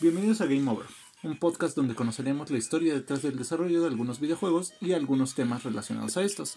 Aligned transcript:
Bienvenidos 0.00 0.40
a 0.40 0.46
Game 0.46 0.70
Over, 0.70 0.86
un 1.24 1.40
podcast 1.40 1.74
donde 1.74 1.96
conoceremos 1.96 2.50
la 2.50 2.58
historia 2.58 2.94
detrás 2.94 3.22
del 3.22 3.36
desarrollo 3.36 3.80
de 3.80 3.88
algunos 3.88 4.20
videojuegos 4.20 4.72
y 4.80 4.92
algunos 4.92 5.34
temas 5.34 5.64
relacionados 5.64 6.16
a 6.16 6.22
estos. 6.22 6.56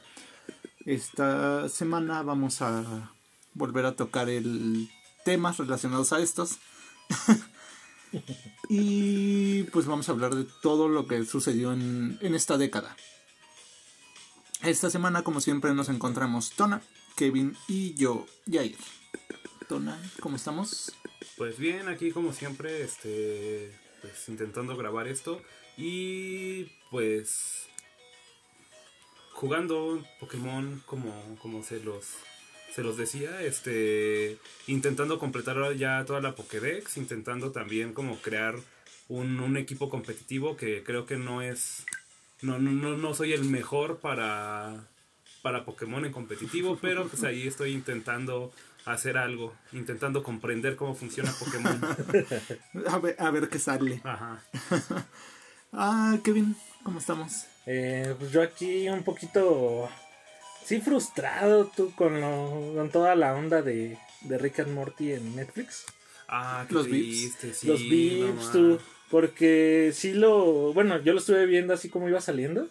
Esta 0.86 1.68
semana 1.68 2.22
vamos 2.22 2.62
a 2.62 3.16
volver 3.56 3.88
a 3.88 3.96
tocar 3.96 4.30
el 4.30 4.92
temas 5.26 5.58
relacionados 5.58 6.14
a 6.14 6.20
estos. 6.20 6.60
y 8.70 9.64
pues 9.64 9.88
vamos 9.88 10.08
a 10.08 10.12
hablar 10.12 10.36
de 10.36 10.46
todo 10.62 10.88
lo 10.88 11.08
que 11.08 11.26
sucedió 11.26 11.74
en, 11.74 12.20
en 12.22 12.36
esta 12.36 12.60
década. 12.60 12.96
Esta 14.62 14.92
semana, 14.92 15.24
como 15.24 15.42
siempre, 15.42 15.74
nos 15.74 15.90
encontramos 15.90 16.52
Tona, 16.52 16.84
Kevin 17.16 17.58
y 17.68 17.96
yo, 17.96 18.28
Jair. 18.46 18.78
Tona, 19.72 19.98
¿cómo 20.20 20.36
estamos? 20.36 20.92
Pues 21.38 21.58
bien, 21.58 21.88
aquí 21.88 22.12
como 22.12 22.34
siempre, 22.34 22.84
este, 22.84 23.72
pues 24.02 24.28
intentando 24.28 24.76
grabar 24.76 25.08
esto 25.08 25.42
y 25.78 26.66
pues 26.90 27.70
jugando 29.32 30.06
Pokémon 30.20 30.84
como, 30.86 31.14
como 31.42 31.64
se 31.64 31.80
los 31.80 32.04
se 32.76 32.84
los 32.84 32.98
decía, 32.98 33.44
este, 33.44 34.40
intentando 34.68 35.18
completar 35.20 35.74
ya 35.78 36.04
toda 36.04 36.20
la 36.20 36.36
Pokédex, 36.36 36.98
intentando 36.98 37.54
también 37.54 37.94
como 37.94 38.18
crear 38.18 38.56
un, 39.08 39.40
un 39.40 39.56
equipo 39.56 39.90
competitivo 39.90 40.58
que 40.58 40.84
creo 40.84 41.06
que 41.06 41.16
no 41.16 41.42
es, 41.42 41.86
no, 42.42 42.60
no, 42.60 42.74
no, 42.74 42.98
no 42.98 43.14
soy 43.14 43.32
el 43.32 43.46
mejor 43.46 44.00
para, 44.00 44.90
para 45.42 45.64
Pokémon 45.64 46.04
en 46.04 46.12
competitivo, 46.12 46.78
pero 46.82 47.08
pues 47.08 47.24
ahí 47.24 47.48
estoy 47.48 47.72
intentando 47.72 48.52
hacer 48.86 49.18
algo, 49.18 49.54
intentando 49.72 50.24
comprender 50.24 50.76
cómo 50.76 50.96
funciona 50.96 51.32
Pokémon. 51.32 51.82
a, 52.88 53.00
ver, 53.00 53.16
a 53.20 53.32
ver 53.32 53.50
qué 53.50 53.60
sale. 53.60 54.02
Ajá. 54.04 54.42
ah, 55.74 56.18
Kevin, 56.24 56.56
¿cómo 56.84 57.00
estamos? 57.00 57.46
Eh, 57.66 58.16
pues 58.18 58.32
yo 58.32 58.42
aquí 58.42 58.90
un 58.90 59.04
poquito, 59.04 59.90
sí 60.66 60.82
frustrado 60.82 61.66
tú 61.76 61.94
con, 61.96 62.20
lo, 62.20 62.74
con 62.76 62.90
toda 62.90 63.16
la 63.16 63.36
onda 63.36 63.62
de, 63.62 63.98
de 64.22 64.38
Rick 64.38 64.60
and 64.60 64.74
Morty 64.74 65.14
en 65.14 65.36
Netflix. 65.36 65.86
Ah, 66.28 66.66
Los 66.70 66.88
triste, 66.88 67.54
sí, 67.54 67.68
Los 67.68 67.82
beeps, 67.82 68.52
tú. 68.52 68.80
Porque 69.10 69.92
sí 69.94 70.14
lo, 70.14 70.74
bueno, 70.74 71.02
yo 71.02 71.12
lo 71.12 71.20
estuve 71.20 71.46
viendo 71.46 71.74
así 71.74 71.90
como 71.90 72.08
iba 72.08 72.22
saliendo. 72.22 72.70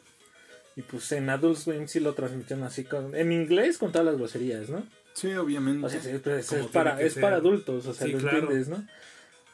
Y 0.77 0.83
pues 0.83 1.13
en 1.13 1.29
Adult 1.29 1.59
Swim 1.59 1.87
sí 1.87 2.01
lo 2.01 2.15
transmitieron 2.15 2.65
así 2.65 2.85
con, 2.85 3.15
en 3.15 3.33
inglés 3.33 3.77
con 3.77 3.93
todas 3.93 4.07
las 4.07 4.17
groserías, 4.17 4.71
¿no? 4.71 4.83
Sí, 5.15 5.33
obviamente. 5.35 5.87
O 5.87 5.91
sea, 5.91 6.01
sí, 6.01 6.11
pues, 6.23 6.53
es, 6.53 6.67
para, 6.67 7.01
es 7.01 7.15
para 7.15 7.37
adultos, 7.37 7.87
o 7.87 7.95
sea, 7.95 8.07
Sí, 8.07 8.13
lo 8.13 8.19
claro. 8.19 8.39
entiendes, 8.39 8.69
¿no? 8.69 8.87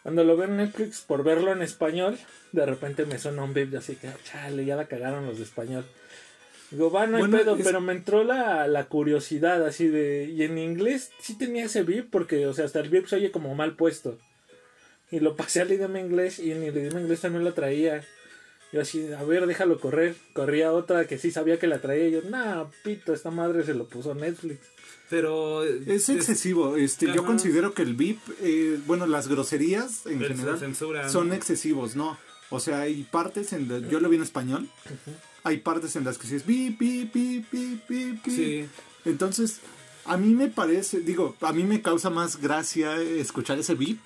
Cuando 0.03 0.23
lo 0.23 0.37
veo 0.37 0.47
en 0.47 0.57
Netflix, 0.59 1.01
por 1.01 1.25
verlo 1.25 1.53
en 1.53 1.63
español, 1.63 2.17
de 2.53 2.65
repente 2.65 3.07
me 3.07 3.19
suena 3.19 3.43
un 3.43 3.53
beep 3.55 3.75
así 3.77 3.97
que, 3.97 4.09
chale, 4.25 4.65
ya 4.65 4.77
la 4.77 4.87
cagaron 4.87 5.27
los 5.27 5.39
de 5.39 5.45
español. 5.45 5.85
Digo, 6.71 6.91
va, 6.91 7.07
no 7.07 7.17
hay 7.17 7.23
Bueno, 7.25 7.39
pedo, 7.39 7.57
es- 7.57 7.65
pero 7.65 7.81
me 7.81 7.93
entró 7.93 8.23
la, 8.23 8.67
la 8.69 8.85
curiosidad 8.87 9.65
así 9.67 9.89
de... 9.89 10.25
Y 10.33 10.43
en 10.45 10.59
inglés 10.59 11.11
sí 11.21 11.37
tenía 11.37 11.65
ese 11.65 11.83
beep 11.83 12.09
porque, 12.11 12.47
o 12.47 12.55
sea, 12.55 12.65
hasta 12.67 12.81
el 12.81 12.89
beep 12.89 13.07
se 13.09 13.17
oye 13.17 13.31
como 13.33 13.55
mal 13.55 13.75
puesto. 13.75 14.19
Y 15.11 15.21
lo 15.21 15.37
pasé 15.37 15.61
al 15.61 15.73
idioma 15.73 16.01
inglés 16.01 16.39
y 16.39 16.53
en 16.53 16.63
el 16.63 16.77
idioma 16.77 17.01
inglés 17.01 17.21
también 17.21 17.45
lo 17.45 17.55
traía. 17.55 18.05
Yo 18.73 18.81
así, 18.81 19.13
a 19.13 19.23
ver, 19.23 19.47
déjalo 19.47 19.79
correr. 19.81 20.17
Corría 20.35 20.73
otra 20.73 21.07
que 21.07 21.19
sí 21.19 21.31
sabía 21.31 21.59
que 21.59 21.69
la 21.69 21.79
traía. 21.81 22.09
Y 22.09 22.13
yo, 22.13 22.23
nah, 22.23 22.65
pito, 22.85 23.13
esta 23.15 23.31
madre 23.31 23.63
se 23.65 23.75
lo 23.75 23.87
puso 23.89 24.15
Netflix. 24.17 24.59
Pero 25.09 25.63
Es 25.63 26.09
excesivo. 26.09 26.77
Este, 26.77 27.07
yo 27.15 27.25
considero 27.25 27.75
que 27.75 27.83
el 27.83 27.95
VIP, 27.95 28.19
eh, 28.41 28.79
bueno, 28.87 29.07
las 29.07 29.29
groserías 29.29 30.05
en 30.07 30.19
Pero 30.19 30.35
general 30.35 30.59
censuran. 30.59 31.11
son 31.11 31.33
excesivos, 31.33 31.95
¿no? 31.97 32.19
O 32.51 32.59
sea, 32.61 32.81
hay 32.83 33.03
partes 33.05 33.53
en 33.53 33.69
las, 33.69 33.89
yo 33.91 34.01
lo 34.01 34.09
vi 34.09 34.17
en 34.17 34.23
español, 34.23 34.69
hay 35.45 35.59
partes 35.59 35.95
en 35.97 36.05
las 36.05 36.19
que 36.19 36.27
sí 36.27 36.35
es 36.37 36.47
bip, 36.47 36.79
bip, 36.79 37.13
bip, 37.13 37.51
bip, 37.51 37.89
bip, 37.89 38.25
bip. 38.25 38.35
Sí. 38.35 38.67
Entonces, 39.05 39.61
a 40.05 40.17
mí 40.17 40.35
me 40.35 40.49
parece, 40.49 41.01
digo, 41.01 41.37
a 41.41 41.53
mí 41.53 41.63
me 41.65 41.83
causa 41.83 42.11
más 42.11 42.41
gracia 42.41 43.01
escuchar 43.01 43.59
ese 43.59 43.75
bip, 43.75 44.01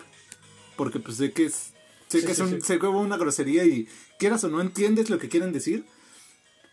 porque 0.77 1.01
pues 1.01 1.17
sé 1.19 1.33
que 1.33 1.47
es, 1.47 1.73
sé 2.09 2.21
Sí, 2.21 2.27
que 2.27 2.33
es 2.33 2.39
un- 2.41 2.51
sí. 2.51 2.61
sé 2.63 2.79
que 2.79 2.87
hubo 2.87 3.01
una 3.01 3.17
grosería 3.19 3.65
y 3.65 3.87
quieras 4.19 4.45
o 4.45 4.49
no 4.49 4.61
entiendes 4.61 5.09
lo 5.11 5.19
que 5.19 5.29
quieren 5.29 5.53
decir, 5.53 5.85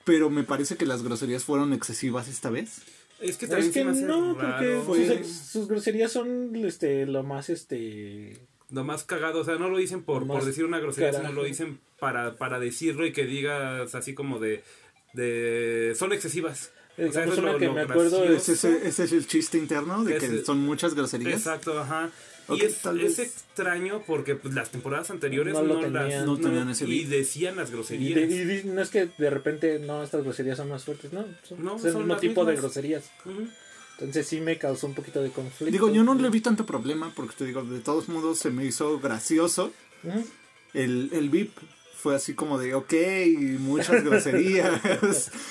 pero 0.05 0.29
me 0.29 0.43
parece 0.43 0.75
que 0.77 0.85
las 0.85 1.03
groserías 1.03 1.43
fueron 1.43 1.73
excesivas 1.73 2.27
esta 2.29 2.49
vez. 2.49 2.81
Es 3.19 3.37
que 3.37 3.45
Es 3.45 3.51
también 3.51 3.71
que 3.71 3.83
no, 3.83 4.37
porque 4.37 4.81
sus, 5.23 5.27
sus 5.27 5.67
groserías 5.67 6.11
son 6.11 6.55
este, 6.65 7.05
lo 7.05 7.23
más 7.23 7.49
este 7.49 8.37
Lo 8.69 8.83
más 8.83 9.03
cagado, 9.03 9.39
o 9.39 9.43
sea, 9.43 9.55
no 9.55 9.69
lo 9.69 9.77
dicen 9.77 10.03
por, 10.03 10.27
por 10.27 10.45
decir 10.45 10.65
una 10.65 10.79
grosería, 10.79 11.11
sino 11.13 11.31
lo 11.33 11.43
dicen 11.43 11.79
para, 11.99 12.35
para 12.35 12.59
decirlo 12.59 13.05
y 13.05 13.13
que 13.13 13.25
digas 13.25 13.95
así 13.95 14.13
como 14.13 14.39
de, 14.39 14.63
de 15.13 15.93
son 15.97 16.13
excesivas. 16.13 16.71
O 16.99 17.11
sea, 17.11 17.25
es 17.25 17.37
lo- 17.37 17.57
que 17.59 17.65
lo 17.67 17.73
me 17.73 17.81
acuerdo. 17.81 18.23
Ese, 18.23 18.53
ese- 18.53 18.87
es 18.87 18.99
el 19.11 19.27
chiste 19.27 19.57
interno 19.57 20.03
de 20.03 20.17
que 20.17 20.25
Ese- 20.25 20.45
son 20.45 20.59
muchas 20.59 20.95
groserías. 20.95 21.33
Exacto, 21.39 21.79
ajá. 21.79 22.09
Y 22.49 22.61
es, 22.63 22.77
tal 22.81 22.99
es 23.01 23.17
vez- 23.17 23.27
extraño 23.27 24.03
porque 24.07 24.35
pues, 24.35 24.53
las 24.53 24.69
temporadas 24.71 25.09
anteriores 25.11 25.53
No 25.53 25.63
no, 25.63 25.73
lo 25.75 25.81
las 25.89 26.03
tenían. 26.03 26.25
No 26.25 26.37
tenían 26.37 26.69
ese 26.69 26.87
y 26.87 27.03
decían 27.05 27.55
las 27.57 27.69
y, 27.69 27.73
groserías. 27.73 28.29
de- 28.29 28.35
y 28.35 28.43
de- 28.45 28.63
no 28.63 28.81
es 28.81 28.89
que 28.89 29.09
de 29.17 29.29
repente 29.29 29.79
no 29.79 30.01
estas 30.03 30.23
groserías 30.23 30.57
son 30.57 30.69
más 30.69 30.83
fuertes, 30.85 31.11
no, 31.11 31.25
son, 31.43 31.63
No, 31.63 31.75
es 31.75 31.83
el 31.85 31.91
son 31.93 32.01
mismo 32.03 32.17
tipo 32.17 32.45
de 32.45 32.55
groserías. 32.55 33.09
Entonces 33.99 34.27
sí 34.27 34.39
me 34.39 34.57
causó 34.57 34.85
un 34.87 34.93
poquito 34.93 35.21
de 35.23 35.31
conflicto. 35.31 35.71
Digo, 35.71 35.91
yo 35.91 36.03
no 36.03 36.13
le 36.13 36.29
vi 36.29 36.39
tanto 36.39 36.65
problema 36.65 37.11
porque 37.15 37.35
te 37.35 37.45
digo, 37.45 37.63
de 37.63 37.79
todos 37.79 38.07
modos 38.09 38.37
se 38.39 38.51
me 38.51 38.63
hizo 38.65 38.99
gracioso. 38.99 39.73
El, 40.73 41.09
el 41.13 41.29
VIP 41.29 41.57
fue 42.01 42.15
así 42.15 42.33
como 42.35 42.57
de, 42.59 42.73
ok, 42.75 42.93
muchas 43.59 44.03
groserías. 44.03 45.31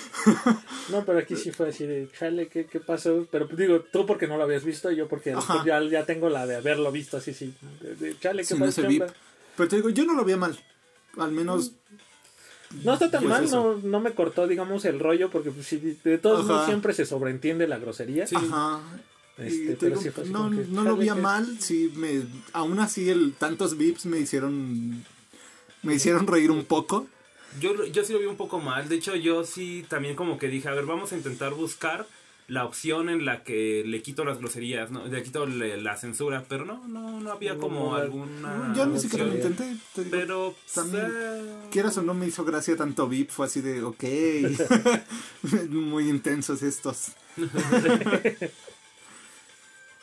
No, 0.88 1.04
pero 1.04 1.18
aquí 1.18 1.36
sí 1.36 1.50
fue 1.52 1.68
así 1.68 1.84
de, 1.86 2.08
chale, 2.18 2.48
¿qué, 2.48 2.66
qué 2.66 2.80
pasó? 2.80 3.26
Pero 3.30 3.46
pues, 3.46 3.58
digo, 3.58 3.80
tú 3.80 4.06
porque 4.06 4.26
no 4.26 4.36
lo 4.36 4.44
habías 4.44 4.64
visto, 4.64 4.90
y 4.90 4.96
yo 4.96 5.08
porque 5.08 5.34
después 5.34 5.64
ya, 5.64 5.80
ya 5.82 6.04
tengo 6.06 6.28
la 6.30 6.46
de 6.46 6.56
haberlo 6.56 6.90
visto 6.92 7.16
así, 7.16 7.32
sí. 7.34 7.54
De, 8.00 8.16
chale, 8.18 8.42
¿qué 8.42 8.46
sin 8.48 8.58
pasó? 8.58 8.82
Pero 9.56 9.68
te 9.68 9.76
digo, 9.76 9.88
yo 9.90 10.04
no 10.04 10.14
lo 10.14 10.24
vi 10.24 10.34
mal. 10.36 10.58
Al 11.18 11.32
menos, 11.32 11.72
No 12.84 12.94
está 12.94 13.10
tan 13.10 13.22
Pues 13.22 13.30
mal, 13.32 13.50
no, 13.50 13.76
no 13.76 14.00
me 14.00 14.12
cortó, 14.12 14.46
digamos, 14.46 14.84
el 14.84 14.98
rollo, 15.00 15.30
porque 15.30 15.50
pues, 15.50 15.66
sí, 15.66 15.98
de 16.04 16.18
todos 16.18 16.40
Ajá. 16.44 16.52
modos 16.52 16.66
siempre 16.66 16.92
se 16.92 17.06
sobreentiende 17.06 17.66
la 17.68 17.78
grosería. 17.78 18.24
ajá. 18.32 18.80
Este, 19.38 19.76
pero 19.78 19.90
digo, 19.96 20.02
sí 20.02 20.10
fue 20.10 20.22
así 20.24 20.32
no, 20.32 20.50
que, 20.50 20.56
no 20.68 20.82
lo 20.82 20.90
chale, 20.92 21.02
vi 21.02 21.08
a 21.10 21.14
que- 21.14 21.20
mal, 21.20 21.60
sí 21.60 21.92
me, 21.94 22.22
aún 22.52 22.78
así 22.80 23.10
el 23.10 23.34
tantos 23.34 23.76
VIPs 23.76 24.06
me 24.06 24.18
hicieron, 24.18 25.04
me 25.82 25.94
hicieron 25.94 26.26
reír 26.26 26.50
un 26.50 26.64
poco. 26.64 27.06
Yo, 27.60 27.84
yo 27.86 28.04
sí 28.04 28.12
lo 28.12 28.18
vi 28.18 28.26
un 28.26 28.36
poco 28.36 28.60
mal. 28.60 28.88
De 28.88 28.96
hecho, 28.96 29.14
yo 29.16 29.44
sí 29.44 29.84
también 29.88 30.14
como 30.16 30.38
que 30.38 30.48
dije, 30.48 30.68
a 30.68 30.72
ver, 30.74 30.84
vamos 30.86 31.12
a 31.12 31.16
intentar 31.16 31.54
buscar 31.54 32.06
la 32.48 32.64
opción 32.64 33.08
en 33.08 33.24
la 33.24 33.42
que 33.42 33.82
le 33.84 34.02
quito 34.02 34.24
las 34.24 34.38
groserías, 34.38 34.90
¿no? 34.92 35.04
Le 35.06 35.22
quito 35.24 35.46
le- 35.46 35.80
la 35.82 35.96
censura, 35.96 36.44
pero 36.48 36.64
no, 36.64 36.86
no, 36.86 37.18
no 37.20 37.32
había 37.32 37.54
No, 37.54 37.60
como 37.60 37.90
no, 37.90 37.96
alguna 37.96 38.72
yo 38.76 38.86
ni 38.86 39.00
siquiera 39.00 39.24
lo 39.24 39.34
intenté. 39.34 39.76
te 39.94 40.04
digo, 40.04 40.16
Pero, 40.16 40.54
También, 40.72 41.12
eh, 41.12 41.68
Quieras 41.72 41.98
o 41.98 42.02
no 42.02 42.14
me 42.14 42.26
hizo 42.26 42.44
gracia 42.44 42.76
tanto 42.76 43.08
VIP, 43.08 43.30
fue 43.30 43.46
así 43.46 43.60
de, 43.62 43.82
ok, 43.82 44.04
muy 45.70 46.08
intensos 46.08 46.62
estos. 46.62 47.08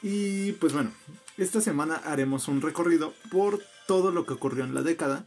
y 0.01 0.51
pues 0.53 0.73
bueno, 0.73 0.91
esta 1.37 1.61
semana 1.61 1.95
haremos 1.95 2.47
un 2.47 2.61
recorrido 2.61 3.13
por 3.31 3.61
todo 3.87 4.11
lo 4.11 4.25
que 4.25 4.33
ocurrió 4.33 4.63
en 4.65 4.73
la 4.73 4.81
década 4.81 5.25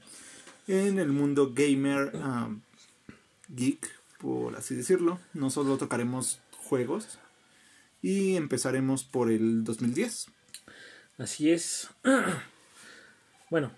en 0.67 0.99
el 0.99 1.09
mundo 1.09 1.53
gamer 1.55 2.13
geek, 3.49 3.89
por 4.19 4.57
así 4.57 4.75
decirlo. 4.75 5.21
No 5.35 5.51
tocaremos 5.51 6.41
juegos 6.57 7.19
y 8.03 8.37
empezaremos 8.37 9.05
por 9.05 9.31
el 9.31 9.65
2010. 9.65 10.27
Así 11.19 11.51
es. 11.51 11.89
bueno, 13.51 13.73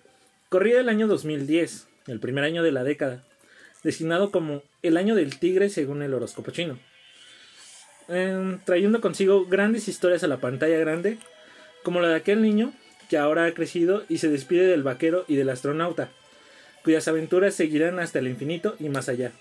corría 0.48 0.80
el 0.80 0.88
año 0.88 1.06
2010, 1.06 1.88
el 2.06 2.20
primer 2.20 2.44
año 2.44 2.62
de 2.62 2.72
la 2.72 2.84
década, 2.84 3.24
designado 3.84 4.30
como 4.30 4.62
el 4.82 4.96
año 4.96 5.14
del 5.14 5.38
tigre 5.38 5.68
según 5.68 6.02
el 6.02 6.14
horóscopo 6.14 6.50
chino. 6.50 6.78
Em, 8.08 8.58
trayendo 8.64 9.00
consigo 9.00 9.44
grandes 9.44 9.86
historias 9.86 10.24
a 10.24 10.28
la 10.28 10.40
pantalla 10.40 10.78
grande, 10.78 11.18
como 11.82 12.00
la 12.00 12.08
de 12.08 12.16
aquel 12.16 12.42
niño 12.42 12.72
que 13.08 13.18
ahora 13.18 13.44
ha 13.44 13.54
crecido 13.54 14.04
y 14.08 14.18
se 14.18 14.28
despide 14.28 14.66
del 14.66 14.82
vaquero 14.82 15.24
y 15.28 15.36
del 15.36 15.50
astronauta, 15.50 16.10
cuyas 16.84 17.08
aventuras 17.08 17.54
seguirán 17.54 17.98
hasta 17.98 18.18
el 18.18 18.28
infinito 18.28 18.76
y 18.78 18.88
más 18.88 19.08
allá. 19.08 19.32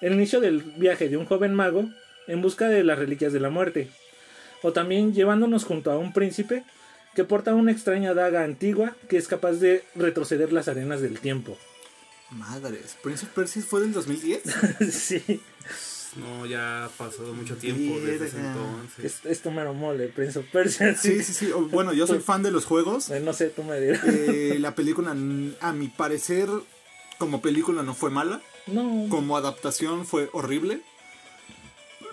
El 0.00 0.14
inicio 0.14 0.40
del 0.40 0.60
viaje 0.62 1.08
de 1.08 1.16
un 1.16 1.26
joven 1.26 1.54
mago 1.54 1.88
en 2.26 2.42
busca 2.42 2.68
de 2.68 2.84
las 2.84 2.98
reliquias 2.98 3.32
de 3.32 3.40
la 3.40 3.50
muerte, 3.50 3.88
o 4.62 4.72
también 4.72 5.12
llevándonos 5.12 5.64
junto 5.64 5.90
a 5.90 5.98
un 5.98 6.12
príncipe 6.12 6.64
que 7.14 7.24
porta 7.24 7.54
una 7.54 7.72
extraña 7.72 8.14
daga 8.14 8.44
antigua 8.44 8.94
que 9.08 9.16
es 9.16 9.28
capaz 9.28 9.54
de 9.54 9.84
retroceder 9.94 10.52
las 10.52 10.68
arenas 10.68 11.00
del 11.00 11.18
tiempo. 11.18 11.58
Madres, 12.30 12.96
Prince 13.02 13.26
of 13.26 13.32
Persia 13.32 13.62
fue 13.62 13.80
del 13.80 13.92
2010. 13.92 14.42
sí. 14.92 15.40
No, 16.16 16.44
ya 16.46 16.84
ha 16.84 16.88
pasado 16.88 17.32
mucho 17.34 17.56
tiempo 17.56 17.98
desde 18.00 18.26
ese 18.26 18.38
entonces. 18.40 19.04
Es, 19.04 19.26
es 19.26 19.42
tu 19.42 19.50
mero 19.50 19.74
mole, 19.74 20.08
Prince 20.08 20.38
of 20.38 20.46
Persia. 20.50 20.94
Sí, 20.96 21.22
sí, 21.22 21.32
sí. 21.32 21.50
Bueno, 21.70 21.92
yo 21.92 22.06
soy 22.06 22.18
fan 22.18 22.42
de 22.42 22.50
los 22.50 22.64
juegos. 22.64 23.10
Eh, 23.10 23.20
No 23.20 23.32
sé, 23.32 23.48
tú 23.50 23.62
me 23.62 23.80
dirás. 23.80 24.02
Eh, 24.04 24.56
la 24.58 24.74
película, 24.74 25.12
a 25.12 25.72
mi 25.72 25.88
parecer, 25.88 26.48
como 27.18 27.40
película 27.40 27.82
no 27.82 27.94
fue 27.94 28.10
mala. 28.10 28.40
No, 28.66 29.06
Como 29.08 29.36
adaptación 29.36 30.04
fue 30.06 30.28
horrible. 30.32 30.82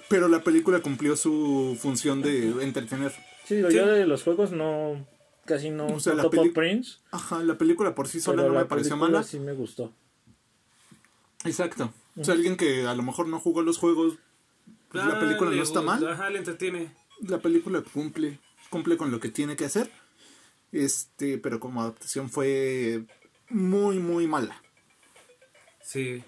Pero 0.09 0.27
la 0.29 0.41
película 0.43 0.79
cumplió 0.79 1.15
su 1.17 1.77
función 1.81 2.21
de 2.21 2.63
entretener. 2.63 3.11
sí, 3.45 3.55
digo, 3.55 3.69
sí. 3.69 3.75
yo 3.75 3.87
de 3.87 4.07
los 4.07 4.23
juegos 4.23 4.51
no, 4.51 5.05
casi 5.45 5.69
no, 5.69 5.87
O 5.87 5.99
sea, 5.99 6.13
la 6.13 6.29
Prince. 6.29 6.99
Ajá, 7.11 7.43
la 7.43 7.57
película 7.57 7.93
por 7.93 8.07
sí 8.07 8.21
sola 8.21 8.37
Pero 8.43 8.49
no 8.49 8.53
la 8.55 8.61
me 8.61 8.69
pareció 8.69 8.91
película 8.91 9.11
mala. 9.19 9.23
sí 9.23 9.39
me 9.39 9.53
gustó. 9.53 9.91
Exacto. 11.43 11.91
O 12.17 12.23
sea, 12.23 12.33
alguien 12.33 12.57
que 12.57 12.85
a 12.87 12.95
lo 12.95 13.03
mejor 13.03 13.27
no 13.27 13.39
jugó 13.39 13.61
los 13.61 13.77
juegos, 13.77 14.15
pues 14.89 15.05
la 15.05 15.13
Ah, 15.13 15.19
película 15.19 15.51
no 15.51 15.61
está 15.61 15.81
mal. 15.81 16.05
Ajá, 16.07 16.29
le 16.29 16.39
entretiene. 16.39 16.91
La 17.21 17.39
película 17.39 17.81
cumple, 17.81 18.39
cumple 18.69 18.97
con 18.97 19.11
lo 19.11 19.19
que 19.19 19.29
tiene 19.29 19.55
que 19.55 19.65
hacer. 19.65 19.89
Este, 20.71 21.37
pero 21.37 21.59
como 21.59 21.81
adaptación 21.81 22.29
fue 22.29 23.05
muy, 23.49 23.99
muy 23.99 24.27
mala. 24.27 24.61
Sí. 25.81 26.23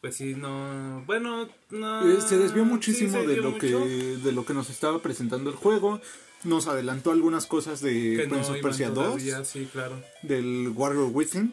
Pues 0.00 0.16
sí, 0.16 0.34
no. 0.34 1.02
Bueno, 1.06 1.48
no. 1.70 2.08
Eh, 2.10 2.20
se 2.22 2.38
desvió 2.38 2.64
sí, 2.64 2.70
muchísimo 2.70 3.20
se 3.20 3.26
de 3.26 3.36
lo 3.36 3.50
mucho, 3.50 3.60
que 3.60 4.16
de 4.22 4.32
lo 4.32 4.46
que 4.46 4.54
nos 4.54 4.70
estaba 4.70 5.00
presentando 5.02 5.50
el 5.50 5.56
juego. 5.56 6.00
Nos 6.44 6.68
adelantó 6.68 7.10
algunas 7.12 7.44
cosas 7.46 7.82
de 7.82 8.16
que 8.16 8.26
no 8.26 8.30
Prince 8.36 8.50
of 8.52 8.60
Persia 8.62 8.88
2, 8.88 8.94
todavía, 9.04 9.44
Sí, 9.44 9.68
claro. 9.70 10.02
del 10.22 10.72
Warrior 10.74 11.10
Within. 11.12 11.52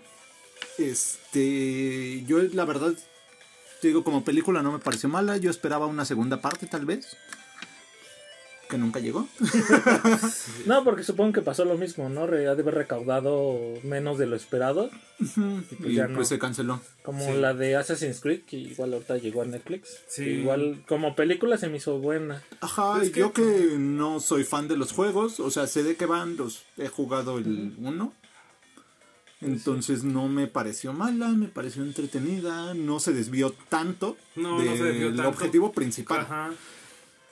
Este, 0.77 2.23
yo 2.25 2.39
la 2.41 2.63
verdad 2.63 2.93
te 3.81 3.87
digo 3.89 4.03
como 4.03 4.23
película 4.23 4.61
no 4.61 4.71
me 4.71 4.79
pareció 4.79 5.09
mala, 5.09 5.37
yo 5.37 5.49
esperaba 5.49 5.85
una 5.87 6.05
segunda 6.05 6.41
parte 6.41 6.67
tal 6.67 6.85
vez. 6.85 7.15
Que 8.69 8.77
nunca 8.77 8.99
llegó. 8.99 9.25
No, 10.65 10.83
porque 10.83 11.03
supongo 11.03 11.31
que 11.31 11.41
pasó 11.41 11.63
lo 11.63 11.77
mismo, 11.77 12.09
¿no? 12.09 12.27
Re- 12.27 12.47
Ha 12.49 12.55
de 12.55 12.61
haber 12.63 12.75
recaudado 12.75 13.57
menos 13.83 14.17
de 14.17 14.25
lo 14.25 14.35
esperado. 14.35 14.89
y 15.79 15.93
ya 15.93 16.07
pues 16.07 16.17
no. 16.17 16.23
se 16.25 16.39
canceló. 16.39 16.81
Como 17.03 17.25
Sí. 17.25 17.37
la 17.39 17.53
de 17.53 17.77
Assassin's 17.77 18.19
Creed, 18.19 18.41
que 18.41 18.57
igual 18.57 18.93
ahorita 18.93 19.17
llegó 19.17 19.41
a 19.41 19.45
Netflix. 19.45 19.99
Sí. 20.09 20.23
Igual 20.23 20.83
como 20.87 21.15
película 21.15 21.57
se 21.57 21.69
me 21.69 21.77
hizo 21.77 21.99
buena. 21.99 22.43
Ajá, 22.59 23.01
Es 23.01 23.07
y 23.07 23.11
que- 23.13 23.19
yo 23.21 23.31
que 23.31 23.75
no 23.77 24.19
soy 24.19 24.43
fan 24.43 24.67
de 24.67 24.75
los 24.75 24.91
juegos, 24.91 25.39
o 25.39 25.49
sea, 25.49 25.65
sé 25.67 25.83
de 25.83 25.95
qué 25.95 26.05
van, 26.05 26.35
los 26.35 26.63
he 26.77 26.89
jugado 26.89 27.37
el 27.37 27.73
1. 27.77 28.13
Entonces 29.41 30.03
no 30.03 30.27
me 30.27 30.47
pareció 30.47 30.93
mala, 30.93 31.27
me 31.29 31.47
pareció 31.47 31.83
entretenida, 31.83 32.73
no 32.73 32.99
se 32.99 33.13
desvió 33.13 33.51
tanto 33.69 34.17
No, 34.35 34.59
no 34.63 34.75
se 34.75 34.83
desvió 34.83 35.07
del 35.07 35.15
tanto. 35.17 35.29
objetivo 35.29 35.71
principal. 35.73 36.21
Ajá. 36.21 36.51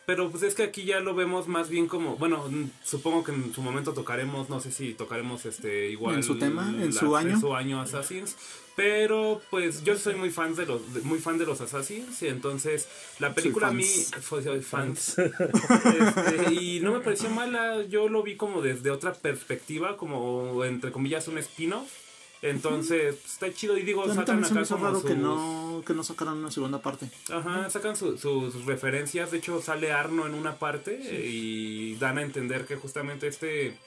Pero 0.06 0.30
pues 0.30 0.44
es 0.44 0.54
que 0.54 0.62
aquí 0.62 0.84
ya 0.86 1.00
lo 1.00 1.16
vemos 1.16 1.48
más 1.48 1.68
bien 1.70 1.88
como, 1.88 2.16
bueno, 2.18 2.44
supongo 2.84 3.24
que 3.24 3.32
en 3.32 3.52
su 3.56 3.64
momento 3.64 3.94
tocaremos, 3.94 4.50
no 4.52 4.60
sé 4.60 4.72
si 4.72 4.94
tocaremos 4.94 5.46
este 5.48 5.90
igual 5.90 6.14
En 6.16 6.24
su 6.24 6.38
tema, 6.38 6.70
en 6.70 6.94
la- 6.94 7.00
su 7.00 7.16
año. 7.16 7.32
en 7.32 7.40
su 7.42 7.56
año 7.56 7.82
Assassins, 7.82 8.36
pero 8.76 9.42
pues 9.50 9.84
yo 9.84 9.98
soy 9.98 10.16
muy 10.16 10.32
fan 10.32 10.54
de 10.56 10.66
los 10.66 10.94
de- 10.94 11.02
muy 11.02 11.20
fan 11.20 11.38
de 11.38 11.46
los 11.46 11.62
Assassins 11.62 12.22
y 12.22 12.28
entonces 12.28 12.88
la 13.20 13.34
película 13.34 13.68
a 13.68 13.72
mí 13.72 13.84
fue 14.22 14.44
soy 14.44 14.62
fans. 14.62 15.16
Este, 15.18 16.54
y 16.54 16.80
no 16.82 16.94
me 16.94 17.00
pareció 17.00 17.30
mala, 17.30 17.84
yo 17.84 18.10
lo 18.10 18.24
vi 18.24 18.36
como 18.36 18.62
desde 18.62 18.92
otra 18.92 19.14
perspectiva, 19.14 19.98
como 19.98 20.64
entre 20.66 20.92
comillas 20.92 21.28
un 21.28 21.38
spin-off. 21.38 21.90
Entonces, 22.42 23.16
pues, 23.16 23.34
está 23.34 23.52
chido 23.52 23.76
y 23.78 23.82
digo, 23.84 24.06
sacan 24.14 24.42
me 24.42 24.46
acá 24.48 24.62
hizo 24.62 24.76
como 24.76 24.86
raro 24.88 25.02
que 25.02 25.08
sus- 25.14 25.18
no, 25.18 25.82
que 25.88 25.94
no 25.94 26.04
sacaran 26.04 26.38
una 26.38 26.52
segunda 26.52 26.80
parte. 26.80 27.10
Ajá, 27.32 27.70
sacan 27.72 27.96
su- 27.96 28.18
sus 28.20 28.66
referencias. 28.66 29.32
De 29.32 29.38
hecho, 29.38 29.62
sale 29.62 29.92
Arno 29.92 30.28
en 30.28 30.36
una 30.36 30.60
parte 30.60 30.94
y 31.26 31.96
dan 31.96 32.18
a 32.20 32.22
entender 32.22 32.66
que 32.66 32.76
justamente 32.76 33.28
este. 33.28 33.78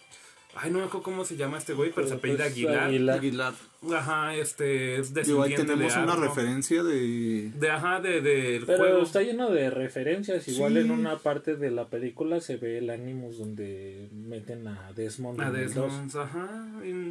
Ay, 0.54 0.70
no 0.72 0.78
me 0.78 0.84
acuerdo 0.86 1.02
cómo 1.04 1.24
se 1.24 1.36
llama 1.36 1.58
este 1.58 1.72
güey, 1.72 1.92
pero 1.94 2.08
se 2.08 2.14
apellida 2.14 2.44
Pues, 2.44 2.52
Aguilar. 2.52 2.78
Aguilar. 2.84 3.18
Aguilar. 3.18 3.54
Ajá, 3.94 4.34
este 4.34 4.96
es 4.98 5.14
Digo, 5.14 5.42
ahí 5.42 5.50
descendiente 5.50 5.84
tenemos 5.84 5.94
de 5.94 6.02
una 6.02 6.16
referencia 6.16 6.82
de... 6.82 7.52
De 7.54 7.70
ajá, 7.70 8.00
de, 8.00 8.20
del 8.22 8.66
Pero 8.66 8.78
juego. 8.78 9.02
está 9.02 9.22
lleno 9.22 9.50
de 9.50 9.70
referencias. 9.70 10.48
Igual 10.48 10.72
Sí. 10.72 10.78
en 10.80 10.90
una 10.90 11.18
parte 11.18 11.54
de 11.54 11.70
la 11.70 11.86
película 11.88 12.40
se 12.40 12.56
ve 12.56 12.78
el 12.78 12.90
Animus 12.90 13.38
donde 13.38 14.08
meten 14.12 14.66
a 14.66 14.92
Desmond. 14.94 15.40
A. 15.40 15.50
Desmond, 15.52 16.16
ajá. 16.16 16.48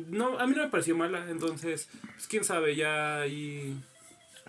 No, 0.10 0.38
a 0.40 0.46
mí 0.48 0.54
no 0.56 0.64
me 0.64 0.70
pareció 0.70 0.98
mala, 0.98 1.30
entonces, 1.30 1.88
pues 2.16 2.28
quién 2.28 2.44
sabe, 2.44 2.76
ya 2.76 3.22
ahí. 3.22 3.78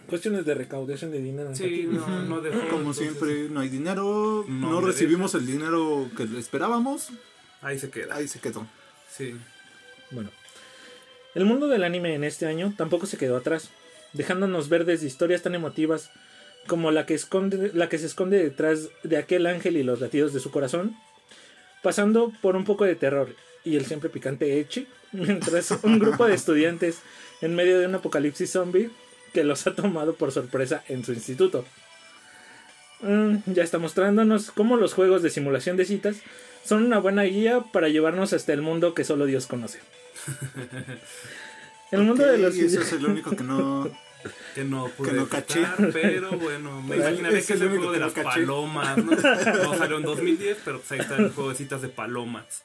Cuestiones 0.09 0.45
de 0.47 0.55
recaudación 0.55 1.13
de 1.13 1.21
dinero. 1.21 1.55
Sí, 1.55 1.87
no, 1.89 2.25
no 2.25 2.41
dejó. 2.41 2.59
Como 2.69 2.79
entonces, 2.79 3.05
siempre, 3.07 3.49
no 3.51 3.61
hay 3.61 3.69
dinero, 3.69 4.45
No 4.49 4.81
recibimos 4.81 5.35
el 5.35 5.47
dinero 5.47 6.09
que 6.17 6.25
esperábamos, 6.39 7.11
Ahí 7.61 7.79
se 7.79 7.91
queda. 7.91 8.15
ahí 8.17 8.27
se 8.27 8.41
quedó. 8.41 8.67
Sí. 9.19 9.35
Bueno, 10.13 10.31
el 11.35 11.45
mundo 11.45 11.67
del 11.67 11.83
anime 11.83 12.15
en 12.15 12.25
este 12.25 12.47
año 12.47 12.73
tampoco 12.77 13.07
se 13.07 13.19
quedó 13.19 13.37
atrás, 13.37 13.69
dejándonos 14.13 14.69
ver 14.69 14.89
historias 14.89 15.43
tan 15.43 15.57
emotivas 15.57 16.11
como 16.69 16.93
la 16.93 17.05
que, 17.05 17.15
esconde, 17.15 17.73
la 17.75 17.89
que 17.89 17.99
se 17.99 18.07
esconde 18.07 18.43
detrás 18.43 18.89
de 19.03 19.17
aquel 19.17 19.47
ángel 19.47 19.77
y 19.77 19.83
los 19.83 20.01
latidos 20.01 20.33
de 20.33 20.41
su 20.41 20.53
corazón, 20.53 20.97
pasando 21.83 22.33
por 22.41 22.55
un 22.55 22.65
poco 22.65 22.85
de 22.85 22.95
terror 22.95 23.35
y 23.65 23.77
el 23.77 23.87
siempre 23.87 24.09
picante 24.09 24.61
Echi, 24.61 24.87
mientras 25.13 25.73
un 25.83 25.99
grupo 25.99 26.27
de 26.27 26.35
estudiantes 26.35 27.01
en 27.41 27.57
medio 27.57 27.81
de 27.81 27.87
un 27.87 27.97
apocalipsis 27.97 28.53
zombie 28.53 28.91
que 29.35 29.43
los 29.43 29.67
ha 29.67 29.75
tomado 29.75 30.15
por 30.15 30.31
sorpresa 30.31 30.85
en 30.89 31.05
su 31.05 31.13
instituto. 31.13 31.65
Mm, 33.01 33.39
ya 33.47 33.63
está 33.63 33.79
mostrándonos 33.79 34.51
cómo 34.53 34.77
los 34.77 34.95
juegos 34.95 35.23
de 35.23 35.31
simulación 35.31 35.77
de 35.77 35.85
citas 35.85 36.17
son 36.65 36.85
una 36.85 36.99
buena 36.99 37.23
guía 37.23 37.61
para 37.73 37.89
llevarnos 37.89 38.33
hasta 38.33 38.53
el 38.53 38.63
mundo 38.63 38.95
que 38.95 39.05
solo 39.05 39.27
Dios 39.27 39.47
conoce. 39.47 39.81
El 41.91 42.03
mundo 42.03 42.27
de 42.27 42.39
los 42.39 42.57
y 42.57 42.67
eso 42.67 42.81
es 42.83 42.93
el 42.93 43.07
único 43.07 43.31
que 43.35 43.45
no... 43.45 43.91
Que 44.55 44.65
no 44.65 44.89
pude 44.89 45.11
Que 45.11 45.17
no 45.17 45.29
caché. 45.29 45.65
pero 45.93 46.33
bueno, 46.33 46.83
me 46.83 46.97
imaginaré 46.97 47.35
que 47.35 47.53
es 47.53 47.61
el 47.61 47.69
juego 47.69 47.93
de 47.93 48.01
las 48.01 48.13
caché. 48.13 48.41
palomas, 48.41 48.97
¿no? 48.99 49.13
No 49.13 49.75
salió 49.77 49.97
en 49.97 50.03
2010, 50.03 50.59
pero 50.65 50.79
pues 50.81 50.91
ahí 50.91 50.99
está 50.99 51.17
el 51.17 51.31
juego 51.31 51.51
de 51.51 51.55
citas 51.55 51.83
de 51.83 51.89
palomas. 51.89 52.65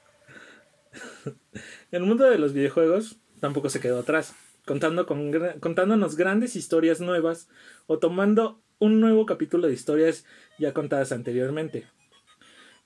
El 1.91 2.01
mundo 2.01 2.27
de 2.27 2.39
los 2.39 2.53
videojuegos 2.53 3.17
tampoco 3.39 3.69
se 3.69 3.79
quedó 3.79 3.99
atrás, 3.99 4.33
contando 4.65 5.05
con, 5.05 5.31
contándonos 5.59 6.15
grandes 6.15 6.55
historias 6.55 6.99
nuevas 7.01 7.47
o 7.85 7.99
tomando 7.99 8.63
un 8.79 8.99
nuevo 8.99 9.27
capítulo 9.27 9.67
de 9.67 9.73
historias 9.73 10.25
ya 10.57 10.73
contadas 10.73 11.11
anteriormente. 11.11 11.85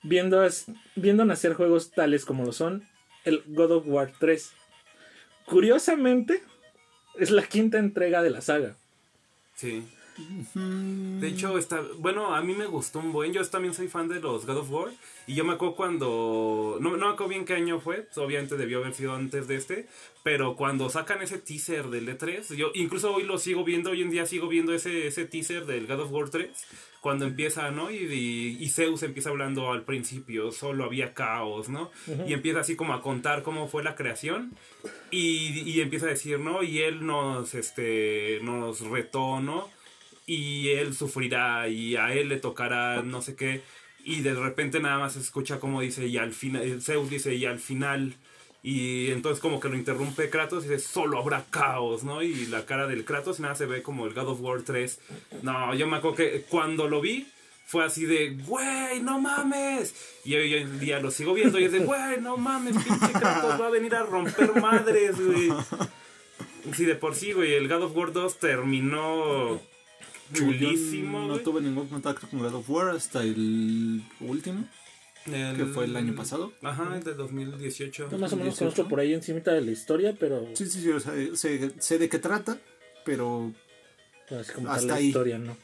Viendo, 0.02 0.46
viendo 0.96 1.24
nacer 1.24 1.54
juegos 1.54 1.90
tales 1.90 2.24
como 2.24 2.44
lo 2.44 2.52
son 2.52 2.86
el 3.24 3.42
God 3.46 3.72
of 3.72 3.84
War 3.86 4.12
3. 4.18 4.52
Curiosamente, 5.44 6.42
es 7.18 7.30
la 7.30 7.42
quinta 7.42 7.78
entrega 7.78 8.22
de 8.22 8.30
la 8.30 8.40
saga. 8.40 8.76
Sí. 9.54 9.86
De 10.54 11.28
hecho, 11.28 11.58
está. 11.58 11.82
Bueno, 11.98 12.34
a 12.34 12.42
mí 12.42 12.54
me 12.54 12.66
gustó 12.66 12.98
un 12.98 13.12
buen. 13.12 13.32
Yo 13.32 13.44
también 13.48 13.74
soy 13.74 13.88
fan 13.88 14.08
de 14.08 14.20
los 14.20 14.46
God 14.46 14.58
of 14.58 14.70
War. 14.70 14.90
Y 15.26 15.34
yo 15.34 15.44
me 15.44 15.54
acuerdo 15.54 15.76
cuando. 15.76 16.78
No, 16.80 16.96
no 16.96 17.06
me 17.06 17.12
acuerdo 17.12 17.28
bien 17.28 17.44
qué 17.44 17.54
año 17.54 17.80
fue. 17.80 18.08
obviamente 18.16 18.56
debió 18.56 18.78
haber 18.78 18.94
sido 18.94 19.14
antes 19.14 19.46
de 19.48 19.56
este. 19.56 19.86
Pero 20.22 20.56
cuando 20.56 20.90
sacan 20.90 21.22
ese 21.22 21.38
teaser 21.38 21.88
del 21.88 22.08
E3. 22.08 22.54
Yo 22.56 22.70
incluso 22.74 23.14
hoy 23.14 23.24
lo 23.24 23.38
sigo 23.38 23.64
viendo. 23.64 23.90
Hoy 23.90 24.02
en 24.02 24.10
día 24.10 24.26
sigo 24.26 24.48
viendo 24.48 24.74
ese, 24.74 25.06
ese 25.06 25.24
teaser 25.24 25.66
del 25.66 25.86
God 25.86 26.00
of 26.00 26.12
War 26.12 26.30
3. 26.30 26.50
Cuando 27.00 27.26
empieza, 27.26 27.70
¿no? 27.70 27.92
Y, 27.92 27.96
y, 27.96 28.56
y 28.62 28.68
Zeus 28.70 29.04
empieza 29.04 29.30
hablando 29.30 29.72
al 29.72 29.84
principio. 29.84 30.50
Solo 30.50 30.84
había 30.84 31.14
caos, 31.14 31.68
¿no? 31.68 31.92
Y 32.26 32.32
empieza 32.32 32.60
así 32.60 32.74
como 32.74 32.92
a 32.92 33.02
contar 33.02 33.42
cómo 33.44 33.68
fue 33.68 33.84
la 33.84 33.94
creación. 33.94 34.52
Y, 35.12 35.60
y 35.60 35.80
empieza 35.80 36.06
a 36.06 36.10
decir, 36.10 36.40
¿no? 36.40 36.62
Y 36.64 36.80
él 36.80 37.06
nos, 37.06 37.54
este, 37.54 38.40
nos 38.42 38.80
retó, 38.80 39.40
¿no? 39.40 39.68
Y 40.28 40.68
él 40.68 40.94
sufrirá 40.94 41.68
y 41.68 41.96
a 41.96 42.12
él 42.12 42.28
le 42.28 42.36
tocará 42.36 43.02
no 43.02 43.22
sé 43.22 43.34
qué 43.34 43.62
y 44.04 44.20
de 44.20 44.34
repente 44.34 44.78
nada 44.78 44.98
más 44.98 45.16
escucha 45.16 45.58
como 45.58 45.80
dice 45.80 46.06
y 46.06 46.18
al 46.18 46.34
final 46.34 46.82
Zeus 46.82 47.08
dice 47.08 47.34
y 47.34 47.46
al 47.46 47.58
final 47.58 48.14
y 48.62 49.10
entonces 49.10 49.40
como 49.40 49.58
que 49.58 49.70
lo 49.70 49.76
interrumpe 49.76 50.28
Kratos 50.28 50.66
y 50.66 50.68
dice 50.68 50.86
solo 50.86 51.18
habrá 51.18 51.46
caos 51.48 52.04
no 52.04 52.22
y 52.22 52.46
la 52.46 52.66
cara 52.66 52.86
del 52.86 53.06
Kratos 53.06 53.40
nada 53.40 53.54
se 53.54 53.64
ve 53.64 53.82
como 53.82 54.06
el 54.06 54.12
God 54.12 54.28
of 54.28 54.40
War 54.42 54.60
3 54.60 55.00
no 55.42 55.74
yo 55.74 55.86
me 55.86 55.96
acuerdo 55.96 56.18
que 56.18 56.42
cuando 56.42 56.88
lo 56.88 57.00
vi 57.00 57.26
fue 57.66 57.84
así 57.84 58.06
de, 58.06 58.30
güey, 58.46 59.02
no 59.02 59.20
mames. 59.20 59.94
Y 60.24 60.34
hoy 60.36 60.54
en 60.54 60.80
día 60.80 61.00
lo 61.00 61.10
sigo 61.10 61.34
viendo 61.34 61.60
y 61.60 61.64
es 61.64 61.72
de, 61.72 61.80
güey, 61.80 62.18
no 62.18 62.38
mames, 62.38 62.74
pinche 62.82 63.12
Kratos 63.12 63.60
va 63.60 63.66
a 63.66 63.70
venir 63.70 63.94
a 63.94 64.04
romper 64.04 64.58
madres, 64.58 65.22
güey. 65.22 65.50
Sí, 66.74 66.86
de 66.86 66.94
por 66.94 67.14
sí, 67.14 67.32
güey, 67.32 67.52
el 67.52 67.68
God 67.68 67.82
of 67.82 67.94
War 67.94 68.12
2 68.12 68.38
terminó 68.38 69.60
chulísimo, 70.32 71.26
no 71.26 71.38
tuve 71.38 71.60
ningún 71.60 71.88
contacto 71.88 72.28
con 72.28 72.40
God 72.40 72.54
of 72.54 72.70
War 72.70 72.90
hasta 72.90 73.22
el 73.22 74.02
último, 74.20 74.64
que 75.24 75.66
fue 75.74 75.84
el 75.84 75.96
año 75.96 76.14
pasado. 76.14 76.52
Ajá, 76.62 76.96
el 76.96 77.04
de 77.04 77.14
2018. 77.14 78.08
Yo 78.10 78.18
más 78.18 78.32
o 78.32 78.36
menos 78.36 78.54
18. 78.54 78.58
conozco 78.74 78.88
por 78.88 79.00
ahí 79.00 79.14
encimita 79.14 79.52
de 79.52 79.60
la 79.62 79.70
historia, 79.70 80.14
pero 80.18 80.46
Sí, 80.54 80.66
sí, 80.66 80.80
sí, 80.80 80.90
o 80.90 81.00
sea, 81.00 81.12
sé, 81.34 81.72
sé 81.78 81.98
de 81.98 82.08
qué 82.08 82.18
trata, 82.18 82.58
pero 83.04 83.52
así 84.30 84.52
como 84.52 84.70
Hasta 84.70 84.86
la 84.86 84.94
ahí. 84.96 85.06
historia, 85.08 85.38
¿no? 85.38 85.56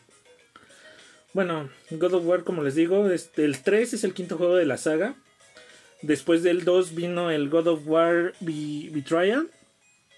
Bueno, 1.32 1.68
God 1.90 2.14
of 2.14 2.26
War, 2.26 2.44
como 2.44 2.62
les 2.62 2.74
digo, 2.76 3.10
este, 3.10 3.44
el 3.44 3.58
3 3.62 3.94
es 3.94 4.04
el 4.04 4.14
quinto 4.14 4.36
juego 4.38 4.54
de 4.56 4.66
la 4.66 4.76
saga. 4.76 5.16
Después 6.02 6.42
del 6.42 6.64
2 6.64 6.94
vino 6.94 7.30
el 7.30 7.48
God 7.48 7.66
of 7.68 7.80
War 7.86 8.34
Be- 8.40 8.90
Betrayal, 8.92 9.48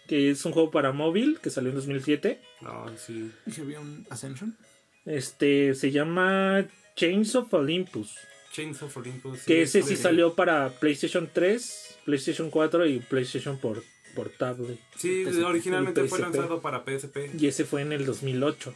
que 0.06 0.30
es 0.30 0.44
un 0.44 0.52
juego 0.52 0.70
para 0.70 0.92
móvil 0.92 1.38
que 1.42 1.50
salió 1.50 1.70
en 1.70 1.76
2007. 1.76 2.40
Ah, 2.62 2.86
sí. 2.96 3.30
¿Y 3.46 3.50
si 3.50 3.60
había 3.60 3.80
un 3.80 4.06
Ascension? 4.10 4.56
Este 5.04 5.74
se 5.74 5.90
llama 5.90 6.66
Chains 6.96 7.34
of 7.36 7.52
Olympus, 7.54 8.16
Chains 8.52 8.82
of 8.82 8.96
Olympus. 8.96 9.42
que 9.42 9.62
ese 9.62 9.80
es 9.80 9.86
sí 9.86 9.96
salió 9.96 10.34
para 10.34 10.70
PlayStation 10.70 11.30
3, 11.32 11.98
PlayStation 12.04 12.50
4 12.50 12.86
y 12.86 12.98
PlayStation 13.00 13.58
por 13.58 13.82
portable. 14.14 14.78
Sí, 14.96 15.24
PSP. 15.26 15.44
originalmente 15.44 16.04
fue 16.04 16.18
lanzado 16.20 16.60
para 16.62 16.82
PSP. 16.84 17.34
Y 17.38 17.46
ese 17.48 17.64
fue 17.64 17.82
en 17.82 17.92
el 17.92 18.06
2008. 18.06 18.72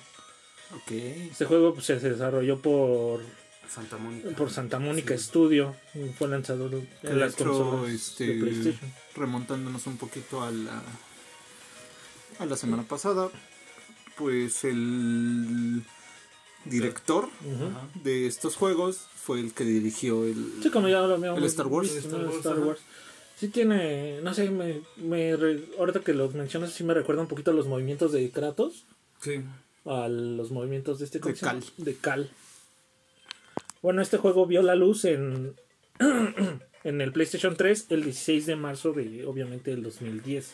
Ok. 0.76 0.90
Este 0.92 1.46
juego 1.46 1.72
pues, 1.74 1.86
se 1.86 1.98
desarrolló 1.98 2.60
por, 2.60 3.22
Santa 3.68 3.96
Mónica. 3.96 4.30
por 4.36 4.50
Santa 4.50 4.78
Mónica 4.78 5.16
Sí. 5.16 5.24
Studio. 5.24 5.74
Fue 6.18 6.28
lanzado 6.28 6.66
en 6.66 6.86
de 7.02 7.14
las 7.16 7.34
hecho, 7.34 7.44
consolas 7.48 7.92
este, 7.92 8.26
de 8.26 8.40
PlayStation. 8.40 8.92
remontándonos 9.16 9.86
un 9.86 9.96
poquito 9.96 10.42
a 10.42 10.50
la, 10.50 10.82
a 12.40 12.46
la 12.46 12.56
semana 12.56 12.82
pasada, 12.82 13.30
pues 14.16 14.64
el 14.64 15.82
director 16.64 17.28
de 18.02 18.26
estos 18.26 18.56
juegos 18.56 19.06
fue 19.14 19.40
el 19.40 19.52
que 19.52 19.64
dirigió 19.64 20.24
el... 20.24 20.54
Sí, 20.62 20.70
como 20.70 20.88
ya 20.88 21.00
lo 21.02 21.14
habíamos 21.14 21.38
¿El 21.38 21.44
Star 21.44 21.66
Wars? 21.68 21.90
Star 21.90 22.20
El 22.20 22.26
Wars, 22.26 22.36
Star 22.38 22.52
ajá. 22.54 22.62
Wars. 22.66 22.80
Sí 23.36 23.48
tiene, 23.48 24.20
no 24.22 24.34
sé, 24.34 24.50
me, 24.50 24.80
me 24.96 25.36
re- 25.36 25.64
ahorita 25.78 26.00
que 26.00 26.12
los 26.12 26.34
mencionas 26.34 26.72
sí 26.72 26.84
me 26.84 26.92
recuerda 26.94 27.22
un 27.22 27.28
poquito 27.28 27.50
a 27.50 27.54
los 27.54 27.66
movimientos 27.66 28.12
de 28.12 28.30
Kratos, 28.30 28.84
Sí. 29.22 29.42
a 29.86 30.08
los 30.08 30.50
movimientos 30.50 30.98
de 30.98 31.04
este 31.06 31.20
¿cómo 31.20 31.34
De? 31.34 31.40
Cal. 31.40 31.64
De 31.78 31.94
Cal. 31.96 32.30
Bueno, 33.82 34.02
este 34.02 34.18
juego 34.18 34.44
vio 34.46 34.60
la 34.62 34.74
luz 34.74 35.04
en 35.06 35.54
en 36.84 37.00
el 37.00 37.12
PlayStation 37.12 37.56
3 37.56 37.86
el 37.90 38.04
16 38.04 38.46
de 38.46 38.56
marzo 38.56 38.92
de 38.92 39.24
obviamente 39.26 39.72
el 39.72 39.82
2010. 39.82 40.52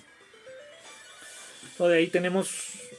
O 1.78 1.88
de 1.88 1.98
ahí 1.98 2.06
tenemos, 2.08 2.50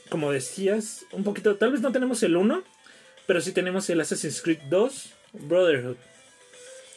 como 0.08 0.30
decías, 0.32 1.04
un 1.12 1.24
poquito, 1.24 1.56
tal 1.56 1.72
vez 1.72 1.80
no 1.80 1.92
tenemos 1.92 2.22
el 2.22 2.36
1, 2.36 2.62
pero 3.26 3.40
sí 3.40 3.52
tenemos 3.52 3.88
el 3.90 4.00
Assassin's 4.00 4.40
Creed 4.40 4.60
2 4.70 5.12
Brotherhood, 5.32 5.96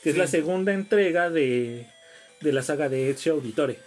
que 0.03 0.11
es 0.11 0.17
la 0.17 0.27
segunda 0.27 0.73
entrega 0.73 1.29
de, 1.29 1.87
de 2.39 2.53
la 2.53 2.63
saga 2.63 2.89
de 2.89 3.09
Ezio 3.09 3.33
Auditore. 3.33 3.79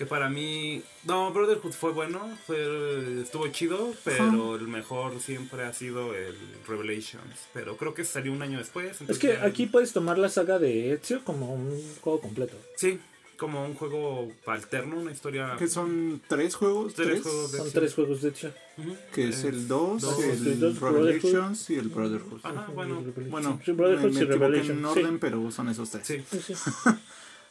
Que 0.00 0.06
para 0.06 0.30
mí. 0.30 0.82
No, 1.04 1.30
Brotherhood 1.30 1.72
fue 1.72 1.92
bueno. 1.92 2.34
Fue, 2.46 3.20
estuvo 3.20 3.46
chido. 3.48 3.92
Pero 4.02 4.56
el 4.56 4.66
mejor 4.66 5.20
siempre 5.20 5.64
ha 5.64 5.74
sido 5.74 6.14
el 6.14 6.34
Revelations. 6.66 7.34
Pero 7.52 7.76
creo 7.76 7.92
que 7.92 8.06
salió 8.06 8.32
un 8.32 8.40
año 8.40 8.56
después. 8.56 8.98
Es 9.02 9.18
que 9.18 9.36
aquí 9.36 9.66
puedes 9.66 9.92
tomar 9.92 10.16
la 10.16 10.30
saga 10.30 10.58
de 10.58 10.94
Ezio 10.94 11.22
como 11.22 11.52
un 11.52 11.78
juego 12.00 12.18
completo. 12.22 12.56
Sí, 12.76 12.98
como 13.40 13.64
un 13.64 13.74
juego 13.74 14.30
alterno, 14.46 14.96
una 15.00 15.12
historia. 15.12 15.56
Que 15.58 15.66
son 15.66 16.20
tres 16.28 16.54
juegos, 16.54 16.92
Tres 16.94 17.08
tres, 17.08 17.22
juegos 17.22 17.52
de- 17.52 17.58
Son 17.58 17.66
Sí. 17.68 17.72
tres 17.74 17.94
juegos 17.94 18.20
de 18.22 18.28
Ezio. 18.28 18.52
Ujú. 18.76 18.96
que 19.14 19.28
es 19.30 19.44
el 19.44 19.66
2, 19.66 20.02
dos, 20.02 20.22
el 20.22 20.46
el 20.46 20.60
dos, 20.60 20.78
Revelations 20.80 21.70
y 21.70 21.76
el 21.76 21.88
Brotherhood. 21.88 22.40
Ajá, 22.42 22.66
bueno. 22.74 23.02
Bueno, 23.30 23.58
Sí, 23.64 23.70
me, 23.72 23.76
Brotherhood 23.78 24.04
me 24.12 24.20
y 24.20 24.22
equivoqué 24.24 24.38
Revelation, 24.38 24.76
en 24.84 24.92
sí. 24.94 25.00
orden, 25.00 25.18
pero 25.18 25.50
son 25.50 25.68
esos 25.70 25.90
tres. 25.90 26.06
Sí. 26.06 26.22
Sí, 26.30 26.54
sí. 26.54 26.54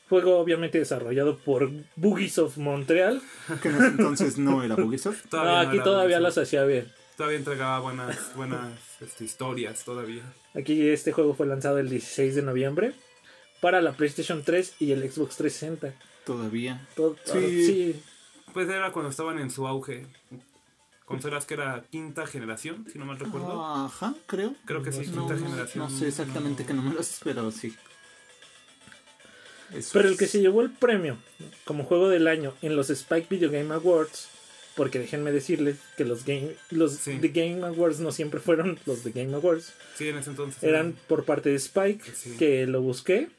Juego 0.10 0.40
obviamente 0.40 0.80
desarrollado 0.80 1.38
por 1.38 1.70
Boogies 1.96 2.38
of 2.40 2.58
Montreal. 2.58 3.22
Que 3.62 3.70
en 3.70 3.76
ese 3.76 3.88
entonces 3.88 4.38
no 4.38 4.64
era 4.64 4.76
Ubisoft. 4.76 5.26
Ah, 5.34 5.44
no 5.64 5.70
aquí 5.70 5.76
era 5.78 5.84
todavía 5.84 6.18
Ubisoft. 6.18 6.38
las 6.38 6.48
hacía 6.48 6.64
bien. 6.66 6.92
Todavía 7.18 7.38
entregaba 7.38 7.80
buenas, 7.80 8.32
buenas 8.36 8.72
este, 9.02 9.26
historias 9.26 9.84
todavía. 9.84 10.24
Aquí 10.56 10.88
este 10.90 11.12
juego 11.12 11.34
fue 11.36 11.46
lanzado 11.48 11.78
el 11.80 11.90
16 11.90 12.34
de 12.36 12.42
noviembre 12.44 12.94
para 13.62 13.82
la 13.82 13.94
PlayStation 13.94 14.44
3 14.44 14.74
y 14.80 14.92
el 14.92 15.02
Xbox 15.12 15.38
360. 15.38 15.94
Todavía. 16.26 16.88
Todo- 16.96 17.16
Sí. 17.26 17.66
sí. 17.66 18.02
Pues 18.54 18.68
era 18.70 18.92
cuando 18.92 19.10
estaban 19.12 19.40
en 19.40 19.52
su 19.52 19.68
auge. 19.68 20.06
Consolas 21.06 21.46
que 21.46 21.56
era 21.56 21.84
quinta 21.92 22.28
generación, 22.28 22.86
si 22.92 23.00
no 23.00 23.06
mal 23.06 23.18
recuerdo. 23.20 23.66
Ajá, 23.66 24.14
creo. 24.28 24.54
Creo 24.66 24.84
que 24.84 24.92
sí, 24.92 25.08
No, 25.08 25.28
quinta 25.28 25.36
no- 25.36 25.50
generación. 25.50 25.84
no 25.84 25.90
sé 25.90 26.08
exactamente 26.08 26.66
qué 26.66 26.74
números, 26.74 27.20
pero 27.24 27.52
sí. 27.52 27.76
Eso 29.74 29.92
Pero 29.94 30.10
el 30.10 30.18
que 30.18 30.26
se 30.28 30.40
llevó 30.40 30.62
el 30.62 30.72
premio 30.72 31.18
como 31.64 31.84
juego 31.84 32.10
del 32.10 32.28
año 32.28 32.54
en 32.62 32.76
los 32.76 32.90
Spike 32.90 33.28
Video 33.30 33.52
Game 33.52 33.72
Awards, 33.74 34.28
porque 34.76 34.98
déjenme 34.98 35.32
decirles 35.32 35.78
que 35.96 36.06
los 36.06 36.26
Game 36.26 36.56
los 36.72 36.94
Sí. 36.94 37.20
The 37.22 37.28
Game 37.30 37.64
Awards 37.66 38.00
no 38.00 38.12
siempre 38.12 38.40
fueron 38.40 38.80
los 38.88 39.04
The 39.04 39.12
Game 39.12 39.36
Awards, 39.36 39.74
Sí, 39.96 40.08
en 40.10 40.18
ese 40.18 40.32
entonces. 40.32 40.64
eran 40.64 40.96
por 41.08 41.24
parte 41.26 41.50
de 41.50 41.56
Spike, 41.56 42.04
Sí. 42.16 42.36
que 42.38 42.66
lo 42.66 42.82
busqué. 42.82 43.30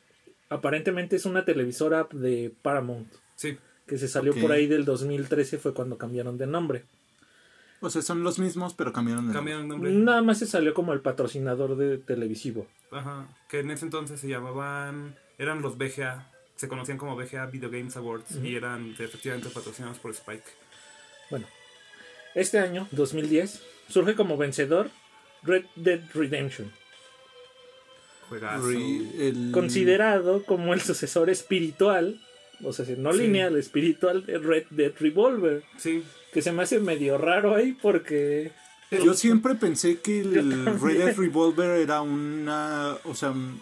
Aparentemente 0.51 1.17
es 1.17 1.25
una 1.25 1.45
televisora 1.45 2.07
de 2.13 2.53
Paramount, 2.63 3.09
Sí, 3.37 3.57
que 3.87 3.97
se 3.97 4.07
salió 4.07 4.35
por 4.35 4.53
ahí 4.53 4.67
del 4.67 4.85
2013, 4.85 5.57
fue 5.57 5.73
cuando 5.73 5.97
cambiaron 5.97 6.37
de 6.37 6.47
nombre. 6.47 6.85
O 7.81 7.89
sea, 7.89 8.03
son 8.03 8.23
los 8.23 8.39
mismos, 8.39 8.75
pero 8.75 8.93
cambiaron 8.93 9.29
de 9.29 9.33
cambiaron 9.33 9.67
nombre. 9.67 9.91
Nada 9.93 10.21
más 10.21 10.41
se 10.41 10.47
salió 10.47 10.75
como 10.75 10.93
el 10.93 11.01
patrocinador 11.01 11.77
de 11.77 11.97
televisivo. 11.97 12.67
Ajá. 12.91 13.27
Que 13.49 13.61
en 13.61 13.71
ese 13.71 13.87
entonces 13.87 14.21
se 14.21 14.29
llamaban. 14.29 15.17
Eran 15.39 15.63
los 15.63 15.79
VGA. 15.79 16.31
Se 16.57 16.69
conocían 16.69 16.99
como 16.99 17.17
VGA 17.17 17.47
Video 17.47 17.71
Games 17.71 17.97
Awards. 17.97 18.37
Y 18.45 18.55
eran 18.55 18.95
efectivamente 18.99 19.49
patrocinados 19.49 19.99
por 19.99 20.11
Spike. 20.11 20.45
Bueno, 21.31 21.47
este 22.35 22.59
año, 22.59 22.87
2010, 22.91 23.63
surge 23.89 24.15
como 24.15 24.37
vencedor 24.37 24.91
Red 25.43 25.65
Dead 25.77 26.01
Redemption. 26.13 26.71
Juegazo. 28.31 28.67
Re- 28.69 29.29
el- 29.29 29.51
considerado 29.53 30.45
como 30.45 30.73
el 30.73 30.81
sucesor 30.81 31.29
espiritual, 31.29 32.19
o 32.65 32.73
sea, 32.73 32.87
no 32.97 33.13
Sí. 33.13 33.19
lineal, 33.21 33.57
espiritual 33.59 34.25
de 34.25 34.39
Red 34.39 34.65
Dead 34.71 34.93
Revolver, 34.99 35.63
Sí. 35.77 36.03
que 36.33 36.41
se 36.41 36.53
me 36.53 36.63
hace 36.63 36.81
medio 36.81 37.19
raro 37.19 37.55
ahí 37.55 37.77
porque 37.83 38.53
Yo 38.91 39.15
siempre 39.15 39.55
pensé 39.55 39.99
que 40.01 40.21
el. 40.21 40.65
Red 40.83 40.99
Dead 40.99 41.17
Revolver 41.17 41.79
era 41.81 42.01
una. 42.01 42.97
O 43.05 43.15
sea, 43.15 43.31
un 43.31 43.61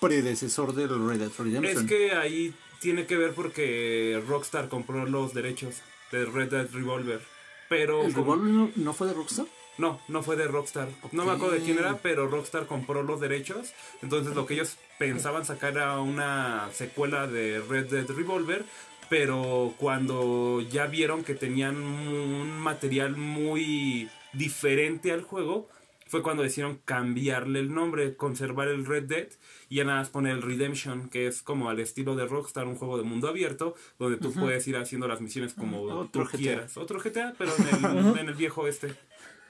predecesor 0.00 0.74
del 0.74 0.88
Red 1.06 1.18
Dead 1.18 1.30
Redemption. 1.38 1.64
Es 1.66 1.82
que 1.88 2.12
ahí 2.12 2.54
tiene 2.80 3.04
que 3.06 3.16
ver 3.16 3.32
porque 3.32 4.22
Rockstar 4.26 4.68
compró 4.68 5.04
los 5.06 5.34
derechos 5.34 5.74
de 6.12 6.24
Red 6.24 6.48
Dead 6.50 6.68
Revolver. 6.72 7.20
Pero. 7.68 8.04
¿El 8.04 8.14
como- 8.14 8.34
Revolver 8.36 8.52
no, 8.54 8.70
no 8.76 8.92
fue 8.94 9.08
de 9.08 9.14
Rockstar? 9.14 9.46
No, 9.80 9.98
no 10.08 10.22
fue 10.22 10.36
de 10.36 10.46
Rockstar. 10.46 10.88
No 11.12 11.24
me 11.24 11.32
acuerdo 11.32 11.54
de 11.54 11.62
quién 11.62 11.78
era, 11.78 11.96
pero 11.96 12.28
Rockstar 12.28 12.66
compró 12.66 13.02
los 13.02 13.18
derechos. 13.18 13.72
Entonces 14.02 14.36
lo 14.36 14.44
que 14.44 14.54
ellos 14.54 14.76
pensaban 14.98 15.46
sacar 15.46 15.72
era 15.72 15.98
una 16.00 16.68
secuela 16.74 17.26
de 17.26 17.60
Red 17.66 17.86
Dead 17.86 18.06
Revolver. 18.06 18.64
Pero 19.08 19.74
cuando 19.78 20.60
ya 20.60 20.86
vieron 20.86 21.24
que 21.24 21.34
tenían 21.34 21.76
un 21.76 22.60
material 22.60 23.16
muy 23.16 24.10
diferente 24.34 25.12
al 25.12 25.22
juego, 25.22 25.68
fue 26.06 26.22
cuando 26.22 26.42
decidieron 26.42 26.80
cambiarle 26.84 27.60
el 27.60 27.72
nombre, 27.72 28.16
conservar 28.16 28.68
el 28.68 28.84
Red 28.84 29.04
Dead 29.04 29.28
y 29.68 29.76
ya 29.76 29.84
nada 29.84 30.00
más 30.00 30.10
poner 30.10 30.34
el 30.34 30.42
Redemption, 30.42 31.08
que 31.08 31.26
es 31.26 31.40
como 31.40 31.70
al 31.70 31.80
estilo 31.80 32.16
de 32.16 32.26
Rockstar, 32.26 32.66
un 32.66 32.74
juego 32.74 32.98
de 32.98 33.04
mundo 33.04 33.28
abierto, 33.28 33.76
donde 33.98 34.18
tú 34.18 34.32
puedes 34.32 34.66
ir 34.68 34.76
haciendo 34.76 35.08
las 35.08 35.20
misiones 35.20 35.54
como 35.54 35.82
Otro 35.82 36.24
tú 36.24 36.28
GTA. 36.28 36.36
quieras. 36.36 36.76
Otro 36.76 37.00
GTA, 37.00 37.34
pero 37.38 37.52
en 37.56 37.96
el, 37.96 38.18
en 38.18 38.28
el 38.28 38.34
viejo 38.34 38.66
este. 38.66 38.94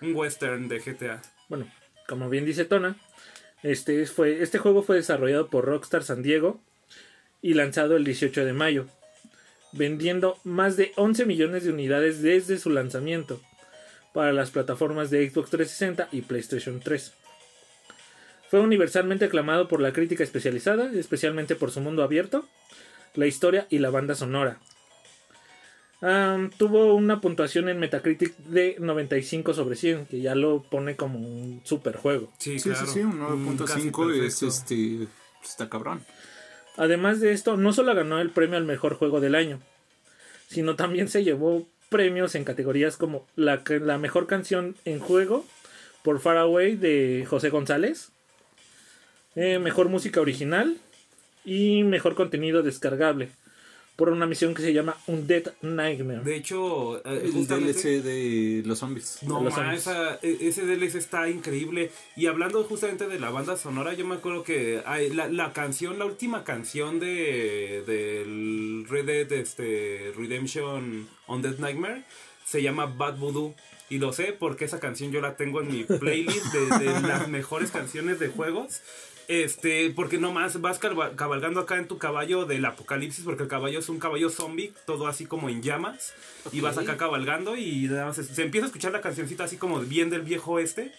Un 0.01 0.15
western 0.15 0.69
de 0.69 0.79
GTA. 0.79 1.21
Bueno, 1.49 1.67
como 2.09 2.29
bien 2.29 2.45
dice 2.45 2.65
Tona, 2.65 2.97
este, 3.63 4.07
fue, 4.07 4.43
este 4.43 4.59
juego 4.59 4.83
fue 4.83 4.97
desarrollado 4.97 5.49
por 5.49 5.67
Rockstar 5.67 6.03
San 6.03 6.23
Diego 6.23 6.61
y 7.43 7.55
lanzado 7.55 7.97
el 7.97 8.05
18 8.05 8.45
de 8.45 8.53
mayo, 8.53 8.87
vendiendo 9.73 10.39
más 10.45 10.77
de 10.77 10.93
11 10.97 11.27
millones 11.27 11.65
de 11.65 11.71
unidades 11.71 12.23
desde 12.23 12.59
su 12.59 12.71
lanzamiento 12.71 13.41
para 14.13 14.33
las 14.33 14.51
plataformas 14.51 15.11
de 15.11 15.29
Xbox 15.29 15.51
360 15.51 16.09
y 16.13 16.23
PlayStation 16.23 16.81
3. 16.81 17.13
Fue 18.51 18.61
universalmente 18.61 19.27
aclamado 19.27 19.69
por 19.69 19.81
la 19.81 19.93
crítica 19.93 20.25
especializada, 20.25 20.91
especialmente 20.93 21.55
por 21.55 21.71
su 21.71 21.81
mundo 21.81 22.03
abierto, 22.03 22.49
la 23.15 23.27
historia 23.27 23.67
y 23.71 23.79
la 23.79 23.91
banda 23.91 24.15
sonora. 24.15 24.59
Tuvo 26.57 26.95
una 26.95 27.21
puntuación 27.21 27.69
en 27.69 27.79
Metacritic 27.79 28.35
de 28.39 28.77
95 28.79 29.53
sobre 29.53 29.77
100, 29.77 30.07
que 30.07 30.21
ya 30.21 30.35
lo 30.35 30.63
pone 30.63 30.97
como 30.97 31.19
un 31.19 31.61
super 31.65 31.97
juego. 31.97 32.33
Sí, 32.39 32.59
Sí, 32.59 32.71
claro. 32.71 32.87
sí, 32.87 32.93
sí, 32.95 33.01
un 33.01 33.19
Mm, 33.19 33.57
casi 33.59 33.91
9.5 33.91 34.25
es 34.27 34.43
este. 34.43 35.09
Está 35.45 35.69
cabrón. 35.69 36.03
Además 36.77 37.21
de 37.21 37.33
esto, 37.33 37.57
no 37.59 37.73
solo 37.75 37.95
ganó 37.95 38.19
el 38.21 38.31
premio 38.31 38.57
al 38.57 38.65
mejor 38.65 38.95
juego 38.95 39.21
del 39.21 39.35
año, 39.35 39.61
sino 40.49 40.77
también 40.77 41.09
se 41.09 41.23
llevó 41.25 41.67
premios 41.91 42.35
en 42.35 42.45
categorías 42.45 42.97
como 42.97 43.27
la, 43.37 43.63
la 43.83 43.99
mejor 43.99 44.27
canción 44.27 44.77
en 44.87 45.01
juego 45.01 45.45
por 46.03 46.21
Far 46.21 46.39
Away 46.39 46.77
de 46.77 47.27
José 47.29 47.51
González, 47.51 48.11
eh, 49.35 49.59
mejor 49.59 49.89
música 49.91 50.21
original 50.21 50.79
y 51.45 51.83
mejor 51.83 52.15
contenido 52.15 52.63
descargable 52.63 53.31
por 54.01 54.09
una 54.09 54.27
misión 54.27 54.55
que 54.55 54.63
se 54.63 54.73
llama 54.73 54.97
Undead 55.07 55.53
Nightmare. 55.61 56.23
De 56.25 56.35
hecho, 56.37 56.99
eh, 57.07 57.21
El 57.25 57.33
justamente- 57.33 57.73
DLC 57.75 58.03
de 58.03 58.63
los 58.65 58.79
zombies. 58.79 59.19
No, 59.23 59.43
Los 59.43 59.53
ma, 59.53 59.59
zombies. 59.61 59.81
esa- 59.83 60.15
e- 60.23 60.39
ese 60.49 60.65
DLC 60.65 60.97
está 60.99 61.29
increíble. 61.29 61.91
Y 62.17 62.27
hablando 62.27 62.65
justamente 62.65 63.07
de 63.07 63.21
la 63.21 63.29
banda 63.31 63.59
sonora, 63.59 63.93
yo 63.93 64.07
me 64.07 64.15
acuerdo 64.15 64.43
que 64.43 64.81
hay 64.87 65.11
la, 65.11 65.29
la 65.29 65.53
canción, 65.53 65.99
la 65.99 66.07
última 66.07 66.45
canción 66.45 66.99
de 66.99 67.85
del 67.87 68.87
Red 68.89 69.05
Dead 69.07 69.33
este, 69.33 70.13
Redemption 70.17 71.07
on 71.27 71.43
Dead 71.43 71.59
Nightmare 71.59 72.03
se 72.45 72.63
llama 72.63 72.87
Bad 72.87 73.19
Voodoo. 73.19 73.55
Y 73.91 73.99
lo 73.99 74.13
sé 74.13 74.33
porque 74.33 74.65
esa 74.65 74.81
canción 74.81 75.13
yo 75.13 75.21
la 75.21 75.37
tengo 75.37 75.61
en 75.61 75.69
mi 75.69 75.85
playlist 76.01 76.47
de, 76.55 76.79
de 76.79 77.01
las 77.03 77.29
mejores 77.29 77.71
canciones 77.71 78.19
de 78.19 78.29
juegos. 78.29 78.81
Este, 79.31 79.91
porque 79.91 80.19
nomás 80.19 80.61
vas 80.61 80.81
cabalgando 80.81 81.61
acá 81.61 81.77
en 81.77 81.87
tu 81.87 81.99
caballo 81.99 82.47
del 82.47 82.65
apocalipsis, 82.65 83.25
porque 83.25 83.45
el 83.45 83.49
caballo 83.49 83.79
es 83.79 83.89
un 83.89 84.01
caballo 84.01 84.29
zombie, 84.29 84.73
todo 84.87 85.07
así 85.07 85.25
como 85.25 85.49
en 85.49 85.63
llamas. 85.63 86.15
Y 86.51 86.61
vas 86.61 86.79
acá 86.79 86.97
cabalgando 86.97 87.57
y 87.57 87.83
nada 87.85 88.07
más 88.07 88.17
se, 88.17 88.25
se 88.25 88.43
empieza 88.43 88.65
a 88.65 88.69
escuchar 88.69 88.91
la 88.91 89.01
cancioncita 89.01 89.45
así 89.45 89.57
como 89.57 89.79
bien 89.79 90.11
del 90.11 90.23
viejo 90.23 90.59
este. 90.59 90.93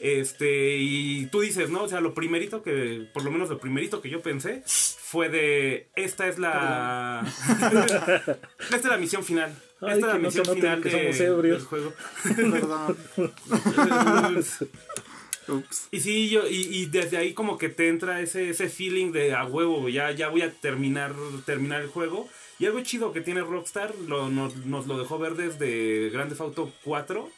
Este, 0.00 0.78
y 0.78 1.26
tú 1.26 1.42
dices, 1.42 1.70
¿no? 1.70 1.84
O 1.84 1.88
sea, 1.88 2.00
lo 2.00 2.12
primerito 2.12 2.60
que, 2.64 3.08
por 3.14 3.22
lo 3.22 3.30
menos 3.30 3.48
lo 3.48 3.58
primerito 3.58 4.02
que 4.02 4.10
yo 4.10 4.20
pensé 4.20 4.64
fue 4.66 5.28
de, 5.28 5.86
esta 5.94 6.26
es 6.26 6.40
la... 6.40 7.24
esta 8.58 8.76
es 8.76 8.84
la 8.84 8.96
misión 8.98 9.22
final. 9.22 9.54
Esta 9.80 9.92
es 9.94 10.00
la 10.00 10.14
no 10.14 10.18
misión 10.18 10.44
final 10.44 10.82
de- 10.82 11.12
del 11.42 11.60
juego. 11.60 11.92
Perdón. 12.36 12.96
Ups. 15.48 15.88
Y 15.90 16.00
sí, 16.00 16.28
yo, 16.28 16.46
y, 16.48 16.68
y 16.70 16.86
desde 16.86 17.16
ahí 17.16 17.34
como 17.34 17.58
que 17.58 17.68
te 17.68 17.88
entra 17.88 18.20
ese, 18.20 18.50
ese 18.50 18.68
feeling 18.68 19.12
de 19.12 19.34
a 19.34 19.44
huevo, 19.44 19.88
ya, 19.88 20.10
ya 20.12 20.28
voy 20.28 20.42
a 20.42 20.52
terminar, 20.52 21.14
terminar 21.46 21.82
el 21.82 21.88
juego. 21.88 22.28
Y 22.58 22.66
algo 22.66 22.80
chido 22.82 23.12
que 23.12 23.20
tiene 23.20 23.40
Rockstar, 23.42 23.94
lo, 24.06 24.28
nos, 24.30 24.54
nos 24.66 24.86
lo 24.86 24.98
dejó 24.98 25.18
ver 25.18 25.34
desde 25.34 26.08
Grand 26.10 26.28
Theft 26.28 26.40
Auto 26.40 26.72
4, 26.84 27.28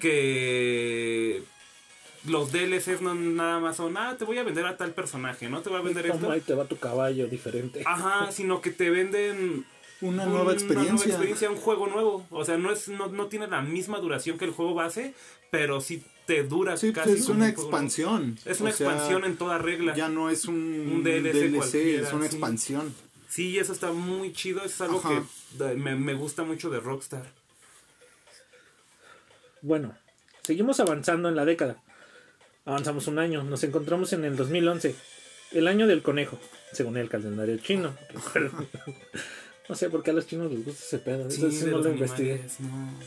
que 0.00 1.42
los 2.26 2.52
DLCs 2.52 3.00
no 3.00 3.14
nada 3.14 3.58
más 3.60 3.76
son, 3.76 3.96
ah, 3.96 4.16
te 4.18 4.24
voy 4.24 4.38
a 4.38 4.42
vender 4.42 4.66
a 4.66 4.76
tal 4.76 4.92
personaje, 4.92 5.48
¿no? 5.48 5.60
Te 5.62 5.70
voy 5.70 5.78
a 5.78 5.82
vender 5.82 6.06
¿Cómo 6.08 6.20
esto. 6.20 6.32
ahí 6.32 6.40
te 6.40 6.54
va 6.54 6.64
tu 6.66 6.76
caballo 6.76 7.26
diferente? 7.28 7.82
Ajá, 7.84 8.30
sino 8.32 8.60
que 8.60 8.70
te 8.70 8.90
venden 8.90 9.64
Una 10.00 10.24
un- 10.24 10.32
nueva 10.32 10.52
experiencia. 10.52 11.06
experiencia, 11.08 11.50
un 11.50 11.56
juego 11.56 11.86
nuevo. 11.86 12.26
O 12.30 12.44
sea, 12.44 12.56
no 12.58 12.72
es 12.72 12.88
no, 12.88 13.06
no 13.08 13.26
tiene 13.26 13.46
la 13.46 13.62
misma 13.62 13.98
duración 13.98 14.36
que 14.38 14.44
el 14.44 14.50
juego 14.50 14.74
base, 14.74 15.14
pero 15.50 15.80
sí 15.80 16.02
te 16.28 16.42
dura 16.44 16.76
Sí, 16.76 16.92
pues 16.92 17.06
casi 17.06 17.18
es 17.18 17.24
como 17.24 17.38
una 17.38 17.46
un 17.46 17.54
juego 17.54 17.70
nuevo. 17.70 17.76
expansión. 17.78 18.38
Es 18.44 18.60
una 18.60 18.70
O 18.70 18.72
sea, 18.74 18.86
expansión 18.86 19.24
en 19.24 19.36
toda 19.38 19.56
regla. 19.56 19.94
Ya 19.96 20.10
no 20.10 20.28
es 20.28 20.44
un, 20.44 20.54
Un 20.54 21.02
DLC 21.02 21.32
DLC, 21.32 21.56
cualquiera, 21.56 22.06
es 22.06 22.12
una 22.12 22.28
sí. 22.28 22.36
expansión. 22.36 22.94
Sí, 23.30 23.58
eso 23.58 23.72
está 23.72 23.92
muy 23.92 24.32
chido. 24.34 24.62
Es 24.62 24.78
algo 24.82 24.98
Ajá. 24.98 25.24
que 25.58 25.64
me, 25.76 25.96
me 25.96 26.12
gusta 26.12 26.44
mucho 26.44 26.68
de 26.68 26.80
Rockstar. 26.80 27.26
Bueno, 29.62 29.96
seguimos 30.42 30.78
avanzando 30.80 31.28
en 31.30 31.34
la 31.36 31.44
década. 31.46 31.82
Avanzamos 32.66 33.06
un 33.06 33.18
año, 33.18 33.42
nos 33.44 33.64
encontramos 33.64 34.12
en 34.12 34.24
el 34.26 34.36
2011, 34.36 34.94
el 35.52 35.66
año 35.66 35.86
del 35.86 36.02
conejo, 36.02 36.38
según 36.74 36.98
el 36.98 37.08
calendario 37.08 37.56
chino. 37.56 37.96
no 39.68 39.74
sé 39.74 39.90
por 39.90 40.02
qué 40.02 40.10
a 40.10 40.14
los 40.14 40.26
chinos 40.26 40.50
les 40.50 40.64
gusta 40.64 40.82
ese 40.84 40.98
pedo, 40.98 41.28
eso 41.28 41.50
sí 41.50 41.64
de 41.66 41.70
no 41.70 41.78
lo 41.78 41.90
investigué. 41.90 42.40
no. 42.60 42.98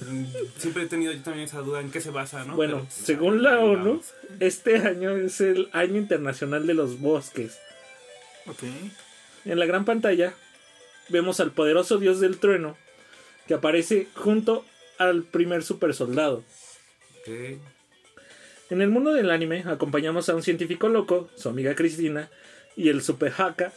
Siempre 0.57 0.83
he 0.83 0.87
tenido 0.87 1.11
yo 1.11 1.21
también 1.23 1.45
esa 1.47 1.59
duda 1.61 1.79
en 1.81 1.89
qué 1.91 2.01
se 2.01 2.11
basa, 2.11 2.45
¿no? 2.45 2.55
Bueno, 2.55 2.73
Pero, 2.77 2.85
pues, 2.85 2.93
según 2.93 3.41
la 3.43 3.59
ONU, 3.59 3.89
vamos. 3.89 4.13
este 4.39 4.77
año 4.77 5.15
es 5.17 5.41
el 5.41 5.69
año 5.73 5.97
internacional 5.97 6.67
de 6.67 6.73
los 6.73 6.99
bosques. 6.99 7.57
Ok. 8.47 8.63
En 9.45 9.57
la 9.59 9.65
gran 9.65 9.85
pantalla 9.85 10.33
vemos 11.09 11.39
al 11.39 11.51
poderoso 11.51 11.97
dios 11.97 12.19
del 12.19 12.37
trueno 12.39 12.77
que 13.47 13.55
aparece 13.55 14.07
junto 14.15 14.63
al 14.99 15.23
primer 15.23 15.63
super 15.63 15.93
soldado. 15.95 16.43
Ok. 17.21 17.59
En 18.69 18.81
el 18.81 18.89
mundo 18.89 19.13
del 19.13 19.31
anime 19.31 19.63
acompañamos 19.65 20.29
a 20.29 20.35
un 20.35 20.43
científico 20.43 20.87
loco, 20.89 21.29
su 21.35 21.49
amiga 21.49 21.75
Cristina 21.75 22.29
y 22.77 22.89
el 22.89 23.01
super 23.01 23.33
Haka 23.37 23.73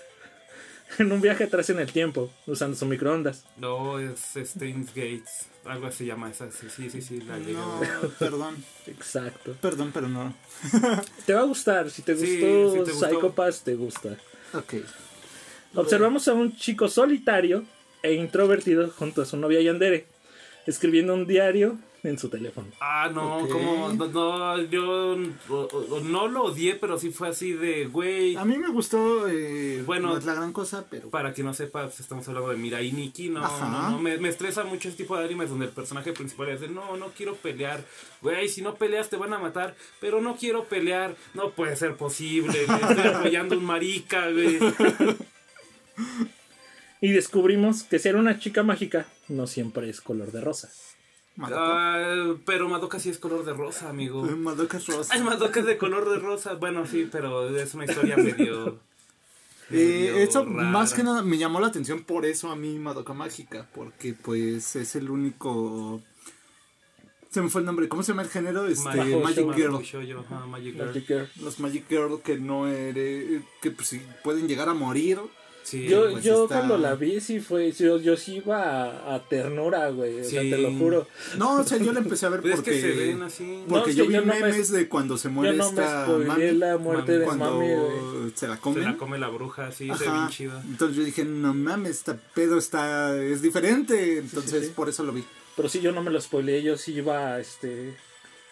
en 0.99 1.12
un 1.12 1.21
viaje 1.21 1.45
atrás 1.45 1.71
en 1.71 1.79
el 1.81 1.91
tiempo 1.93 2.31
usando 2.47 2.76
su 2.76 2.87
microondas. 2.87 3.45
No, 3.57 3.99
es 3.99 4.21
Steins 4.37 4.88
Gates. 4.88 5.47
Algo 5.64 5.87
así 5.87 5.99
se 5.99 6.07
llama 6.07 6.31
esa. 6.31 6.50
Sí, 6.50 6.67
sí, 6.75 6.91
sí, 6.91 7.00
sí, 7.00 7.21
la 7.23 7.38
No, 7.38 7.81
perdón. 8.18 8.57
Exacto. 8.87 9.57
Perdón, 9.61 9.90
pero 9.94 10.09
no. 10.09 10.35
Te 11.27 11.33
va 11.35 11.40
a 11.40 11.44
gustar, 11.44 11.90
si 11.90 12.03
te 12.03 12.16
Sí, 12.16 12.40
gustó 12.40 12.85
si 12.92 13.01
te. 13.01 13.07
Psycho 13.09 13.33
Pass, 13.35 13.62
te 13.62 13.75
gusta. 13.75 14.16
Ok. 14.53 14.75
Observamos 15.75 16.29
a 16.29 16.35
un 16.35 16.55
chico 16.55 16.88
solitario 16.88 17.64
e 18.03 18.12
introvertido 18.12 18.90
junto 18.90 19.23
a 19.23 19.25
su 19.25 19.37
novia 19.37 19.61
Yandere, 19.62 20.07
escribiendo 20.66 21.14
un 21.14 21.27
diario 21.27 21.79
en 22.05 22.19
su 22.19 22.29
teléfono. 22.29 22.69
Ah, 22.81 23.11
no, 23.12 23.49
como. 23.49 23.88
No, 23.93 24.07
no, 24.07 24.62
yo 24.62 25.17
o- 25.49 25.69
o- 25.90 26.01
no 26.01 26.29
lo 26.29 26.45
odié, 26.45 26.75
pero 26.77 26.99
sí 26.99 27.11
fue 27.11 27.29
así 27.31 27.53
de, 27.53 27.87
güey. 27.87 28.37
A 28.37 28.45
mí 28.45 28.57
me 28.59 28.69
gustó. 28.69 29.27
Eh, 29.29 29.83
Bueno. 29.85 30.11
no 30.11 30.19
es 30.19 30.25
la 30.25 30.35
gran 30.35 30.53
cosa, 30.53 30.85
pero. 30.88 31.09
Para 31.11 31.33
quien 31.33 31.47
no 31.47 31.55
sepa, 31.55 31.87
estamos 31.87 32.29
hablando 32.29 32.51
de 32.51 32.57
Mirai 32.57 32.93
Nikki, 32.93 33.31
no, 33.31 33.43
Ajá. 33.45 33.69
no, 33.69 33.90
no, 33.93 33.99
me, 33.99 34.19
me 34.19 34.29
estresa 34.29 34.64
mucho 34.64 34.88
este 34.88 35.03
tipo 35.05 35.17
de 35.17 35.25
animes 35.25 35.49
donde 35.51 35.64
el 35.67 35.73
personaje 35.73 36.12
principal 36.12 36.51
es 36.51 36.61
de, 36.61 36.69
no, 36.69 36.97
no 36.97 37.09
quiero 37.09 37.35
pelear, 37.37 37.83
güey, 38.23 38.49
si 38.49 38.61
no 38.62 38.75
peleas 38.75 39.09
te 39.09 39.17
van 39.17 39.33
a 39.33 39.38
matar, 39.38 39.75
pero 40.01 40.21
no 40.21 40.37
quiero 40.37 40.64
pelear, 40.64 41.17
no 41.33 41.51
puede 41.51 41.75
ser 41.77 41.97
posible, 41.97 42.67
me 42.69 42.75
estoy 42.75 43.07
apoyando 43.14 43.57
un 43.57 43.64
marica, 43.64 44.31
güey. 44.31 44.59
Y 47.01 47.12
descubrimos 47.12 47.83
que 47.83 47.99
ser 47.99 48.17
una 48.17 48.38
chica 48.38 48.62
mágica 48.62 49.07
no 49.29 49.47
siempre 49.47 49.88
es 49.90 50.01
color 50.01 50.33
de 50.33 50.40
rosa. 50.40 50.71
Madoka. 51.37 51.62
Ah, 51.62 52.35
pero 52.47 52.68
Madoka 52.68 52.99
sí 52.99 53.11
es 53.11 53.18
color 53.18 53.44
de 53.44 53.53
rosa, 53.53 53.88
amigo. 53.88 54.23
Madoka 54.23 54.77
es 54.77 54.87
rosa. 54.87 55.14
Ay, 55.14 55.23
Madoka 55.23 55.61
es 55.61 55.66
de 55.66 55.77
color 55.77 56.09
de 56.11 56.18
rosa, 56.18 56.55
bueno, 56.55 56.87
sí, 56.87 57.09
pero 57.11 57.49
es 57.57 57.75
una 57.75 57.85
historia 57.85 58.16
medio... 58.16 58.79
Eh, 59.70 60.23
eso 60.23 60.44
rara. 60.44 60.68
más 60.68 60.92
que 60.92 61.03
nada 61.03 61.23
me 61.23 61.38
llamó 61.38 61.59
la 61.59 61.68
atención 61.68 62.05
por 62.05 62.27
eso 62.27 62.51
a 62.51 62.55
mí 62.55 62.79
Madoka 62.79 63.14
Mágica, 63.14 63.66
porque 63.75 64.12
pues 64.12 64.77
es 64.77 64.94
el 64.94 65.09
único... 65.09 66.03
Se 67.31 67.40
me 67.40 67.49
fue 67.49 67.62
el 67.62 67.66
nombre, 67.66 67.88
¿cómo 67.88 68.03
se 68.03 68.12
llama 68.12 68.23
el 68.23 68.29
género? 68.29 68.66
Este, 68.66 68.85
Magic. 68.85 69.55
Girl. 69.55 69.83
Shoujo, 69.83 70.20
ajá, 70.20 70.47
Magic 70.47 70.75
Girl. 70.75 70.87
Magic 70.87 71.07
Girl. 71.07 71.29
Los 71.40 71.61
Magic 71.61 71.88
Girl 71.88 72.20
que 72.23 72.37
no 72.37 72.68
eres, 72.68 73.42
que 73.62 73.70
pues 73.70 73.88
sí, 73.88 74.03
pueden 74.23 74.47
llegar 74.47 74.68
a 74.68 74.75
morir. 74.75 75.18
Sí, 75.64 75.88
Yo, 75.88 76.11
pues 76.11 76.22
yo 76.22 76.42
está- 76.44 76.57
cuando 76.57 76.77
la 76.77 76.94
vi 76.94 77.20
sí 77.22 77.40
fue, 77.40 77.72
yo, 77.72 77.98
yo 77.98 78.18
sí 78.18 78.37
iba 78.37 78.85
a, 78.85 79.14
a 79.14 79.22
ternura, 79.29 79.88
güey, 79.88 80.20
o 80.20 80.24
sea, 80.24 80.42
te 80.42 80.59
lo 80.59 80.70
juro. 80.74 81.09
No, 81.38 81.57
o 81.57 81.64
sea, 81.64 81.79
yo 81.79 81.90
la 81.94 82.00
empecé 82.00 82.27
a 82.27 82.29
ver 82.29 82.40
Pues 82.42 82.53
es 82.53 82.61
porque... 82.61 82.70
que 82.72 82.81
se 82.83 82.92
ven 82.92 83.22
así. 83.22 83.64
Porque 83.66 83.90
No, 83.92 83.96
yo 83.96 84.05
sí, 84.05 84.09
vi 84.09 84.14
yo 84.14 84.20
no 84.20 84.27
me- 84.35 84.40
memes 84.40 84.70
de 84.70 84.88
cuando 84.88 85.16
se 85.16 85.31
muere 85.31 85.57
no 85.57 85.68
esta 85.70 86.07
mami, 86.07 86.53
la 86.53 86.77
muerte 86.77 87.18
de 87.18 87.27
mami, 87.27 87.66
güey. 87.74 88.31
se 88.35 88.46
la 88.46 88.57
Se 88.57 88.61
comen. 88.61 88.85
la 88.85 88.96
come 88.98 89.18
la 89.18 89.29
bruja, 89.29 89.72
sí, 89.72 89.88
se 89.96 90.05
ve 90.05 90.07
Ajá. 90.11 90.18
bien 90.18 90.29
chida. 90.29 90.62
Entonces 90.68 90.96
yo 90.98 91.03
dije, 91.03 91.24
no 91.24 91.55
mames, 91.55 91.92
este 91.92 92.12
pedo 92.35 92.59
está, 92.59 93.18
es 93.18 93.40
diferente. 93.40 94.18
Entonces 94.18 94.66
sí. 94.66 94.72
por 94.77 94.90
eso 94.90 95.03
lo 95.03 95.12
vi. 95.12 95.24
Pero 95.57 95.70
sí, 95.70 95.81
yo 95.81 95.92
no 95.92 96.03
me 96.03 96.11
lo 96.11 96.20
spoileé, 96.20 96.62
yo 96.62 96.77
sí 96.77 96.92
iba, 96.92 97.40
este... 97.40 97.94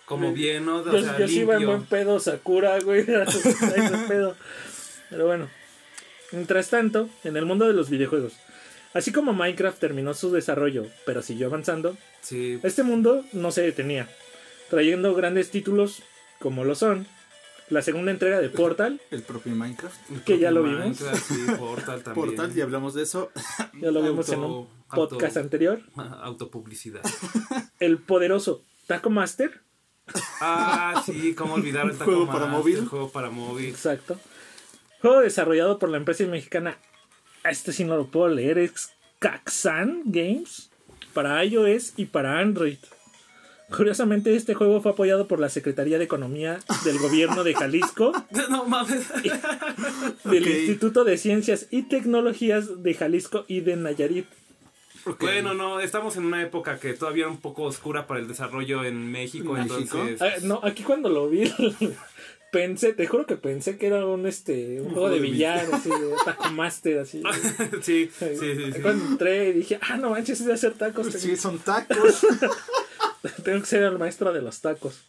Como 0.07 0.33
bien, 0.33 0.65
¿no? 0.67 0.79
O 0.79 0.85
Yo, 0.93 1.01
sea, 1.03 1.19
yo 1.19 1.29
sí 1.29 1.41
iba 1.41 1.57
en 1.57 1.67
buen 1.67 1.83
pedo, 1.85 2.19
Sakura, 2.21 2.81
güey. 2.81 3.05
pedo. 4.09 4.35
Pero 5.11 5.27
bueno. 5.27 5.49
Mientras 6.33 6.71
tanto, 6.71 7.09
en 7.25 7.37
el 7.37 7.45
mundo 7.47 7.67
de 7.67 7.73
los 7.75 7.91
videojuegos, 7.91 8.33
así 8.95 9.13
como 9.13 9.33
Minecraft 9.33 9.79
terminó 9.79 10.15
su 10.15 10.31
desarrollo, 10.33 10.87
pero 11.07 11.23
siguió 11.23 11.47
avanzando, 11.49 11.97
Sí, 12.23 12.59
este 12.63 12.83
mundo 12.83 13.25
no 13.33 13.51
se 13.53 13.63
detenía, 13.63 14.09
trayendo 14.71 15.15
grandes 15.15 15.51
títulos 15.51 16.03
como 16.39 16.65
lo 16.65 16.75
son 16.75 17.07
la 17.69 17.81
segunda 17.83 18.11
entrega 18.11 18.41
de 18.41 18.49
Portal, 18.51 19.01
El 19.11 19.23
propio 19.23 19.55
Minecraft. 19.55 19.97
que 20.25 20.39
ya 20.39 20.51
lo 20.51 20.63
vimos. 20.63 20.81
Minecraft, 21.01 21.25
Sí, 21.27 21.41
Portal 21.59 22.03
también. 22.03 22.27
Portal, 22.27 22.55
ya 22.55 22.65
hablamos 22.65 22.95
de 22.95 23.03
eso. 23.03 23.31
ya 23.81 23.91
lo 23.91 24.03
vimos 24.03 24.29
en 24.31 24.41
un 24.41 24.69
podcast 24.89 25.37
auto- 25.37 25.41
anterior, 25.41 25.81
Autopublicidad. 26.23 27.03
el 27.81 27.99
poderoso 27.99 28.63
Taco 28.87 29.11
Master, 29.11 29.61
Ah, 30.41 31.03
sí, 31.07 31.35
cómo 31.35 31.55
olvidar 31.55 31.87
el 31.87 31.93
Taco 31.93 32.05
Juego 32.11 32.27
para 32.27 32.47
móvil. 32.47 32.79
El 32.79 32.87
juego 32.89 33.11
para 33.11 33.31
móvil. 33.31 33.69
exacto, 33.71 34.19
juego 35.03 35.21
desarrollado 35.21 35.79
por 35.79 35.91
la 35.91 35.99
empresa 35.99 36.25
mexicana, 36.25 36.79
este 37.45 37.73
sí 37.73 37.85
no 37.85 37.97
lo 37.97 38.07
puedo 38.07 38.29
leer, 38.29 38.59
es 38.59 38.91
Caxan 39.19 40.03
Games, 40.07 40.71
para 41.13 41.45
iOS 41.45 41.95
y 41.97 42.07
para 42.07 42.39
Android. 42.39 42.79
Curiosamente, 43.77 44.35
este 44.37 44.55
juego 44.55 44.83
fue 44.83 44.93
apoyado 44.93 45.27
por 45.27 45.41
la 45.41 45.49
Secretaría 45.49 45.99
de 45.99 46.05
Economía 46.05 46.59
del 46.85 46.99
Gobierno 46.99 47.43
de 47.43 47.55
Jalisco, 47.55 48.13
No 48.51 48.65
mames. 48.65 49.07
del. 50.25 50.47
Instituto 50.49 51.05
de 51.05 51.17
Ciencias 51.17 51.69
y 51.71 51.83
Tecnologías 51.83 52.83
de 52.83 52.95
Jalisco 52.95 53.45
y 53.49 53.61
de 53.61 53.77
Nayarit. 53.77 54.27
Bueno, 55.19 55.55
no, 55.55 55.81
estamos 55.81 56.17
en 56.17 56.27
una 56.27 56.43
época 56.43 56.79
que 56.79 56.93
todavía 56.93 57.25
era 57.25 57.33
un 57.33 57.41
poco 57.41 57.65
oscura 57.65 58.07
para 58.07 58.21
el 58.21 58.29
desarrollo 58.29 58.85
en 58.85 59.11
México, 59.11 59.55
¿México? 59.55 59.79
entonces... 59.79 60.23
Ah, 60.23 60.35
no, 60.43 60.61
aquí 60.63 60.85
cuando 60.85 61.09
lo 61.09 61.29
vi, 61.29 61.43
Pensé, 62.53 62.93
te 62.93 63.07
juro 63.07 63.25
que 63.27 63.37
pensé 63.37 63.79
que 63.79 63.87
era 63.87 64.05
un 64.07 64.27
este 64.27 64.81
un, 64.81 64.93
juego 64.93 65.09
de 65.09 65.19
billar, 65.21 65.67
así 65.73 65.89
de 65.89 66.15
Taco 66.25 66.51
Master, 66.53 66.99
así. 66.99 67.23
sí, 67.83 68.11
sí, 68.17 68.27
sí, 68.39 68.73
sí. 68.75 68.81
Cuando 68.83 69.05
entré 69.07 69.49
y 69.49 69.53
dije, 69.55 69.79
ah, 69.81 69.97
no 69.97 70.11
manches, 70.11 70.39
es 70.41 70.47
de 70.47 70.53
hacer 70.53 70.75
tacos. 70.75 71.07
Sí, 71.15 71.35
son 71.37 71.59
tacos. 71.59 72.27
Tengo 73.45 73.61
que 73.61 73.67
ser 73.67 73.83
el 73.85 73.99
maestro 73.99 74.33
de 74.35 74.43
los 74.43 74.61
tacos. 74.61 75.01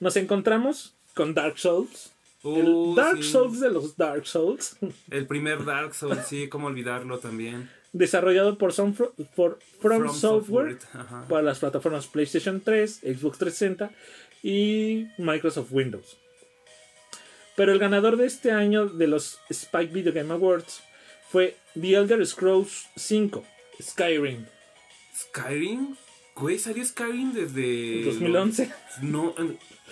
Nos 0.00 0.16
encontramos 0.16 0.94
con 1.14 1.32
Dark 1.32 1.58
Souls. 1.58 2.10
el 2.42 2.68
Uh, 2.68 2.94
Dark 2.96 3.18
sí. 3.22 3.30
Souls 3.30 3.60
de 3.60 3.70
los 3.70 3.96
Dark 3.96 4.26
Souls. 4.26 4.76
El 5.10 5.26
primer 5.26 5.64
Dark 5.64 5.94
Souls, 5.94 6.26
sí, 6.26 6.48
cómo 6.48 6.66
olvidarlo 6.68 7.18
también. 7.18 7.70
desarrollado 7.92 8.58
por, 8.58 8.72
Some- 8.72 8.94
por 9.34 9.58
From, 9.80 10.00
From 10.02 10.14
Software, 10.14 10.78
Software, 10.80 11.26
para 11.28 11.42
las 11.42 11.58
plataformas 11.60 12.06
PlayStation 12.08 12.60
3, 12.60 13.00
Xbox 13.00 13.38
360 13.38 13.90
y 14.42 15.06
Microsoft 15.18 15.68
Windows. 15.70 16.16
Pero 17.56 17.72
el 17.72 17.78
ganador 17.78 18.16
de 18.16 18.26
este 18.26 18.52
año 18.52 18.86
de 18.86 19.06
los 19.06 19.38
Spike 19.48 19.92
Video 19.92 20.12
Game 20.12 20.32
Awards 20.32 20.82
fue 21.30 21.56
The 21.80 21.94
Elder 21.94 22.24
Scrolls 22.26 22.86
5, 22.96 23.44
Skyrim, 23.82 24.44
Skyrim, 25.16 25.96
güey, 26.34 26.58
salió 26.58 26.84
Skyrim 26.84 27.32
desde 27.32 28.04
2011. 28.04 28.70
No, 29.00 29.34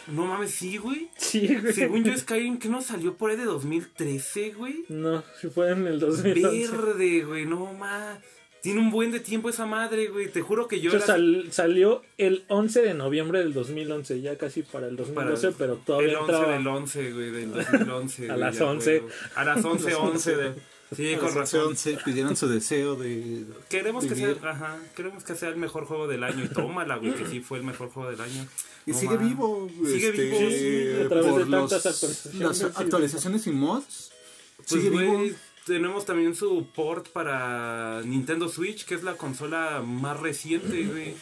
no 0.08 0.26
mames, 0.26 0.50
sí, 0.50 0.76
güey. 0.76 1.08
Sí, 1.16 1.56
güey. 1.56 1.72
Según 1.72 2.04
yo, 2.04 2.16
Skyrim, 2.16 2.58
que 2.58 2.68
no 2.68 2.82
salió 2.82 3.16
por 3.16 3.30
ahí 3.30 3.36
de 3.36 3.44
2013, 3.44 4.50
güey. 4.50 4.84
No, 4.88 5.24
si 5.40 5.48
fue 5.48 5.70
en 5.70 5.86
el 5.86 5.98
2011. 6.00 6.76
Verde, 6.76 7.24
güey, 7.24 7.46
no 7.46 7.72
más. 7.72 8.18
Tiene 8.64 8.80
un 8.80 8.90
buen 8.90 9.12
de 9.12 9.20
tiempo 9.20 9.48
esa 9.48 9.64
madre, 9.66 10.08
güey. 10.08 10.28
Te 10.28 10.40
juro 10.40 10.66
que 10.66 10.80
yo 10.80 10.90
era- 10.90 11.04
sal- 11.06 11.46
salió 11.52 12.02
el 12.18 12.44
11 12.48 12.82
de 12.82 12.94
noviembre 12.94 13.38
del 13.38 13.52
2011, 13.52 14.20
ya 14.22 14.36
casi 14.36 14.62
para 14.62 14.88
el 14.88 14.96
2012, 14.96 15.48
Para- 15.52 15.58
pero 15.58 15.76
todavía 15.76 16.08
el 16.10 16.16
11 16.16 16.32
entraba. 16.32 16.52
del 16.54 16.66
11, 16.66 17.12
güey, 17.12 17.30
del 17.30 17.52
2011. 17.52 18.24
A 18.24 18.26
güey, 18.34 18.40
las 18.40 18.58
ya 18.58 18.64
11. 18.64 18.84
fue, 18.84 18.98
güey. 19.00 19.14
A 19.36 19.44
las 19.44 19.64
11, 19.64 19.94
11 19.94 20.36
de... 20.36 20.52
Sí, 20.96 21.16
con 21.16 21.34
razón. 21.34 21.76
Se 21.76 21.96
pidieron 21.96 22.36
su 22.36 22.46
deseo 22.48 22.94
de. 22.94 23.44
Queremos 23.68 24.04
que, 24.06 24.14
sea, 24.14 24.28
vivir. 24.28 24.46
ajá, 24.46 24.78
queremos 24.94 25.24
que 25.24 25.34
sea 25.34 25.48
el 25.48 25.56
mejor 25.56 25.86
juego 25.86 26.06
del 26.06 26.22
año. 26.22 26.44
Y 26.44 26.48
tómala, 26.48 26.96
güey, 26.98 27.14
que 27.14 27.26
sí 27.26 27.40
fue 27.40 27.58
el 27.58 27.64
mejor 27.64 27.88
juego 27.90 28.10
del 28.10 28.20
año. 28.20 28.46
Y 28.86 28.92
No 28.92 28.98
sigue 28.98 29.14
mames. 29.16 29.28
vivo. 29.30 29.68
Sigue 29.86 30.08
este, 30.10 30.22
vivo, 30.24 30.38
sí, 30.50 31.04
a 31.04 31.08
través 31.08 31.26
por 31.32 31.44
de 31.44 31.50
tantas 31.50 31.84
los- 31.84 31.86
actualizaciones, 31.86 32.60
Las 32.62 32.78
actualizaciones 32.78 33.46
y 33.46 33.50
mods. 33.50 34.12
Pues, 34.56 34.68
sigue 34.68 34.90
vivo. 34.90 35.24
Tenemos 35.66 36.04
también 36.04 36.34
su 36.34 36.66
port 36.74 37.08
para 37.08 38.02
Nintendo 38.04 38.48
Switch, 38.48 38.84
que 38.84 38.94
es 38.94 39.02
la 39.02 39.14
consola 39.16 39.82
más 39.84 40.18
reciente, 40.20 40.84
güey. 40.84 41.14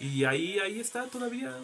Y 0.00 0.24
ahí, 0.24 0.58
ahí 0.58 0.80
está 0.80 1.04
todavía. 1.06 1.56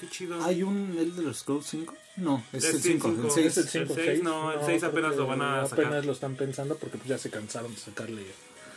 Qué 0.00 0.08
chido. 0.08 0.42
¿Hay 0.44 0.62
un 0.62 0.96
Elder 0.98 1.34
Scrolls 1.34 1.66
5? 1.66 1.94
No, 2.16 2.42
es 2.52 2.64
Es 2.64 2.74
el 2.74 2.80
5. 2.80 3.08
cinco. 3.08 3.22
El 3.22 3.46
Es 3.46 3.54
6. 3.54 3.56
el 3.58 3.68
5, 3.68 3.94
El 3.94 4.04
seis, 4.04 4.22
no, 4.22 4.52
el 4.52 4.58
seis 4.64 4.80
creo 4.80 4.90
apenas 4.90 5.16
lo 5.16 5.26
van 5.26 5.42
a 5.42 5.66
sacar. 5.66 5.86
Apenas 5.86 6.06
lo 6.06 6.12
están 6.12 6.34
pensando 6.34 6.76
porque 6.76 6.96
pues, 6.98 7.08
ya 7.08 7.18
se 7.18 7.30
cansaron 7.30 7.72
de 7.72 7.80
sacarle. 7.80 8.22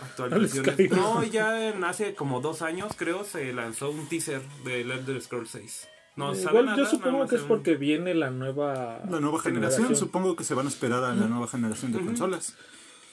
Actualizaciones. 0.01 0.91
No, 0.91 1.23
ya 1.23 1.69
en 1.69 1.83
hace 1.83 2.15
como 2.15 2.41
dos 2.41 2.61
años, 2.61 2.93
creo, 2.95 3.23
se 3.23 3.53
lanzó 3.53 3.91
un 3.91 4.07
teaser 4.07 4.41
de 4.63 4.81
Elder 4.81 5.21
Scrolls 5.21 5.51
6. 5.51 5.87
No 6.27 6.35
sabe 6.35 6.49
Igual 6.49 6.65
nada, 6.65 6.77
yo 6.77 6.85
supongo 6.85 7.27
que 7.27 7.35
es 7.35 7.41
un- 7.43 7.47
porque 7.47 7.75
viene 7.75 8.13
la 8.15 8.29
nueva, 8.31 9.01
La 9.09 9.19
nueva 9.19 9.39
generación. 9.41 9.95
Supongo 9.95 10.35
que 10.35 10.43
se 10.43 10.53
van 10.53 10.65
a 10.65 10.69
esperar 10.69 11.03
a 11.03 11.13
la 11.15 11.27
nueva 11.27 11.47
generación 11.47 11.91
de 11.91 11.99
consolas. 11.99 12.55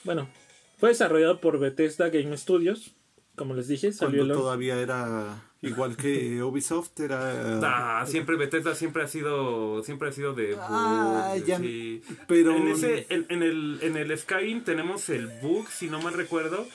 Bueno, 0.03 0.29
fue 0.77 0.89
desarrollado 0.89 1.39
por 1.41 1.59
Bethesda 1.59 2.09
Game 2.09 2.35
Studios. 2.37 2.93
Como 3.35 3.53
les 3.53 3.67
dije, 3.69 3.93
salió 3.93 4.19
Cuando 4.19 4.33
el 4.33 4.39
todavía 4.39 4.79
era 4.81 5.43
igual 5.61 5.95
que 5.95 6.43
Ubisoft, 6.43 6.99
era. 6.99 7.59
Ah, 8.01 8.05
siempre 8.05 8.35
Bethesda 8.35 8.75
siempre 8.75 9.03
ha 9.03 9.07
sido 9.07 9.81
siempre 9.83 10.09
ha 10.09 10.11
sido 10.11 10.33
de 10.33 10.57
Ah, 10.59 11.33
bug, 11.37 11.45
ya- 11.45 11.57
sí. 11.57 12.01
pero- 12.27 12.55
en 12.55 12.67
ese 12.67 13.05
en, 13.09 13.25
en 13.29 13.43
el 13.43 13.79
en 13.81 13.95
el 13.95 14.17
Skyrim 14.17 14.63
tenemos 14.65 15.07
el 15.09 15.27
bug 15.41 15.67
si 15.69 15.89
no 15.89 16.01
mal 16.01 16.13
recuerdo 16.15 16.65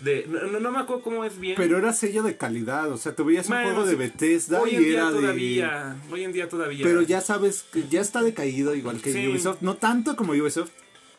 de 0.00 0.26
no, 0.60 0.70
me 0.72 0.78
acuerdo 0.80 1.02
cómo 1.02 1.24
es 1.24 1.38
bien 1.38 1.54
Pero 1.56 1.78
era 1.78 1.92
sello 1.92 2.22
de 2.22 2.36
calidad. 2.36 2.90
O 2.90 2.96
sea, 2.98 3.14
tú 3.14 3.24
veías 3.24 3.48
un 3.48 3.62
juego 3.62 3.86
de. 3.86 3.94
Bethesda 3.94 4.60
hoy 4.60 4.70
y 4.72 4.76
en 4.76 4.82
día 4.84 4.92
era 4.98 5.10
de. 5.10 5.20
todavía 5.20 5.96
hoy 6.10 6.24
en 6.24 6.32
día 6.32 6.48
todavía 6.48 6.84
Pero 6.84 7.02
ya 7.02 7.20
sabes 7.20 7.64
que 7.72 7.84
ya 7.88 8.00
está 8.00 8.22
decaído 8.22 8.74
igual 8.74 9.00
que 9.00 9.12
Sí. 9.12 9.28
Ubisoft. 9.28 9.62
No 9.62 9.76
tanto 9.76 10.16
como 10.16 10.32
Ubisoft, 10.32 10.70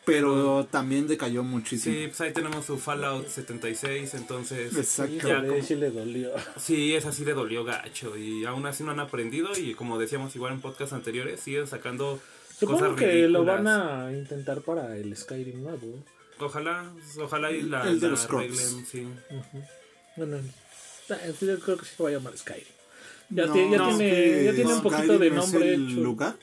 pero 0.04 0.66
también 0.70 1.08
decayó 1.08 1.42
muchísimo. 1.42 1.94
sí 1.94 2.06
pues 2.06 2.20
ahí 2.20 2.32
tenemos 2.32 2.64
su 2.66 2.78
Fallout 2.78 3.26
76 3.26 4.14
entonces 4.14 4.76
Exacto. 4.76 5.26
ya 5.26 5.44
como- 5.44 5.62
sí 5.62 5.74
le 5.74 5.90
dolió. 5.90 6.30
Sí, 6.58 6.94
es 6.94 7.06
así 7.06 7.24
le 7.24 7.32
dolió 7.34 7.64
gacho 7.64 8.16
y 8.16 8.44
aún 8.44 8.66
así 8.66 8.84
no 8.84 8.92
han 8.92 9.00
aprendido 9.00 9.50
y 9.58 9.74
como 9.74 9.98
decíamos 9.98 10.36
igual 10.36 10.52
en 10.52 10.60
podcast 10.60 10.92
anteriores 10.92 11.40
siguen 11.40 11.66
sacando 11.66 12.20
Supongo 12.58 12.80
cosas 12.80 12.96
que 12.98 13.26
lo 13.28 13.44
van 13.44 13.66
a 13.66 14.12
intentar 14.12 14.60
para 14.62 14.96
el 14.96 15.14
Skyrim 15.16 15.62
nuevo. 15.62 15.98
Ojalá, 16.38 16.84
ojalá 17.20 17.50
y 17.50 17.62
la, 17.62 17.88
El 17.88 17.98
de 18.00 18.06
la 18.06 18.10
los 18.12 18.24
arreglen, 18.26 18.86
sí. 18.86 19.06
Bueno, 20.16 20.38
ah, 21.10 21.16
sí, 21.38 21.46
yo 21.46 21.58
creo 21.60 21.76
que 21.78 21.84
sí 21.86 21.92
se 21.96 22.02
va 22.02 22.08
a 22.10 22.12
llamar 22.12 22.36
Skyrim. 22.36 22.64
Ya, 23.30 23.46
No, 23.46 23.52
tiene, 23.52 23.70
ya, 23.72 23.78
no, 23.78 23.88
tiene, 23.96 24.44
ya 24.44 24.52
tiene 24.54 24.74
un 24.74 24.82
poquito 24.82 25.02
Skyrim 25.02 25.20
de 25.20 25.26
es 25.28 25.32
nombre 25.34 25.74
el 25.74 25.90
hecho. 25.90 26.00
lugar? 26.00 26.36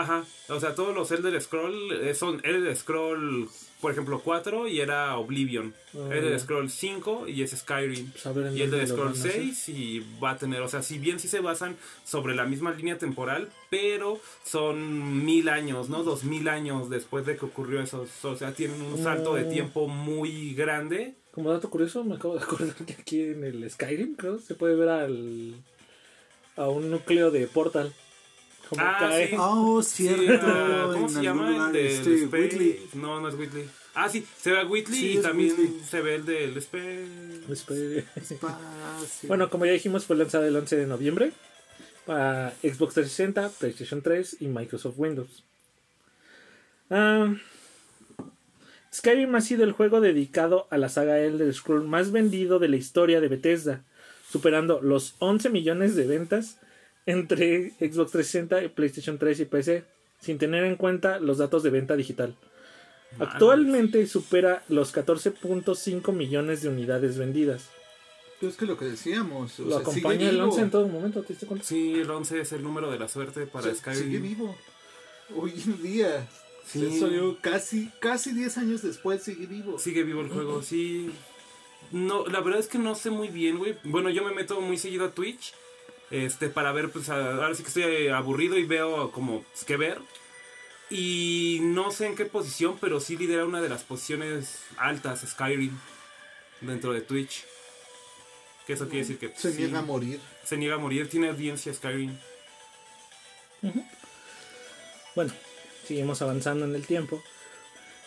Ajá, 0.00 0.24
o 0.48 0.60
sea, 0.60 0.74
todos 0.74 0.94
los 0.94 1.10
Elder 1.10 1.40
Scroll 1.40 1.92
eh, 2.02 2.14
son 2.14 2.40
Elder 2.44 2.76
Scroll, 2.76 3.48
por 3.80 3.92
ejemplo, 3.92 4.20
4 4.22 4.68
y 4.68 4.80
era 4.80 5.16
Oblivion. 5.16 5.74
Ah, 5.94 6.08
Elder. 6.14 6.38
Scroll 6.38 6.70
5 6.70 7.28
y 7.28 7.42
es 7.42 7.52
Skyrim. 7.52 8.10
Pues 8.10 8.54
Y 8.54 8.62
Elder 8.62 8.86
Scroll 8.86 9.08
van 9.08 9.16
a 9.16 9.18
hacer. 9.18 9.32
6 9.32 9.68
y 9.70 10.06
va 10.22 10.30
a 10.32 10.36
tener, 10.38 10.60
o 10.62 10.68
sea, 10.68 10.82
si 10.82 10.98
bien 10.98 11.18
sí 11.18 11.28
se 11.28 11.40
basan 11.40 11.76
sobre 12.04 12.34
la 12.34 12.44
misma 12.44 12.72
línea 12.72 12.98
temporal, 12.98 13.48
pero 13.70 14.20
son 14.44 15.24
mil 15.24 15.48
años, 15.48 15.88
¿no? 15.88 16.02
Dos 16.02 16.24
mil 16.24 16.48
años 16.48 16.90
después 16.90 17.24
de 17.26 17.36
que 17.36 17.44
ocurrió 17.46 17.80
eso. 17.80 18.06
O 18.22 18.36
sea, 18.36 18.52
tienen 18.52 18.80
un 18.82 19.02
salto 19.02 19.34
de 19.34 19.44
Mm. 19.44 19.50
tiempo 19.50 19.88
muy 19.88 20.54
grande. 20.54 21.14
Como 21.32 21.50
dato 21.50 21.68
curioso, 21.70 22.02
me 22.04 22.14
acabo 22.16 22.34
de 22.36 22.42
acordar 22.44 22.74
que 22.86 22.94
aquí 22.94 23.20
en 23.22 23.44
el 23.44 23.70
Skyrim, 23.70 24.14
creo, 24.16 24.38
se 24.38 24.54
puede 24.54 24.74
ver 24.74 24.88
al 24.88 25.54
a 26.56 26.68
un 26.70 26.90
núcleo 26.90 27.30
de 27.30 27.46
Portal. 27.46 27.92
Como 28.68 28.82
Ah, 28.82 28.96
cae. 28.98 29.28
sí. 29.28 29.36
Oh, 29.38 29.82
Sí, 29.82 30.08
cierto. 30.08 30.46
ah, 30.46 30.90
¿Cómo 30.92 31.08
se 31.08 31.22
llama? 31.22 31.66
El 31.68 31.72
de 31.72 31.86
este, 31.86 32.14
Space- 32.24 32.42
Whitley. 32.42 32.80
No, 32.94 33.20
no 33.20 33.28
es 33.28 33.34
Whitley. 33.34 33.68
Ah, 33.94 34.08
sí, 34.08 34.26
se 34.40 34.50
ve 34.50 34.60
a 34.60 34.66
Whitley 34.66 34.98
Sí, 34.98 35.18
y 35.18 35.22
también 35.22 35.50
Whitley. 35.58 35.80
se 35.88 36.00
ve 36.02 36.14
el 36.16 36.26
del 36.26 36.56
Space. 36.58 37.06
Espacio. 37.50 38.04
Bueno, 39.28 39.48
como 39.48 39.64
ya 39.66 39.72
dijimos, 39.72 40.04
fue 40.04 40.16
lanzado 40.16 40.44
el 40.44 40.56
11 40.56 40.76
de 40.76 40.86
noviembre 40.86 41.32
para 42.04 42.50
Xbox 42.62 42.94
360, 42.94 43.48
PlayStation 43.58 44.02
3 44.02 44.36
y 44.40 44.48
Microsoft 44.48 44.94
Windows. 44.98 45.44
Ah, 46.90 47.34
Skyrim 48.92 49.34
ha 49.34 49.40
sido 49.40 49.64
el 49.64 49.72
juego 49.72 50.00
dedicado 50.00 50.66
a 50.70 50.78
la 50.78 50.88
saga 50.88 51.18
Elder 51.18 51.52
Scrolls 51.52 51.86
más 51.86 52.12
vendido 52.12 52.58
de 52.58 52.68
la 52.68 52.76
historia 52.76 53.20
de 53.20 53.28
Bethesda, 53.28 53.82
superando 54.30 54.80
los 54.80 55.14
11 55.18 55.50
millones 55.50 55.96
de 55.96 56.06
ventas 56.06 56.58
entre 57.06 57.70
Xbox 57.78 58.12
360, 58.12 58.74
PlayStation 58.74 59.18
3 59.18 59.40
y 59.40 59.44
PC, 59.44 59.84
sin 60.20 60.38
tener 60.38 60.64
en 60.64 60.76
cuenta 60.76 61.18
los 61.20 61.38
datos 61.38 61.62
de 61.62 61.70
venta 61.70 61.96
digital. 61.96 62.34
Actualmente 63.18 64.06
supera 64.06 64.62
los 64.68 64.94
14.5 64.94 66.12
millones 66.12 66.62
de 66.62 66.68
unidades 66.68 67.16
vendidas. 67.16 67.70
Pues 68.40 68.52
es 68.52 68.58
que 68.58 68.66
lo 68.66 68.76
que 68.76 68.84
decíamos. 68.84 69.58
o 69.60 69.64
Lo 69.64 69.68
sea, 69.70 69.78
sigue 69.78 70.00
acompaña 70.00 70.28
el 70.28 70.34
vivo. 70.36 70.48
11 70.48 70.60
en 70.60 70.70
todo 70.70 70.88
momento, 70.88 71.22
¿te 71.22 71.28
diste 71.32 71.46
cuenta? 71.46 71.64
Sí, 71.64 71.94
el 71.94 72.10
11 72.10 72.40
es 72.40 72.52
el 72.52 72.62
número 72.62 72.90
de 72.90 72.98
la 72.98 73.08
suerte 73.08 73.46
para 73.46 73.70
O 73.70 73.74
sea, 73.74 73.94
Sigue 73.94 74.04
Skyrim. 74.04 74.22
vivo. 74.22 74.56
Hoy 75.34 75.54
en 75.66 75.82
día. 75.82 76.28
Sí. 76.66 76.98
Salió 76.98 77.38
casi, 77.40 77.90
casi 78.00 78.32
10 78.32 78.58
años 78.58 78.82
después, 78.82 79.22
sigue 79.22 79.46
vivo. 79.46 79.78
Sigue 79.78 80.02
vivo 80.02 80.20
el 80.20 80.28
juego, 80.28 80.62
sí. 80.62 81.10
No, 81.92 82.26
la 82.26 82.40
verdad 82.40 82.58
es 82.60 82.66
que 82.66 82.78
no 82.78 82.94
sé 82.96 83.10
muy 83.10 83.28
bien, 83.28 83.56
güey. 83.58 83.76
Bueno, 83.84 84.10
yo 84.10 84.24
me 84.24 84.34
meto 84.34 84.60
muy 84.60 84.76
seguido 84.76 85.06
a 85.06 85.12
Twitch. 85.12 85.54
Este, 86.10 86.48
para 86.48 86.72
ver, 86.72 86.90
pues 86.90 87.08
ahora 87.08 87.54
sí 87.54 87.62
que 87.62 87.68
estoy 87.68 88.08
aburrido 88.08 88.56
y 88.56 88.64
veo 88.64 89.10
como 89.10 89.42
pues, 89.42 89.64
qué 89.64 89.76
ver. 89.76 90.00
Y 90.88 91.58
no 91.62 91.90
sé 91.90 92.06
en 92.06 92.14
qué 92.14 92.26
posición, 92.26 92.78
pero 92.80 93.00
sí 93.00 93.16
lidera 93.16 93.44
una 93.44 93.60
de 93.60 93.68
las 93.68 93.82
posiciones 93.82 94.60
altas, 94.76 95.24
Skyrim, 95.26 95.76
dentro 96.60 96.92
de 96.92 97.00
Twitch. 97.00 97.44
Que 98.66 98.74
eso 98.74 98.84
quiere 98.88 99.00
decir 99.00 99.18
que 99.18 99.32
Se 99.36 99.52
sí, 99.52 99.58
niega 99.62 99.80
a 99.80 99.82
morir. 99.82 100.20
se 100.44 100.56
niega 100.56 100.76
a 100.76 100.78
morir, 100.78 101.08
tiene 101.08 101.28
audiencia 101.28 101.72
Skyrim. 101.74 102.16
Bueno, 105.14 105.32
seguimos 105.86 106.22
avanzando 106.22 106.64
en 106.66 106.74
el 106.74 106.86
tiempo. 106.86 107.22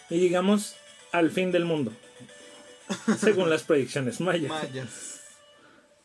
Y 0.10 0.20
llegamos 0.20 0.76
al 1.12 1.32
fin 1.32 1.52
del 1.52 1.66
mundo. 1.66 1.92
Según 3.20 3.50
las 3.50 3.64
predicciones 3.68 4.20
mayas. 4.22 4.50
Mayas. 4.50 5.22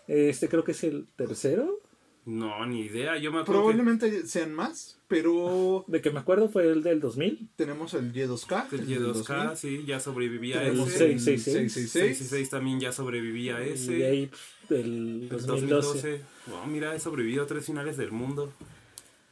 Este 0.06 0.48
creo 0.48 0.64
que 0.64 0.72
es 0.72 0.84
el 0.84 1.06
tercero. 1.16 1.80
No, 2.26 2.64
ni 2.66 2.80
idea. 2.82 3.18
Yo 3.18 3.30
me 3.32 3.40
acuerdo 3.40 3.62
que- 3.66 3.74
Probablemente 3.74 4.26
sean 4.26 4.54
más, 4.54 4.96
pero 5.08 5.84
De 5.88 6.00
que 6.00 6.10
me 6.10 6.20
acuerdo 6.20 6.48
fue 6.48 6.64
el 6.72 6.82
del 6.82 6.98
2000. 7.00 7.48
tenemos 7.56 7.92
el 7.94 8.12
Y2K. 8.14 8.68
que 8.70 8.76
el 8.76 8.86
del 8.86 8.98
Y2K, 9.02 9.44
2000. 9.52 9.56
sí, 9.56 9.84
ya 9.86 10.00
sobrevivía 10.00 10.56
a 10.60 10.64
Tenemos 10.64 10.88
ese. 10.88 10.98
seis, 10.98 11.12
El 11.12 11.20
seis, 11.20 11.42
seis. 11.42 11.54
666. 11.72 12.18
66 12.18 12.50
también 12.50 12.80
ya 12.80 12.92
sobrevivía 12.92 13.56
a 13.56 13.62
ese. 13.64 13.92
Y 13.92 13.96
de 13.96 14.06
ahí 14.06 14.30
del 14.70 14.84
El 15.24 15.28
2012. 15.28 15.66
2012. 15.66 16.20
Oh, 16.52 16.66
mira, 16.66 16.94
he 16.94 17.00
sobrevivido 17.00 17.44
a 17.44 17.46
tres 17.46 17.66
finales 17.66 17.96
del 17.98 18.10
mundo. 18.12 18.52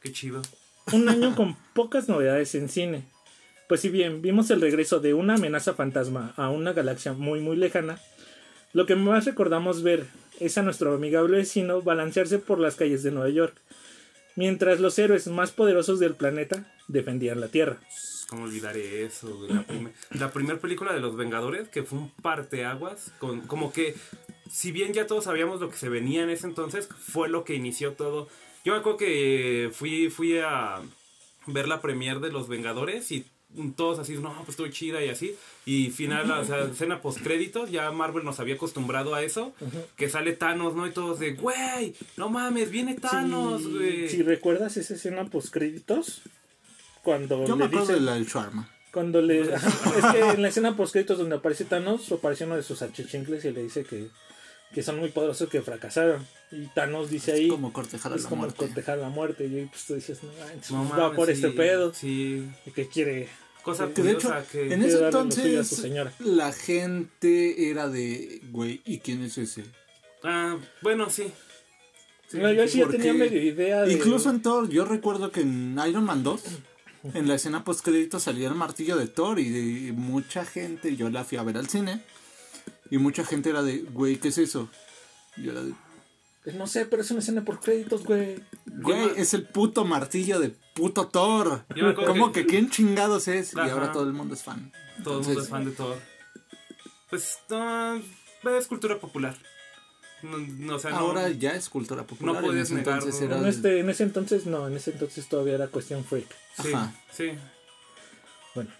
Qué 0.01 0.11
chido. 0.11 0.41
Un 0.91 1.09
año 1.09 1.35
con 1.35 1.55
pocas 1.73 2.07
novedades 2.09 2.53
en 2.55 2.69
cine. 2.69 3.05
Pues 3.69 3.81
si 3.81 3.89
bien 3.89 4.21
vimos 4.21 4.51
el 4.51 4.61
regreso 4.61 4.99
de 4.99 5.13
una 5.15 5.35
amenaza 5.35 5.73
fantasma 5.73 6.33
a 6.35 6.49
una 6.49 6.73
galaxia 6.73 7.13
muy 7.13 7.39
muy 7.39 7.55
lejana, 7.55 7.97
lo 8.73 8.85
que 8.85 8.95
más 8.95 9.25
recordamos 9.25 9.83
ver 9.83 10.07
es 10.39 10.57
a 10.57 10.63
nuestro 10.63 10.93
amigable 10.93 11.37
vecino 11.37 11.81
balancearse 11.81 12.39
por 12.39 12.59
las 12.59 12.75
calles 12.75 13.03
de 13.03 13.11
Nueva 13.11 13.29
York, 13.29 13.55
mientras 14.35 14.79
los 14.79 14.97
héroes 14.99 15.27
más 15.27 15.51
poderosos 15.51 15.99
del 15.99 16.15
planeta 16.15 16.71
defendían 16.87 17.39
la 17.39 17.47
Tierra. 17.47 17.79
¿Cómo 18.27 18.45
olvidaré 18.45 19.05
eso? 19.05 19.47
La, 19.47 19.63
la 20.19 20.31
primera 20.31 20.59
película 20.59 20.91
de 20.93 20.99
los 20.99 21.15
Vengadores, 21.15 21.69
que 21.69 21.83
fue 21.83 21.99
un 21.99 22.09
parteaguas, 22.09 23.11
con, 23.19 23.41
como 23.41 23.71
que, 23.71 23.95
si 24.49 24.71
bien 24.71 24.91
ya 24.91 25.05
todos 25.05 25.25
sabíamos 25.25 25.61
lo 25.61 25.69
que 25.69 25.77
se 25.77 25.89
venía 25.89 26.23
en 26.23 26.31
ese 26.31 26.47
entonces, 26.47 26.87
fue 26.87 27.29
lo 27.29 27.43
que 27.43 27.53
inició 27.53 27.93
todo. 27.93 28.27
Yo 28.65 28.73
me 28.73 28.79
acuerdo 28.79 28.97
que 28.97 29.69
fui, 29.71 30.09
fui 30.09 30.39
a 30.39 30.81
ver 31.45 31.67
la 31.67 31.81
premier 31.81 32.21
de 32.21 32.31
los 32.31 32.47
Vengadores 32.47 33.11
y 33.11 33.25
todos 33.75 33.99
así, 33.99 34.13
no, 34.17 34.33
pues 34.39 34.49
estuvo 34.49 34.67
chida 34.67 35.03
y 35.03 35.09
así. 35.09 35.35
Y 35.65 35.89
final, 35.91 36.29
o 36.31 36.43
sea, 36.45 36.63
escena 36.65 37.01
post 37.01 37.21
créditos, 37.21 37.71
ya 37.71 37.89
Marvel 37.91 38.23
nos 38.25 38.39
había 38.39 38.55
acostumbrado 38.55 39.15
a 39.15 39.23
eso, 39.23 39.53
que 39.95 40.09
sale 40.09 40.33
Thanos, 40.33 40.75
¿no? 40.75 40.85
Y 40.87 40.91
todos 40.91 41.19
de, 41.19 41.33
güey, 41.33 41.95
no 42.17 42.29
mames, 42.29 42.69
viene 42.69 42.95
Thanos, 42.95 43.61
Si- 43.63 43.69
güey. 43.69 44.09
Si 44.09 44.23
recuerdas 44.23 44.77
esa 44.77 44.93
escena 44.95 45.25
post 45.25 45.51
créditos, 45.53 46.21
cuando 47.03 47.45
Yo 47.45 47.55
me 47.55 47.63
le 47.63 47.67
acuerdo 47.67 47.87
de 47.87 47.93
dicen, 47.93 48.05
la 48.05 48.13
del 48.15 48.25
Sharma. 48.25 48.69
cuando 48.91 49.21
le 49.21 49.41
es 49.53 49.61
que 50.11 50.19
en 50.19 50.41
la 50.41 50.47
escena 50.47 50.75
post 50.77 50.93
créditos 50.93 51.17
donde 51.17 51.35
aparece 51.35 51.65
Thanos, 51.65 52.11
aparece 52.11 52.45
uno 52.45 52.55
de 52.55 52.63
sus 52.63 52.81
achichincles 52.81 53.43
y 53.45 53.51
le 53.51 53.63
dice 53.63 53.83
que, 53.83 54.07
que 54.73 54.83
son 54.83 54.99
muy 54.99 55.09
poderosos 55.09 55.49
que 55.49 55.61
fracasaron. 55.61 56.25
Y 56.51 56.67
Thanos 56.67 57.09
dice 57.09 57.31
ahí 57.33 57.47
Como 57.47 57.73
cortejar 57.73 58.13
a 58.13 58.15
es 58.15 58.23
la 58.23 58.29
como 58.29 58.41
muerte. 58.43 58.57
cortejar 58.57 58.97
la 58.99 59.09
muerte. 59.09 59.45
Y 59.45 59.65
pues 59.65 59.85
tú 59.85 59.95
dices, 59.95 60.21
no, 60.23 60.31
manches, 60.45 60.71
No 60.71 60.83
pues, 60.87 60.99
va 60.99 61.13
por 61.15 61.25
sí, 61.27 61.31
este 61.33 61.49
pedo. 61.49 61.93
Sí. 61.93 62.47
Y 62.65 62.71
que 62.71 62.87
quiere. 62.87 63.27
Cosa 63.63 63.89
Que 63.93 64.03
de 64.03 64.11
hecho, 64.11 64.27
curiosa 64.27 64.45
que... 64.51 64.73
en 64.73 64.83
ese 64.83 65.05
entonces 65.05 65.67
su 65.67 65.75
señora. 65.75 66.13
la 66.19 66.51
gente 66.51 67.69
era 67.69 67.87
de, 67.87 68.41
güey, 68.51 68.81
¿y 68.85 68.99
quién 68.99 69.23
es 69.23 69.37
ese? 69.37 69.63
Ah, 70.23 70.57
bueno, 70.81 71.09
sí. 71.09 71.31
Sí, 72.27 72.37
No, 72.39 72.51
yo 72.51 72.67
sí 72.67 72.79
ya 72.79 72.87
tenía 72.87 73.13
medio 73.13 73.41
idea 73.41 73.83
de. 73.83 73.93
Incluso 73.93 74.29
en 74.29 74.41
Thor, 74.41 74.69
yo 74.69 74.85
recuerdo 74.85 75.31
que 75.31 75.41
en 75.41 75.77
Iron 75.87 76.03
Man 76.03 76.23
2, 76.23 76.41
en 77.13 77.27
la 77.27 77.35
escena 77.35 77.63
post 77.63 77.85
crédito 77.85 78.19
salía 78.19 78.47
el 78.49 78.55
martillo 78.55 78.97
de 78.97 79.07
Thor 79.07 79.39
y, 79.39 79.49
de- 79.49 79.91
mucha 79.93 80.43
gente, 80.45 80.95
yo 80.95 81.09
la 81.09 81.23
fui 81.23 81.37
a 81.37 81.43
ver 81.43 81.57
al 81.57 81.69
cine, 81.69 82.01
y 82.89 82.97
mucha 82.97 83.23
gente 83.23 83.49
era 83.49 83.61
de, 83.63 83.79
güey, 83.79 84.17
¿qué 84.17 84.29
es 84.29 84.37
eso? 84.37 84.69
Y 85.37 85.43
yo 85.43 85.51
era 85.51 85.63
de, 85.63 85.73
Pues 86.43 86.55
no 86.55 86.67
sé, 86.67 86.85
pero 86.85 87.01
es 87.01 87.11
una 87.11 87.19
escena 87.21 87.43
por 87.45 87.59
créditos, 87.59 88.03
güey. 88.03 88.41
güey, 88.65 89.11
es 89.17 89.33
el 89.33 89.43
puto 89.47 89.85
martillo 89.85 90.39
de 90.39 90.53
puto 90.73 91.07
Thor. 91.07 91.65
¿Cómo 92.05 92.31
que- 92.31 92.41
que 92.41 92.47
quién 92.47 92.69
chingados 92.69 93.27
es? 93.27 93.53
Y 93.53 93.59
ahora 93.59 93.91
todo 93.91 94.03
el 94.03 94.13
mundo 94.13 94.33
es 94.33 94.43
fan. 94.43 94.71
Todo 95.03 95.19
el 95.19 95.25
mundo 95.25 95.41
es 95.41 95.49
fan 95.49 95.65
de 95.65 95.71
Thor. 95.71 95.97
Pues, 97.09 97.37
no, 97.49 98.01
es 98.57 98.67
cultura 98.67 98.99
popular. 98.99 99.35
No, 100.23 100.37
no, 100.37 100.75
o 100.75 100.79
sea, 100.79 100.91
no- 100.91 100.97
Ahora 100.97 101.29
ya 101.29 101.51
es 101.51 101.67
cultura 101.69 102.03
popular. 102.03 102.41
no 102.41 102.51
en 102.53 102.57
ese 102.57 102.75
negarlo. 102.75 103.01
entonces 103.03 103.21
era 103.21 103.37
En, 103.39 103.45
este, 103.45 103.79
en 103.79 103.89
ese 103.89 104.03
entonces, 104.03 104.45
no, 104.45 104.67
en 104.67 104.75
ese 104.77 104.91
entonces 104.91 105.27
todavía 105.27 105.55
era 105.55 105.67
cuestión 105.67 106.03
freak. 106.05 106.27
Sí, 106.61 106.73
Ajá. 106.73 106.93
sí. 107.11 107.31
Bueno. 108.55 108.71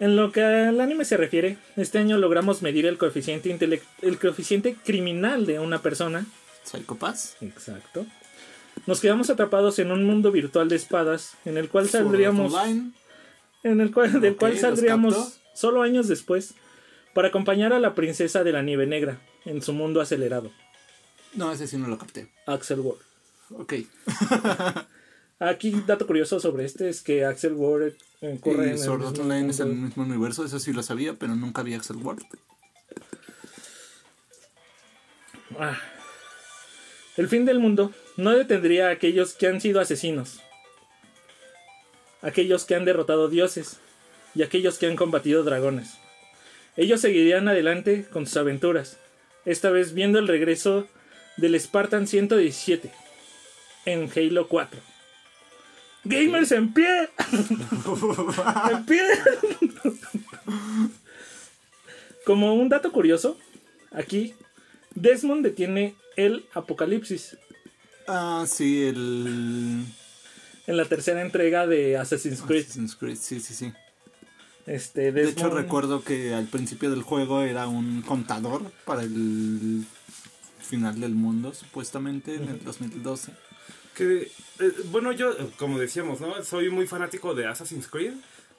En 0.00 0.16
lo 0.16 0.32
que 0.32 0.42
al 0.42 0.80
anime 0.80 1.04
se 1.04 1.16
refiere, 1.16 1.58
este 1.76 1.98
año 1.98 2.18
logramos 2.18 2.60
medir 2.62 2.86
el 2.86 2.98
coeficiente 2.98 3.56
el 4.02 4.18
coeficiente 4.18 4.74
criminal 4.74 5.46
de 5.46 5.60
una 5.60 5.80
persona. 5.80 6.26
Psycho 6.64 6.96
Pass. 6.96 7.36
Exacto. 7.40 8.04
Nos 8.86 9.00
quedamos 9.00 9.30
atrapados 9.30 9.78
en 9.78 9.92
un 9.92 10.04
mundo 10.04 10.32
virtual 10.32 10.68
de 10.68 10.76
espadas, 10.76 11.34
en 11.44 11.56
el 11.56 11.68
cual 11.68 11.88
saldríamos, 11.88 12.52
en 13.62 13.80
el 13.80 13.92
cual, 13.92 14.20
del 14.20 14.36
cual 14.36 14.58
saldríamos 14.58 15.40
solo 15.54 15.82
años 15.82 16.08
después 16.08 16.54
para 17.14 17.28
acompañar 17.28 17.72
a 17.72 17.78
la 17.78 17.94
princesa 17.94 18.42
de 18.42 18.52
la 18.52 18.62
nieve 18.62 18.86
negra 18.86 19.20
en 19.44 19.62
su 19.62 19.72
mundo 19.72 20.00
acelerado, 20.00 20.50
No, 21.34 21.52
ese 21.52 21.66
sí 21.66 21.76
no 21.76 21.88
lo 21.88 21.98
capté. 21.98 22.28
Axel 22.46 22.80
Ward. 22.80 22.98
Ok. 23.50 23.74
Aquí, 25.38 25.82
dato 25.86 26.06
curioso 26.06 26.38
sobre 26.38 26.64
este 26.64 26.88
es 26.88 27.02
que 27.02 27.24
Axel 27.24 27.54
Ward 27.54 27.94
eh, 28.20 28.38
corre 28.40 28.70
en 28.70 28.78
Sword 28.78 29.06
Art 29.06 29.18
Online 29.18 29.50
es 29.50 29.58
el 29.58 29.74
mismo 29.74 30.04
universo, 30.04 30.44
eso 30.44 30.60
sí 30.60 30.72
lo 30.72 30.82
sabía, 30.82 31.14
pero 31.14 31.34
nunca 31.34 31.62
vi 31.62 31.74
Axel 31.74 31.96
Ward. 31.96 32.22
Ah. 35.58 35.78
El 37.16 37.28
fin 37.28 37.44
del 37.44 37.58
mundo 37.58 37.92
no 38.16 38.36
detendría 38.36 38.88
a 38.88 38.92
aquellos 38.92 39.34
que 39.34 39.46
han 39.46 39.60
sido 39.60 39.80
asesinos, 39.80 40.40
aquellos 42.20 42.64
que 42.64 42.74
han 42.74 42.84
derrotado 42.84 43.28
dioses 43.28 43.78
y 44.34 44.42
aquellos 44.42 44.78
que 44.78 44.86
han 44.86 44.96
combatido 44.96 45.42
dragones. 45.44 45.94
Ellos 46.76 47.00
seguirían 47.00 47.48
adelante 47.48 48.06
con 48.10 48.26
sus 48.26 48.36
aventuras, 48.36 48.98
esta 49.44 49.70
vez 49.70 49.92
viendo 49.94 50.18
el 50.18 50.28
regreso 50.28 50.86
del 51.36 51.58
Spartan 51.58 52.06
117 52.06 52.90
en 53.84 54.10
Halo 54.14 54.48
4. 54.48 54.80
¡Gamers 56.04 56.52
en 56.52 56.72
pie! 56.72 57.08
¡En 58.70 58.86
pie! 58.86 59.02
Como 62.24 62.54
un 62.54 62.68
dato 62.68 62.92
curioso, 62.92 63.38
aquí 63.92 64.34
Desmond 64.94 65.44
detiene 65.44 65.94
el 66.16 66.44
apocalipsis 66.54 67.36
Ah, 68.14 68.44
sí, 68.46 68.84
el. 68.84 69.84
en 70.66 70.76
la 70.76 70.84
tercera 70.84 71.22
entrega 71.22 71.66
de 71.66 71.96
Assassin's 71.96 72.42
Creed. 72.42 72.62
Assassin's 72.64 72.94
Creed, 72.94 73.16
sí, 73.16 73.40
sí, 73.40 73.54
sí. 73.54 73.72
Este, 74.66 75.10
De 75.12 75.28
hecho, 75.30 75.48
Desmond- 75.50 75.54
recuerdo 75.54 76.04
que 76.04 76.34
al 76.34 76.46
principio 76.46 76.90
del 76.90 77.02
juego 77.02 77.42
era 77.42 77.66
un 77.66 78.02
contador 78.02 78.70
para 78.84 79.02
el 79.02 79.84
final 80.60 81.00
del 81.00 81.14
mundo, 81.14 81.52
supuestamente, 81.54 82.34
en 82.34 82.48
el 82.48 82.62
2012. 82.62 83.32
Que, 83.96 84.30
eh, 84.60 84.72
bueno, 84.90 85.12
yo, 85.12 85.34
como 85.58 85.78
decíamos, 85.78 86.20
¿no? 86.20 86.42
Soy 86.44 86.68
muy 86.70 86.86
fanático 86.86 87.34
de 87.34 87.46
Assassin's 87.46 87.88
Creed. 87.88 88.12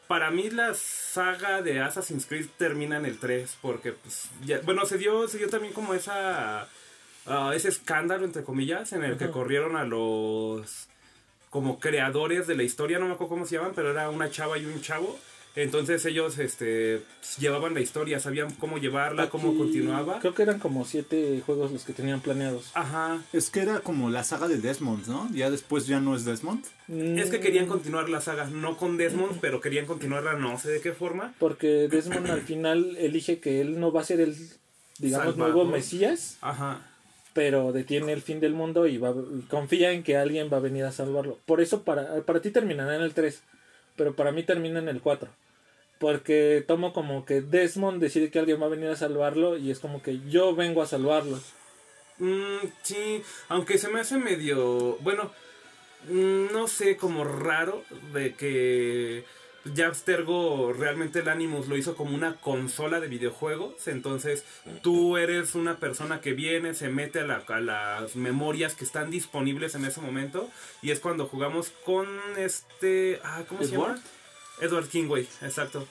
Para 0.08 0.30
mí 0.32 0.50
la 0.50 0.74
saga 0.74 1.62
de 1.62 1.80
Assassin's 1.80 2.26
Creed 2.26 2.48
termina 2.58 2.98
en 2.98 3.06
el 3.06 3.18
3 3.20 3.56
porque, 3.62 3.94
pues, 3.94 4.26
ya- 4.46 4.60
bueno, 4.62 4.86
se 4.86 4.98
dio, 4.98 5.28
se 5.28 5.38
dio 5.38 5.48
también 5.50 5.74
como 5.74 5.94
esa, 5.94 6.68
ah, 7.26 7.52
ese 7.56 7.70
escándalo, 7.70 8.26
entre 8.26 8.44
comillas, 8.44 8.94
en 8.94 9.04
el 9.04 9.18
que 9.18 9.30
corrieron 9.30 9.76
a 9.76 9.86
los 9.86 10.88
como 11.50 11.80
creadores 11.80 12.48
de 12.48 12.56
la 12.56 12.64
historia, 12.64 12.98
no 12.98 13.06
me 13.06 13.14
acuerdo 13.14 13.30
cómo 13.30 13.46
se 13.46 13.56
llaman, 13.56 13.74
pero 13.76 13.92
era 13.92 14.10
una 14.10 14.32
chava 14.32 14.58
y 14.58 14.66
un 14.66 14.82
chavo. 14.82 15.20
Entonces 15.56 16.04
ellos 16.06 16.40
este, 16.40 17.04
llevaban 17.38 17.76
la 17.76 17.82
historia, 17.82 18.20
sabían 18.20 18.52
cómo 18.56 18.80
llevarla, 18.80 19.30
cómo 19.30 19.56
continuaba. 19.56 20.20
Creo 20.20 20.34
que 20.34 20.42
eran 20.42 20.58
como 20.58 20.84
siete 20.84 21.44
juegos 21.46 21.72
los 21.72 21.84
que 21.84 21.94
tenían 21.94 22.22
planeados. 22.22 22.72
Ajá. 22.74 23.22
Es 23.34 23.52
que 23.52 23.60
era 23.60 23.82
como 23.82 24.10
la 24.10 24.24
saga 24.24 24.48
de 24.48 24.58
Desmond, 24.58 25.06
¿no? 25.06 25.30
Ya 25.32 25.52
después 25.52 25.86
ya 25.86 26.00
no 26.00 26.16
es 26.16 26.26
Desmond. 26.26 26.66
Es 26.88 27.30
que 27.30 27.40
querían 27.40 27.68
continuar 27.68 28.10
la 28.10 28.20
saga, 28.20 28.46
no 28.46 28.78
con 28.78 28.98
Desmond, 28.98 29.40
pero 29.42 29.62
querían 29.62 29.86
continuarla 29.86 30.34
no 30.34 30.58
sé 30.58 30.72
de 30.72 30.82
qué 30.82 30.92
forma. 30.92 31.36
Porque 31.38 31.88
Desmond 31.88 32.32
al 32.32 32.42
final 32.42 32.98
elige 32.98 33.40
que 33.40 33.62
él 33.62 33.80
no 33.80 33.92
va 33.92 34.02
a 34.02 34.06
ser 34.06 34.22
el, 34.22 34.36
digamos, 34.98 35.36
Salvador. 35.36 35.54
nuevo 35.54 35.72
Mesías, 35.72 36.38
Ajá. 36.42 36.82
Pero 37.34 37.72
detiene 37.72 38.14
el 38.14 38.22
fin 38.22 38.40
del 38.40 38.54
mundo 38.54 38.88
y, 38.88 38.98
va, 38.98 39.12
y 39.12 39.42
confía 39.44 39.92
en 39.92 40.04
que 40.04 40.18
alguien 40.18 40.50
va 40.52 40.58
a 40.58 40.62
venir 40.62 40.86
a 40.86 40.92
salvarlo. 40.92 41.40
Por 41.46 41.62
eso 41.62 41.84
para, 41.84 42.22
para 42.22 42.42
ti 42.42 42.52
terminará 42.52 42.96
en 42.96 43.02
el 43.02 43.14
3, 43.14 43.42
pero 43.96 44.16
para 44.16 44.32
mí 44.32 44.44
termina 44.44 44.80
en 44.80 44.88
el 44.88 45.02
4. 45.02 45.30
Porque 46.00 46.64
tomo 46.68 46.94
como 46.94 47.26
que 47.26 47.42
Desmond 47.42 48.02
decide 48.02 48.30
que 48.30 48.40
alguien 48.40 48.62
va 48.62 48.68
a 48.68 48.70
venir 48.70 48.90
a 48.90 48.96
salvarlo 48.96 49.58
y 49.58 49.72
es 49.72 49.80
como 49.80 50.02
que 50.02 50.20
yo 50.30 50.56
vengo 50.56 50.82
a 50.82 50.88
salvarlo. 50.88 51.40
Mm, 52.20 52.68
sí, 52.84 53.24
aunque 53.50 53.78
se 53.78 53.90
me 53.90 54.00
hace 54.00 54.18
medio, 54.18 54.98
bueno, 55.02 55.32
mm, 56.10 56.52
no 56.52 56.68
sé, 56.68 56.98
como 56.98 57.24
raro 57.24 57.84
de 58.14 58.34
que 58.36 59.26
Jabstergo 59.76 60.74
realmente 60.74 61.20
el 61.20 61.30
Animus 61.30 61.68
lo 61.68 61.78
hizo 61.78 61.96
como 61.96 62.16
una 62.16 62.36
consola 62.36 63.00
de 63.00 63.08
videojuegos, 63.08 63.88
entonces 63.88 64.44
tú 64.82 65.18
eres 65.18 65.56
una 65.56 65.78
persona 65.78 66.20
que 66.22 66.34
viene, 66.34 66.74
se 66.74 66.90
mete 66.90 67.20
a, 67.22 67.26
la- 67.26 67.44
a 67.48 67.60
las 67.62 68.16
memorias 68.16 68.76
que 68.76 68.84
están 68.86 69.10
disponibles 69.12 69.76
en 69.76 69.86
ese 69.86 70.02
momento 70.02 70.50
y 70.82 70.92
es 70.92 71.00
cuando 71.00 71.28
jugamos 71.28 71.72
con 71.86 72.08
este, 72.38 73.20
ah, 73.24 73.44
¿cómo 73.48 73.64
se 73.64 73.74
¿Edward? 73.76 73.96
llama? 73.96 74.02
Edward 74.62 74.88
Kingway, 74.88 75.28
exacto. 75.42 75.88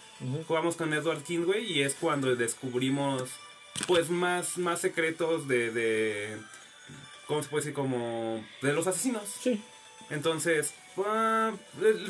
Jugamos 0.46 0.76
con 0.76 0.92
Edward 0.92 1.22
Kingway 1.22 1.64
y 1.70 1.82
es 1.82 1.94
cuando 1.94 2.34
descubrimos 2.36 3.30
pues 3.86 4.08
más, 4.10 4.56
más 4.58 4.80
secretos 4.80 5.48
de, 5.48 5.70
de 5.72 6.36
¿cómo 7.26 7.42
se 7.42 7.48
puede 7.48 7.62
decir? 7.64 7.74
como 7.74 8.44
de 8.60 8.72
los 8.72 8.86
asesinos. 8.86 9.22
Sí, 9.40 9.60
Entonces, 10.10 10.74
ah, 10.98 11.52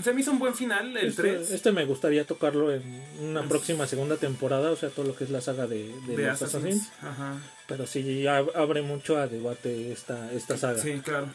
se 0.02 0.12
me 0.12 0.20
hizo 0.20 0.30
un 0.32 0.38
buen 0.38 0.54
final 0.54 0.96
el 0.96 1.08
este, 1.08 1.22
3 1.22 1.50
este 1.50 1.72
me 1.72 1.84
gustaría 1.84 2.24
tocarlo 2.24 2.72
en 2.72 2.82
una 3.20 3.42
próxima 3.44 3.86
segunda 3.86 4.16
temporada, 4.16 4.70
o 4.70 4.76
sea, 4.76 4.88
todo 4.90 5.06
lo 5.06 5.14
que 5.16 5.24
es 5.24 5.30
la 5.30 5.40
saga 5.40 5.66
de, 5.66 5.88
de, 6.06 6.16
de 6.16 6.26
los 6.26 6.42
Assassins. 6.42 6.64
Assassins. 6.88 6.92
Ajá. 7.02 7.40
Pero 7.68 7.86
sí 7.86 8.24
ab- 8.24 8.52
abre 8.54 8.82
mucho 8.82 9.16
a 9.18 9.26
debate 9.28 9.92
esta, 9.92 10.32
esta 10.32 10.56
saga. 10.56 10.78
Sí, 10.78 11.00
claro. 11.04 11.28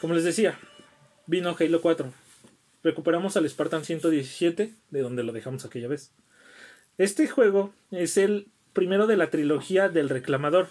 Como 0.00 0.14
les 0.14 0.24
decía, 0.24 0.58
vino 1.26 1.56
Halo 1.58 1.80
4. 1.80 2.12
Recuperamos 2.84 3.36
al 3.36 3.48
Spartan 3.48 3.84
117, 3.84 4.72
de 4.90 5.00
donde 5.00 5.22
lo 5.24 5.32
dejamos 5.32 5.64
aquella 5.64 5.88
vez. 5.88 6.12
Este 6.98 7.26
juego 7.26 7.72
es 7.90 8.16
el 8.16 8.46
primero 8.72 9.06
de 9.06 9.16
la 9.16 9.28
trilogía 9.30 9.88
del 9.88 10.08
Reclamador 10.08 10.68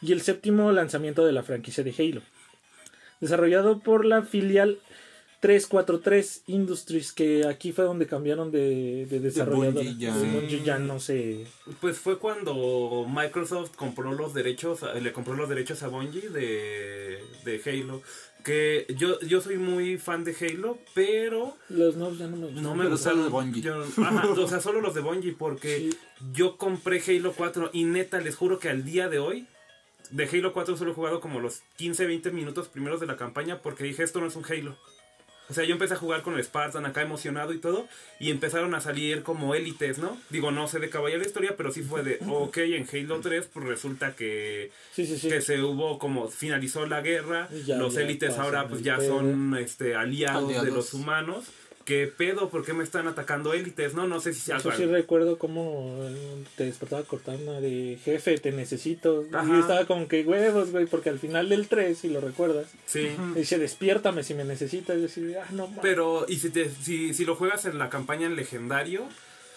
y 0.00 0.12
el 0.12 0.22
séptimo 0.22 0.72
lanzamiento 0.72 1.26
de 1.26 1.32
la 1.32 1.42
franquicia 1.42 1.84
de 1.84 1.94
Halo. 1.98 2.22
Desarrollado 3.20 3.80
por 3.80 4.04
la 4.06 4.22
filial 4.22 4.78
343 5.40 6.42
Industries, 6.48 7.12
que 7.12 7.46
aquí 7.46 7.72
fue 7.72 7.84
donde 7.84 8.06
cambiaron 8.06 8.50
de, 8.50 9.06
de 9.06 9.20
desarrollador. 9.20 9.74
Bungie 9.84 9.96
ya. 9.98 10.16
De 10.16 10.28
Bungie 10.30 10.62
ya 10.62 10.78
no 10.78 11.00
sé. 11.00 11.46
Pues 11.80 11.98
fue 11.98 12.18
cuando 12.18 13.06
Microsoft 13.08 13.74
compró 13.74 14.12
los 14.12 14.34
derechos, 14.34 14.80
le 15.00 15.12
compró 15.12 15.34
los 15.34 15.48
derechos 15.48 15.82
a 15.82 15.88
Bungie 15.88 16.28
de, 16.28 17.18
de 17.44 17.62
Halo. 17.64 18.02
Que 18.44 18.86
yo, 18.96 19.20
yo 19.20 19.42
soy 19.42 19.58
muy 19.58 19.98
fan 19.98 20.24
de 20.24 20.34
Halo, 20.40 20.78
pero 20.94 21.56
Los 21.68 21.96
nuevos 21.96 22.18
ya 22.18 22.26
no 22.26 22.36
me 22.38 22.46
gustan. 22.46 22.62
no 22.62 22.70
me 22.74 22.78
Pero 22.84 22.90
gustan 22.90 23.12
solo 23.12 23.24
de 23.24 23.30
Bungie. 23.30 23.62
yo- 23.62 23.84
ajá, 24.02 24.28
o 24.30 24.48
sea, 24.48 24.60
solo 24.60 24.80
los 24.80 24.94
de 24.94 25.00
Bungie, 25.02 25.32
porque 25.38 25.76
Sí. 25.90 25.98
yo 26.32 26.56
compré 26.56 27.02
Halo 27.06 27.34
4 27.36 27.68
y 27.74 27.84
neta, 27.84 28.18
les 28.20 28.36
juro 28.36 28.58
que 28.58 28.70
al 28.70 28.84
día 28.84 29.08
de 29.10 29.18
hoy, 29.18 29.46
de 30.10 30.24
Halo 30.26 30.52
4 30.54 30.76
solo 30.78 30.92
he 30.92 30.94
jugado 30.94 31.20
como 31.20 31.38
los 31.38 31.60
15, 31.76 32.06
20 32.06 32.30
minutos 32.30 32.68
primeros 32.68 32.98
de 33.00 33.06
la 33.06 33.16
campaña 33.16 33.60
porque 33.60 33.84
dije, 33.84 34.02
esto 34.02 34.20
no 34.20 34.26
es 34.26 34.36
un 34.36 34.44
Halo. 34.46 34.76
O 35.50 35.54
sea, 35.54 35.64
yo 35.64 35.72
empecé 35.72 35.94
a 35.94 35.96
jugar 35.96 36.22
con 36.22 36.34
el 36.34 36.44
Spartan 36.44 36.86
acá 36.86 37.02
emocionado 37.02 37.52
y 37.52 37.58
todo, 37.58 37.88
y 38.20 38.30
empezaron 38.30 38.74
a 38.74 38.80
salir 38.80 39.22
como 39.24 39.54
élites, 39.54 39.98
¿no? 39.98 40.16
Digo, 40.30 40.50
no 40.52 40.68
sé 40.68 40.78
de 40.78 40.88
caballo 40.90 41.18
la 41.18 41.26
historia, 41.26 41.54
pero 41.56 41.72
sí 41.72 41.82
fue 41.82 42.02
de, 42.04 42.18
ok, 42.28 42.56
en 42.58 42.86
Halo 42.90 43.20
3, 43.20 43.48
pues 43.52 43.66
resulta 43.66 44.14
que, 44.14 44.70
Sí, 44.92 45.04
sí, 45.06 45.18
sí. 45.18 45.28
que 45.28 45.40
se 45.40 45.60
hubo 45.62 45.98
como, 45.98 46.28
finalizó 46.28 46.86
la 46.86 47.00
guerra, 47.00 47.48
ya- 47.66 47.76
los 47.76 47.94
ya 47.94 48.02
élites 48.02 48.38
ahora 48.38 48.68
pues 48.68 48.82
ya 48.82 48.96
pedo. 48.98 49.18
son 49.18 49.56
este, 49.58 49.94
aliados, 49.96 50.62
de 50.64 50.70
los 50.70 50.94
humanos. 50.94 51.46
¿Qué 51.84 52.06
pedo? 52.06 52.50
¿Por 52.50 52.64
qué 52.64 52.72
me 52.72 52.84
están 52.84 53.08
atacando 53.08 53.52
élites? 53.54 53.94
No, 53.94 54.06
no 54.06 54.20
sé 54.20 54.32
si 54.34 54.40
sea 54.40 54.58
Yo 54.58 54.70
sí 54.72 54.84
recuerdo 54.84 55.38
cómo 55.38 55.98
eh, 56.02 56.44
te 56.56 56.64
despertaba 56.64 57.02
Cortana 57.02 57.60
de 57.60 57.98
jefe, 58.04 58.38
te 58.38 58.52
necesito. 58.52 59.24
Ajá. 59.32 59.56
Y 59.56 59.60
estaba 59.60 59.84
como 59.86 60.06
que 60.06 60.22
huevos, 60.22 60.70
güey, 60.70 60.86
porque 60.86 61.08
al 61.08 61.18
final 61.18 61.48
del 61.48 61.68
3, 61.68 61.96
si 61.98 62.08
lo 62.08 62.20
recuerdas, 62.20 62.66
Sí. 62.86 63.08
dice 63.34 63.58
despiértame 63.58 64.22
si 64.22 64.34
me 64.34 64.44
necesitas. 64.44 64.96
Y 64.96 65.00
yo 65.00 65.06
así, 65.06 65.34
ah, 65.34 65.46
no 65.52 65.66
mames. 65.66 65.80
Pero, 65.82 66.26
y 66.28 66.36
si, 66.36 66.50
te, 66.50 66.70
si, 66.70 67.14
si 67.14 67.24
lo 67.24 67.34
juegas 67.34 67.64
en 67.64 67.78
la 67.78 67.88
campaña 67.90 68.26
en 68.26 68.36
legendario 68.36 69.04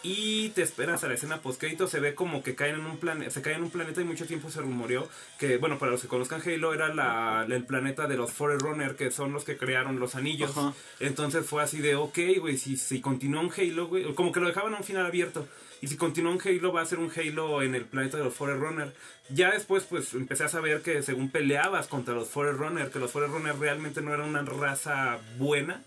y 0.04 0.50
te 0.50 0.62
esperas 0.62 1.04
a 1.04 1.08
la 1.08 1.14
escena 1.14 1.42
postcrédito, 1.42 1.88
se 1.88 2.02
ve 2.02 2.14
como 2.14 2.44
que 2.44 2.56
caen 2.56 2.76
en 2.76 2.86
un 2.86 2.98
planeta, 2.98 3.32
se 3.32 3.42
cae 3.42 3.54
en 3.54 3.64
un 3.64 3.70
planeta 3.70 4.02
y 4.02 4.04
mucho 4.04 4.26
tiempo 4.26 4.52
se 4.52 4.60
rumoreó 4.60 5.08
que, 5.40 5.58
bueno, 5.58 5.80
para 5.80 5.92
los 5.92 6.02
que 6.02 6.10
conozcan 6.10 6.42
Halo, 6.46 6.74
era 6.74 6.94
la, 6.94 7.46
el 7.50 7.64
planeta 7.64 8.06
de 8.06 8.18
los 8.18 8.32
Forerunner, 8.34 8.98
que 8.98 9.12
son 9.12 9.32
los 9.32 9.46
que 9.46 9.58
crearon 9.58 10.00
los 10.00 10.16
anillos. 10.16 10.52
Entonces 11.00 11.46
fue 11.46 11.64
así 11.64 11.80
de, 11.80 11.96
ok, 11.96 12.20
güey, 12.40 12.58
si, 12.58 12.76
si 12.76 13.00
continúa 13.00 13.42
un 13.42 13.52
Halo, 13.56 13.88
güey, 13.88 14.14
como 14.14 14.34
que 14.34 14.42
lo 14.42 14.48
dejaban 14.48 14.74
a 14.74 14.78
un 14.78 14.84
final 14.84 15.06
abierto. 15.06 15.48
Y 15.82 15.88
si 15.88 15.98
continúa 15.98 16.32
un 16.32 16.42
Halo, 16.44 16.74
va 16.74 16.82
a 16.82 16.86
ser 16.86 17.00
un 17.00 17.12
Halo 17.16 17.62
en 17.62 17.76
el 17.76 17.86
planeta 17.86 18.18
de 18.18 18.24
los 18.26 18.34
Forerunner. 18.34 18.94
Ya 19.30 19.52
después, 19.52 19.84
pues, 19.84 20.14
empecé 20.14 20.44
a 20.44 20.50
saber 20.50 20.82
que 20.82 21.02
según 21.02 21.30
peleabas 21.30 21.88
contra 21.88 22.14
los 22.14 22.30
Forerunner, 22.30 22.90
que 22.90 23.00
los 23.00 23.12
Forerunner 23.12 23.58
realmente 23.58 24.02
no 24.02 24.14
eran 24.14 24.30
una 24.30 24.44
raza 24.44 25.20
buena, 25.38 25.82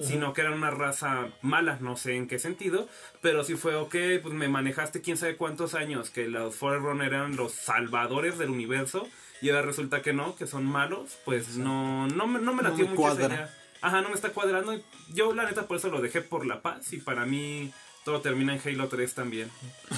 sino 0.00 0.32
que 0.32 0.42
eran 0.42 0.54
una 0.54 0.70
raza 0.70 1.28
mala, 1.42 1.78
no 1.80 1.96
sé 1.96 2.16
en 2.16 2.28
qué 2.28 2.38
sentido, 2.38 2.88
pero 3.22 3.44
sí 3.44 3.54
fue, 3.56 3.74
ok, 3.76 3.94
pues 4.22 4.34
me 4.34 4.48
manejaste 4.48 5.00
quién 5.00 5.16
sabe 5.16 5.36
cuántos 5.36 5.74
años, 5.74 6.10
que 6.10 6.28
los 6.28 6.54
Forerunner 6.54 7.12
eran 7.14 7.36
los 7.36 7.52
salvadores 7.52 8.38
del 8.38 8.50
universo, 8.50 9.08
y 9.42 9.50
ahora 9.50 9.62
resulta 9.62 10.02
que 10.02 10.12
no, 10.12 10.34
que 10.36 10.46
son 10.46 10.64
malos, 10.64 11.16
pues 11.24 11.56
no, 11.56 12.06
no, 12.08 12.26
me- 12.26 12.40
no 12.40 12.52
me 12.54 12.62
No 12.62 12.70
latió 12.70 12.84
me 12.86 12.94
mucho 12.94 13.12
esa 13.12 13.26
idea. 13.26 13.54
Ajá, 13.82 14.00
no 14.00 14.08
me 14.08 14.14
está 14.14 14.30
cuadrando. 14.30 14.80
Yo, 15.12 15.34
la 15.34 15.44
neta, 15.44 15.66
por 15.66 15.76
eso 15.76 15.90
lo 15.90 16.00
dejé 16.00 16.22
por 16.22 16.46
la 16.46 16.62
paz. 16.62 16.92
Y 16.94 16.96
para 16.96 17.26
mí, 17.26 17.70
todo 18.04 18.22
termina 18.22 18.54
en 18.54 18.60
Halo 18.64 18.88
3 18.88 19.14
también. 19.14 19.50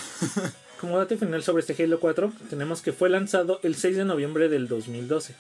Como 0.81 0.99
dato 0.99 1.17
final 1.17 1.43
sobre 1.45 1.61
este 1.65 1.81
Halo 1.83 1.99
4, 2.01 2.33
tenemos 2.51 2.83
que 2.83 2.93
fue 2.93 3.09
lanzado 3.09 3.61
el 3.63 3.77
6 3.77 3.97
de 3.97 4.05
noviembre 4.05 4.49
del 4.49 4.67
2012. 4.69 5.35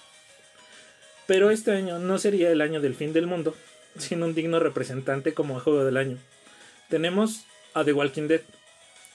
Pero 1.26 1.50
este 1.50 1.72
año 1.72 1.98
no 1.98 2.18
sería 2.18 2.50
el 2.50 2.60
año 2.60 2.80
del 2.80 2.94
fin 2.94 3.12
del 3.12 3.26
mundo, 3.26 3.54
sino 3.98 4.26
un 4.26 4.34
digno 4.34 4.58
representante 4.60 5.34
como 5.34 5.58
juego 5.60 5.84
del 5.84 5.96
año. 5.96 6.18
Tenemos 6.88 7.44
a 7.74 7.84
The 7.84 7.92
Walking 7.92 8.28
Dead 8.28 8.40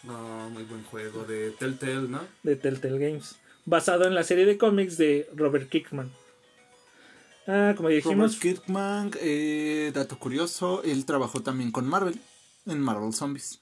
No, 0.04 0.50
muy 0.50 0.64
buen 0.64 0.84
juego 0.84 1.24
de 1.24 1.52
Telltale, 1.52 2.08
¿no? 2.08 2.22
de 2.44 2.56
Telltale 2.56 3.00
Games, 3.00 3.36
basado 3.66 4.06
en 4.06 4.14
la 4.16 4.24
serie 4.24 4.46
de 4.46 4.58
cómics 4.58 4.98
de 4.98 5.28
Robert 5.36 5.70
Kirkman. 5.70 6.12
Ah, 7.48 7.74
como 7.76 7.90
dijimos, 7.90 8.36
Robert 8.36 8.42
Kirkman, 8.42 9.12
eh, 9.20 9.92
dato 9.94 10.18
curioso, 10.18 10.82
él 10.84 11.06
trabajó 11.06 11.42
también 11.42 11.72
con 11.72 11.86
Marvel, 11.88 12.20
en 12.66 12.80
Marvel 12.80 13.14
Zombies. 13.14 13.60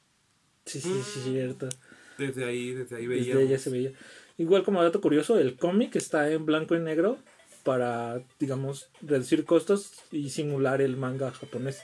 sí, 0.66 0.80
sí, 0.82 1.02
sí, 1.14 1.20
cierto. 1.24 1.70
Desde 2.18 2.46
ahí, 2.46 2.72
desde 2.74 2.98
ahí 2.98 3.08
Desde 3.08 3.22
veíamos. 3.24 3.44
ella 3.44 3.58
se 3.60 3.70
veía. 3.72 3.92
Igual 4.38 4.64
como 4.64 4.84
dato 4.84 5.02
curioso, 5.02 5.40
el 5.40 5.58
cómic 5.58 5.96
está 5.96 6.30
en 6.32 6.46
blanco 6.46 6.76
y 6.76 6.80
negro 6.80 7.18
para, 7.64 8.22
digamos, 8.40 8.90
reducir 9.02 9.46
costos 9.46 9.92
y 10.12 10.30
simular 10.30 10.82
el 10.82 10.98
manga 10.98 11.32
japonés. 11.32 11.82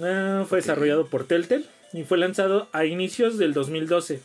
Ah, 0.00 0.44
fue 0.48 0.58
desarrollado 0.58 1.06
por 1.06 1.26
Telltale 1.26 1.64
y 1.92 2.04
fue 2.04 2.18
lanzado 2.18 2.68
a 2.72 2.84
inicios 2.84 3.38
del 3.38 3.54
2012. 3.54 4.20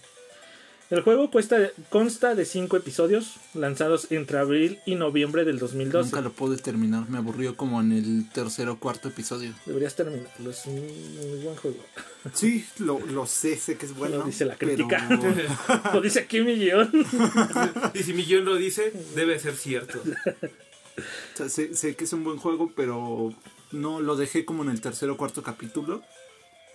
El 0.89 1.01
juego 1.01 1.29
cuesta, 1.29 1.69
consta 1.89 2.33
de 2.33 2.45
5 2.45 2.77
episodios 2.77 3.35
lanzados 3.53 4.11
entre 4.11 4.39
abril 4.39 4.79
y 4.87 4.95
noviembre 4.95 5.45
del 5.45 5.59
2012. 5.59 6.05
Nunca 6.09 6.21
lo 6.21 6.31
pude 6.31 6.57
terminar, 6.57 7.07
me 7.09 7.19
aburrió 7.19 7.55
como 7.55 7.79
en 7.79 7.91
el 7.91 8.27
tercer 8.33 8.69
o 8.69 8.79
cuarto 8.79 9.07
episodio. 9.09 9.53
Deberías 9.67 9.95
terminarlo, 9.95 10.49
es 10.49 10.65
un 10.65 10.75
muy 10.81 11.43
buen 11.43 11.55
juego. 11.57 11.77
Sí, 12.33 12.65
lo, 12.79 12.99
lo 12.99 13.25
sé, 13.25 13.55
sé 13.55 13.77
que 13.77 13.85
es 13.85 13.95
bueno. 13.95 14.17
Lo 14.17 14.23
dice 14.25 14.43
la 14.45 14.55
pero- 14.55 14.73
crítica. 14.75 15.07
Lo 15.93 16.01
dice 16.01 16.19
aquí 16.19 16.41
mi 16.41 16.55
guion. 16.55 16.91
Y 17.93 18.03
si 18.03 18.13
Millón 18.13 18.43
lo 18.43 18.55
dice, 18.55 18.91
debe 19.15 19.39
ser 19.39 19.55
cierto. 19.55 20.01
o 20.03 21.37
sea, 21.37 21.47
sé, 21.47 21.75
sé 21.75 21.95
que 21.95 22.03
es 22.03 22.11
un 22.13 22.25
buen 22.25 22.37
juego, 22.37 22.73
pero 22.75 23.33
no 23.71 24.01
lo 24.01 24.17
dejé 24.17 24.43
como 24.43 24.63
en 24.63 24.69
el 24.69 24.81
tercer 24.81 25.09
o 25.09 25.15
cuarto 25.17 25.43
capítulo. 25.43 26.01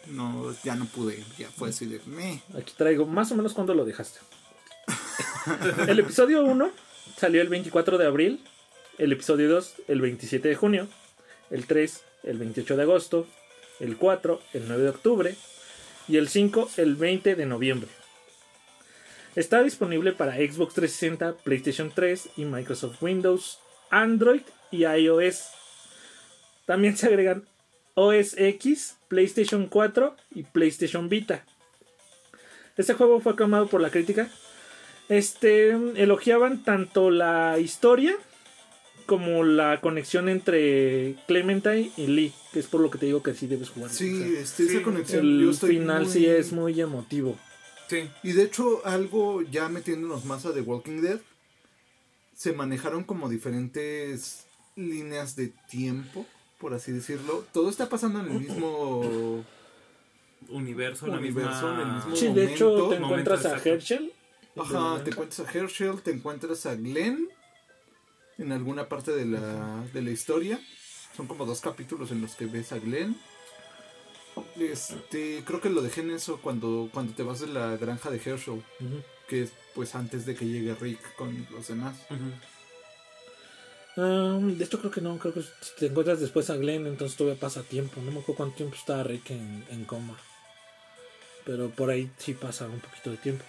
No, 0.09 0.55
ya 0.63 0.75
no 0.75 0.85
pude, 0.87 1.25
ya 1.39 1.49
fue 1.51 1.71
así 1.71 1.87
de. 1.87 2.01
Aquí 2.59 2.73
traigo 2.77 3.07
más 3.07 3.33
o 3.33 3.37
menos 3.37 3.55
cuando 3.55 3.75
lo 3.75 3.85
dejaste. 3.85 4.21
el 5.89 5.99
episodio 5.99 6.45
1 6.45 6.71
salió 7.17 7.43
el 7.43 7.49
24 7.49 7.99
de 7.99 8.07
abril, 8.07 8.45
el 8.99 9.13
episodio 9.13 9.49
2 9.49 9.75
el 9.89 10.01
27 10.01 10.49
de 10.49 10.55
junio, 10.55 10.89
el 11.51 11.67
3 11.67 12.03
el 12.25 12.39
28 12.39 12.77
de 12.77 12.83
agosto, 12.83 13.27
el 13.81 13.97
4 13.97 14.41
el 14.53 14.69
9 14.69 14.83
de 14.83 14.89
octubre 14.89 15.37
y 16.09 16.17
el 16.17 16.29
5 16.29 16.71
el 16.77 16.97
20 16.97 17.35
de 17.35 17.47
noviembre. 17.47 17.89
Está 19.37 19.63
disponible 19.63 20.13
para 20.13 20.37
Xbox 20.37 20.75
360, 20.75 21.39
PlayStation 21.43 21.91
3 21.93 22.31
y 22.37 22.45
Microsoft 22.45 23.03
Windows, 23.03 23.59
Android 23.91 24.43
y 24.71 24.85
iOS. 24.85 25.49
También 26.67 26.97
se 26.97 27.09
agregan 27.09 27.45
OS 27.95 28.35
X, 28.37 28.97
PlayStation 29.09 29.67
4 29.67 30.17
y 30.35 30.43
PlayStation 30.45 31.09
Vita. 31.09 31.45
Este 32.77 32.95
juego 32.95 33.21
fue 33.21 33.33
aclamado 33.33 33.69
por 33.69 33.81
la 33.81 33.91
crítica. 33.91 34.29
Este 35.09 35.71
elogiaban 35.71 36.65
tanto 36.65 37.11
la 37.11 37.59
historia 37.59 38.17
como 39.07 39.45
la 39.45 39.81
conexión 39.83 40.29
entre 40.31 41.17
Clementine 41.29 41.93
y 41.97 42.07
Lee, 42.07 42.33
que 42.53 42.59
es 42.61 42.67
por 42.67 42.81
lo 42.81 42.91
que 42.91 42.99
te 42.99 43.07
digo 43.07 43.23
que 43.23 43.35
sí 43.35 43.47
debes 43.47 43.69
jugar. 43.71 43.91
Sí, 43.91 44.13
O 44.15 44.19
sea, 44.33 44.41
este, 44.41 44.67
sí, 44.67 44.75
esa 44.77 44.83
conexión. 44.85 45.23
yo 45.39 45.49
el 45.49 45.51
estoy 45.51 45.77
final 45.79 46.05
muy- 46.05 46.13
sí 46.13 46.27
es 46.27 46.53
muy 46.53 46.81
emotivo. 46.81 47.39
Sí. 47.89 48.09
Y 48.23 48.33
de 48.33 48.45
hecho, 48.45 48.81
algo 48.87 49.43
ya 49.43 49.69
metiéndonos 49.69 50.25
más 50.25 50.47
a 50.47 50.55
The 50.55 50.63
Walking 50.63 51.03
Dead, 51.03 51.21
se 52.35 52.55
manejaron 52.55 53.05
como 53.05 53.29
diferentes 53.29 54.47
líneas 54.75 55.37
de 55.37 55.53
tiempo, 55.71 56.27
por 56.65 56.73
así 56.73 56.93
decirlo. 56.93 57.45
Todo 57.53 57.69
está 57.69 57.91
pasando 57.91 58.21
en 58.21 58.27
el 58.31 58.41
mismo 58.41 59.45
Universo, 60.49 61.07
la 61.07 61.19
Universo, 61.19 61.51
misma... 61.69 61.75
en 61.83 61.89
el 61.89 61.95
mismo- 61.97 62.17
Sí, 62.17 62.29
de 62.33 62.55
hecho 62.55 62.65
momento, 62.71 62.89
te 62.89 62.97
encuentras 62.97 63.45
a. 63.45 63.57
Herschel. 63.59 64.13
Ajá, 64.57 65.05
te 65.05 65.11
encuentras 65.11 65.47
a 65.47 65.53
Herschel, 65.59 66.01
te 66.01 66.11
encuentras 66.13 66.65
a 66.65 66.75
Glenn 66.75 67.29
en 68.39 68.53
alguna 68.53 68.89
parte 68.89 69.13
de 69.13 69.27
la, 69.27 69.85
de 69.93 70.01
la 70.01 70.11
historia. 70.11 70.59
Son 71.15 71.27
como 71.27 71.45
dos 71.45 71.61
capítulos 71.61 72.11
en 72.13 72.23
los 72.23 72.35
que 72.35 72.47
ves 72.47 72.73
a 72.73 72.79
Glenn. 72.79 73.15
Este, 74.59 75.43
creo 75.45 75.61
que 75.61 75.69
lo 75.69 75.83
dejé 75.83 76.01
en 76.01 76.13
eso 76.13 76.41
cuando, 76.41 76.89
cuando 76.95 77.13
te 77.13 77.23
vas 77.23 77.41
de 77.41 77.49
la 77.49 77.77
granja 77.77 78.09
de 78.11 78.17
Herschel, 78.25 78.63
que 79.29 79.43
es 79.43 79.53
pues 79.75 79.95
antes 79.95 80.25
de 80.25 80.35
que 80.35 80.47
llegue 80.47 80.75
Rick 80.77 81.15
con 81.17 81.47
los 81.51 81.69
demás. 81.69 81.95
Ujú. 82.09 82.31
Ah, 83.97 84.39
de 84.41 84.65
hecho 84.65 84.79
creo 84.81 84.91
que 84.91 85.01
no, 85.01 85.19
creo 85.19 85.35
que 85.35 85.43
si 85.43 85.75
te 85.79 85.87
encuentras 85.87 86.21
después 86.21 86.51
a 86.51 86.57
Glenn, 86.57 86.87
entonces 86.87 87.17
todavía 87.17 87.41
pasa 87.41 87.63
tiempo. 87.63 88.01
No 88.01 88.11
me 88.11 88.19
acuerdo 88.21 88.37
cuánto 88.37 88.57
tiempo 88.57 88.77
estaba 88.77 89.05
Rick 89.05 89.31
en, 89.31 89.65
en 89.71 89.85
coma. 89.85 90.17
Pero 91.45 91.71
por 91.71 91.91
ahí 91.91 92.11
sí 92.19 92.35
pasa 92.35 92.67
un 92.67 92.81
poquito 92.81 93.11
de 93.11 93.17
tiempo. 93.19 93.45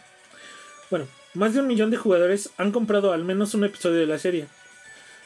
Bueno, 0.91 1.07
más 1.33 1.53
de 1.53 1.61
un 1.61 1.67
millón 1.67 1.89
de 1.91 1.97
jugadores 1.97 2.51
han 2.57 2.71
comprado 2.71 3.11
al 3.11 3.23
menos 3.23 3.53
un 3.55 3.63
episodio 3.63 3.97
de 3.99 4.05
la 4.05 4.19
serie. 4.19 4.47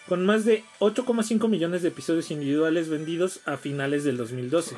con 0.08 0.26
más 0.26 0.46
de 0.46 0.64
8,5 0.80 1.48
millones 1.48 1.82
de 1.84 1.90
episodios 1.90 2.32
individuales 2.32 2.90
vendidos 2.90 3.42
a 3.46 3.58
finales 3.58 4.04
del 4.04 4.18
2012. 4.18 4.76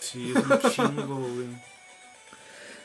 Sí, 0.00 0.32
es 0.36 0.44
un 0.44 0.70
chingo, 0.70 1.16
güey. 1.16 1.46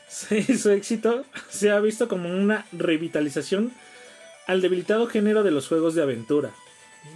Sí, 0.08 0.44
su 0.60 0.70
éxito 0.70 1.26
se 1.50 1.72
ha 1.72 1.80
visto 1.80 2.08
como 2.08 2.30
una 2.30 2.68
revitalización 2.72 3.72
al 4.48 4.62
debilitado 4.62 5.08
género 5.08 5.44
de 5.44 5.52
los 5.52 5.68
juegos 5.68 5.96
de 5.96 6.02
aventura. 6.04 6.52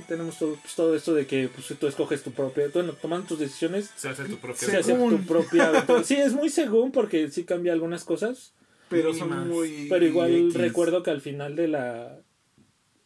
Tenemos 0.07 0.37
todo, 0.37 0.55
pues, 0.61 0.75
todo 0.75 0.95
esto 0.95 1.13
de 1.13 1.25
que 1.27 1.47
pues, 1.47 1.67
tú 1.79 1.87
escoges 1.87 2.21
tu 2.21 2.31
propia, 2.31 2.67
bueno, 2.73 2.93
tomando 2.93 3.27
tus 3.27 3.39
decisiones, 3.39 3.89
Se 3.95 4.09
hace 4.09 4.25
tu 4.25 4.37
propia. 4.37 4.67
se 4.67 4.77
hace 4.77 4.91
Según. 4.91 5.17
tu 5.17 5.25
propia 5.25 5.67
aventura. 5.69 6.03
Sí, 6.03 6.15
es 6.15 6.33
muy 6.33 6.49
según 6.49 6.91
porque 6.91 7.29
sí 7.31 7.45
cambia 7.45 7.71
algunas 7.71 8.03
cosas, 8.03 8.53
Pero 8.89 9.13
son 9.13 9.47
muy. 9.47 9.87
pero 9.89 10.05
igual 10.05 10.33
X. 10.35 10.53
recuerdo 10.55 11.03
que 11.03 11.11
al 11.11 11.21
final 11.21 11.55
de 11.55 11.67
la 11.69 12.17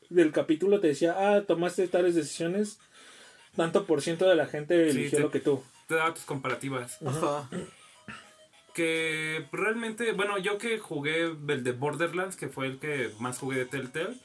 del 0.09 0.31
capítulo 0.31 0.79
te 0.79 0.87
decía, 0.87 1.15
ah, 1.17 1.43
tomaste 1.43 1.87
tales 1.87 2.15
decisiones, 2.15 2.79
tanto 3.55 3.85
por 3.85 4.01
ciento 4.01 4.27
de 4.27 4.35
la 4.35 4.47
gente 4.47 4.91
Sí, 4.91 4.97
eligió 4.97 5.17
te- 5.19 5.23
lo 5.23 5.31
que 5.31 5.39
tú. 5.39 5.63
Te 5.87 5.95
da 5.95 6.13
tus 6.13 6.23
comparativas. 6.23 6.97
Ajá. 7.05 7.47
Que 8.73 9.47
realmente, 9.51 10.11
bueno, 10.13 10.37
yo 10.37 10.57
que 10.57 10.79
jugué 10.79 11.23
el 11.47 11.63
de 11.63 11.71
Borderlands, 11.73 12.35
que 12.35 12.47
fue 12.47 12.67
el 12.67 12.79
que 12.79 13.11
más 13.19 13.37
jugué 13.37 13.57
de 13.57 13.65
Telltale, 13.65 14.15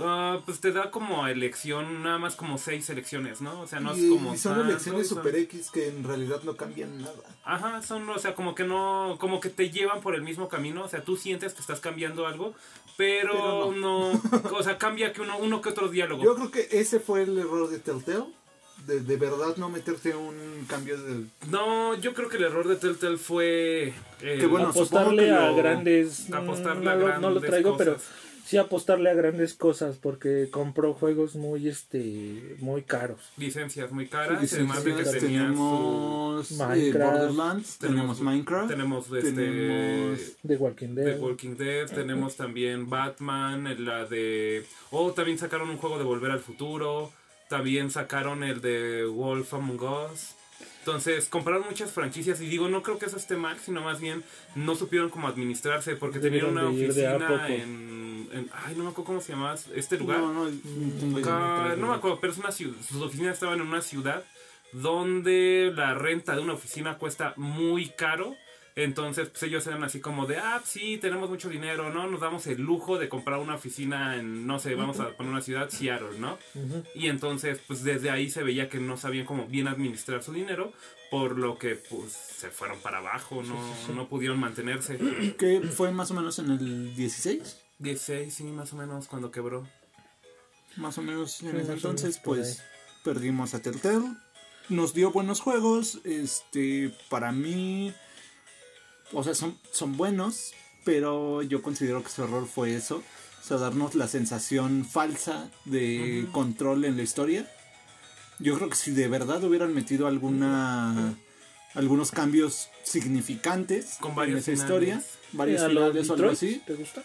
ah, 0.00 0.40
pues 0.44 0.60
te 0.60 0.72
da 0.72 0.90
como 0.90 1.28
elección, 1.28 2.02
nada 2.02 2.18
más 2.18 2.34
como 2.34 2.58
seis 2.58 2.90
elecciones, 2.90 3.40
¿no? 3.40 3.60
O 3.60 3.66
sea, 3.68 3.78
no 3.80 3.96
y, 3.96 4.04
es 4.04 4.10
como. 4.10 4.34
y 4.34 4.38
son 4.38 4.54
tanto, 4.54 4.68
elecciones 4.70 5.08
son- 5.08 5.18
super 5.18 5.36
X 5.36 5.70
que 5.70 5.88
en 5.88 6.02
realidad 6.02 6.40
no 6.42 6.56
cambian 6.56 6.98
nada. 7.02 7.14
Ajá, 7.44 7.82
son, 7.82 8.08
o 8.10 8.18
sea, 8.18 8.34
como 8.34 8.54
que 8.56 8.64
no, 8.64 9.16
como 9.20 9.38
que 9.40 9.48
te 9.50 9.70
llevan 9.70 10.00
por 10.00 10.14
el 10.16 10.22
mismo 10.22 10.48
camino, 10.48 10.82
o 10.84 10.88
sea, 10.88 11.02
tú 11.04 11.16
sientes 11.16 11.54
que 11.54 11.60
estás 11.60 11.78
cambiando 11.80 12.26
algo, 12.26 12.54
pero, 12.96 13.32
Pero 13.32 13.72
no. 13.72 14.10
o 14.56 14.62
sea, 14.62 14.76
cambia 14.78 15.12
que 15.12 15.20
uno, 15.20 15.36
uno 15.38 15.60
que 15.60 15.68
otro 15.68 15.88
diálogo. 15.88 16.22
Yo 16.24 16.34
creo 16.34 16.50
que 16.50 16.68
ese 16.72 16.98
fue 17.00 17.22
el 17.22 17.38
error 17.38 17.68
de 17.70 17.78
Telltale. 17.78 18.24
De, 18.86 19.00
de 19.00 19.16
verdad 19.16 19.56
no 19.56 19.68
meterte 19.70 20.14
un 20.14 20.66
cambio 20.68 21.00
de. 21.00 21.24
No, 21.50 21.94
yo 21.98 22.12
creo 22.14 22.28
que 22.28 22.36
el 22.36 22.44
error 22.44 22.68
de 22.68 22.76
Telltale 22.76 23.16
fue. 23.16 23.94
eh, 24.20 24.36
Que 24.38 24.46
bueno, 24.46 24.68
apostarle 24.68 25.22
supongo 25.26 25.38
que 25.38 25.44
a 25.44 25.48
lo- 25.50 25.56
grandes 25.56 26.32
apostarle 26.32 26.84
no, 26.84 26.90
a 26.90 26.94
lo- 26.94 27.04
grandes 27.06 27.20
no 27.22 27.30
lo 27.30 27.40
traigo 27.40 27.76
pero 27.76 27.94
cosas. 27.94 28.08
sí 28.44 28.56
apostarle 28.58 29.08
a 29.10 29.14
grandes 29.14 29.54
cosas 29.54 29.96
porque 29.96 30.48
compró 30.50 30.92
juegos 30.92 31.34
muy 31.34 31.66
este 31.68 32.56
muy 32.60 32.82
caros 32.82 33.20
licencias 33.38 33.90
muy 33.90 34.06
caras, 34.06 34.42
Licencias, 34.42 34.76
además 34.76 34.84
de 34.84 34.94
que 35.02 35.18
su- 35.20 35.26
tenemos 35.26 36.50
eh, 36.50 36.54
Minecraft. 36.58 37.12
Borderlands, 37.18 37.78
tenemos, 37.78 38.20
Minecraft, 38.20 38.68
Tenemos 38.68 39.06
este 39.12 39.32
tenemos 39.32 40.18
de 40.42 40.56
Walking 40.56 40.94
The 40.94 41.00
Dead 41.00 41.20
Walking 41.20 41.56
Dead, 41.56 41.86
tenemos 41.90 42.36
también 42.36 42.90
Batman, 42.90 43.82
la 43.84 44.04
de... 44.04 44.64
Oh, 44.90 45.12
también 45.12 45.38
sacaron 45.38 45.70
un 45.70 45.78
juego 45.78 45.96
de 45.98 46.04
Volver 46.04 46.30
al 46.30 46.40
Futuro, 46.40 47.10
también 47.48 47.90
sacaron 47.90 48.42
el 48.44 48.60
de 48.60 49.04
Wolf 49.06 49.54
Among 49.54 49.80
Us. 49.82 50.34
Entonces, 50.80 51.28
compraron 51.30 51.64
muchas 51.68 51.90
franquicias 51.92 52.40
y 52.42 52.46
digo, 52.46 52.68
no 52.68 52.82
creo 52.82 52.98
que 52.98 53.06
eso 53.06 53.16
esté 53.16 53.36
mal, 53.36 53.58
sino 53.58 53.80
más 53.80 54.00
bien 54.00 54.22
no 54.54 54.74
supieron 54.76 55.08
cómo 55.08 55.28
administrarse 55.28 55.96
porque 55.96 56.18
tenían 56.18 56.44
una 56.52 56.62
oficina 57.14 57.28
en, 57.62 58.28
en- 58.32 58.50
Ay, 58.52 58.74
no 58.76 58.84
me 58.84 58.90
acuerdo 58.90 59.04
cómo 59.04 59.20
se 59.22 59.32
llama 59.32 59.54
este 59.74 59.96
lugar. 59.98 60.18
No, 60.20 60.32
no, 61.32 61.76
no 61.76 61.86
me 61.88 61.94
acuerdo, 61.94 62.20
pero 62.20 62.32
es 62.34 62.38
una 62.38 62.52
ciudad, 62.52 62.76
sus 62.86 63.00
oficinas 63.00 63.32
estaban 63.34 63.60
en 63.60 63.66
una 63.66 63.80
ciudad 63.80 64.24
donde 64.72 65.72
la 65.74 65.94
renta 65.94 66.34
de 66.36 66.42
una 66.42 66.52
oficina 66.54 66.98
cuesta 66.98 67.32
muy 67.36 67.88
caro. 67.90 68.36
Entonces, 68.76 69.28
pues 69.28 69.44
ellos 69.44 69.64
eran 69.68 69.84
así 69.84 70.00
como 70.00 70.26
de, 70.26 70.38
ah, 70.38 70.60
sí, 70.64 70.98
tenemos 70.98 71.30
mucho 71.30 71.48
dinero, 71.48 71.94
¿no? 71.94 72.08
Nos 72.08 72.20
damos 72.20 72.46
el 72.48 72.60
lujo 72.60 72.98
de 72.98 73.08
comprar 73.08 73.38
una 73.38 73.54
oficina 73.54 74.16
en, 74.16 74.48
no 74.48 74.58
sé, 74.58 74.74
vamos 74.74 74.98
a 74.98 75.10
poner 75.10 75.30
una 75.30 75.42
ciudad, 75.42 75.68
Seattle, 75.70 76.18
¿no? 76.18 76.38
Y 76.94 77.06
entonces, 77.06 77.60
pues 77.68 77.84
desde 77.84 78.10
ahí 78.10 78.28
se 78.30 78.42
veía 78.42 78.68
que 78.68 78.78
no 78.80 78.96
sabían 78.96 79.26
cómo 79.26 79.46
bien 79.46 79.68
administrar 79.68 80.24
su 80.24 80.32
dinero, 80.32 80.72
por 81.08 81.38
lo 81.38 81.56
que, 81.56 81.76
pues, 81.76 82.12
se 82.12 82.50
fueron 82.50 82.80
para 82.80 82.98
abajo, 82.98 83.44
no, 83.44 83.94
no 83.94 84.08
pudieron 84.08 84.40
mantenerse. 84.40 84.98
Que 85.38 85.60
fue 85.60 85.92
más 85.92 86.10
o 86.10 86.14
menos 86.14 86.40
en 86.40 86.50
el 86.50 86.96
16, 86.96 87.60
16, 87.78 88.34
sí, 88.34 88.42
más 88.44 88.72
o 88.72 88.76
menos, 88.76 89.06
cuando 89.06 89.30
quebró. 89.30 89.68
más 90.76 90.98
o 90.98 91.02
menos 91.02 91.40
en 91.42 91.60
ese 91.60 91.74
entonces, 91.74 92.18
pues 92.24 92.60
perdimos 93.04 93.54
a 93.54 93.62
Telltale. 93.62 94.16
Nos 94.68 94.94
dio 94.94 95.12
buenos 95.12 95.40
juegos, 95.40 96.00
este, 96.04 96.92
para 97.08 97.30
mí, 97.30 97.92
o 99.14 99.24
sea, 99.24 99.34
son, 99.34 99.56
son 99.70 99.96
buenos, 99.96 100.52
pero 100.84 101.42
yo 101.42 101.62
considero 101.62 102.02
que 102.02 102.10
su 102.10 102.24
error 102.24 102.46
fue 102.46 102.74
eso, 102.74 103.02
o 103.40 103.46
sea, 103.46 103.56
darnos 103.58 103.94
la 103.94 104.08
sensación 104.08 104.84
falsa 104.84 105.50
de 105.64 106.26
control 106.32 106.84
en 106.84 106.96
la 106.96 107.02
historia. 107.02 107.50
Yo 108.38 108.56
creo 108.56 108.68
que 108.68 108.76
si 108.76 108.90
de 108.90 109.08
verdad 109.08 109.42
hubieran 109.44 109.74
metido 109.74 110.06
alguna 110.06 111.14
algunos 111.74 112.10
cambios 112.12 112.68
significantes 112.84 113.96
Con 114.00 114.12
en 114.12 114.36
esa 114.36 114.52
finales. 114.52 114.60
historia, 114.60 115.02
varios 115.32 115.62
¿A 115.62 115.68
lo 115.68 115.80
finales 115.88 116.10
o 116.10 116.14
algo 116.14 116.30
así. 116.30 116.62
¿Te 116.66 116.74
gusta? 116.74 117.02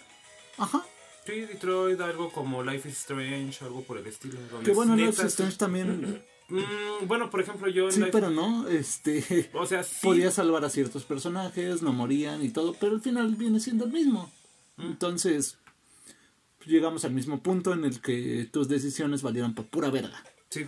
Ajá. 0.58 0.86
Sí, 1.26 1.42
Detroit, 1.42 2.00
algo 2.02 2.32
como 2.32 2.64
Life 2.64 2.90
is 2.90 2.98
Strange, 2.98 3.64
algo 3.64 3.84
por 3.84 3.98
el 3.98 4.08
estilo. 4.08 4.40
Que 4.64 4.72
bueno, 4.72 4.96
Life 4.96 5.22
is 5.22 5.30
Strange 5.30 5.58
también 5.58 6.24
Mm, 6.50 7.08
bueno, 7.08 7.30
por 7.30 7.42
ejemplo, 7.42 7.68
yo 7.70 7.86
en 7.86 7.92
Sí, 7.92 8.04
pero 8.12 8.30
no, 8.30 8.68
este, 8.68 9.50
O 9.54 9.66
sea, 9.66 9.84
sí. 9.84 10.00
podía 10.02 10.32
salvar 10.32 10.66
a 10.66 10.70
ciertos 10.70 11.04
personajes, 11.04 11.82
no 11.82 11.94
morían 11.94 12.44
y 12.44 12.50
todo, 12.50 12.76
pero 12.80 12.94
al 12.94 13.02
final 13.02 13.36
viene 13.36 13.60
siendo 13.60 13.86
el 13.86 13.92
mismo. 13.92 14.32
Entonces, 14.78 15.58
llegamos 16.66 17.06
al 17.06 17.12
mismo 17.12 17.42
punto 17.42 17.74
en 17.74 17.86
el 17.86 18.02
que 18.02 18.48
tus 18.52 18.68
decisiones 18.68 19.22
valieron 19.22 19.54
por 19.54 19.66
pura 19.66 19.90
verga. 19.90 20.24
Sí. 20.50 20.66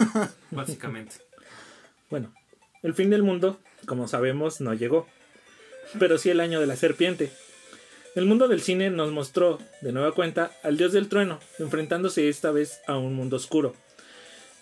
Básicamente. 0.50 1.16
Bueno, 2.10 2.32
el 2.82 2.94
fin 2.94 3.10
del 3.10 3.22
mundo, 3.22 3.58
como 3.86 4.08
sabemos, 4.08 4.60
no 4.60 4.74
llegó, 4.74 5.06
pero 5.98 6.18
sí 6.18 6.30
el 6.30 6.40
año 6.40 6.60
de 6.60 6.66
la 6.66 6.76
serpiente. 6.76 7.32
El 8.14 8.26
mundo 8.26 8.46
del 8.46 8.60
cine 8.62 8.90
nos 8.90 9.10
mostró, 9.10 9.58
de 9.80 9.92
nueva 9.92 10.12
cuenta, 10.12 10.52
al 10.62 10.76
dios 10.76 10.92
del 10.92 11.08
trueno, 11.08 11.40
enfrentándose 11.58 12.28
esta 12.28 12.52
vez 12.52 12.80
a 12.86 12.96
un 12.96 13.14
mundo 13.14 13.36
oscuro, 13.36 13.74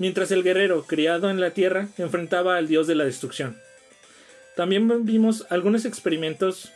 mientras 0.03 0.32
el 0.32 0.42
guerrero, 0.42 0.82
criado 0.84 1.30
en 1.30 1.40
la 1.40 1.53
tierra, 1.53 1.86
enfrentaba 1.96 2.57
al 2.57 2.66
dios 2.66 2.88
de 2.88 2.96
la 2.96 3.05
destrucción. 3.05 3.57
También 4.57 5.07
vimos 5.07 5.46
algunos 5.48 5.84
experimentos 5.84 6.72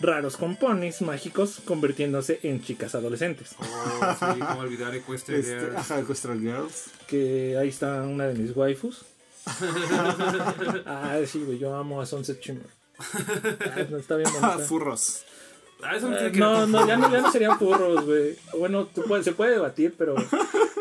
raros 0.00 0.36
con 0.38 0.56
ponis 0.56 1.02
mágicos 1.02 1.60
convirtiéndose 1.66 2.40
en 2.42 2.62
chicas 2.62 2.94
adolescentes. 2.94 3.54
Oh, 3.60 4.16
sí, 4.18 4.40
cómo 4.40 4.60
olvidar 4.60 4.94
Equestria 4.94 5.38
Este, 5.38 5.60
Girls. 5.60 5.76
ajá, 5.76 6.00
Equestral 6.00 6.40
Girls. 6.40 6.86
Que 7.06 7.56
ahí 7.58 7.68
está 7.68 8.00
una 8.02 8.26
de 8.28 8.34
mis 8.34 8.56
waifus. 8.56 9.04
ah, 10.86 11.18
sí, 11.26 11.40
güey, 11.44 11.58
yo 11.58 11.76
amo 11.76 12.00
a 12.00 12.06
Sunset 12.06 12.40
Shimmer. 12.40 12.66
Ah, 13.76 13.84
no, 13.90 13.96
está 13.98 14.16
bien 14.16 14.30
Ah, 14.40 14.40
bonita. 14.52 14.66
furros. 14.66 15.22
Ah, 15.86 15.96
eso 15.96 16.08
no 16.08 16.16
Eh, 16.18 16.30
no, 16.34 16.86
ya 16.86 16.96
no, 16.96 17.12
ya 17.12 17.20
no 17.20 17.30
serían 17.30 17.58
furros, 17.58 18.04
güey. 18.06 18.36
Bueno, 18.58 18.86
tú 18.86 19.02
puedes- 19.04 19.24
se 19.24 19.32
puede 19.32 19.52
debatir, 19.52 19.94
pero 19.98 20.14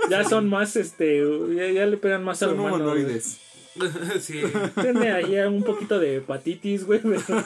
ya 0.09 0.23
son 0.23 0.47
más, 0.49 0.75
este, 0.75 1.21
ya, 1.55 1.67
ya 1.71 1.85
le 1.85 1.97
pegan 1.97 2.23
más 2.23 2.41
al 2.41 2.49
Son 2.51 2.59
humano. 2.59 2.77
güey. 2.77 3.03
humanoides. 3.03 3.39
sí. 4.21 4.41
Tiene 4.81 5.11
ahí 5.11 5.37
un 5.39 5.63
poquito 5.63 5.99
de 5.99 6.17
hepatitis, 6.17 6.85
güey. 6.85 7.01
pero- 7.01 7.19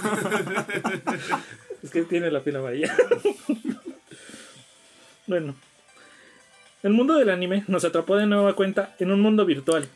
es 1.83 1.89
que 1.91 2.03
tiene 2.03 2.29
la 2.31 2.41
piel 2.41 2.57
amarilla. 2.57 2.95
bueno. 5.25 5.55
El 6.83 6.93
mundo 6.93 7.15
del 7.15 7.29
anime 7.31 7.63
nos 7.67 7.83
atrapó 7.85 8.15
de 8.17 8.27
nueva 8.27 8.55
cuenta 8.55 8.95
en 8.99 9.11
un 9.11 9.19
mundo 9.19 9.45
virtual. 9.45 9.87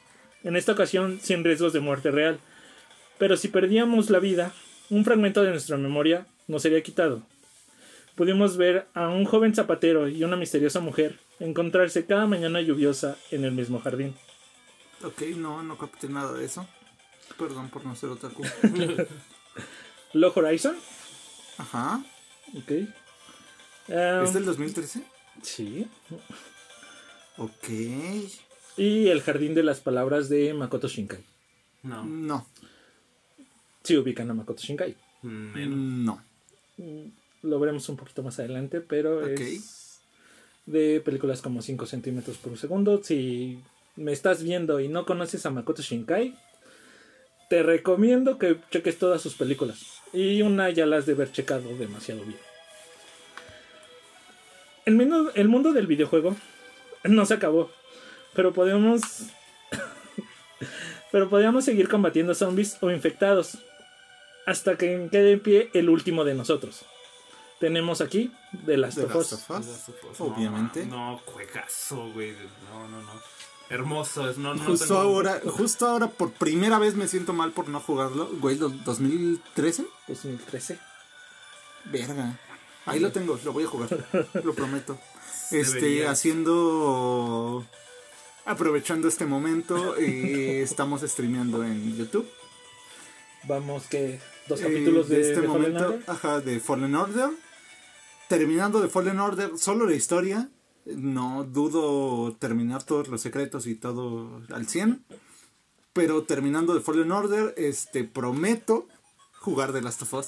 En 0.44 0.56
esta 0.56 0.72
ocasión 0.72 1.20
sin 1.22 1.44
riesgos 1.44 1.74
de 1.74 1.80
muerte 1.80 2.10
real. 2.12 2.40
Pero 3.20 3.38
si 3.38 3.48
perdíamos 3.50 4.10
la 4.10 4.18
vida, 4.20 4.52
un 4.90 5.06
fragmento 5.06 5.44
de 5.44 5.52
nuestra 5.52 5.78
memoria 5.78 6.26
nos 6.48 6.64
sería 6.64 6.82
quitado. 6.82 7.22
Pudimos 8.16 8.58
ver 8.58 8.88
a 8.94 9.08
un 9.10 9.26
joven 9.26 9.56
zapatero 9.56 10.08
y 10.08 10.24
una 10.24 10.36
misteriosa 10.36 10.80
mujer 10.80 11.20
encontrarse 11.40 12.06
cada 12.06 12.28
mañana 12.28 12.62
lluviosa 12.62 13.18
en 13.32 13.46
el 13.46 13.52
mismo 13.52 13.80
jardín. 13.80 14.14
Ok, 15.04 15.22
no, 15.36 15.64
no 15.64 15.78
capté 15.78 16.08
nada 16.10 16.34
de 16.34 16.46
eso. 16.46 16.68
Perdón 17.38 17.70
por 17.70 17.86
no 17.86 17.96
ser 17.96 18.10
otaku. 18.10 18.44
Low 20.14 20.32
Horizon, 20.36 20.76
Ajá. 21.58 22.04
ok. 22.56 22.72
Um, 23.88 24.24
¿Es 24.24 24.34
del 24.34 24.46
2013? 24.46 25.04
Sí. 25.42 25.88
Ok. 27.38 27.70
Y 28.78 29.08
el 29.08 29.22
jardín 29.22 29.56
de 29.56 29.64
las 29.64 29.80
palabras 29.80 30.30
de 30.30 30.54
Makoto 30.54 30.88
Shinkai. 30.88 31.24
No. 31.84 32.04
No. 32.06 32.48
Sí 33.84 33.98
ubican 33.98 34.30
a 34.30 34.34
Makoto 34.34 34.62
Shinkai. 34.62 34.96
Menos. 35.24 35.78
No. 35.78 36.22
Lo 37.44 37.60
veremos 37.60 37.88
un 37.90 37.98
poquito 37.98 38.24
más 38.24 38.40
adelante, 38.40 38.82
pero 38.82 39.26
es 39.26 40.02
de 40.66 41.02
películas 41.02 41.42
como 41.42 41.62
5 41.62 41.86
centímetros 41.86 42.38
por 42.38 42.58
segundo. 42.58 43.02
Si 43.04 43.60
me 43.96 44.12
estás 44.12 44.44
viendo 44.44 44.80
y 44.80 44.88
no 44.88 45.06
conoces 45.06 45.46
a 45.46 45.50
Makoto 45.50 45.82
Shinkai, 45.82 46.36
te 47.50 47.64
recomiendo 47.64 48.38
que 48.38 48.58
cheques 48.70 48.98
todas 48.98 49.22
sus 49.22 49.36
películas. 49.36 50.02
Y 50.14 50.42
una 50.42 50.70
ya 50.70 50.86
las 50.86 51.06
de 51.06 51.14
haber 51.14 51.32
checado 51.32 51.76
demasiado 51.78 52.24
bien. 52.24 52.40
El 54.86 54.96
mundo, 54.96 55.32
el 55.36 55.48
mundo 55.48 55.74
del 55.74 55.88
videojuego 55.88 56.36
no 57.04 57.26
se 57.26 57.34
acabó. 57.34 57.72
Pero 58.34 58.54
podemos. 58.54 59.02
pero 61.12 61.30
podríamos 61.30 61.66
seguir 61.66 61.90
combatiendo 61.90 62.34
zombies 62.36 62.78
o 62.82 62.92
infectados. 62.92 63.58
Hasta 64.46 64.78
que 64.78 65.10
quede 65.12 65.34
en 65.34 65.40
pie 65.40 65.70
el 65.74 65.90
último 65.90 66.24
de 66.24 66.34
nosotros. 66.34 66.86
Tenemos 67.62 68.02
aquí 68.02 68.30
The 68.66 68.76
Last 68.76 68.98
The 68.98 69.06
of 69.06 69.16
Last 69.16 69.32
Us. 69.34 69.50
of 69.50 69.60
Us, 69.60 70.20
No, 70.20 70.26
obviamente. 70.26 70.86
No, 70.86 71.22
juegazo, 71.26 72.12
güey. 72.12 72.34
No, 72.70 72.90
no, 72.90 73.02
no. 73.02 73.12
Hermoso. 73.70 74.30
Es, 74.30 74.38
no, 74.38 74.54
no 74.56 74.64
Justo 74.66 74.88
tengo- 74.88 75.00
ahora, 75.00 75.40
justo 75.46 75.88
ahora 75.88 76.08
por 76.10 76.32
primera 76.34 76.78
vez 76.80 76.96
me 76.96 77.08
siento 77.08 77.32
mal 77.32 77.52
por 77.54 77.70
no 77.70 77.80
jugarlo. 77.80 78.28
Güey, 78.42 78.58
¿lo- 78.58 78.70
¿2013? 78.72 79.86
2013. 80.10 80.78
Verga. 81.86 82.38
Ahí 82.86 83.00
lo 83.00 83.12
tengo, 83.12 83.40
lo 83.46 83.54
voy 83.54 83.64
a 83.64 83.68
jugar, 83.68 83.90
lo 84.44 84.54
prometo. 84.54 85.00
Este, 85.52 86.08
haciendo... 86.08 87.66
Aprovechando 88.44 89.08
este 89.08 89.26
momento, 89.28 89.96
eh, 89.98 90.62
estamos 90.64 91.02
streameando 91.02 91.64
en 91.64 91.96
YouTube. 91.96 92.28
Vamos 93.44 93.86
que. 93.88 94.20
Dos 94.48 94.60
Eh, 94.60 94.64
capítulos 94.64 95.10
de, 95.10 95.22
este 95.22 95.42
de 95.42 95.48
Fallen 95.48 95.52
momento, 95.74 95.86
Order. 95.86 96.04
ajá, 96.08 96.42
de 96.42 96.60
Fallen 96.60 96.96
Order. 96.96 97.30
Terminando 98.32 98.80
de 98.80 98.88
Fallen 98.88 99.20
Order, 99.20 99.58
solo 99.58 99.86
la 99.86 99.94
historia. 99.94 100.50
No 100.86 101.44
dudo 101.44 102.34
terminar 102.38 102.82
todos 102.82 103.10
los 103.10 103.20
secretos 103.20 103.68
y 103.68 103.76
todo 103.76 104.42
al 104.54 104.68
100. 104.68 105.04
Pero 105.92 106.24
terminando 106.24 106.74
de 106.74 106.80
Fallen 106.80 107.12
Order, 107.12 107.54
este 107.58 108.06
prometo 108.06 108.88
jugar 109.42 109.74
de 109.74 109.82
Last 109.82 110.04
of 110.04 110.14
Us. 110.14 110.28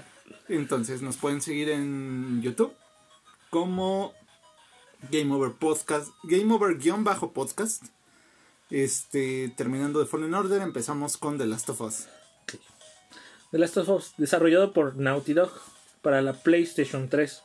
Entonces 0.48 1.02
nos 1.02 1.18
pueden 1.18 1.42
seguir 1.42 1.68
en 1.68 2.40
YouTube 2.40 2.72
como 3.50 4.14
Game 5.10 5.30
Over 5.34 5.52
Podcast, 5.52 6.08
Game 6.22 6.50
Over 6.54 6.78
guion 6.78 7.04
bajo 7.04 7.34
podcast. 7.34 7.84
Este, 8.70 9.52
terminando 9.58 10.00
de 10.00 10.06
Fallen 10.06 10.32
Order, 10.32 10.62
empezamos 10.62 11.18
con 11.18 11.36
The 11.36 11.44
Last 11.44 11.68
of 11.68 11.82
Us. 11.82 12.06
The 13.50 13.58
Last 13.58 13.76
of 13.76 13.90
Us, 13.90 14.14
desarrollado 14.16 14.72
por 14.72 14.96
Naughty 14.96 15.34
Dog 15.34 15.52
para 16.02 16.20
la 16.22 16.34
PlayStation 16.34 17.08
3. 17.08 17.42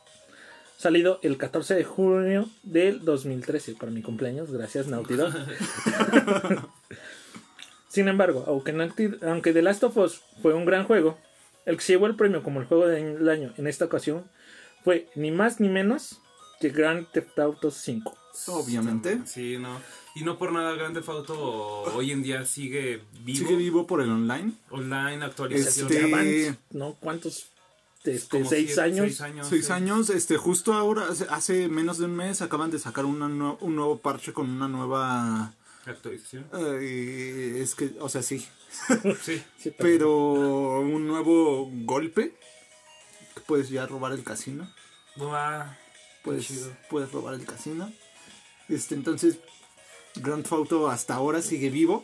Salido 0.77 1.19
el 1.23 1.37
14 1.37 1.73
de 1.75 1.83
junio 1.83 2.49
del 2.63 3.03
2013, 3.03 3.75
para 3.75 3.91
mi 3.91 4.01
cumpleaños. 4.03 4.51
Gracias, 4.51 4.87
Naughty 4.87 5.15
Dog. 5.15 5.33
Sin 7.89 8.07
embargo, 8.07 8.43
aunque, 8.47 8.73
Naughty- 8.73 9.17
aunque 9.25 9.53
The 9.53 9.61
Last 9.61 9.83
of 9.83 9.97
Us 9.97 10.21
fue 10.41 10.53
un 10.53 10.65
gran 10.65 10.83
juego, 10.85 11.17
el 11.65 11.77
que 11.77 11.83
se 11.83 11.93
llevó 11.93 12.05
el 12.07 12.15
premio 12.15 12.43
como 12.43 12.59
el 12.59 12.67
juego 12.67 12.85
del 12.87 13.27
año 13.29 13.53
en 13.57 13.67
esta 13.67 13.85
ocasión 13.85 14.25
fue 14.83 15.09
ni 15.15 15.31
más 15.31 15.59
ni 15.59 15.69
menos 15.69 16.19
que 16.59 16.69
Grand 16.69 17.07
Theft 17.11 17.39
Auto 17.39 17.71
5. 17.71 18.15
Obviamente. 18.47 19.19
Sí, 19.25 19.57
no. 19.57 19.81
Y 20.15 20.23
no 20.23 20.37
por 20.37 20.51
nada 20.51 20.73
Grande 20.75 21.01
Auto 21.07 21.35
hoy 21.95 22.11
en 22.11 22.21
día 22.21 22.45
sigue 22.45 23.01
vivo. 23.23 23.39
Sigue 23.39 23.55
vivo 23.55 23.87
por 23.87 24.01
el 24.01 24.09
online. 24.11 24.51
Online, 24.69 25.25
actualización. 25.25 25.91
Este- 25.91 26.55
¿no? 26.71 26.95
¿Cuántos? 26.99 27.47
Este, 28.15 28.37
Como 28.37 28.49
seis 28.49 28.67
siete- 28.67 28.81
años. 28.81 29.05
Seis 29.07 29.21
años. 29.21 29.47
Seis 29.47 29.65
sí. 29.67 29.71
años, 29.73 30.09
este, 30.09 30.37
justo 30.37 30.73
ahora, 30.73 31.07
hace, 31.09 31.25
hace 31.29 31.67
menos 31.67 31.97
de 31.97 32.05
un 32.05 32.15
mes, 32.15 32.41
acaban 32.41 32.71
de 32.71 32.79
sacar 32.79 33.05
una 33.05 33.27
un 33.27 33.75
nuevo 33.75 33.99
parche 33.99 34.33
con 34.33 34.49
una 34.49 34.67
nueva... 34.67 35.53
Actualización. 35.85 36.45
eh, 36.81 37.59
es 37.61 37.73
que, 37.75 37.91
o 37.99 38.09
sea, 38.09 38.21
sí. 38.21 38.45
Sí. 39.23 39.41
Sí, 39.57 39.71
pero- 39.77 40.79
un 40.81 41.07
nuevo 41.07 41.69
golpe. 41.85 42.35
que 43.35 43.41
Puedes 43.41 43.69
ya 43.69 43.85
robar 43.87 44.11
el 44.11 44.23
casino. 44.23 44.69
Va. 45.21 45.77
Puedes, 46.23 46.69
puedes 46.89 47.11
robar 47.11 47.35
el 47.35 47.45
casino. 47.45 47.91
Este, 48.67 48.95
entonces, 48.95 49.37
Grand 50.15 50.43
Theft 50.43 50.51
Auto 50.53 50.89
hasta 50.89 51.13
ahora 51.15 51.41
sigue 51.41 51.69
vivo. 51.69 52.03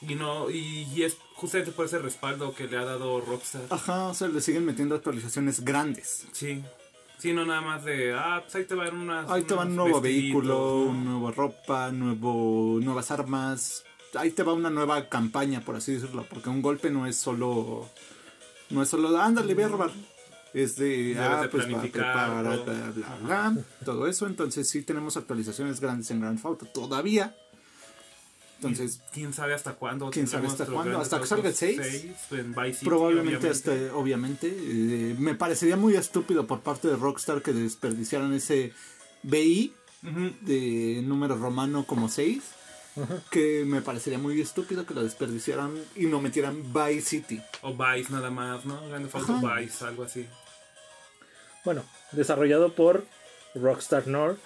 Y 0.00 0.16
no, 0.16 0.50
y, 0.50 0.82
y 0.92 1.04
es 1.04 1.16
justamente 1.34 1.72
por 1.72 1.86
ese 1.86 1.98
respaldo 1.98 2.54
que 2.54 2.66
le 2.66 2.76
ha 2.76 2.84
dado 2.84 3.20
Rockstar. 3.20 3.62
Ajá, 3.70 4.08
o 4.08 4.14
sea, 4.14 4.28
le 4.28 4.40
siguen 4.40 4.64
metiendo 4.64 4.94
actualizaciones 4.94 5.64
grandes. 5.64 6.26
Sí. 6.32 6.62
Sí, 7.18 7.32
no 7.32 7.46
nada 7.46 7.62
más 7.62 7.84
de, 7.84 8.12
ah, 8.12 8.40
pues 8.42 8.54
ahí 8.56 8.64
te 8.64 8.74
van 8.74 8.96
unas. 8.96 9.30
Ahí 9.30 9.44
te 9.44 9.54
va 9.54 9.64
un 9.64 9.76
nuevo 9.76 10.00
vehículo, 10.00 10.86
¿no? 10.88 10.92
nueva 10.92 11.30
ropa, 11.32 11.90
nuevo, 11.90 12.78
nuevas 12.82 13.10
armas. 13.10 13.84
Ahí 14.14 14.30
te 14.30 14.42
va 14.42 14.52
una 14.52 14.70
nueva 14.70 15.08
campaña, 15.08 15.60
por 15.60 15.76
así 15.76 15.92
decirlo, 15.92 16.26
porque 16.28 16.50
un 16.50 16.60
golpe 16.60 16.90
no 16.90 17.06
es 17.06 17.16
solo, 17.16 17.88
no 18.70 18.82
es 18.82 18.88
solo, 18.88 19.16
ándale, 19.18 19.54
voy 19.54 19.64
a 19.64 19.68
robar. 19.68 19.90
Es 20.52 20.76
de, 20.76 21.16
ah, 21.18 21.42
de 21.42 21.48
pues 21.48 21.72
va 21.72 21.78
a 21.78 21.82
preparar, 21.82 22.44
todo. 22.44 22.64
bla, 22.64 22.90
bla, 22.90 23.16
bla, 23.22 23.64
todo 23.84 24.06
eso. 24.06 24.26
Entonces 24.26 24.68
sí 24.68 24.82
tenemos 24.82 25.16
actualizaciones 25.16 25.80
grandes 25.80 26.10
en 26.10 26.20
Grand 26.20 26.36
Theft 26.36 26.46
Auto 26.46 26.66
todavía. 26.66 27.34
Entonces, 28.56 29.00
¿Quién 29.12 29.32
sabe 29.32 29.54
hasta 29.54 29.74
cuándo? 29.74 30.10
¿Quién 30.10 30.26
sabe 30.26 30.46
hasta 30.46 30.66
cuándo? 30.66 30.98
¿Hasta 30.98 31.20
que 31.20 31.26
salga 31.26 31.48
el 31.48 31.54
Auto 31.54 31.58
6? 31.58 31.80
6 31.82 32.14
en 32.30 32.54
Vice 32.54 32.72
City, 32.74 32.86
probablemente 32.86 33.36
obviamente. 33.36 33.50
hasta, 33.50 33.96
obviamente, 33.96 34.48
eh, 34.48 35.16
me 35.18 35.34
parecería 35.34 35.76
muy 35.76 35.96
estúpido 35.96 36.46
por 36.46 36.60
parte 36.60 36.88
de 36.88 36.96
Rockstar 36.96 37.42
que 37.42 37.52
desperdiciaran 37.52 38.32
ese 38.32 38.72
BI 39.22 39.74
de 40.42 41.02
número 41.04 41.36
romano 41.36 41.84
como 41.86 42.08
6. 42.08 42.42
Que 43.28 43.64
me 43.66 43.82
parecería 43.82 44.20
muy 44.20 44.40
estúpido 44.40 44.86
que 44.86 44.94
lo 44.94 45.02
desperdiciaran 45.02 45.74
y 45.96 46.06
no 46.06 46.20
metieran 46.20 46.62
Vice 46.72 47.00
City. 47.00 47.42
O 47.62 47.74
Vice 47.74 48.12
nada 48.12 48.30
más, 48.30 48.64
¿no? 48.64 48.86
Grand 48.88 49.10
Theft 49.10 49.28
Auto 49.28 49.46
Ajá. 49.48 49.58
Vice, 49.58 49.84
algo 49.84 50.04
así. 50.04 50.26
Bueno, 51.64 51.82
desarrollado 52.12 52.72
por 52.72 53.04
Rockstar 53.56 54.06
North, 54.06 54.38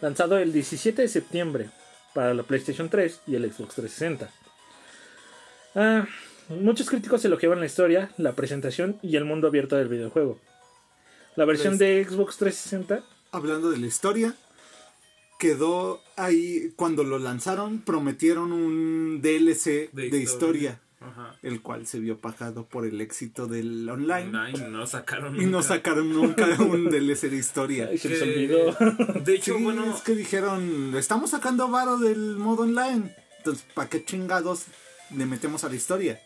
lanzado 0.00 0.38
el 0.38 0.52
17 0.52 1.02
de 1.02 1.08
septiembre 1.08 1.70
para 2.14 2.34
la 2.34 2.42
PlayStation 2.42 2.88
3 2.88 3.20
y 3.26 3.34
el 3.34 3.52
Xbox 3.52 3.74
360. 3.74 4.30
Ah, 5.74 6.06
muchos 6.48 6.88
críticos 6.88 7.24
elogiaban 7.24 7.60
la 7.60 7.66
historia, 7.66 8.10
la 8.16 8.34
presentación 8.34 8.98
y 9.02 9.16
el 9.16 9.24
mundo 9.24 9.48
abierto 9.48 9.76
del 9.76 9.88
videojuego. 9.88 10.38
La 11.36 11.44
versión 11.44 11.78
de 11.78 12.04
Xbox 12.04 12.36
360 12.36 13.02
Hablando 13.34 13.72
de 13.72 13.78
la 13.78 13.86
historia, 13.88 14.32
quedó 15.40 16.00
ahí 16.14 16.72
cuando 16.76 17.02
lo 17.02 17.18
lanzaron, 17.18 17.80
prometieron 17.80 18.52
un 18.52 19.20
DLC 19.20 19.90
de, 19.90 20.08
De 20.08 20.18
historia. 20.18 20.22
historia. 20.22 20.80
Ajá. 21.06 21.36
el 21.42 21.60
cual 21.62 21.86
se 21.86 21.98
vio 22.00 22.18
pagado 22.18 22.66
por 22.66 22.86
el 22.86 23.00
éxito 23.00 23.46
del 23.46 23.88
online. 23.88 24.28
Online, 24.38 24.68
no 24.70 24.86
sacaron. 24.86 25.36
Y 25.36 25.44
no 25.46 25.58
nunca. 25.58 25.62
sacaron 25.62 26.12
nunca 26.12 26.46
un 26.60 26.88
DLC 26.90 27.28
de 27.30 27.36
historia. 27.36 27.88
ay, 27.90 27.98
se 27.98 28.08
les 28.08 28.22
Que- 28.22 28.24
olvidó. 28.24 28.72
De 29.20 29.34
hecho, 29.34 29.56
Sí, 29.56 29.62
bueno, 29.62 29.94
es 29.94 30.00
que 30.02 30.14
dijeron, 30.14 30.94
estamos 30.96 31.30
sacando 31.30 31.68
varo 31.68 31.98
del 31.98 32.36
modo 32.36 32.62
online. 32.64 33.14
Entonces, 33.38 33.64
¿para 33.74 33.88
qué 33.90 34.04
chingados 34.04 34.64
le 35.14 35.26
metemos 35.26 35.64
a 35.64 35.68
la 35.68 35.74
historia? 35.76 36.20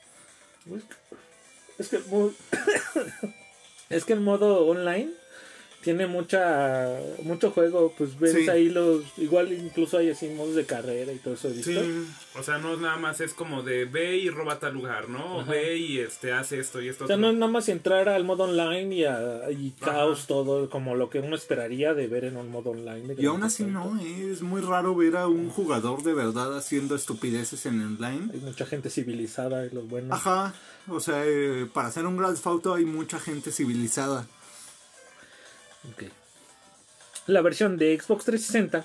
Es 1.79 1.89
que 1.89 1.97
el 1.97 2.05
modo, 2.07 2.33
es 3.91 4.05
que 4.05 4.13
el 4.13 4.21
modo 4.21 4.67
online 4.67 5.11
tiene 5.89 6.07
mucha 6.07 6.99
mucho 7.23 7.51
juego, 7.51 7.95
pues 7.97 8.19
ves 8.21 8.35
Sí. 8.35 8.49
ahí 8.51 8.69
los 8.69 9.03
igual 9.17 9.51
incluso 9.53 9.97
hay 9.97 10.11
así 10.11 10.29
modos 10.29 10.55
de 10.55 10.67
carrera 10.67 11.11
y 11.13 11.17
todo 11.17 11.33
eso, 11.33 11.49
¿visto? 11.49 11.81
o 12.39 12.43
sea, 12.43 12.59
no 12.59 12.75
es 12.75 12.79
nada 12.81 12.99
más 12.99 13.23
es 13.23 13.33
como 13.33 13.63
de 13.63 13.87
ve 13.87 14.19
y 14.19 14.29
roba 14.29 14.59
tal 14.59 14.75
lugar, 14.75 15.09
¿no? 15.09 15.37
O 15.37 15.41
Ajá. 15.41 15.51
ve 15.51 15.79
y 15.79 15.99
este 16.01 16.33
hace 16.33 16.59
esto 16.61 16.83
y 16.83 16.89
esto. 16.89 17.05
O 17.05 17.07
sea, 17.07 17.17
otro. 17.17 17.27
no 17.27 17.33
es 17.33 17.39
nada 17.39 17.51
más 17.51 17.71
entrar 17.71 18.11
al 18.11 18.25
modo 18.25 18.45
online 18.45 18.95
y, 18.95 19.05
a- 19.05 19.51
y 19.51 19.73
Ajá. 19.81 19.93
caos 19.93 20.27
todo, 20.27 20.69
como 20.69 20.95
lo 20.95 21.09
que 21.09 21.21
uno 21.21 21.35
esperaría 21.35 21.95
de 21.95 22.07
ver 22.07 22.25
en 22.25 22.37
un 22.37 22.51
modo 22.51 22.71
online. 22.73 23.15
Y 23.17 23.25
aún 23.25 23.43
así 23.43 23.65
no, 23.65 23.99
eh, 23.99 24.31
es 24.31 24.43
muy 24.43 24.61
raro 24.61 24.95
ver 24.95 25.17
a 25.17 25.27
un 25.27 25.49
jugador 25.49 26.03
de 26.03 26.13
verdad 26.13 26.55
haciendo 26.55 26.97
estupideces 26.97 27.65
en 27.65 27.81
online. 27.81 28.29
Hay 28.35 28.41
mucha 28.41 28.67
gente 28.67 28.91
civilizada 28.91 29.65
y 29.65 29.71
los 29.71 29.89
buenos. 29.89 30.13
Ajá, 30.13 30.53
o 30.89 31.01
sea, 31.01 31.23
eh, 31.25 31.67
para 31.73 31.89
hacer 31.89 32.05
un 32.05 32.19
Grand 32.19 32.35
Theft 32.35 32.47
Auto 32.47 32.75
hay 32.75 32.85
mucha 32.85 33.19
gente 33.19 33.53
civilizada. 33.53 34.27
Ok. 35.93 36.05
La 37.27 37.43
versión 37.43 37.77
de 37.77 37.99
Xbox 37.99 38.25
360 38.25 38.85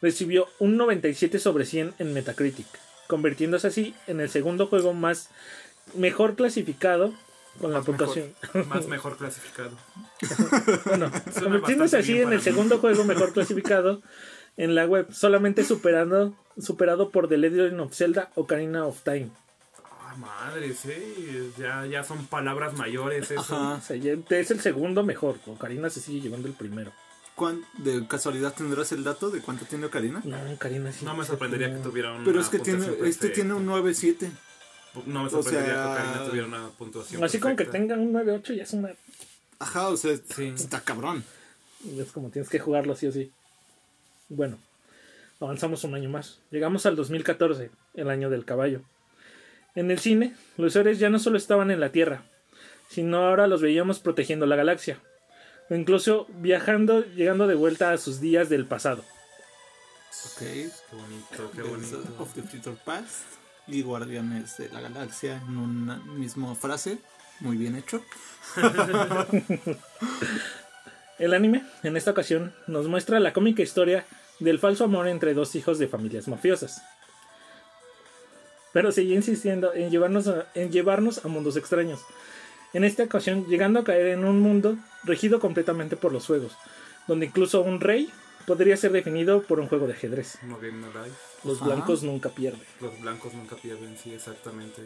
recibió 0.00 0.48
un 0.58 0.76
97 0.76 1.38
sobre 1.38 1.64
100 1.66 1.94
en 1.98 2.14
Metacritic, 2.14 2.66
convirtiéndose 3.08 3.66
así 3.66 3.94
en 4.06 4.20
el 4.20 4.30
segundo 4.30 4.66
juego 4.68 4.94
más 4.94 5.28
mejor 5.94 6.36
clasificado 6.36 7.12
con 7.60 7.72
la 7.72 7.78
Más 7.78 7.88
mejor. 7.88 8.06
puntuación. 8.06 8.34
Más 8.68 8.86
mejor 8.88 9.16
clasificado. 9.16 9.72
Bueno, 10.86 11.10
Suena 11.32 11.40
convirtiéndose 11.42 11.98
así 11.98 12.20
en 12.20 12.32
el 12.32 12.38
mí. 12.38 12.44
segundo 12.44 12.78
juego 12.78 13.04
mejor 13.04 13.32
clasificado 13.32 14.00
en 14.56 14.74
la 14.74 14.86
web, 14.86 15.12
solamente 15.12 15.64
superando 15.64 16.34
superado 16.58 17.10
por 17.10 17.28
The 17.28 17.38
Legend 17.38 17.80
of 17.80 17.94
Zelda 17.94 18.30
Ocarina 18.34 18.86
of 18.86 19.00
Time. 19.02 19.30
Ah, 20.12 20.16
madre, 20.16 20.74
sí. 20.74 21.52
Ya, 21.58 21.86
ya 21.86 22.02
son 22.02 22.26
palabras 22.26 22.74
mayores 22.76 23.30
eso. 23.30 23.40
Ajá. 23.40 23.74
O 23.74 23.80
sea, 23.80 23.96
ya 23.96 24.12
es 24.30 24.50
el 24.50 24.60
segundo 24.60 25.02
mejor. 25.04 25.36
Ocarina 25.46 25.88
se 25.90 26.00
sigue 26.00 26.20
llevando 26.22 26.48
el 26.48 26.54
primero. 26.54 26.92
¿Cuán- 27.36 27.64
¿De 27.78 28.06
casualidad 28.06 28.52
tendrás 28.54 28.92
el 28.92 29.04
dato 29.04 29.30
de 29.30 29.40
cuánto 29.40 29.64
tiene 29.64 29.86
Ocarina? 29.86 30.20
No, 30.24 30.36
Ocarina 30.52 30.92
sí. 30.92 31.04
No 31.04 31.14
me 31.14 31.24
sorprendería 31.24 31.68
tiene- 31.68 31.82
que 31.82 31.88
tuviera 31.88 32.12
una 32.12 32.24
Pero 32.24 32.40
es 32.40 32.48
que 32.48 32.58
tiene, 32.58 32.80
este 32.84 32.96
perfecta. 32.98 33.32
tiene 33.34 33.54
un 33.54 33.66
9.7. 33.66 34.30
No 35.06 35.20
me 35.20 35.26
o 35.26 35.30
sorprendería 35.30 35.74
sea, 35.74 35.82
que 35.84 35.90
Ocarina 36.02 36.24
tuviera 36.28 36.46
una 36.48 36.68
puntuación 36.70 37.22
Así 37.24 37.38
como 37.38 37.54
que 37.56 37.64
tenga 37.66 37.94
un 37.94 38.12
9.8 38.12 38.52
ya 38.54 38.64
es 38.64 38.72
una 38.72 38.90
Ajá, 39.60 39.88
o 39.88 39.96
sea, 39.96 40.16
Sí. 40.34 40.52
está 40.56 40.80
cabrón. 40.80 41.22
Es 41.96 42.10
como 42.12 42.30
tienes 42.30 42.48
que 42.50 42.58
jugarlo 42.58 42.96
sí 42.96 43.06
o 43.06 43.12
sí. 43.12 43.30
Bueno, 44.28 44.58
Avanzamos 45.42 45.84
un 45.84 45.94
año 45.94 46.10
más. 46.10 46.38
Llegamos 46.50 46.84
al 46.84 46.96
2014, 46.96 47.70
el 47.94 48.10
año 48.10 48.28
del 48.28 48.44
caballo. 48.44 48.82
En 49.74 49.90
el 49.90 49.98
cine, 49.98 50.34
los 50.56 50.74
héroes 50.76 50.98
ya 50.98 51.10
no 51.10 51.18
solo 51.18 51.36
estaban 51.38 51.70
en 51.70 51.80
la 51.80 51.90
Tierra, 51.90 52.22
sino 52.88 53.18
ahora 53.18 53.46
los 53.46 53.62
veíamos 53.62 54.00
protegiendo 54.00 54.46
la 54.46 54.56
galaxia, 54.56 54.98
o 55.68 55.74
incluso 55.74 56.26
viajando, 56.34 57.04
llegando 57.04 57.46
de 57.46 57.54
vuelta 57.54 57.92
a 57.92 57.98
sus 57.98 58.20
días 58.20 58.48
del 58.48 58.66
pasado. 58.66 59.04
Ok. 60.26 60.38
Qué 60.40 60.70
bonito, 60.92 61.50
qué 61.54 61.62
bonito. 61.62 62.02
of 62.18 62.34
the 62.34 62.42
Future 62.42 62.76
Past 62.84 63.22
y 63.68 63.82
Guardianes 63.82 64.56
de 64.58 64.68
la 64.70 64.80
Galaxia 64.80 65.40
en 65.46 65.56
una 65.56 65.96
misma 65.98 66.54
frase. 66.56 66.98
Muy 67.38 67.56
bien 67.56 67.76
hecho. 67.76 68.02
El 71.18 71.34
anime, 71.34 71.64
en 71.82 71.96
esta 71.96 72.10
ocasión, 72.10 72.52
nos 72.66 72.88
muestra 72.88 73.20
la 73.20 73.32
cómica 73.32 73.62
historia 73.62 74.04
del 74.40 74.58
falso 74.58 74.84
amor 74.84 75.06
entre 75.06 75.34
dos 75.34 75.54
hijos 75.54 75.78
de 75.78 75.86
familias 75.86 76.28
mafiosas. 76.28 76.82
Pero 78.72 78.92
sigue 78.92 79.14
insistiendo 79.14 79.74
en 79.74 79.90
llevarnos 79.90 80.28
a, 80.28 80.46
en 80.54 80.70
llevarnos 80.70 81.24
a 81.24 81.28
mundos 81.28 81.56
extraños. 81.56 82.00
En 82.72 82.84
esta 82.84 83.02
ocasión, 83.02 83.46
llegando 83.46 83.80
a 83.80 83.84
caer 83.84 84.08
en 84.08 84.24
un 84.24 84.38
mundo 84.40 84.76
regido 85.02 85.40
completamente 85.40 85.96
por 85.96 86.12
los 86.12 86.26
juegos, 86.26 86.52
donde 87.08 87.26
incluso 87.26 87.62
un 87.62 87.80
rey 87.80 88.10
podría 88.46 88.76
ser 88.76 88.92
definido 88.92 89.42
por 89.42 89.58
un 89.58 89.68
juego 89.68 89.86
de 89.86 89.94
ajedrez. 89.94 90.38
No 90.42 90.56
Game 90.58 90.78
No 90.78 90.86
Life. 90.86 91.16
Los 91.44 91.56
Ajá. 91.58 91.66
blancos 91.66 92.02
nunca 92.02 92.28
pierden. 92.28 92.62
Los 92.80 93.00
blancos 93.00 93.34
nunca 93.34 93.56
pierden, 93.56 93.96
sí, 93.96 94.14
exactamente. 94.14 94.82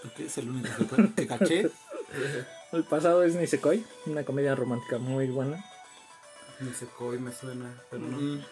Creo 0.00 0.14
que 0.14 0.26
es 0.26 0.38
el 0.38 0.48
único 0.48 0.68
que, 1.14 1.26
caché. 1.26 1.70
El 2.72 2.84
pasado 2.84 3.22
es 3.22 3.34
Nisekoi, 3.34 3.84
una 4.06 4.24
comedia 4.24 4.54
romántica 4.54 4.98
muy 4.98 5.28
buena. 5.28 5.64
Nisekoi 6.60 7.18
me 7.18 7.32
suena, 7.32 7.80
pero 7.90 8.02
no. 8.02 8.42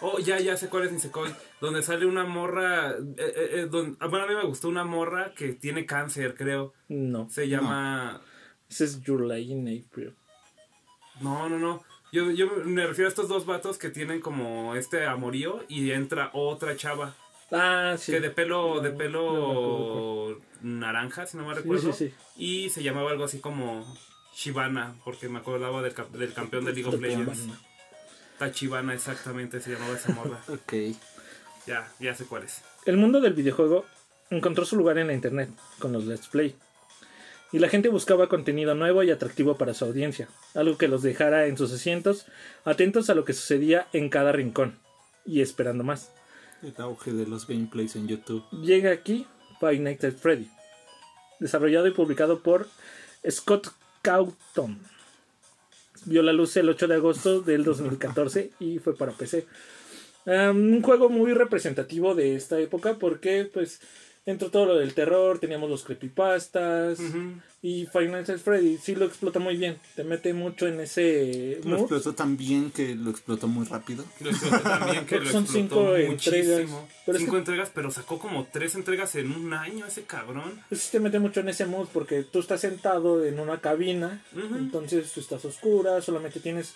Oh, 0.00 0.18
ya, 0.18 0.38
ya 0.38 0.56
sé 0.56 0.68
cuál 0.68 0.84
es 0.84 0.92
Nisekoi. 0.92 1.30
Donde 1.60 1.82
sale 1.82 2.06
una 2.06 2.24
morra. 2.24 2.92
eh, 2.92 2.96
eh, 3.18 3.68
eh, 3.72 3.94
ah, 4.00 4.06
bueno, 4.06 4.24
a 4.26 4.28
mí 4.28 4.34
me 4.34 4.44
gustó 4.44 4.68
una 4.68 4.84
morra 4.84 5.32
que 5.34 5.54
tiene 5.54 5.86
cáncer, 5.86 6.34
creo. 6.36 6.72
No, 6.88 7.28
Se 7.30 7.48
llama. 7.48 8.20
ese 8.70 8.84
es 8.84 9.00
Your 9.02 9.22
Lie 9.26 9.52
in 9.52 9.84
April. 9.86 10.14
No, 11.20 11.48
no, 11.48 11.58
no. 11.58 11.82
Yo, 12.12 12.30
yo 12.30 12.46
me 12.64 12.86
refiero 12.86 13.08
a 13.08 13.10
estos 13.10 13.28
dos 13.28 13.44
vatos 13.44 13.76
que 13.76 13.90
tienen 13.90 14.20
como 14.20 14.74
este 14.76 15.04
amorío 15.04 15.64
y 15.68 15.90
entra 15.90 16.30
otra 16.32 16.76
chava. 16.76 17.14
Ah, 17.50 17.96
sí. 17.98 18.12
Que 18.12 18.20
de 18.20 18.30
pelo, 18.30 18.80
de 18.80 18.90
No, 18.90 18.92
no 18.92 18.98
pelo 18.98 20.40
naranja, 20.62 21.26
si 21.26 21.36
no 21.36 21.46
me 21.46 21.54
recuerdo. 21.54 21.92
sí, 21.92 22.08
sí. 22.08 22.14
Y 22.36 22.68
se 22.70 22.82
llamaba 22.82 23.10
algo 23.10 23.24
así 23.24 23.40
como 23.40 23.84
Shibana, 24.34 24.94
porque 25.04 25.28
me 25.28 25.38
acordaba 25.38 25.82
del, 25.82 25.94
del 26.12 26.32
campeón 26.32 26.64
de 26.64 26.72
League 26.72 26.88
of 26.88 27.00
Legends. 27.00 27.48
Tachibana, 28.38 28.94
exactamente, 28.94 29.60
se 29.60 29.72
llamaba 29.72 29.94
esa 29.96 30.12
morra. 30.12 30.40
ok. 30.48 30.96
ya, 31.66 31.88
ya 31.98 32.14
sé 32.14 32.24
cuál 32.24 32.44
es. 32.44 32.62
El 32.86 32.96
mundo 32.96 33.20
del 33.20 33.34
videojuego 33.34 33.84
encontró 34.30 34.64
su 34.64 34.76
lugar 34.76 34.98
en 34.98 35.08
la 35.08 35.14
internet 35.14 35.50
con 35.78 35.92
los 35.92 36.04
Let's 36.04 36.28
Play. 36.28 36.54
Y 37.50 37.60
la 37.60 37.68
gente 37.68 37.88
buscaba 37.88 38.28
contenido 38.28 38.74
nuevo 38.74 39.02
y 39.02 39.10
atractivo 39.10 39.56
para 39.56 39.72
su 39.72 39.86
audiencia, 39.86 40.28
algo 40.54 40.76
que 40.76 40.86
los 40.86 41.02
dejara 41.02 41.46
en 41.46 41.56
sus 41.56 41.72
asientos, 41.72 42.26
atentos 42.64 43.08
a 43.08 43.14
lo 43.14 43.24
que 43.24 43.32
sucedía 43.32 43.88
en 43.94 44.10
cada 44.10 44.32
rincón 44.32 44.78
y 45.24 45.40
esperando 45.40 45.82
más. 45.82 46.12
El 46.62 46.74
auge 46.78 47.12
de 47.12 47.26
los 47.26 47.46
gameplays 47.46 47.96
en 47.96 48.06
YouTube. 48.06 48.44
Llega 48.50 48.90
aquí 48.92 49.26
Five 49.60 49.78
Nights 49.78 50.04
at 50.04 50.14
Freddy, 50.14 50.50
desarrollado 51.40 51.86
y 51.86 51.92
publicado 51.92 52.40
por 52.40 52.68
Scott 53.28 53.68
Cawthon. 54.02 54.78
Vio 56.04 56.22
la 56.22 56.32
luz 56.32 56.56
el 56.56 56.68
8 56.68 56.88
de 56.88 56.94
agosto 56.94 57.40
del 57.40 57.64
2014 57.64 58.50
y 58.60 58.78
fue 58.78 58.96
para 58.96 59.12
PC. 59.12 59.46
Un 60.26 60.82
juego 60.82 61.08
muy 61.08 61.32
representativo 61.32 62.14
de 62.14 62.36
esta 62.36 62.58
época 62.60 62.98
porque 62.98 63.48
pues 63.52 63.80
entró 64.30 64.50
todo 64.50 64.66
lo 64.66 64.76
del 64.76 64.92
terror, 64.94 65.38
teníamos 65.38 65.70
los 65.70 65.84
creepypastas 65.84 67.00
Ujú. 67.00 67.40
y 67.62 67.88
Nights 67.94 68.28
at 68.30 68.38
Freddy 68.38 68.76
sí 68.76 68.94
lo 68.94 69.06
explota 69.06 69.38
muy 69.38 69.56
bien, 69.56 69.78
te 69.96 70.04
mete 70.04 70.34
mucho 70.34 70.66
en 70.66 70.80
ese 70.80 71.60
Lo 71.64 71.70
mood. 71.70 71.80
explotó 71.80 72.14
tan 72.14 72.36
bien 72.36 72.70
que 72.70 72.94
lo 72.94 73.10
explotó 73.10 73.48
muy 73.48 73.64
rápido. 73.66 74.04
Lo 74.20 74.30
explotó 74.30 74.62
que 75.06 75.20
lo 75.20 75.30
son 75.30 75.44
explotó 75.44 75.46
cinco 75.52 75.96
entregas, 75.96 76.68
pero 77.06 77.16
es 77.16 77.22
cinco 77.24 77.32
que- 77.32 77.38
entregas, 77.38 77.70
pero 77.74 77.90
sacó 77.90 78.18
como 78.18 78.46
tres 78.52 78.74
entregas 78.74 79.14
en 79.14 79.32
un 79.32 79.52
año 79.54 79.86
ese 79.86 80.02
cabrón. 80.02 80.60
Pues 80.68 80.82
sí 80.82 80.88
te 80.92 81.00
mete 81.00 81.18
mucho 81.18 81.40
en 81.40 81.48
ese 81.48 81.64
mood 81.64 81.88
porque 81.92 82.22
tú 82.22 82.40
estás 82.40 82.60
sentado 82.60 83.24
en 83.24 83.40
una 83.40 83.60
cabina, 83.62 84.22
entonces 84.34 85.16
estás 85.16 85.44
oscura, 85.46 86.02
solamente 86.02 86.38
tienes 86.40 86.74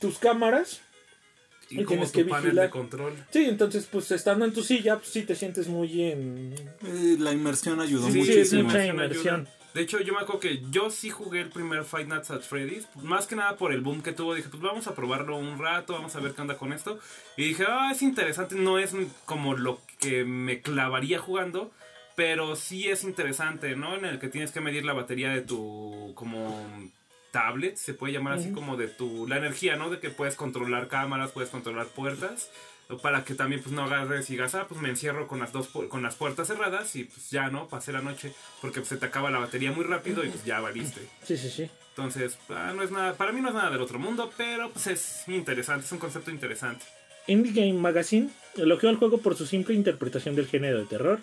tus 0.00 0.18
cámaras. 0.18 0.80
Y, 1.70 1.74
Y 1.80 1.84
como 1.84 1.88
tienes 1.88 2.12
tu 2.12 2.18
que 2.18 2.24
panel 2.26 2.44
vigilar. 2.44 2.64
de 2.66 2.70
control. 2.70 3.12
Sí, 3.30 3.44
entonces 3.44 3.88
pues 3.90 4.10
estando 4.10 4.44
en 4.44 4.52
tu 4.52 4.62
silla, 4.62 4.96
pues 4.98 5.08
sí 5.08 5.22
te 5.22 5.34
sientes 5.34 5.66
muy 5.68 6.02
en... 6.02 6.54
Eh, 6.84 7.16
la 7.18 7.32
inmersión 7.32 7.80
ayudó 7.80 8.10
Sí, 8.10 8.18
muchísimo. 8.18 8.60
es 8.60 8.64
mucha 8.66 8.86
inmersión 8.86 9.34
ayuda. 9.42 9.50
De 9.74 9.80
hecho, 9.82 9.98
yo 10.00 10.12
me 10.12 10.20
acuerdo 10.20 10.38
que 10.38 10.62
yo 10.70 10.88
sí 10.88 11.10
jugué 11.10 11.40
el 11.40 11.48
primer 11.48 11.82
Five 11.84 12.04
Nights 12.04 12.30
at 12.30 12.42
Freddy's. 12.42 12.86
Más 13.02 13.26
que 13.26 13.34
nada 13.34 13.56
por 13.56 13.72
el 13.72 13.80
boom 13.80 14.02
que 14.02 14.12
tuvo. 14.12 14.32
Dije, 14.36 14.48
pues 14.48 14.62
vamos 14.62 14.86
a 14.86 14.94
probarlo 14.94 15.36
un 15.36 15.58
rato, 15.58 15.94
vamos 15.94 16.14
a 16.14 16.20
ver 16.20 16.30
qué 16.32 16.42
onda 16.42 16.56
con 16.56 16.72
esto. 16.72 17.00
Y 17.36 17.42
dije, 17.48 17.64
ah, 17.66 17.90
es 17.90 18.00
interesante. 18.02 18.54
No 18.54 18.78
es 18.78 18.92
como 19.24 19.56
lo 19.56 19.80
que 19.98 20.24
me 20.24 20.60
clavaría 20.60 21.18
jugando. 21.18 21.72
Pero 22.14 22.54
sí 22.54 22.86
es 22.88 23.02
interesante, 23.02 23.74
¿no? 23.74 23.96
En 23.96 24.04
el 24.04 24.20
que 24.20 24.28
tienes 24.28 24.52
que 24.52 24.60
medir 24.60 24.84
la 24.84 24.92
batería 24.92 25.30
de 25.30 25.40
tu 25.40 26.12
como 26.14 26.64
tablet, 27.34 27.76
se 27.76 27.94
puede 27.94 28.12
llamar 28.12 28.34
así 28.34 28.52
como 28.52 28.76
de 28.76 28.86
tu 28.86 29.26
la 29.26 29.38
energía, 29.38 29.74
¿no? 29.74 29.90
De 29.90 29.98
que 29.98 30.08
puedes 30.08 30.36
controlar 30.36 30.86
cámaras, 30.86 31.32
puedes 31.32 31.50
controlar 31.50 31.88
puertas 31.88 32.48
para 33.02 33.24
que 33.24 33.34
también 33.34 33.60
pues 33.60 33.74
no 33.74 33.82
agarres 33.82 34.30
y 34.30 34.34
digas, 34.34 34.54
ah, 34.54 34.66
pues 34.68 34.80
me 34.80 34.88
encierro 34.88 35.26
con 35.26 35.40
las 35.40 35.52
dos 35.52 35.66
con 35.66 36.00
las 36.00 36.14
puertas 36.14 36.46
cerradas 36.46 36.94
y 36.94 37.04
pues 37.04 37.30
ya, 37.30 37.48
¿no? 37.48 37.66
Pasé 37.66 37.92
la 37.92 38.02
noche 38.02 38.32
porque 38.60 38.78
pues, 38.78 38.88
se 38.88 38.98
te 38.98 39.06
acaba 39.06 39.32
la 39.32 39.40
batería 39.40 39.72
muy 39.72 39.84
rápido 39.84 40.24
y 40.24 40.28
pues 40.28 40.44
ya 40.44 40.60
valiste. 40.60 41.00
Sí, 41.24 41.36
sí, 41.36 41.50
sí. 41.50 41.68
Entonces, 41.90 42.38
ah, 42.50 42.72
no 42.76 42.84
es 42.84 42.92
nada, 42.92 43.14
para 43.14 43.32
mí 43.32 43.40
no 43.40 43.48
es 43.48 43.54
nada 43.54 43.70
del 43.70 43.80
otro 43.80 43.98
mundo, 43.98 44.30
pero 44.36 44.70
pues 44.70 44.86
es 44.86 45.24
interesante, 45.26 45.86
es 45.86 45.92
un 45.92 45.98
concepto 45.98 46.30
interesante. 46.30 46.84
Indie 47.26 47.52
Game 47.52 47.80
Magazine 47.80 48.30
elogió 48.56 48.90
al 48.90 48.96
juego 48.96 49.18
por 49.18 49.34
su 49.34 49.44
simple 49.44 49.74
interpretación 49.74 50.36
del 50.36 50.46
género 50.46 50.78
de 50.78 50.86
terror 50.86 51.18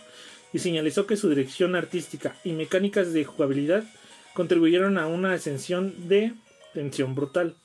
y 0.51 0.59
señalizó 0.59 1.07
que 1.07 1.15
su 1.15 1.29
dirección 1.29 1.75
artística 1.75 2.35
y 2.43 2.51
mecánicas 2.51 3.13
de 3.13 3.23
jugabilidad 3.23 3.85
contribuyeron 4.33 4.97
a 4.97 5.07
una 5.07 5.33
ascensión 5.33 6.07
de 6.07 6.33
tensión 6.73 7.15
brutal. 7.15 7.55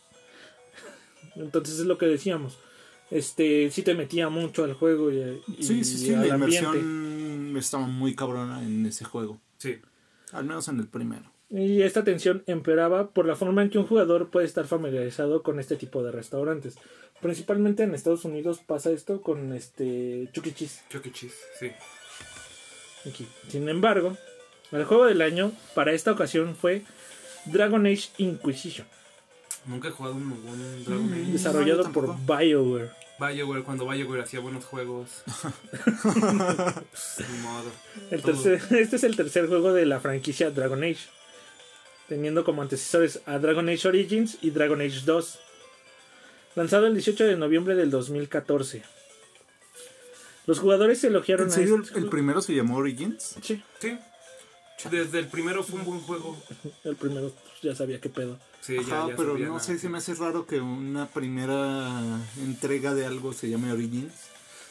Entonces 1.37 1.81
es 1.81 1.87
lo 1.87 1.99
que 1.99 2.07
decíamos. 2.07 2.59
Este 3.11 3.71
sí 3.71 3.83
te 3.83 3.95
metía 3.95 4.29
mucho 4.29 4.65
al 4.65 4.75
juego 4.75 5.13
y, 5.13 5.43
y 5.59 5.63
Sí, 5.63 5.85
sí, 5.85 5.99
sí. 5.99 6.11
La 6.11 6.35
ambiente. 6.35 6.57
inmersión 6.79 7.57
estaba 7.57 7.87
muy 7.87 8.15
cabrona 8.15 8.63
en 8.63 8.85
ese 8.87 9.05
juego. 9.05 9.41
Sí. 9.59 9.79
Al 10.33 10.45
menos 10.45 10.67
en 10.69 10.81
el 10.81 10.89
primero. 10.89 11.31
Y 11.49 11.83
esta 11.83 12.03
tensión 12.03 12.43
empeoraba 12.47 13.11
por 13.11 13.27
la 13.27 13.37
forma 13.37 13.63
en 13.63 13.71
que 13.71 13.79
un 13.79 13.87
jugador 13.87 14.31
puede 14.31 14.47
estar 14.47 14.67
familiarizado 14.67 15.43
con 15.45 15.61
este 15.61 15.77
tipo 15.77 16.03
de 16.03 16.11
restaurantes. 16.11 16.77
Principalmente 17.23 17.85
en 17.85 17.95
Estados 17.95 18.25
Unidos 18.25 18.61
pasa 18.67 18.91
esto 18.91 19.23
con 19.23 19.53
este 19.53 20.29
Chuck 20.33 20.47
E. 20.49 20.55
Cheese. 20.55 20.83
Chuck 20.91 21.07
E. 21.07 21.13
Cheese, 21.13 21.37
sí. 21.61 21.71
Aquí. 23.09 23.27
Sin 23.49 23.69
embargo, 23.69 24.17
el 24.73 24.85
juego 24.85 25.07
del 25.07 25.23
año 25.23 25.53
para 25.75 25.93
esta 25.93 26.13
ocasión 26.13 26.57
fue 26.57 26.83
Dragon 27.47 27.87
Age 27.87 28.09
Inquisition, 28.19 28.87
Nunca 29.67 29.89
he 29.89 29.91
jugado 29.91 30.15
un, 30.15 30.23
un 30.33 30.85
Dragon 30.85 31.11
Mm. 31.11 31.13
Age. 31.23 31.33
desarrollado 31.33 31.83
yo 31.85 31.93
por. 31.93 32.17
BioWare. 32.19 32.91
BioWare, 33.19 33.63
cuando 33.65 33.87
BioWare 33.89 34.23
hacía 34.23 34.39
buenos 34.41 34.65
juegos. 34.65 35.23
Ni 36.15 37.39
modo. 37.39 37.71
El 38.11 38.23
tercer- 38.23 38.61
este 38.79 38.97
es 38.97 39.05
el 39.05 39.17
tercer 39.17 39.49
juego 39.49 39.73
de 39.73 39.87
la 39.87 40.01
franquicia 40.01 40.51
Dragon 40.51 40.83
Age, 40.85 41.09
teniendo 42.09 42.45
como 42.45 42.63
antecesores 42.63 43.21
a 43.27 43.39
Dragon 43.39 43.69
Age 43.69 43.89
Origins 43.89 44.39
y 44.43 44.51
Dragon 44.51 44.81
Age 44.81 45.01
2. 45.05 45.39
Lanzado 46.55 46.87
el 46.87 46.95
18 46.95 47.25
de 47.25 47.37
noviembre 47.37 47.75
del 47.75 47.91
2014. 47.91 48.83
Los 50.47 50.61
jugadores 50.61 51.03
elogiaron 51.05 51.47
¿En 51.49 51.53
a 51.53 51.57
este 51.63 51.65
el 51.75 51.83
juego- 51.83 52.11
primero 52.11 52.41
se 52.41 52.55
llamó 52.55 52.77
Origins? 52.77 53.35
Sí, 53.43 53.63
Sí. 53.81 53.99
Desde 54.91 55.19
el 55.19 55.29
primero 55.29 55.63
fue 55.65 55.81
un 55.81 55.87
buen 55.87 56.01
juego. 56.01 56.37
el 56.85 56.97
primero 56.97 57.31
pues, 57.31 57.61
ya 57.63 57.75
sabía 57.75 58.01
qué 58.01 58.09
pedo. 58.09 58.39
Sí, 58.61 58.77
ya, 58.87 58.99
Ajá, 59.01 59.09
ya 59.09 59.17
pero 59.17 59.31
sabía 59.33 59.47
no 59.47 59.53
nada. 59.55 59.65
sé, 59.65 59.79
se 59.79 59.89
me 59.89 59.99
hace 59.99 60.15
raro 60.15 60.47
que 60.47 60.61
una 60.61 61.07
primera 61.07 62.21
entrega 62.43 62.95
de 62.95 63.07
algo 63.07 63.33
se 63.33 63.49
llame 63.49 63.73
Origins. 63.73 64.13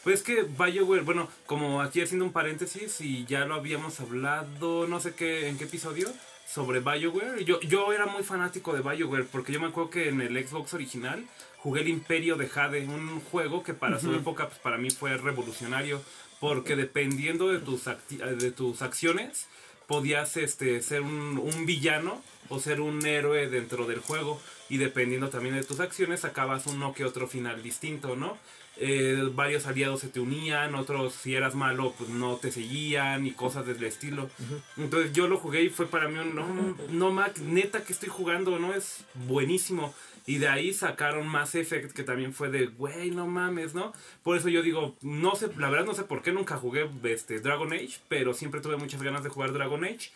Pues 0.03 0.17
es 0.19 0.23
que 0.23 0.43
BioWare, 0.43 1.01
bueno, 1.03 1.27
como 1.47 1.81
aquí 1.81 2.01
haciendo 2.01 2.25
un 2.25 2.31
paréntesis 2.31 3.01
y 3.01 3.25
ya 3.25 3.45
lo 3.45 3.55
habíamos 3.55 3.99
hablado, 3.99 4.87
no 4.87 4.99
sé 4.99 5.15
qué, 5.15 5.47
en 5.49 5.57
qué 5.57 5.63
episodio, 5.63 6.13
sobre 6.47 6.79
BioWare. 6.81 7.43
Yo, 7.43 7.59
yo 7.61 7.91
era 7.91 8.05
muy 8.05 8.21
fanático 8.23 8.73
de 8.73 8.81
BioWare 8.81 9.25
porque 9.25 9.51
yo 9.51 9.59
me 9.59 9.67
acuerdo 9.67 9.89
que 9.89 10.09
en 10.09 10.21
el 10.21 10.47
Xbox 10.47 10.75
original 10.75 11.25
jugué 11.57 11.81
el 11.81 11.87
Imperio 11.87 12.35
de 12.35 12.47
Jade, 12.47 12.85
un 12.85 13.19
juego 13.21 13.63
que 13.63 13.73
para 13.73 13.99
su 13.99 14.13
época, 14.13 14.47
pues 14.49 14.59
para 14.59 14.77
mí 14.77 14.91
fue 14.91 15.17
revolucionario 15.17 15.99
porque 16.39 16.75
dependiendo 16.75 17.47
de 17.47 17.57
tus, 17.59 17.87
acti- 17.87 18.17
de 18.23 18.51
tus 18.51 18.83
acciones 18.83 19.47
podías 19.87 20.37
este, 20.37 20.81
ser 20.81 21.01
un, 21.01 21.37
un 21.37 21.65
villano 21.65 22.21
o 22.49 22.59
ser 22.59 22.81
un 22.81 23.05
héroe 23.05 23.49
dentro 23.49 23.87
del 23.87 23.99
juego 23.99 24.39
y 24.69 24.77
dependiendo 24.77 25.29
también 25.29 25.55
de 25.55 25.63
tus 25.63 25.79
acciones 25.79 26.21
sacabas 26.21 26.67
uno 26.67 26.93
que 26.93 27.05
otro 27.05 27.27
final 27.27 27.61
distinto, 27.61 28.15
¿no? 28.15 28.37
Eh, 28.77 29.29
varios 29.33 29.67
aliados 29.67 30.01
se 30.01 30.09
te 30.09 30.19
unían, 30.19 30.75
otros 30.75 31.13
si 31.13 31.33
eras 31.33 31.55
malo 31.55 31.93
pues 31.97 32.09
no 32.09 32.35
te 32.35 32.51
seguían 32.51 33.25
y 33.25 33.31
cosas 33.31 33.65
del 33.65 33.81
estilo. 33.83 34.29
Entonces 34.75 35.13
yo 35.13 35.27
lo 35.27 35.37
jugué 35.37 35.63
y 35.63 35.69
fue 35.69 35.87
para 35.87 36.09
mí 36.09 36.19
un 36.19 36.35
no, 36.35 36.75
no 36.89 37.11
Mac, 37.11 37.37
neta 37.39 37.83
que 37.83 37.93
estoy 37.93 38.09
jugando, 38.09 38.59
¿no? 38.59 38.73
Es 38.73 39.05
buenísimo. 39.13 39.93
Y 40.27 40.39
de 40.39 40.47
ahí 40.47 40.73
sacaron 40.73 41.27
Mass 41.27 41.53
Effect, 41.53 41.91
que 41.91 42.03
también 42.03 42.33
fue 42.33 42.49
de, 42.49 42.65
güey, 42.65 43.11
no 43.11 43.27
mames, 43.27 43.75
¿no? 43.75 43.93
Por 44.23 44.37
eso 44.37 44.49
yo 44.49 44.63
digo, 44.63 44.97
no 45.01 45.35
sé, 45.35 45.49
la 45.57 45.69
verdad 45.69 45.85
no 45.85 45.93
sé 45.93 46.03
por 46.03 46.23
qué 46.23 46.31
nunca 46.31 46.57
jugué 46.57 46.89
este, 47.03 47.39
Dragon 47.39 47.71
Age, 47.71 47.99
pero 48.09 48.33
siempre 48.33 48.61
tuve 48.61 48.77
muchas 48.77 49.03
ganas 49.03 49.23
de 49.23 49.29
jugar 49.29 49.53
Dragon 49.53 49.83
Age. 49.83 50.11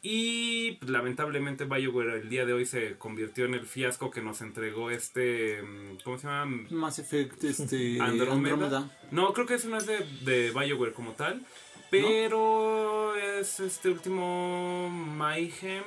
Y 0.00 0.72
pues, 0.72 0.92
lamentablemente 0.92 1.64
BioWare 1.64 2.20
el 2.20 2.28
día 2.28 2.46
de 2.46 2.52
hoy 2.52 2.66
se 2.66 2.96
convirtió 2.98 3.46
en 3.46 3.54
el 3.54 3.66
fiasco 3.66 4.12
que 4.12 4.22
nos 4.22 4.40
entregó 4.42 4.90
este, 4.90 5.60
mm, 5.60 5.98
¿cómo 6.04 6.18
se 6.18 6.28
llama? 6.28 6.66
Mass 6.70 7.00
Effect, 7.00 7.42
este, 7.42 8.00
Andrómeda. 8.00 8.54
Andrómeda. 8.54 8.98
No, 9.10 9.32
creo 9.32 9.46
que 9.46 9.54
eso 9.54 9.68
no 9.68 9.76
es 9.76 9.86
de, 9.86 9.98
de 10.20 10.52
BioWare 10.52 10.92
como 10.92 11.12
tal. 11.12 11.44
Pero 11.90 13.16
es 13.16 13.60
este 13.60 13.88
último 13.88 14.88
Mayhem. 14.90 15.84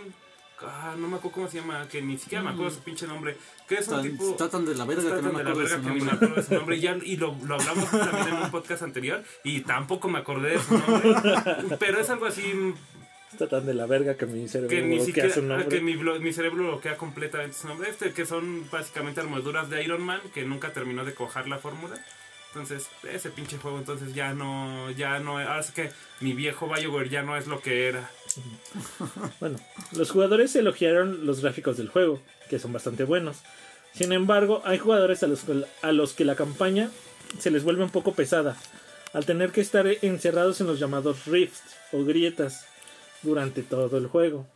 Ah, 0.63 0.95
no 0.97 1.07
me 1.07 1.15
acuerdo 1.17 1.31
cómo 1.35 1.47
se 1.49 1.57
llama, 1.59 1.87
que 1.89 2.01
ni 2.01 2.17
siquiera 2.17 2.43
me 2.43 2.49
acuerdo 2.51 2.69
de 2.71 2.77
su 2.77 2.83
pinche 2.83 3.07
nombre. 3.07 3.35
Que 3.67 3.75
es 3.75 3.87
un 3.87 3.95
Está, 3.95 4.01
tipo. 4.09 4.29
está 4.31 4.49
tan 4.49 4.65
de 4.65 4.75
la 4.75 4.85
verga 4.85 5.03
que 5.03 5.09
no 5.09 5.15
tan 5.21 5.31
me 5.33 5.37
de 5.39 5.43
la 5.43 5.49
acuerdo 5.51 5.69
de 5.69 5.75
verga 5.75 5.77
su 5.77 5.83
que 5.87 5.93
ni 5.93 5.99
me 6.05 6.11
nombre. 6.11 6.15
acuerdo 6.27 6.35
de 6.35 6.43
su 6.47 6.53
nombre. 6.53 6.79
Ya- 6.79 6.97
y 7.03 7.17
lo, 7.17 7.35
lo 7.45 7.55
hablamos 7.55 7.89
también 7.91 8.27
en 8.27 8.33
un 8.43 8.51
podcast 8.51 8.83
anterior. 8.83 9.23
Y 9.43 9.61
tampoco 9.61 10.07
me 10.09 10.19
acordé 10.19 10.49
de 10.51 10.59
su 10.59 10.77
nombre. 10.77 11.15
Pero 11.79 11.99
es 11.99 12.09
algo 12.09 12.25
así 12.25 12.73
Está 13.31 13.47
tan 13.47 13.65
de 13.65 13.73
la 13.73 13.85
verga 13.85 14.17
que 14.17 14.25
mi 14.25 14.47
cerebro 14.49 14.69
que 14.69 14.81
ni 14.81 14.95
bloquea 14.97 15.05
siquiera. 15.05 15.29
su 15.33 15.41
nombre. 15.41 15.67
Que 15.69 15.79
mi, 15.81 15.95
mi 15.95 16.33
cerebro 16.33 16.63
bloquea 16.67 16.97
completamente 16.97 17.55
su 17.57 17.67
nombre. 17.67 17.89
Este, 17.89 18.11
que 18.11 18.25
son 18.25 18.69
básicamente 18.69 19.21
armaduras 19.21 19.69
de 19.69 19.81
Iron 19.83 20.01
Man. 20.01 20.19
Que 20.33 20.43
nunca 20.43 20.73
terminó 20.73 21.05
de 21.05 21.13
cojar 21.13 21.47
la 21.47 21.57
fórmula. 21.57 21.95
Entonces, 22.53 22.89
ese 23.09 23.29
pinche 23.29 23.57
juego, 23.57 23.77
entonces 23.77 24.13
ya 24.13 24.33
no, 24.33 24.91
ya 24.91 25.19
no, 25.19 25.37
ahora 25.37 25.63
sí 25.63 25.71
que 25.71 25.89
mi 26.19 26.33
viejo 26.33 26.67
BioWare 26.67 27.07
ya 27.07 27.23
no 27.23 27.37
es 27.37 27.47
lo 27.47 27.61
que 27.61 27.87
era. 27.87 28.11
Bueno, 29.39 29.57
los 29.93 30.11
jugadores 30.11 30.55
elogiaron 30.55 31.25
los 31.25 31.41
gráficos 31.41 31.77
del 31.77 31.89
juego, 31.89 32.21
que 32.49 32.59
son 32.59 32.73
bastante 32.73 33.03
buenos. 33.03 33.37
Sin 33.93 34.13
embargo, 34.13 34.61
hay 34.65 34.77
jugadores 34.77 35.23
a 35.23 35.27
los, 35.27 35.43
a 35.81 35.91
los 35.91 36.13
que 36.13 36.25
la 36.25 36.35
campaña 36.35 36.89
se 37.39 37.51
les 37.51 37.63
vuelve 37.63 37.83
un 37.83 37.89
poco 37.89 38.13
pesada, 38.13 38.57
al 39.13 39.25
tener 39.25 39.51
que 39.51 39.61
estar 39.61 39.85
encerrados 40.01 40.61
en 40.61 40.67
los 40.67 40.79
llamados 40.79 41.25
rifts 41.25 41.75
o 41.91 42.03
grietas 42.03 42.65
durante 43.21 43.63
todo 43.63 43.97
el 43.97 44.07
juego. 44.07 44.47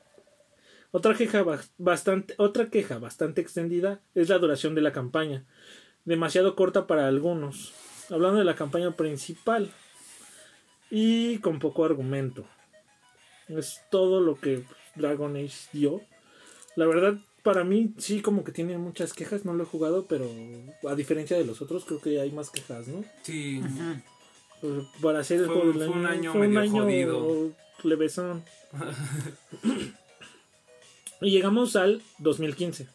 Otra 0.92 1.14
queja, 1.16 1.44
bas- 1.44 1.72
bastante, 1.78 2.36
otra 2.38 2.70
queja 2.70 3.00
bastante 3.00 3.42
extendida 3.42 4.00
es 4.14 4.30
la 4.30 4.38
duración 4.38 4.76
de 4.76 4.82
la 4.82 4.94
campaña, 4.94 5.44
demasiado 6.06 6.56
corta 6.56 6.88
para 6.88 7.08
algunos, 7.08 7.74
hablando 8.10 8.40
de 8.40 8.46
la 8.46 8.56
campaña 8.56 8.92
principal, 8.92 9.72
y 10.90 11.40
con 11.40 11.60
poco 11.60 11.84
argumento. 11.84 12.46
Es 13.48 13.82
todo 13.92 14.22
lo 14.22 14.40
que 14.40 14.64
Dragon 14.96 15.36
Age 15.36 15.54
dio. 15.74 16.02
La 16.76 16.86
verdad, 16.86 17.16
para 17.44 17.64
mí 17.64 17.94
sí 17.98 18.22
como 18.22 18.44
que 18.44 18.52
tiene 18.52 18.78
muchas 18.78 19.14
quejas, 19.14 19.46
no 19.46 19.54
lo 19.54 19.64
he 19.64 19.68
jugado, 19.68 20.06
pero 20.08 20.26
a 20.88 20.96
diferencia 20.96 21.38
de 21.38 21.46
los 21.46 21.62
otros 21.62 21.86
creo 21.86 22.02
que 22.02 22.20
hay 22.20 22.32
más 22.32 22.50
quejas, 22.50 22.88
¿no? 22.88 23.04
Sí, 23.24 23.62
Para 25.02 25.20
hacer 25.20 25.42
el 25.42 25.46
Fue 25.46 25.56
juego 25.56 25.72
un- 25.72 25.80
del 25.80 25.88
fue 25.90 25.98
un 26.00 26.06
año 26.08 26.32
fue 26.32 26.42
un 26.42 26.48
medio 26.54 26.60
año 26.72 26.84
jodido. 26.84 27.52
levesón. 27.84 28.44
y 31.22 31.32
llegamos 31.32 31.76
al 31.76 32.02
2015. 32.20 32.88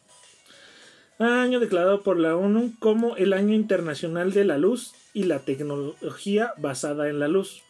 Año 1.19 1.59
declarado 1.59 2.01
por 2.01 2.19
la 2.19 2.35
ONU 2.35 2.73
como 2.79 3.15
el 3.15 3.33
Año 3.33 3.53
Internacional 3.53 4.33
de 4.33 4.43
la 4.43 4.57
Luz 4.57 4.93
y 5.13 5.25
la 5.25 5.39
Tecnología 5.39 6.53
basada 6.57 7.09
en 7.09 7.19
la 7.19 7.27
luz. 7.27 7.61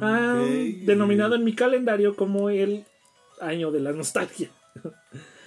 Ah, 0.00 0.44
denominado 0.82 1.34
en 1.34 1.44
mi 1.44 1.54
calendario 1.54 2.16
como 2.16 2.50
el 2.50 2.84
Año 3.40 3.70
de 3.70 3.80
la 3.80 3.92
Nostalgia. 3.92 4.50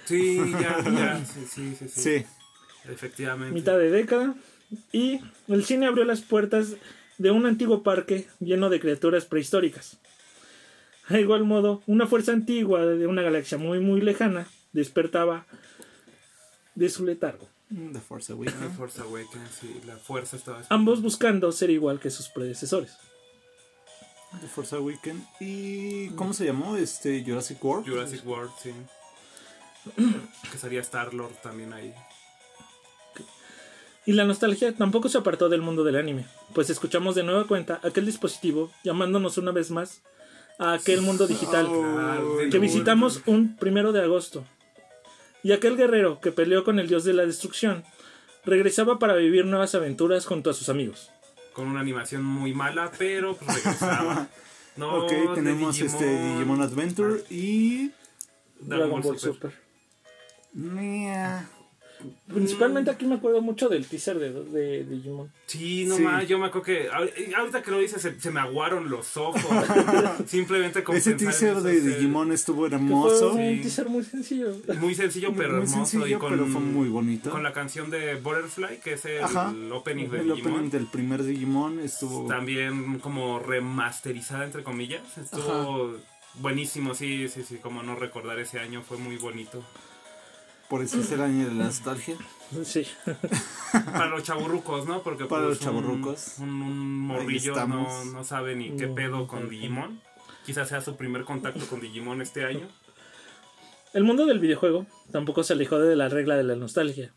sí, 0.04 0.36
ya, 0.52 0.82
ya, 0.84 1.24
sí, 1.24 1.44
sí, 1.48 1.74
sí, 1.78 1.88
sí, 1.88 2.00
Sí. 2.00 2.26
efectivamente. 2.90 3.54
mitad 3.54 3.78
de 3.78 3.90
década 3.90 4.34
y 4.92 5.20
el 5.48 5.64
cine 5.64 5.86
abrió 5.86 6.04
las 6.04 6.20
puertas 6.20 6.74
de 7.18 7.30
un 7.30 7.46
antiguo 7.46 7.82
parque 7.82 8.26
lleno 8.40 8.70
de 8.70 8.80
criaturas 8.80 9.24
prehistóricas. 9.24 9.98
A 11.08 11.18
igual 11.18 11.44
modo, 11.44 11.82
una 11.86 12.06
fuerza 12.06 12.32
antigua 12.32 12.86
de 12.86 13.06
una 13.06 13.22
galaxia 13.22 13.58
muy 13.58 13.80
muy 13.80 14.00
lejana 14.00 14.46
despertaba 14.72 15.44
de 16.76 16.88
su 16.88 17.04
letargo, 17.04 17.48
The 17.92 18.00
Force 18.00 18.28
The 18.28 18.32
Awakens. 18.34 18.76
Force 18.76 19.00
Awakens, 19.00 19.50
sí, 19.60 19.80
la 19.86 19.96
fuerza 19.96 20.36
estaba... 20.36 20.62
ambos 20.70 21.02
buscando 21.02 21.50
ser 21.52 21.70
igual 21.70 21.98
que 22.00 22.10
sus 22.10 22.28
predecesores. 22.28 22.96
The 24.38 24.46
Force 24.46 24.76
Awakens. 24.76 25.24
¿Y 25.40 26.08
cómo 26.10 26.32
se 26.32 26.44
llamó? 26.44 26.76
Este 26.76 27.24
Jurassic 27.24 27.62
World. 27.64 27.88
Jurassic 27.88 28.26
World, 28.26 28.52
sí. 28.62 28.72
Que 30.52 30.58
sería 30.58 30.80
Star-Lord 30.80 31.34
también 31.42 31.72
ahí. 31.72 31.92
Y 34.06 34.12
la 34.12 34.24
nostalgia 34.24 34.74
tampoco 34.74 35.08
se 35.08 35.18
apartó 35.18 35.48
del 35.48 35.62
mundo 35.62 35.84
del 35.84 35.96
anime, 35.96 36.26
pues 36.54 36.70
escuchamos 36.70 37.14
de 37.14 37.22
nueva 37.22 37.46
cuenta 37.46 37.80
aquel 37.82 38.06
dispositivo 38.06 38.72
llamándonos 38.82 39.36
una 39.36 39.52
vez 39.52 39.70
más 39.70 40.00
a 40.58 40.72
aquel 40.72 41.02
mundo 41.02 41.26
digital. 41.26 41.68
Que 42.50 42.58
visitamos 42.58 43.22
un 43.26 43.56
primero 43.56 43.92
de 43.92 44.02
agosto. 44.02 44.44
Y 45.42 45.52
aquel 45.52 45.76
guerrero 45.76 46.20
que 46.20 46.32
peleó 46.32 46.64
con 46.64 46.78
el 46.78 46.88
dios 46.88 47.04
de 47.04 47.12
la 47.12 47.26
destrucción 47.26 47.84
regresaba 48.44 48.98
para 48.98 49.14
vivir 49.14 49.44
nuevas 49.44 49.74
aventuras 49.74 50.26
junto 50.26 50.50
a 50.50 50.54
sus 50.54 50.68
amigos. 50.68 51.10
Con 51.52 51.66
una 51.66 51.80
animación 51.80 52.24
muy 52.24 52.54
mala, 52.54 52.90
pero 52.96 53.36
pues 53.36 53.54
regresaba. 53.64 54.28
No, 54.76 55.04
ok, 55.04 55.34
tenemos 55.34 55.78
este 55.80 56.34
Digimon 56.34 56.62
Adventure 56.62 57.24
y. 57.30 57.92
Dragon 58.60 59.00
Ball 59.00 59.18
Super. 59.18 59.52
Super. 59.52 59.70
Mia. 60.52 61.48
Principalmente 62.26 62.90
aquí 62.90 63.06
me 63.06 63.16
acuerdo 63.16 63.40
mucho 63.42 63.68
del 63.68 63.86
teaser 63.86 64.18
de, 64.18 64.32
de 64.44 64.84
Digimon. 64.84 65.30
Sí, 65.46 65.84
no 65.86 65.96
Sí. 65.96 66.02
más, 66.02 66.26
yo 66.28 66.38
me 66.38 66.46
acuerdo 66.46 66.64
que 66.66 66.90
ahor- 66.90 67.12
ahorita 67.36 67.62
que 67.62 67.70
lo 67.70 67.78
dices 67.78 68.00
se, 68.02 68.20
se 68.20 68.30
me 68.30 68.40
aguaron 68.40 68.88
los 68.90 69.16
ojos. 69.16 69.40
Simplemente 70.26 70.82
con 70.84 70.96
Ese 70.96 71.14
teaser 71.14 71.56
de. 71.60 71.80
Digimon 71.80 72.32
estuvo 72.32 72.64
Que 72.64 72.70
fue 72.70 72.76
hermoso. 72.78 73.32
un 73.32 73.36
Sí. 73.56 73.60
teaser 73.62 73.88
muy 73.88 74.04
sencillo. 74.04 74.52
Muy 74.80 74.94
sencillo, 74.94 75.32
pero 75.36 75.48
muy 75.54 75.62
hermoso. 75.62 75.74
sencillo, 75.86 76.06
y 76.06 76.18
con, 76.18 76.30
pero 76.32 76.46
fue 76.46 76.60
muy 76.60 76.88
bonito. 76.88 77.30
Con 77.30 77.42
la 77.42 77.52
canción 77.52 77.90
de 77.90 78.14
Butterfly, 78.16 78.78
que 78.82 78.92
es 78.94 79.04
el 79.04 79.24
Ajá. 79.24 79.52
opening 79.72 80.08
de 80.08 80.20
El 80.20 80.28
Digimon. 80.28 80.52
opening 80.52 80.70
del 80.70 80.86
primer 80.86 81.22
Digimon 81.24 81.80
estuvo. 81.80 82.26
También 82.28 82.98
como 83.00 83.38
remasterizada, 83.40 84.44
entre 84.44 84.62
comillas. 84.62 85.02
Estuvo 85.18 85.96
buenísimo, 86.34 86.94
sí, 86.94 87.28
sí, 87.28 87.42
sí. 87.42 87.56
Como 87.56 87.82
no 87.82 87.96
recordar 87.96 88.38
ese 88.38 88.58
año, 88.60 88.82
fue 88.82 88.96
muy 88.98 89.16
bonito. 89.16 89.62
Por 90.70 90.82
eso 90.82 91.00
es 91.00 91.10
el 91.12 91.20
año 91.20 91.48
de 91.48 91.54
la 91.54 91.64
nostalgia. 91.64 92.16
Sí. 92.64 92.86
Para 93.72 94.06
los 94.06 94.22
chaburrucos, 94.22 94.86
¿no? 94.86 95.02
Porque 95.02 95.24
Para 95.26 95.42
pues, 95.46 95.56
los 95.58 95.60
chavorrucos. 95.60 96.36
Un, 96.38 96.48
un, 96.48 96.62
un 96.62 96.98
morrillo 97.00 97.54
no, 97.66 98.04
no 98.04 98.24
sabe 98.24 98.54
ni 98.56 98.76
qué 98.76 98.86
pedo 98.88 99.26
con. 99.26 99.50
Digimon. 99.50 100.00
Quizás 100.46 100.68
sea 100.68 100.80
su 100.80 100.96
primer 100.96 101.24
contacto 101.24 101.66
con 101.66 101.80
Digimon 101.80 102.22
este 102.22 102.44
año. 102.44 102.66
El 103.92 104.04
mundo 104.04 104.24
del 104.26 104.38
videojuego 104.38 104.86
tampoco 105.10 105.42
se 105.42 105.52
alejó 105.54 105.78
de 105.80 105.96
la 105.96 106.08
regla 106.08 106.36
de 106.36 106.44
la 106.44 106.54
nostalgia, 106.54 107.12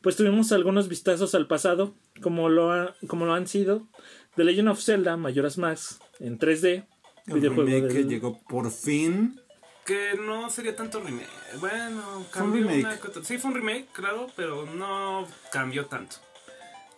pues 0.00 0.16
tuvimos 0.16 0.50
algunos 0.50 0.88
vistazos 0.88 1.36
al 1.36 1.46
pasado, 1.46 1.94
como 2.20 2.48
lo, 2.48 2.72
ha- 2.72 2.94
como 3.06 3.24
lo 3.24 3.34
han 3.34 3.46
sido 3.46 3.86
The 4.34 4.42
Legend 4.42 4.68
of 4.70 4.80
Zelda 4.82 5.16
Majora's 5.16 5.58
Mask 5.58 6.02
en 6.18 6.40
3D, 6.40 6.86
El 7.28 7.34
videojuego 7.34 7.68
remake 7.70 7.86
que 7.92 7.98
del- 8.00 8.08
llegó 8.08 8.40
por 8.48 8.72
fin. 8.72 9.40
Que 9.84 10.14
no 10.14 10.48
sería 10.50 10.76
tanto 10.76 11.00
remake. 11.00 11.28
Bueno, 11.58 12.02
Fue 12.02 12.16
un 12.18 12.24
cambió 12.52 12.60
remake. 12.68 12.84
una 12.86 13.00
que 13.00 13.08
otra- 13.08 13.24
Sí, 13.24 13.38
fue 13.38 13.50
un 13.50 13.56
remake, 13.56 13.86
claro, 13.92 14.28
pero 14.36 14.64
no 14.66 15.26
cambió 15.50 15.86
tanto. 15.86 16.16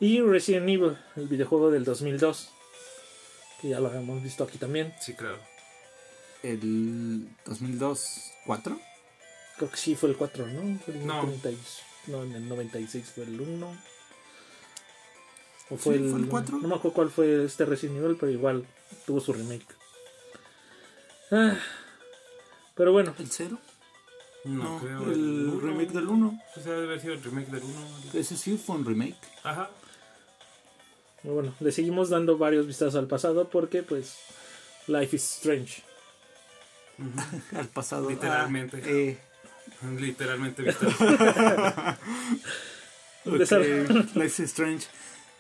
y 0.01 0.21
Resident 0.21 0.69
Evil, 0.69 0.99
el 1.17 1.29
videojuego 1.29 1.71
del 1.71 1.85
2002, 1.85 2.51
que 3.63 3.69
ya 3.71 3.81
lo 3.81 3.91
hemos 3.93 4.23
visto 4.23 4.45
aquí 4.45 4.59
también. 4.59 4.93
Sí, 5.01 5.15
claro. 5.15 5.39
El 6.43 7.27
2002, 7.47 8.33
¿4? 8.45 8.79
Creo 9.57 9.71
que 9.71 9.77
sí 9.79 9.95
fue 9.95 10.11
el 10.11 10.17
4, 10.17 10.47
¿no? 10.47 10.79
Fue 10.81 10.93
el 10.95 11.07
No. 11.07 11.23
30 11.23 11.51
y- 11.53 11.59
no, 12.09 12.23
en 12.23 12.33
el 12.35 12.47
96 12.49 13.13
fue 13.15 13.25
el 13.25 13.41
1. 13.41 13.75
¿O 15.71 15.77
fue, 15.79 15.97
Sí, 15.97 16.05
el, 16.05 16.11
fue 16.11 16.21
el 16.21 16.29
4. 16.29 16.59
No 16.59 16.69
me 16.69 16.75
acuerdo 16.75 16.95
cuál 16.95 17.11
fue 17.11 17.45
este 17.47 17.65
Resident 17.65 17.97
Evil, 18.05 18.19
pero 18.21 18.31
igual 18.31 18.67
tuvo 19.07 19.21
su 19.21 19.33
remake. 19.33 19.67
Ah, 21.31 21.57
pero 22.75 22.93
bueno, 22.93 23.15
¿El 23.19 23.29
0? 23.31 23.59
No, 24.45 24.65
No, 24.65 24.79
creo. 24.81 25.03
el 25.13 25.49
uno. 25.53 25.61
remake 25.61 25.93
del 25.93 26.07
1. 26.09 26.41
Pues 26.55 26.67
debe 26.67 26.85
haber 26.85 27.01
sido 27.01 27.15
el 27.15 27.23
remake 27.23 27.51
del 27.51 27.63
1. 27.63 27.75
Ese 28.15 28.37
sí 28.37 28.57
fue 28.59 28.77
un 28.77 28.85
remake. 28.85 29.17
Ajá. 29.43 29.71
bueno, 31.23 31.55
le 31.61 31.73
seguimos 31.73 32.11
dando 32.11 32.37
varios 32.37 32.67
vistazos 32.67 32.97
al 32.97 33.07
pasado 33.07 33.49
porque 33.49 33.83
pues 33.83 34.17
Life 34.87 35.17
is 35.17 35.25
Strange. 35.37 35.83
Al 37.57 37.69
pasado. 37.69 38.09
Literalmente. 38.11 38.77
Ah, 38.85 38.89
eh, 38.89 39.19
Literalmente 39.99 40.63
visto. 40.65 40.87
Ok, 43.27 43.35
Desar- 43.39 44.15
Life 44.15 44.43
is 44.43 44.51
Strange. 44.51 44.87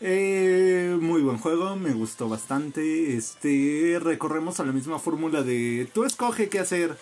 Eh, 0.00 0.96
muy 1.00 1.22
buen 1.22 1.38
juego, 1.38 1.76
me 1.76 1.92
gustó 1.92 2.28
bastante. 2.28 3.14
Este, 3.16 3.98
recorremos 4.02 4.58
a 4.60 4.64
la 4.64 4.72
misma 4.72 4.98
fórmula 4.98 5.42
de 5.42 5.88
tú 5.92 6.04
escoge 6.04 6.48
qué 6.48 6.58
hacer, 6.60 6.96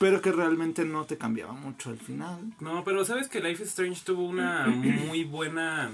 pero 0.00 0.22
que 0.22 0.32
realmente 0.32 0.86
no 0.86 1.04
te 1.04 1.18
cambiaba 1.18 1.52
mucho 1.52 1.90
al 1.90 1.98
final. 1.98 2.40
No, 2.58 2.82
pero 2.84 3.04
sabes 3.04 3.28
que 3.28 3.40
Life 3.40 3.62
is 3.62 3.68
Strange 3.68 4.00
tuvo 4.02 4.24
una 4.24 4.66
muy 4.66 5.24
buena. 5.24 5.92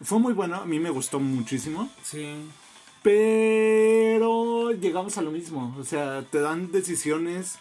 Fue 0.00 0.18
muy 0.18 0.32
bueno, 0.32 0.56
a 0.56 0.64
mí 0.64 0.80
me 0.80 0.88
gustó 0.88 1.20
muchísimo, 1.20 1.90
Sí. 2.02 2.34
pero 3.02 4.70
llegamos 4.72 5.18
a 5.18 5.22
lo 5.22 5.30
mismo. 5.30 5.76
O 5.78 5.84
sea, 5.84 6.22
te 6.30 6.40
dan 6.40 6.72
decisiones. 6.72 7.58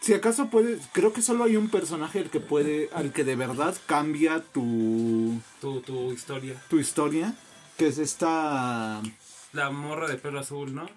Si 0.00 0.12
acaso 0.12 0.48
puedes, 0.50 0.88
creo 0.92 1.12
que 1.12 1.22
solo 1.22 1.44
hay 1.44 1.54
un 1.56 1.68
personaje 1.68 2.18
al 2.18 2.28
que 2.30 2.40
puede, 2.40 2.90
al 2.92 3.12
que 3.12 3.22
de 3.22 3.36
verdad 3.36 3.76
cambia 3.86 4.40
tu, 4.42 5.40
Tu, 5.60 5.80
tu 5.82 6.10
historia. 6.12 6.60
tu 6.68 6.80
historia, 6.80 7.34
que 7.78 7.86
es 7.86 7.98
esta 7.98 9.00
La 9.52 9.70
morra 9.70 10.08
de 10.08 10.16
pelo 10.16 10.40
azul, 10.40 10.74
¿no? 10.74 10.88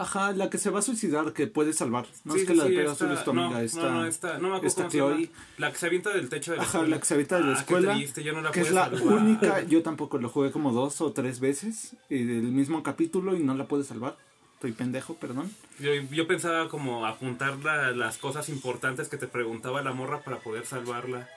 Ajá, 0.00 0.32
la 0.32 0.48
que 0.48 0.58
se 0.58 0.70
va 0.70 0.78
a 0.78 0.82
suicidar, 0.82 1.32
que 1.32 1.46
puede 1.48 1.72
salvar. 1.72 2.06
No 2.24 2.34
Sí, 2.34 2.40
es 2.40 2.46
que 2.46 2.52
sí, 2.52 2.58
la 2.58 2.64
de 2.64 2.70
sí, 2.70 2.76
pelo 2.76 2.92
esta- 2.92 3.04
azul 3.06 3.16
es 3.18 3.24
tu 3.24 3.32
no, 3.34 3.44
amiga, 3.46 3.62
esta. 3.62 3.82
No, 3.82 3.90
no, 3.90 4.06
esta, 4.06 4.34
no 4.34 4.40
me 4.42 4.46
acuerdo 4.56 4.66
esta 4.66 4.82
cómo 4.82 4.90
se 4.90 4.98
llama. 4.98 5.10
Chloe. 5.16 5.30
La 5.58 5.72
que 5.72 5.78
se 5.78 5.86
avienta 5.86 6.10
del 6.10 6.28
techo 6.28 6.50
de 6.52 6.56
la 6.58 6.62
Ajá, 6.62 6.78
escuela. 6.78 6.94
la 6.94 7.00
que 7.00 7.06
se 7.06 7.14
avienta 7.14 7.36
de 7.36 7.42
la 7.44 7.48
Ah, 7.50 7.54
qué 7.54 7.60
escuela. 7.60 7.94
triste, 7.94 8.22
yo 8.22 8.32
no 8.32 8.40
la 8.42 8.50
que 8.52 8.60
es 8.60 8.70
la 8.70 8.84
salvar. 8.90 9.14
única, 9.14 9.62
yo 9.64 9.82
tampoco 9.82 10.18
lo 10.18 10.28
jugué 10.28 10.50
como 10.52 10.72
dos 10.72 11.00
o 11.00 11.12
tres 11.12 11.40
veces, 11.40 11.96
y 12.08 12.22
del 12.24 12.42
mismo 12.52 12.82
capítulo 12.82 13.36
y 13.36 13.40
no 13.42 13.54
la 13.54 13.66
pude 13.66 13.82
salvar. 13.84 14.16
Estoy 14.54 14.72
pendejo, 14.72 15.14
perdón. 15.14 15.50
Yo, 15.78 15.92
yo 15.94 16.26
pensaba 16.26 16.68
como 16.68 17.06
apuntar 17.06 17.58
la- 17.64 17.90
las 17.92 18.18
cosas 18.18 18.48
importantes 18.48 19.08
que 19.08 19.16
te 19.16 19.26
preguntaba 19.28 19.82
la 19.82 19.92
morra 19.92 20.20
para 20.22 20.38
poder 20.38 20.66
salvarla. 20.66 21.28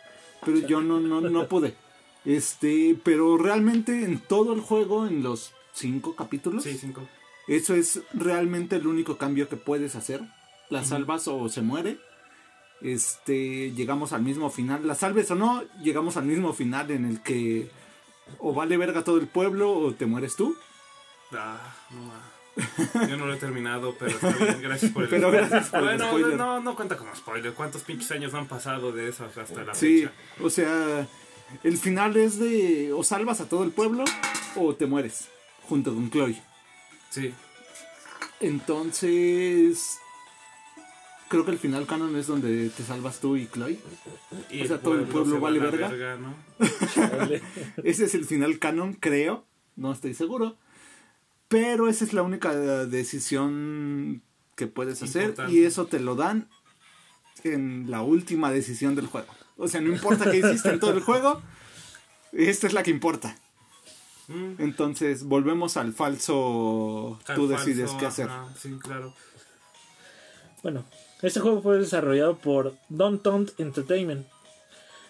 Pero 0.46 0.60
yo 0.60 0.82
no, 0.82 1.00
no, 1.00 1.22
no 1.22 1.48
pude. 1.48 1.76
Este, 2.26 2.96
pero 3.04 3.38
realmente 3.38 4.04
en 4.06 4.20
todo 4.20 4.54
el 4.54 4.62
juego, 4.62 5.08
en 5.08 5.24
los 5.24 5.52
cinco 5.74 6.16
capítulos, 6.16 6.64
Sí, 6.64 6.78
cinco. 6.80 7.02
Eso 7.48 7.76
es 7.76 8.02
realmente 8.14 8.76
el 8.78 8.88
único 8.88 9.18
cambio 9.18 9.50
que 9.50 9.56
puedes 9.58 9.96
hacer. 9.96 10.22
La 10.70 10.84
salvas 10.84 11.28
o 11.28 11.50
se 11.50 11.62
muere. 11.62 11.98
Este, 12.82 13.72
llegamos 13.72 14.14
al 14.14 14.24
mismo 14.24 14.50
final. 14.50 14.88
La 14.88 14.96
salves 14.96 15.30
o 15.32 15.36
no, 15.36 15.64
llegamos 15.84 16.18
al 16.18 16.26
mismo 16.26 16.54
final 16.54 16.92
en 16.92 17.06
el 17.06 17.22
que 17.22 17.70
o 18.40 18.54
vale 18.54 18.78
verga 18.78 19.04
todo 19.04 19.18
el 19.18 19.28
pueblo 19.28 19.72
o 19.72 19.94
te 19.94 20.06
mueres 20.06 20.36
tú. 20.36 20.56
Ah, 21.34 21.76
no. 21.92 22.32
Yo 23.08 23.18
no 23.18 23.26
lo 23.28 23.34
he 23.34 23.38
terminado, 23.38 23.96
pero 23.98 24.12
está 24.12 24.30
bien, 24.32 24.62
gracias 24.62 24.92
por 24.92 25.04
el 25.04 25.10
Pero 25.10 25.32
gracias 25.32 25.70
por 25.70 25.80
el 25.80 25.86
Bueno, 25.86 26.08
spoiler. 26.08 26.38
no, 26.38 26.60
no 26.60 26.76
cuenta 26.76 26.98
como 26.98 27.16
spoiler. 27.16 27.54
¿Cuántos 27.54 27.82
pinches 27.84 28.12
años 28.12 28.34
no 28.34 28.40
han 28.40 28.48
pasado 28.48 28.92
de 28.92 29.08
eso 29.10 29.26
hasta 29.26 29.64
la 29.64 29.74
Sí, 29.74 30.00
fecha? 30.02 30.12
o 30.42 30.50
sea, 30.50 31.08
el 31.64 31.78
final 31.78 32.18
es 32.18 32.40
de 32.40 32.92
o 32.94 33.04
salvas 33.04 33.40
a 33.42 33.48
todo 33.48 33.64
el 33.64 33.72
pueblo 33.72 34.04
o 34.56 34.76
te 34.76 34.86
mueres 34.86 35.30
junto 35.70 35.94
con 35.94 36.10
Chloe. 36.12 36.42
Sí. 37.12 37.34
Entonces, 38.40 40.00
creo 41.28 41.46
que 41.46 41.52
el 41.52 41.60
final 41.60 41.86
canon 41.86 42.16
es 42.16 42.28
donde 42.28 42.70
te 42.70 42.84
salvas 42.84 43.20
tú 43.20 43.38
y 43.38 43.48
Chloe. 43.48 43.80
Y 44.50 44.62
O 44.62 44.66
sea, 44.66 44.82
todo 44.82 44.96
el 44.96 45.06
pueblo 45.06 45.40
vale 45.40 45.60
verga. 45.60 45.92
Ese 47.84 48.06
es 48.06 48.16
el 48.16 48.26
final 48.26 48.58
canon, 48.60 48.94
creo. 48.94 49.46
No 49.76 49.92
estoy 49.92 50.14
seguro. 50.14 50.58
Pero 51.48 51.90
esa 51.90 52.06
es 52.06 52.14
la 52.14 52.24
única 52.24 52.56
decisión 52.86 54.22
que 54.56 54.68
puedes 54.68 55.04
hacer. 55.04 55.30
Importante. 55.30 55.54
Y 55.54 55.66
eso 55.66 55.86
te 55.86 56.00
lo 56.00 56.16
dan 56.16 56.50
en 57.44 57.92
la 57.92 58.02
última 58.02 58.52
decisión 58.52 58.96
del 58.96 59.08
juego. 59.08 59.28
O 59.58 59.68
sea, 59.68 59.82
no 59.82 59.92
importa 59.92 60.32
qué 60.32 60.38
hiciste 60.38 60.70
en 60.70 60.80
todo 60.80 60.94
el 60.94 61.02
juego. 61.02 61.42
Esta 62.32 62.68
es 62.68 62.74
la 62.74 62.84
que 62.84 62.92
importa. 62.92 63.38
Mm, 64.32 64.62
Entonces, 64.62 65.24
volvemos 65.24 65.78
al 65.78 65.94
falso. 65.94 67.20
al 67.28 67.36
tú 67.36 67.48
falso, 67.48 67.66
decides 67.66 67.92
qué 68.00 68.06
hacer. 68.06 68.28
ajá, 68.30 68.48
sí, 68.58 68.78
claro. 68.82 69.14
Bueno, 70.64 70.86
este 71.22 71.40
juego 71.40 71.62
fue 71.62 71.78
desarrollado 71.80 72.38
por 72.38 72.76
Downtown 72.90 73.50
Entertainment. 73.58 74.28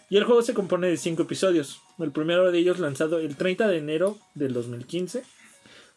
Y 0.09 0.17
el 0.17 0.25
juego 0.25 0.41
se 0.41 0.53
compone 0.53 0.87
de 0.87 0.97
5 0.97 1.23
episodios. 1.23 1.81
El 1.97 2.11
primero 2.11 2.51
de 2.51 2.57
ellos 2.59 2.79
lanzado 2.79 3.19
el 3.19 3.35
30 3.37 3.67
de 3.67 3.77
enero 3.77 4.17
del 4.33 4.53
2015 4.53 5.23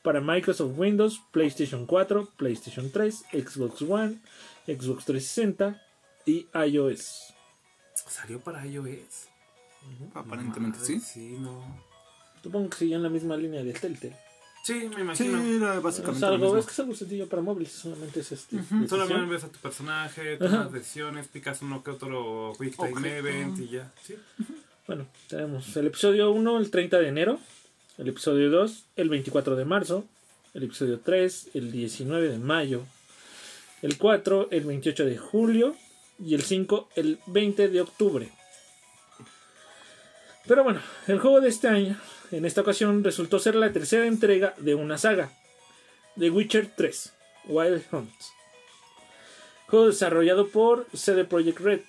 para 0.02 0.20
Microsoft 0.20 0.72
Windows, 0.76 1.20
PlayStation 1.32 1.86
4, 1.86 2.28
PlayStation 2.36 2.92
3, 2.92 3.24
Xbox 3.32 3.82
One, 3.82 4.20
Xbox 4.66 5.04
360 5.06 5.80
y 6.26 6.46
iOS. 6.54 7.34
¿Salió 8.06 8.38
para 8.40 8.66
iOS? 8.66 9.28
Aparentemente 10.14 10.78
Madre, 10.78 10.86
sí. 10.86 11.00
Sí, 11.00 11.36
no. 11.40 11.62
Supongo 12.44 12.68
que 12.70 12.76
siguen 12.76 13.02
la 13.02 13.08
misma 13.08 13.36
línea 13.36 13.64
de 13.64 13.72
Telltale. 13.72 14.14
Sí, 14.64 14.74
me 14.96 15.16
Sí, 15.16 15.24
imagino. 15.26 15.42
era 15.66 15.76
Es 15.76 15.82
básicamente 15.82 16.20
lo 16.20 16.26
algo, 16.28 16.44
mismo. 16.46 16.58
es 16.60 16.66
que 16.66 16.72
es 16.72 16.78
algo 16.80 16.94
sencillo 16.94 17.28
para 17.28 17.42
móviles, 17.42 17.72
solamente 17.72 18.20
es 18.20 18.32
este. 18.32 18.56
Ujú. 18.56 18.64
Solamente 18.86 18.98
decisión. 19.14 19.28
ves 19.30 19.44
a 19.44 19.48
tu 19.48 19.58
personaje, 19.58 20.36
tomas 20.36 20.72
decisiones, 20.72 21.28
picas 21.28 21.60
uno 21.62 21.82
que 21.82 21.90
otro 21.90 22.52
Quick 22.60 22.76
Time 22.76 22.90
Objeto. 22.92 23.16
Event 23.28 23.58
y 23.60 23.68
ya. 23.68 23.92
Sí. 24.02 24.14
Bueno, 24.86 25.06
tenemos 25.28 25.74
el 25.76 25.86
episodio 25.86 26.30
1 26.32 26.58
el 26.58 26.70
30 26.70 26.98
de 26.98 27.08
enero, 27.08 27.40
el 27.98 28.08
episodio 28.08 28.50
2 28.50 28.84
el 28.96 29.08
24 29.08 29.56
de 29.56 29.64
marzo, 29.64 30.04
el 30.52 30.62
episodio 30.64 31.00
3 31.00 31.48
el 31.54 31.72
19 31.72 32.28
de 32.28 32.38
mayo, 32.38 32.84
el 33.82 33.96
4 33.98 34.48
el 34.50 34.64
28 34.64 35.04
de 35.06 35.16
julio 35.18 35.74
y 36.18 36.34
el 36.34 36.42
5 36.42 36.88
el 36.96 37.18
20 37.26 37.68
de 37.68 37.80
octubre. 37.80 38.30
Pero 40.46 40.62
bueno, 40.64 40.80
el 41.06 41.18
juego 41.18 41.40
de 41.40 41.48
este 41.48 41.68
año, 41.68 41.98
en 42.30 42.44
esta 42.44 42.60
ocasión, 42.60 43.02
resultó 43.02 43.38
ser 43.38 43.54
la 43.54 43.72
tercera 43.72 44.06
entrega 44.06 44.54
de 44.58 44.74
una 44.74 44.98
saga, 44.98 45.30
The 46.18 46.30
Witcher 46.30 46.70
3, 46.76 47.12
Wild 47.46 47.82
Hunt. 47.92 48.10
Juego 49.68 49.86
desarrollado 49.86 50.48
por 50.48 50.86
CD 50.92 51.24
Projekt 51.24 51.60
Red. 51.60 51.80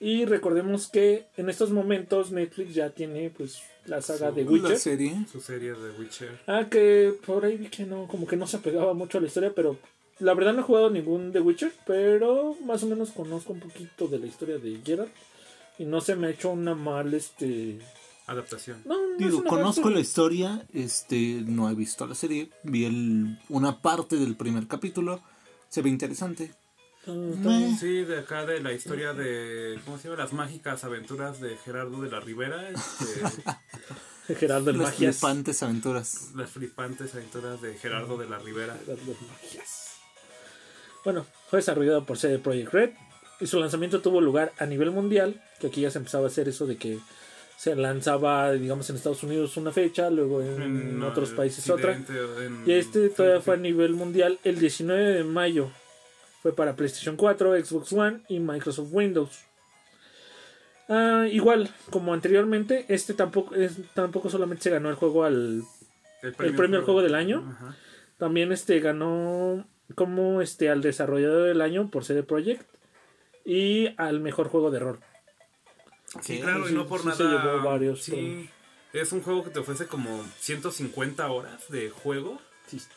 Y 0.00 0.24
recordemos 0.24 0.88
que 0.88 1.26
en 1.36 1.50
estos 1.50 1.70
momentos 1.70 2.32
Netflix 2.32 2.74
ya 2.74 2.90
tiene 2.90 3.30
pues 3.30 3.60
la 3.84 4.00
saga 4.00 4.30
Su- 4.30 4.34
de 4.34 4.44
La 4.44 4.50
Witcher. 4.50 4.78
serie. 4.78 5.14
Su 5.30 5.40
serie 5.40 5.74
de 5.74 5.90
Witcher. 5.98 6.40
Ah, 6.46 6.66
que 6.70 7.14
por 7.26 7.44
ahí 7.44 7.56
vi 7.58 7.68
que 7.68 7.84
no, 7.84 8.08
como 8.08 8.26
que 8.26 8.36
no 8.36 8.46
se 8.46 8.56
apegaba 8.56 8.94
mucho 8.94 9.18
a 9.18 9.20
la 9.20 9.26
historia, 9.26 9.52
pero 9.54 9.76
la 10.18 10.34
verdad 10.34 10.54
no 10.54 10.60
he 10.60 10.64
jugado 10.64 10.90
ningún 10.90 11.32
The 11.32 11.40
Witcher, 11.40 11.72
pero 11.86 12.56
más 12.64 12.82
o 12.82 12.86
menos 12.86 13.10
conozco 13.10 13.52
un 13.52 13.60
poquito 13.60 14.08
de 14.08 14.18
la 14.18 14.26
historia 14.26 14.58
de 14.58 14.80
Geralt. 14.84 15.12
Y 15.80 15.86
no 15.86 16.00
se 16.02 16.14
me 16.14 16.26
ha 16.26 16.30
hecho 16.30 16.50
una 16.50 16.74
mal, 16.74 17.14
este... 17.14 17.78
Adaptación. 18.26 18.82
No, 18.84 18.96
Digo, 19.18 19.42
conozco 19.42 19.90
la 19.90 19.98
historia. 19.98 20.64
este, 20.72 21.42
no 21.44 21.68
he 21.68 21.74
visto 21.74 22.06
la 22.06 22.14
serie, 22.14 22.50
vi 22.62 22.84
el, 22.84 23.38
una 23.48 23.80
parte 23.82 24.16
del 24.16 24.36
primer 24.36 24.68
capítulo, 24.68 25.20
se 25.68 25.82
ve 25.82 25.88
interesante. 25.88 26.54
Ah. 27.08 27.76
Sí, 27.80 28.04
de 28.04 28.18
acá 28.20 28.44
de 28.44 28.60
la 28.60 28.72
historia 28.72 29.14
de. 29.14 29.80
¿Cómo 29.84 29.98
se 29.98 30.08
llama? 30.08 30.22
Las 30.22 30.32
mágicas 30.32 30.84
aventuras 30.84 31.40
de 31.40 31.56
Gerardo 31.56 32.02
de 32.02 32.10
la 32.10 32.20
Rivera. 32.20 32.68
este, 32.68 34.34
Gerardo 34.36 34.70
el 34.70 34.78
Las 34.78 34.90
Magias. 34.92 35.16
flipantes 35.16 35.62
aventuras. 35.62 36.28
las 36.36 36.50
flipantes 36.50 37.14
aventuras 37.14 37.60
de 37.62 37.74
Gerardo 37.78 38.16
de 38.18 38.28
la 38.28 38.38
Rivera. 38.38 38.76
Gerardo 38.84 39.14
Magias. 39.28 39.96
Bueno, 41.04 41.26
fue 41.48 41.58
desarrollado 41.60 42.04
por 42.06 42.16
CD 42.18 42.38
Projekt 42.38 42.72
Red 42.72 42.90
y 43.40 43.46
su 43.46 43.58
lanzamiento 43.58 44.00
tuvo 44.00 44.20
lugar 44.20 44.52
a 44.58 44.66
nivel 44.66 44.90
mundial, 44.90 45.40
que 45.60 45.68
aquí 45.68 45.80
ya 45.82 45.90
se 45.90 45.98
empezaba 45.98 46.24
a 46.24 46.28
hacer 46.28 46.48
eso 46.48 46.66
de 46.66 46.76
que 46.76 46.98
se 47.56 47.74
lanzaba, 47.76 48.52
digamos, 48.52 48.88
en 48.90 48.96
Estados 48.96 49.22
Unidos 49.22 49.56
una 49.56 49.70
fecha, 49.70 50.08
luego 50.10 50.40
en, 50.42 51.02
otros 51.02 51.30
eh, 51.32 51.34
países 51.36 51.68
otra. 51.68 51.94
En- 51.94 52.62
Y 52.66 52.72
este 52.72 53.10
todavía 53.10 53.40
fue 53.40 53.54
a 53.54 53.58
nivel 53.58 53.92
mundial 53.94 54.38
el 54.44 54.58
19 54.58 55.02
de 55.14 55.24
mayo. 55.24 55.70
Fue 56.42 56.54
para 56.54 56.74
PlayStation 56.74 57.16
4, 57.16 57.62
Xbox 57.64 57.92
One 57.92 58.20
y 58.28 58.38
Microsoft 58.40 58.88
Windows. 58.92 59.30
Ah, 60.88 61.26
igual, 61.30 61.70
como 61.90 62.12
anteriormente, 62.14 62.86
este 62.88 63.14
tampoco, 63.14 63.54
es, 63.54 63.74
tampoco 63.94 64.28
solamente 64.30 64.64
se 64.64 64.70
ganó 64.70 64.88
el 64.88 64.96
juego 64.96 65.24
al... 65.24 65.62
El 66.22 66.32
premio 66.54 66.78
al 66.78 66.84
juego 66.84 67.02
del 67.02 67.14
año. 67.14 67.44
Ajá. 67.56 67.76
También 68.18 68.52
este 68.52 68.80
ganó 68.80 69.66
como 69.94 70.42
este 70.42 70.68
al 70.68 70.82
desarrollador 70.82 71.48
del 71.48 71.60
año 71.62 71.90
por 71.90 72.04
CD 72.04 72.22
Projekt 72.22 72.66
y 73.50 73.92
al 73.96 74.20
mejor 74.20 74.48
juego 74.48 74.70
de 74.70 74.78
rol. 74.78 75.00
Sí, 76.22 76.40
claro, 76.40 76.68
y 76.68 76.72
no 76.72 76.86
por 76.86 77.02
sí 77.02 77.10
se 77.16 77.24
nada. 77.24 77.52
llevó 77.52 77.62
varios 77.64 78.02
sí, 78.04 78.48
es 78.92 79.10
un 79.10 79.22
juego 79.22 79.42
que 79.42 79.50
te 79.50 79.58
ofrece 79.58 79.86
como 79.86 80.24
150 80.38 81.28
horas 81.30 81.68
de 81.68 81.90
juego. 81.90 82.40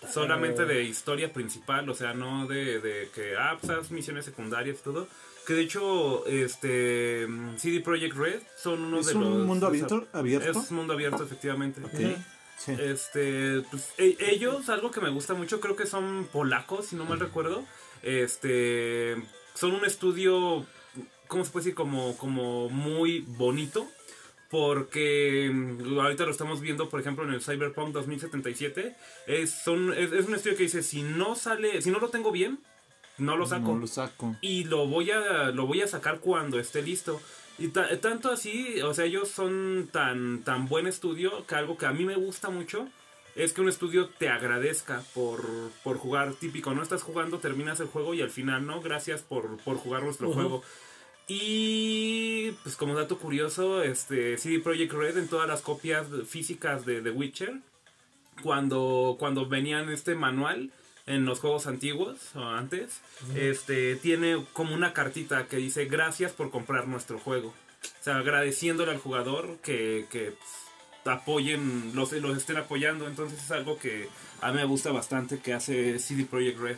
Solamente 0.08 0.66
de 0.66 0.84
historia 0.84 1.34
principal, 1.34 1.89
o 1.89 1.95
sea, 1.95 2.14
no 2.14 2.45
de, 2.45 2.80
de 2.80 3.10
que, 3.16 3.36
ah, 3.36 3.58
pues 3.60 3.72
haz 3.76 3.89
misiones 3.89 4.26
secundarias 4.26 4.78
y 4.80 4.84
todo. 4.84 5.08
Que 5.47 5.54
de 5.56 5.62
hecho, 5.64 6.24
este, 6.28 7.28
CD 7.58 7.80
Projekt 7.80 8.16
Red 8.16 8.41
son 8.56 8.82
uno 8.84 8.99
¿Es 8.99 9.08
de 9.08 9.16
un 9.16 9.22
los... 9.24 9.47
mundo 9.47 9.68
o 9.68 9.74
sea, 9.74 9.86
abierto? 9.86 10.08
abierto? 10.14 10.60
Es 10.60 10.72
mundo 10.72 10.93
abierto, 10.93 11.24
efectivamente. 11.24 11.82
Ok, 11.84 12.18
sí. 12.60 12.74
Este, 12.80 13.62
pues, 13.72 13.91
e- 13.97 14.18
ellos, 14.20 14.70
algo 14.70 14.91
que 14.91 15.01
me 15.01 15.10
gusta 15.10 15.34
mucho, 15.34 15.60
creo 15.60 15.76
que 15.76 15.88
son 15.88 16.28
polacos, 16.32 16.86
si 16.86 16.95
no 16.95 17.06
mal 17.06 17.20
recuerdo. 17.20 17.64
Este, 18.04 19.16
son 19.54 19.74
un 19.74 19.86
estudio 19.86 20.66
¿cómo 21.28 21.43
se 21.45 21.51
puede 21.51 21.64
decir? 21.66 21.76
Como, 21.76 22.16
como 22.18 22.70
muy 22.70 23.20
bonito. 23.28 23.88
Porque 24.49 25.49
mm, 25.51 25.97
ahorita 25.99 26.26
lo 26.26 26.32
estamos 26.32 26.62
viendo, 26.62 26.88
por 26.88 26.99
ejemplo, 27.01 27.24
en 27.24 27.34
el 27.34 27.41
Cyberpunk 27.41 27.91
2077. 27.91 28.95
Es, 29.26 29.51
son, 29.64 29.91
es, 29.93 30.12
es 30.12 30.28
un 30.28 30.36
estudio 30.36 30.56
que 30.56 30.64
dice, 30.64 30.84
si 30.84 31.01
no 31.01 31.36
sale, 31.36 31.82
si 31.82 31.89
no 31.89 31.97
lo 31.99 32.10
tengo 32.10 32.32
bien, 32.32 32.60
no 33.18 33.36
lo 33.36 33.47
saco. 33.47 33.74
No 33.74 33.80
lo 33.80 33.88
saco. 33.88 34.36
y 34.41 34.66
lo 34.66 34.86
voy 34.88 35.10
a 35.10 35.49
lo 35.51 35.66
voy 35.66 35.82
a 35.82 35.88
sacar 35.88 36.20
cuando 36.20 36.60
esté 36.60 36.82
listo 36.84 37.20
y 37.60 37.68
ta- 37.70 37.99
tanto 37.99 38.32
así 38.32 38.82
o 38.82 38.93
sea 38.95 39.06
ellos 39.06 39.30
son 39.30 39.88
tan 39.91 40.41
tan 40.43 40.68
buen 40.68 40.88
estudio 40.88 41.45
que 41.45 41.54
algo 41.54 41.78
que 41.78 41.86
a 41.86 41.91
mí 41.91 42.06
me 42.06 42.16
gusta 42.16 42.49
mucho 42.49 42.88
es 43.36 43.53
que 43.53 43.61
un 43.61 43.69
estudio 43.69 44.09
te 44.09 44.29
agradezca 44.29 45.03
por, 45.13 45.43
por 45.84 45.97
jugar 45.97 46.34
típico 46.34 46.73
no 46.73 46.84
estás 46.84 47.01
jugando 47.01 47.39
terminas 47.39 47.79
el 47.79 47.88
juego 47.88 48.13
y 48.13 48.21
al 48.21 48.29
final 48.29 48.65
no 48.65 48.81
gracias 48.81 49.21
por, 49.21 49.57
por 49.57 49.77
jugar 49.77 50.03
nuestro 50.03 50.31
juego. 50.31 50.63
Y 51.27 52.51
pues 52.63 52.75
como 52.75 52.95
dato 52.95 53.17
curioso 53.17 53.81
este 53.81 54.38
CD 54.38 54.59
Projekt 54.59 54.93
Red 54.93 55.17
en 55.17 55.29
todas 55.29 55.47
las 55.47 55.61
copias 55.61 56.07
físicas 56.27 56.86
de 56.86 57.01
The 57.01 57.11
Witcher 57.11 57.59
cuando 58.41 59.15
cuando 59.17 59.45
venían 59.45 59.89
este 59.89 60.15
manual 60.15 60.71
en 61.05 61.25
los 61.25 61.39
juegos 61.39 61.67
antiguos 61.67 62.36
o 62.36 62.43
antes, 62.43 63.01
este 63.36 63.95
tiene 63.97 64.45
como 64.53 64.73
una 64.73 64.93
cartita 64.93 65.47
que 65.47 65.57
dice 65.57 65.86
gracias 65.86 66.31
por 66.31 66.49
comprar 66.49 66.88
nuestro 66.88 67.19
juego. 67.19 67.49
O 67.49 68.03
sea, 68.03 68.17
agradeciéndole 68.17 68.91
al 68.91 68.99
jugador 68.99 69.57
que, 69.61 70.05
que 70.09 70.31
pues, 70.31 70.62
apoyen, 71.06 71.91
los, 71.95 72.12
los 72.14 72.38
estén 72.38 72.58
apoyando. 72.58 73.08
Entonces 73.08 73.43
es 73.43 73.51
algo 73.51 73.78
que 73.78 74.08
a 74.41 74.51
mí 74.51 74.58
me 74.58 74.66
gusta 74.66 74.91
bastante 74.91 75.39
que 75.39 75.54
hace 75.54 75.99
CD 75.99 76.26
Projekt 76.26 76.60
Red. 76.60 76.78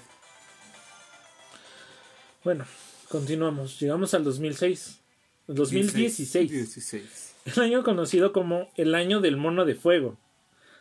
Bueno, 2.44 2.66
continuamos. 3.10 3.80
Llegamos 3.80 4.14
al 4.14 4.24
2006. 4.24 5.00
2016. 5.48 6.52
16. 6.52 7.36
El 7.46 7.62
año 7.62 7.84
conocido 7.84 8.34
como 8.34 8.72
el 8.76 8.96
año 8.96 9.22
del 9.22 9.38
mono 9.38 9.66
de 9.66 9.76
fuego, 9.76 10.18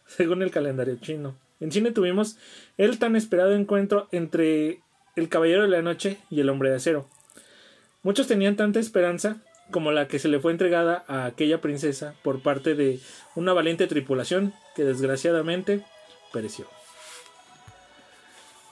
según 0.06 0.42
el 0.42 0.50
calendario 0.50 0.96
chino. 0.96 1.36
En 1.60 1.70
China 1.70 1.92
tuvimos 1.92 2.36
el 2.78 2.98
tan 2.98 3.16
esperado 3.16 3.54
encuentro 3.54 4.08
entre 4.12 4.80
el 5.16 5.28
Caballero 5.28 5.62
de 5.62 5.68
la 5.68 5.82
Noche 5.82 6.18
y 6.30 6.40
el 6.40 6.48
Hombre 6.48 6.70
de 6.70 6.76
Acero. 6.76 7.08
Muchos 8.02 8.26
tenían 8.26 8.56
tanta 8.56 8.80
esperanza 8.80 9.42
como 9.70 9.92
la 9.92 10.08
que 10.08 10.18
se 10.18 10.28
le 10.28 10.40
fue 10.40 10.52
entregada 10.52 11.04
a 11.08 11.24
aquella 11.24 11.60
princesa 11.60 12.14
por 12.22 12.40
parte 12.40 12.74
de 12.74 13.00
una 13.34 13.52
valiente 13.52 13.86
tripulación 13.86 14.54
que 14.74 14.84
desgraciadamente 14.84 15.84
pereció. 16.32 16.66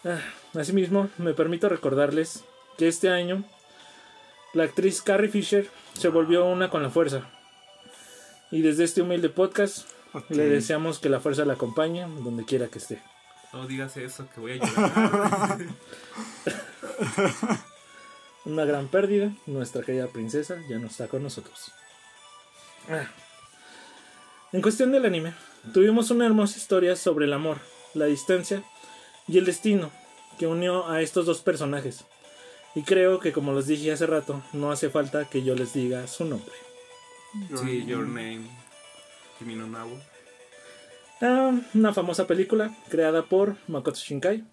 Ah, 0.05 0.21
asimismo, 0.55 1.09
me 1.19 1.35
permito 1.35 1.69
recordarles 1.69 2.45
que 2.77 2.89
este 2.89 3.09
año 3.09 3.45
la 4.53 4.65
actriz 4.65 5.01
Carrie 5.01 5.31
Fisher 5.31 5.71
se 5.95 6.09
volvió 6.09 6.45
una 6.45 6.71
con 6.71 6.83
la 6.83 6.91
fuerza. 6.91 7.31
Y 8.51 8.61
desde 8.61 8.85
este 8.85 9.01
humilde 9.01 9.31
podcast 9.31 9.89
le 10.29 10.47
deseamos 10.49 10.99
que 10.99 11.09
la 11.09 11.21
fuerza 11.21 11.45
la 11.45 11.55
acompañe 11.55 12.03
donde 12.03 12.45
quiera 12.45 12.69
que 12.69 12.79
esté. 12.79 13.03
No 13.53 13.67
digas 13.67 13.97
eso, 13.97 14.29
que 14.35 14.41
voy 14.41 14.53
a 14.53 14.57
llorar. 14.57 15.59
Una 18.45 18.65
gran 18.65 18.89
pérdida, 18.89 19.33
nuestra 19.47 19.83
querida 19.83 20.09
princesa 20.09 20.61
ya 20.69 20.79
no 20.79 20.89
está 20.89 21.09
con 21.09 21.23
nosotros. 21.23 21.73
Ah. 22.89 23.09
En 24.53 24.61
cuestión 24.61 24.91
del 24.93 25.07
anime, 25.07 25.33
tuvimos 25.73 26.11
una 26.11 26.27
hermosa 26.27 26.59
historia 26.59 26.97
sobre 26.97 27.27
el 27.27 27.33
amor, 27.33 27.59
la 27.95 28.07
distancia 28.07 28.65
y 29.29 29.39
el 29.39 29.45
destino 29.45 29.91
que 30.39 30.47
unió 30.47 30.89
a 30.89 31.01
estos 31.03 31.27
dos 31.27 31.41
personajes. 31.41 32.05
Y 32.75 32.83
creo 32.83 33.21
que 33.21 33.33
como 33.33 33.55
les 33.55 33.67
dije 33.67 33.93
hace 33.93 34.07
rato, 34.07 34.43
no 34.53 34.73
hace 34.73 34.91
falta 34.91 35.29
que 35.29 35.43
yo 35.43 35.55
les 35.55 35.73
diga 35.73 36.07
su 36.07 36.25
nombre. 36.25 36.55
sí, 37.63 37.85
Your 37.87 38.07
Name. 38.07 38.47
Kimi 39.39 39.55
no 39.55 39.67
Nawa. 39.67 40.01
Ah, 41.21 41.53
una 41.75 41.95
famosa 41.95 42.27
película 42.27 42.77
creada 42.89 43.25
por 43.25 43.57
Makoto 43.69 43.99
Shinkai. 43.99 44.45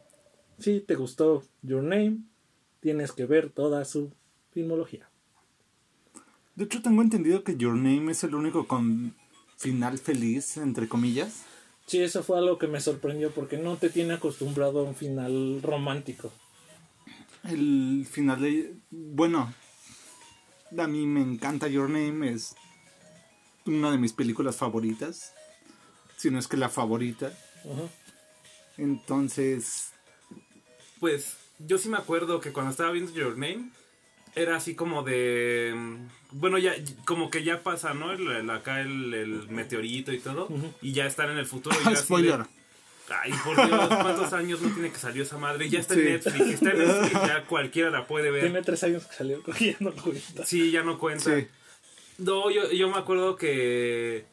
Si 0.60 0.82
te 0.82 0.96
gustó 0.96 1.44
Your 1.62 1.82
Name, 1.82 2.20
tienes 2.80 3.12
que 3.12 3.26
ver 3.26 3.50
toda 3.50 3.86
su 3.86 4.14
filmología. 4.52 5.10
De 6.56 6.66
hecho, 6.66 6.82
tengo 6.82 7.02
entendido 7.02 7.44
que 7.44 7.56
Your 7.56 7.76
Name 7.76 8.12
es 8.12 8.24
el 8.24 8.36
único 8.36 8.68
con 8.68 9.16
final 9.58 9.98
feliz, 9.98 10.58
entre 10.58 10.88
comillas. 10.88 11.44
Sí, 11.86 12.00
eso 12.02 12.22
fue 12.22 12.38
algo 12.38 12.58
que 12.58 12.68
me 12.68 12.82
sorprendió 12.82 13.32
porque 13.32 13.58
no 13.58 13.78
te 13.78 13.90
tiene 13.90 14.14
acostumbrado 14.14 14.80
a 14.80 14.84
un 14.84 14.96
final 14.96 15.62
romántico. 15.64 16.32
El 17.44 18.06
final 18.10 18.42
de... 18.42 18.76
Bueno, 18.92 19.54
a 20.78 20.88
mí 20.88 21.06
me 21.06 21.22
encanta 21.22 21.68
Your 21.68 21.90
Name, 21.90 22.32
es 22.32 22.56
una 23.66 23.92
de 23.92 23.98
mis 23.98 24.14
películas 24.14 24.58
favoritas. 24.58 25.34
Si 26.18 26.30
no 26.30 26.40
es 26.40 26.48
que 26.48 26.58
la 26.58 26.70
favorita. 26.70 27.34
Entonces, 28.78 29.92
Pues 31.00 31.38
yo 31.60 31.78
sí 31.78 31.90
me 31.90 31.98
acuerdo 31.98 32.40
que 32.42 32.52
cuando 32.52 32.72
estaba 32.72 32.92
viendo 32.92 33.12
Your 33.14 33.34
Name 33.38 33.70
era 34.36 34.56
así 34.56 34.76
como 34.76 35.04
de 35.04 35.74
mm, 35.76 36.08
bueno 36.40 36.58
ya 36.58 36.74
como 37.06 37.30
que 37.30 37.44
ya 37.44 37.64
pasa 37.64 37.94
no 37.94 38.12
el, 38.12 38.28
el- 38.30 38.50
acá 38.50 38.82
el, 38.82 39.14
el 39.14 39.50
meteorito 39.50 40.12
y 40.14 40.20
todo 40.20 40.48
y 40.82 40.94
ya 40.94 41.06
están 41.06 41.32
en 41.32 41.38
el 41.38 41.46
futuro 41.46 41.76
y 41.82 41.84
yo 41.84 41.90
así 41.92 41.96
de, 42.00 42.04
spoiler. 42.06 42.46
ay 43.10 43.32
por 43.44 43.56
Dios 43.56 43.88
cuántos 43.88 44.32
años 44.34 44.62
no 44.62 44.70
tiene 44.74 44.92
que 44.92 44.98
salir 45.00 45.24
esa 45.24 45.38
madre 45.38 45.68
ya 45.70 45.80
está 45.80 45.96
en. 45.96 46.06
Netflix 46.06 46.48
está 46.54 46.72
en 46.72 46.78
Netflix 46.80 47.12
ya 47.14 47.44
cualquiera 47.48 47.90
la 47.90 48.06
puede 48.08 48.30
ver 48.32 48.44
Tiene 48.44 48.62
tres 48.62 48.84
años 48.84 49.06
que 49.06 49.16
salió 49.16 49.42
cogiendo 49.44 49.94
cuenta. 49.94 50.46
sí 50.46 50.72
ya 50.72 50.84
no 50.84 50.98
cuenta 51.00 51.36
Sí. 51.36 51.48
no 52.20 52.52
yo, 52.52 52.72
yo 52.72 52.90
me 52.90 52.98
acuerdo 53.00 53.36
que 53.36 54.26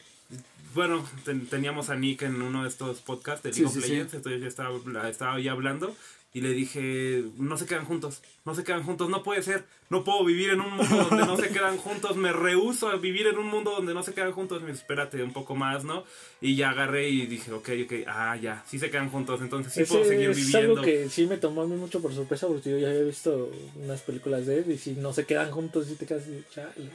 bueno 0.75 1.09
ten- 1.25 1.47
teníamos 1.47 1.89
a 1.89 1.97
Nick 1.97 2.21
en 2.23 2.43
uno 2.43 2.65
de 2.65 2.69
estos 2.69 3.01
podcasts 3.01 3.43
de 3.45 3.53
Sí, 3.55 3.63
League 3.63 3.79
of 3.79 3.83
sí. 3.85 3.91
Legends 3.91 4.13
entonces 4.15 4.43
yo 4.43 4.47
estaba, 4.47 5.09
estaba 5.09 5.35
ahí 5.37 5.49
hablando 5.49 5.97
y 6.33 6.43
le 6.43 6.51
dije, 6.51 7.25
no 7.39 7.57
se 7.57 7.65
quedan 7.65 7.87
juntos, 7.87 8.23
no 8.45 8.55
se 8.55 8.63
quedan 8.63 8.83
juntos, 8.83 9.09
no 9.09 9.23
puede 9.23 9.43
ser, 9.43 9.65
no 9.89 10.05
puedo 10.05 10.23
vivir 10.25 10.51
en 10.51 10.61
un 10.61 10.77
mundo 10.77 11.09
donde 11.09 11.25
no 11.25 11.37
se 11.37 11.49
quedan 11.49 11.79
juntos, 11.79 12.17
me 12.17 12.31
rehuso 12.33 12.89
a 12.89 12.97
vivir 12.97 13.27
en 13.27 13.39
un 13.39 13.47
mundo 13.47 13.71
donde 13.71 13.95
no 13.95 14.03
se 14.03 14.13
quedan 14.13 14.33
juntos, 14.33 14.63
me 14.63 14.71
espérate 14.71 15.23
un 15.23 15.33
poco 15.33 15.55
más, 15.55 15.85
¿no? 15.85 16.05
Y 16.43 16.55
ya 16.57 16.71
agarré 16.71 17.09
y 17.09 17.27
dije, 17.27 17.53
ok, 17.53 17.71
ok, 17.85 17.93
ah, 18.07 18.37
ya, 18.37 18.63
sí 18.67 18.79
se 18.79 18.91
quedan 18.91 19.11
juntos, 19.11 19.41
entonces 19.41 19.73
sí 19.73 19.85
puedo 19.85 20.05
seguir 20.05 20.31
es 20.31 20.37
viviendo. 20.37 20.73
algo 20.73 20.83
que 20.83 21.09
sí 21.09 21.27
me 21.27 21.39
tomó 21.39 21.63
a 21.63 21.67
mí 21.67 21.77
mucho 21.77 22.03
por 22.03 22.13
sorpresa 22.13 22.47
porque 22.47 22.71
yo 22.71 22.79
ya 22.79 22.89
había 22.89 23.03
visto 23.03 23.51
unas 23.77 24.03
películas 24.03 24.45
de 24.45 24.59
él 24.59 24.71
y 24.71 24.77
si 24.77 24.93
no 24.93 25.15
se 25.15 25.25
quedan 25.25 25.51
juntos 25.51 25.91
y 25.91 25.95
te 25.95 26.05
quedas 26.05 26.25
chale. 26.55 26.91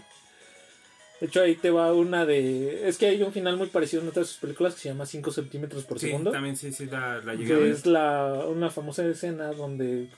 De 1.21 1.27
hecho 1.27 1.41
ahí 1.41 1.55
te 1.55 1.69
va 1.69 1.93
una 1.93 2.25
de... 2.25 2.89
Es 2.89 2.97
que 2.97 3.05
hay 3.05 3.21
un 3.21 3.31
final 3.31 3.55
muy 3.55 3.67
parecido 3.67 4.01
en 4.01 4.09
otras 4.09 4.25
de 4.27 4.31
sus 4.33 4.41
películas 4.41 4.73
que 4.73 4.81
se 4.81 4.89
llama 4.89 5.05
5 5.05 5.31
centímetros 5.31 5.83
por 5.85 5.99
Sí, 5.99 6.07
segundo. 6.07 6.31
también 6.31 6.57
sí, 6.57 6.73
sí, 6.73 6.87
la, 6.87 7.21
la 7.23 7.35
llegué 7.35 7.53
a 7.53 7.57
que 7.57 7.63
ver. 7.63 7.71
es 7.71 7.85
la, 7.85 8.45
una 8.49 8.69
famosa 8.71 9.05
escena 9.05 9.53
donde 9.53 10.09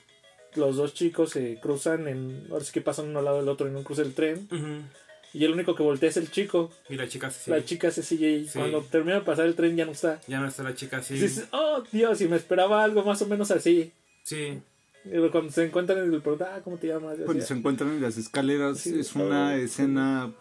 los 0.54 0.76
dos 0.76 0.94
chicos 0.94 1.30
se 1.30 1.60
cruzan 1.60 2.08
en... 2.08 2.46
Ahora 2.50 2.64
sí 2.64 2.72
que 2.72 2.80
pasan 2.80 3.08
uno 3.10 3.18
al 3.20 3.26
lado 3.26 3.36
del 3.40 3.48
otro 3.50 3.66
en 3.68 3.76
un 3.76 3.84
cruce 3.84 4.02
del 4.02 4.14
tren 4.14 4.48
y 5.34 5.44
el 5.44 5.52
único 5.52 5.74
que 5.74 5.82
voltea 5.82 6.08
es 6.08 6.16
el 6.16 6.30
chico. 6.30 6.70
Y 6.88 6.94
la 6.96 7.06
chica 7.08 7.30
sí. 7.30 7.50
La 7.50 7.64
chica 7.64 7.90
se 7.90 8.02
sigue 8.02 8.30
y 8.30 8.48
Sí. 8.48 8.58
cuando 8.58 8.80
termina 8.82 9.16
de 9.16 9.22
pasar 9.26 9.44
el 9.46 9.54
tren 9.56 9.76
ya 9.76 9.84
no 9.84 9.92
está. 9.92 10.20
Ya 10.26 10.40
no 10.40 10.48
está 10.48 10.62
la 10.62 10.74
chica 10.74 10.98
así. 10.98 11.14
Dices, 11.14 11.48
oh 11.50 11.82
Dios, 11.92 12.20
y 12.22 12.28
me 12.28 12.36
esperaba 12.36 12.82
algo 12.82 13.02
más 13.04 13.20
o 13.20 13.26
menos 13.26 13.50
así. 13.50 13.92
Sí. 14.22 14.58
Y 15.04 15.28
cuando 15.30 15.50
se 15.52 15.64
encuentran 15.64 15.98
en 15.98 16.14
el 16.14 16.22
pregunta, 16.22 16.54
ah, 16.54 16.60
¿cómo 16.62 16.78
te 16.78 16.86
llamas? 16.86 17.18
Cuando 17.26 17.44
se 17.44 17.52
encuentran 17.52 17.90
en 17.90 18.00
las 18.00 18.16
escaleras, 18.16 18.78
Sí, 18.78 18.98
es 18.98 19.14
una 19.14 19.56
escena... 19.56 20.32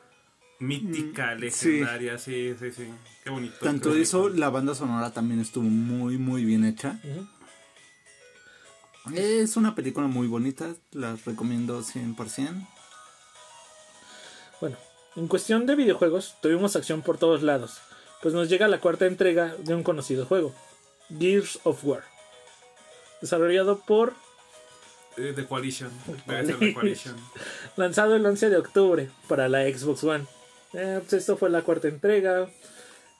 Mítica, 0.64 1.36
Mm, 1.36 1.39
legendaria, 1.39 2.18
sí, 2.18 2.55
sí, 2.59 2.72
sí. 2.72 2.88
Qué 3.24 3.30
bonito. 3.30 3.55
Tanto 3.61 3.91
qué 3.93 4.01
eso, 4.01 4.30
la 4.30 4.49
banda 4.49 4.74
sonora 4.76 5.11
también 5.11 5.39
estuvo 5.41 5.66
muy, 5.66 6.18
muy 6.18 6.45
bien 6.45 6.64
hecha. 6.66 6.99
Es 9.14 9.57
una 9.57 9.76
película 9.76 10.07
muy 10.07 10.28
bonita, 10.28 10.74
la 10.91 11.18
recomiendo 11.26 11.82
100%. 11.84 12.66
Bueno, 14.61 14.78
en 15.18 15.28
cuestión 15.28 15.66
de 15.66 15.76
videojuegos, 15.76 16.36
tuvimos 16.41 16.76
acción 16.78 17.01
por 17.01 17.18
todos 17.18 17.43
lados, 17.43 17.80
pues 18.22 18.34
nos 18.34 18.47
llega 18.47 18.70
la 18.70 18.80
cuarta 18.80 19.05
entrega 19.05 19.53
de 19.59 19.76
un 19.76 19.84
conocido 19.84 20.26
juego, 20.26 20.55
Gears 21.20 21.59
of 21.64 21.84
War. 21.84 22.03
Desarrollado 23.22 23.80
por, 23.82 24.14
Eh, 25.18 25.45
Coalition. 25.47 25.91
The 26.26 26.74
Coalition. 26.74 27.16
lanzado 27.76 28.16
el 28.16 28.26
11 28.26 28.49
de 28.49 28.57
octubre 28.57 29.09
para 29.28 29.47
la 29.49 29.64
Xbox 29.64 30.03
One. 30.05 30.26
Eh, 30.74 30.99
pues 31.01 31.13
esto 31.13 31.38
fue 31.38 31.49
la 31.49 31.61
cuarta 31.61 31.88
entrega. 31.88 32.49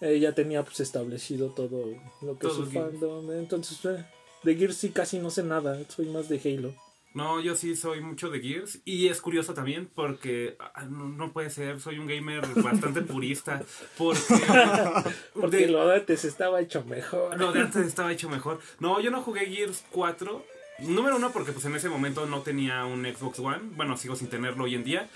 Eh, 0.02 0.20
ya 0.20 0.34
tenía 0.34 0.64
pues 0.64 0.80
establecido 0.80 1.50
todo 1.52 1.94
lo 2.22 2.38
que 2.38 2.48
es 2.48 2.54
su 2.54 2.70
Gears. 2.70 2.92
fandom. 2.92 3.32
Entonces, 3.32 3.84
eh, 3.86 4.06
de 4.44 4.56
Gears 4.56 4.78
sí 4.78 4.90
casi 4.90 5.20
no 5.20 5.30
sé 5.30 5.44
nada. 5.44 5.80
Soy 5.90 6.08
más 6.08 6.28
de 6.30 6.40
Halo. 6.44 6.74
No, 7.14 7.40
yo 7.40 7.56
sí 7.56 7.76
soy 7.76 8.02
mucho 8.02 8.30
de 8.32 8.40
Gears. 8.42 8.80
Y 8.86 9.08
es 9.08 9.22
curioso 9.22 9.54
también 9.54 9.88
porque 9.94 10.58
ah, 10.60 10.84
no, 10.86 11.08
no 11.10 11.32
puede 11.32 11.52
ser, 11.52 11.80
soy 11.80 12.00
un 12.00 12.08
gamer 12.08 12.42
bastante 12.64 13.02
purista. 13.02 13.62
Porque. 13.98 14.20
Porque 15.34 15.58
de- 15.58 15.68
lo 15.68 15.88
de 15.88 15.98
antes 15.98 16.26
estaba 16.26 16.60
hecho 16.60 16.84
mejor. 16.86 17.38
No, 17.38 17.52
de 17.52 17.60
antes 17.62 17.86
estaba 17.86 18.12
hecho 18.12 18.30
mejor. 18.30 18.60
No, 18.80 19.00
yo 19.00 19.12
no 19.12 19.22
jugué 19.22 19.46
Gears 19.46 19.84
4 19.92 20.44
Número 20.80 21.18
uno, 21.18 21.32
porque 21.32 21.52
pues 21.52 21.64
en 21.66 21.76
ese 21.76 21.88
momento 21.88 22.26
no 22.26 22.42
tenía 22.42 22.84
un 22.86 23.06
Xbox 23.06 23.38
One. 23.38 23.60
Bueno, 23.76 23.96
sigo 23.96 24.16
sin 24.16 24.28
tenerlo 24.28 24.64
hoy 24.64 24.74
en 24.74 24.84
día. 24.84 25.08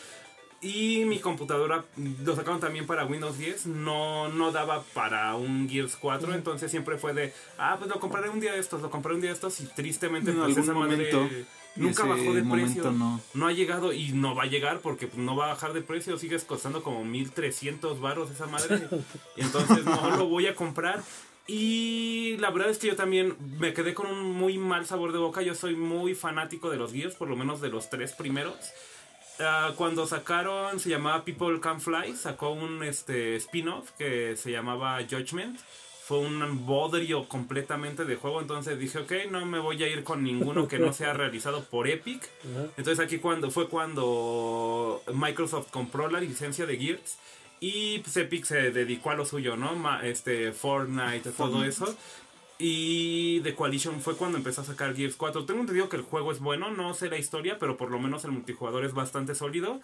Y 0.60 1.06
mi 1.06 1.20
computadora 1.20 1.86
lo 2.24 2.36
sacaron 2.36 2.60
también 2.60 2.88
para 2.88 3.06
Windows 3.06 3.38
10. 3.38 3.68
No, 3.68 4.28
no 4.30 4.52
daba 4.52 4.82
para 4.94 5.36
un 5.36 5.70
Gears 5.70 5.96
4. 5.96 6.34
Entonces 6.34 6.72
siempre 6.72 6.98
fue 6.98 7.14
de, 7.14 7.34
ah, 7.60 7.76
pues 7.78 7.90
lo 7.90 8.00
compraré 8.00 8.30
un 8.30 8.40
día 8.40 8.54
de 8.54 8.60
estos, 8.60 8.82
lo 8.82 8.90
compraré 8.90 9.16
un 9.16 9.22
día 9.22 9.30
de 9.30 9.36
estos. 9.36 9.60
Y 9.62 9.66
tristemente, 9.66 10.32
En 10.32 10.38
pues 10.38 10.48
algún 10.48 10.64
esa 10.64 10.74
madre 10.74 11.12
momento, 11.14 11.30
nunca 11.76 12.06
bajó 12.06 12.34
de 12.34 12.44
precio. 12.44 12.92
no. 12.92 13.48
ha 13.48 13.52
llegado 13.52 13.94
y 13.94 14.14
no 14.14 14.34
va 14.34 14.44
a 14.44 14.48
llegar 14.48 14.80
porque 14.80 15.06
pues, 15.06 15.20
no 15.20 15.36
va 15.36 15.46
a 15.46 15.50
bajar 15.50 15.74
de 15.74 15.82
precio. 15.82 16.18
Sigues 16.18 16.44
costando 16.44 16.82
como 16.82 17.06
1300 17.06 18.00
varos 18.00 18.32
esa 18.32 18.48
madre. 18.48 18.88
y 19.36 19.42
entonces 19.42 19.86
no 19.86 20.18
lo 20.18 20.28
voy 20.28 20.48
a 20.48 20.56
comprar. 20.56 21.04
Y 21.46 22.36
la 22.40 22.50
verdad 22.50 22.72
es 22.72 22.78
que 22.80 22.88
yo 22.88 22.96
también 22.96 23.38
me 23.60 23.74
quedé 23.74 23.94
con 23.94 24.08
un 24.08 24.34
muy 24.34 24.58
mal 24.58 24.88
sabor 24.88 25.14
de 25.14 25.20
boca. 25.20 25.44
Yo 25.44 25.54
soy 25.54 25.76
muy 25.76 26.16
fanático 26.16 26.70
de 26.72 26.78
los 26.78 26.92
Gears, 26.92 27.16
por 27.16 27.30
lo 27.30 27.36
menos 27.38 27.62
de 27.62 27.70
los 27.70 27.90
tres 27.90 28.14
primeros. 28.14 28.56
Ah, 29.40 29.74
cuando 29.76 30.08
sacaron, 30.08 30.80
se 30.80 30.90
llamaba 30.90 31.24
People 31.24 31.60
Can 31.60 31.80
Fly, 31.80 32.16
sacó 32.16 32.50
un 32.52 32.84
este, 32.84 33.36
spin-off 33.36 33.92
que 33.98 34.36
se 34.36 34.52
llamaba 34.52 35.00
Judgment. 35.10 35.60
Fue 36.08 36.20
un 36.20 36.66
bodrio 36.66 37.28
completamente 37.28 38.06
de 38.06 38.16
juego, 38.16 38.40
entonces 38.40 38.80
dije, 38.80 38.98
ok, 39.00 39.12
no 39.30 39.46
me 39.46 39.60
voy 39.60 39.84
a 39.84 39.88
ir 39.90 40.06
con 40.06 40.24
ninguno 40.24 40.68
que 40.68 40.80
no 40.80 40.94
sea 40.94 41.12
realizado 41.14 41.66
por 41.66 41.88
Epic. 41.88 42.28
Entonces 42.78 43.04
aquí 43.04 43.18
cuando 43.18 43.52
fue 43.52 43.68
cuando 43.68 45.04
Microsoft 45.14 45.70
compró 45.70 46.10
la 46.10 46.22
licencia 46.22 46.66
de 46.66 46.78
Gears 46.78 47.18
y 47.60 48.00
pues 48.00 48.16
Epic 48.16 48.46
se 48.46 48.72
dedicó 48.72 49.10
a 49.12 49.16
lo 49.16 49.26
suyo, 49.26 49.58
¿no? 49.58 49.76
Ma- 49.76 50.02
este 50.06 50.54
Fortnite, 50.54 51.32
todo 51.32 51.66
eso. 51.66 51.94
Y 52.60 53.40
The 53.42 53.54
Coalition 53.56 54.02
fue 54.02 54.16
cuando 54.16 54.38
empezó 54.38 54.62
a 54.62 54.66
sacar 54.66 54.96
Gears 54.96 55.16
4. 55.16 55.46
Tengo 55.46 55.60
entendido 55.62 55.90
que 55.90 55.98
el 55.98 56.02
juego 56.02 56.32
es 56.32 56.40
bueno, 56.40 56.72
no 56.72 56.94
sé 56.94 57.10
la 57.10 57.18
historia, 57.18 57.58
pero 57.60 57.78
por 57.78 57.92
lo 57.92 58.00
menos 58.00 58.26
el 58.26 58.32
multijugador 58.32 58.84
es 58.86 58.94
bastante 58.94 59.36
sólido. 59.36 59.80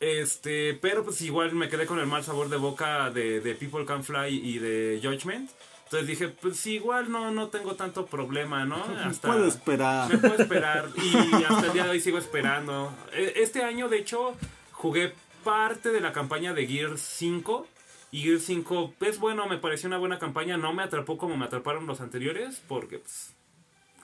Este, 0.00 0.74
pero 0.74 1.04
pues 1.04 1.20
igual 1.22 1.54
me 1.54 1.68
quedé 1.68 1.86
con 1.86 1.98
el 1.98 2.06
mal 2.06 2.22
sabor 2.22 2.48
de 2.50 2.56
boca 2.56 3.10
de, 3.10 3.40
de 3.40 3.54
People 3.56 3.84
Can 3.84 4.04
Fly 4.04 4.28
y 4.28 4.58
de 4.58 5.00
Judgment. 5.02 5.50
Entonces 5.84 6.06
dije, 6.06 6.28
pues 6.28 6.64
igual 6.66 7.10
no, 7.10 7.32
no 7.32 7.48
tengo 7.48 7.74
tanto 7.74 8.06
problema, 8.06 8.64
¿no? 8.64 8.76
Hasta 9.04 9.28
Puedo 9.28 9.42
me 9.42 9.48
esperar. 9.48 10.20
puedo 10.20 10.34
esperar 10.36 10.88
y 11.02 11.42
hasta 11.44 11.66
el 11.66 11.72
día 11.72 11.84
de 11.84 11.90
hoy 11.90 12.00
sigo 12.00 12.18
esperando. 12.18 12.92
E- 13.12 13.32
Este 13.36 13.62
año, 13.64 13.88
de 13.88 13.98
hecho, 13.98 14.34
jugué 14.70 15.14
parte 15.42 15.88
de 15.90 16.00
la 16.00 16.12
campaña 16.12 16.52
de 16.52 16.66
Gears 16.66 17.00
5. 17.00 17.66
Y 18.10 18.22
Gears 18.22 18.44
5 18.44 18.94
es 19.00 19.18
bueno, 19.18 19.46
me 19.46 19.58
pareció 19.58 19.88
una 19.88 19.98
buena 19.98 20.18
campaña. 20.18 20.56
No 20.56 20.72
me 20.72 20.82
atrapó 20.82 21.18
como 21.18 21.36
me 21.36 21.44
atraparon 21.44 21.86
los 21.86 22.00
anteriores, 22.00 22.62
porque 22.66 22.98
pues, 22.98 23.34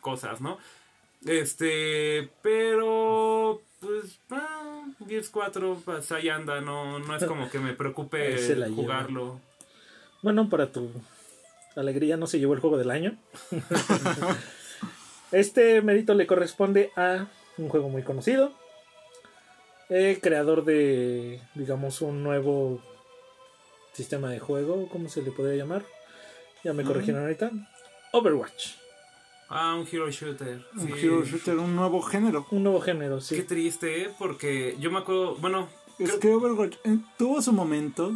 cosas, 0.01 0.41
¿no? 0.41 0.59
Este, 1.25 2.29
pero 2.43 3.63
pues 3.81 4.19
ah, 4.31 4.85
Gears 5.09 5.31
4, 5.31 5.81
pues 5.85 6.13
ahí 6.13 6.29
anda, 6.29 6.61
no, 6.61 6.99
no 6.99 7.17
es 7.17 7.25
como 7.25 7.49
que 7.49 7.59
me 7.59 7.73
preocupe 7.73 8.37
jugarlo. 8.75 9.41
Bueno, 10.23 10.49
para 10.51 10.71
tu 10.71 10.91
alegría 11.77 12.17
no 12.17 12.27
se 12.27 12.39
llevó 12.39 12.55
el 12.55 12.61
juego 12.61 12.77
del 12.77 12.91
año. 12.91 13.17
este 15.33 15.81
mérito 15.81 16.15
le 16.15 16.27
corresponde 16.27 16.91
a 16.97 17.27
un 17.57 17.69
juego 17.69 17.89
muy 17.89 18.03
conocido. 18.03 18.53
eh, 19.89 20.19
creador 20.23 20.65
de, 20.65 21.41
digamos, 21.55 22.01
un 22.03 22.23
nuevo 22.23 22.81
sistema 23.95 24.29
de 24.31 24.39
juego, 24.41 24.89
¿cómo 24.91 25.09
se 25.09 25.23
le 25.23 25.31
podría 25.31 25.57
llamar? 25.57 25.85
Ya 26.63 26.73
me 26.73 26.83
corrigieron 26.85 27.23
ahorita. 27.23 27.51
Overwatch. 28.13 28.73
Ah, 29.49 29.75
un 29.75 29.87
hero 29.91 30.11
shooter. 30.11 30.65
Un 30.75 30.87
sí. 30.87 30.93
hero 31.01 31.25
shooter, 31.25 31.59
un 31.59 31.77
nuevo 31.77 32.01
género. 32.03 32.47
Un 32.51 32.63
nuevo 32.63 32.81
género, 32.81 33.17
Qué 33.19 33.23
sí. 33.23 33.43
triste, 33.43 34.03
¿eh? 34.03 34.11
porque 34.19 34.77
yo 34.81 34.91
me 34.91 34.99
acuerdo, 34.99 35.37
bueno, 35.37 35.69
Es 35.99 36.09
creo- 36.11 36.21
que 36.21 36.35
Overwatch 36.35 36.77
eh, 36.85 36.99
tuvo 37.19 37.41
su 37.43 37.53
momento. 37.53 38.13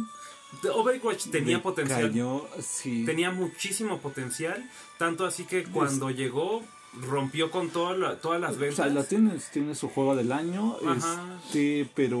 Overwatch 0.73 1.29
tenía 1.29 1.57
de 1.57 1.63
potencial. 1.63 2.09
cayó, 2.09 2.47
sí. 2.59 3.05
Tenía 3.05 3.29
muchísimo 3.31 3.99
potencial. 3.99 4.67
Tanto 4.97 5.25
así 5.25 5.45
que 5.45 5.63
cuando 5.63 6.09
llegó, 6.09 6.63
rompió 7.07 7.51
con 7.51 7.69
la- 7.99 8.15
todas 8.19 8.41
las 8.41 8.55
O 8.55 8.59
ventas. 8.59 8.75
sea, 8.77 8.87
la 8.87 9.03
tienes, 9.03 9.51
tiene 9.51 9.75
su 9.75 9.87
juego 9.89 10.15
del 10.15 10.31
año, 10.31 10.75
Ajá. 10.85 11.37
este, 11.45 11.87
pero 11.93 12.19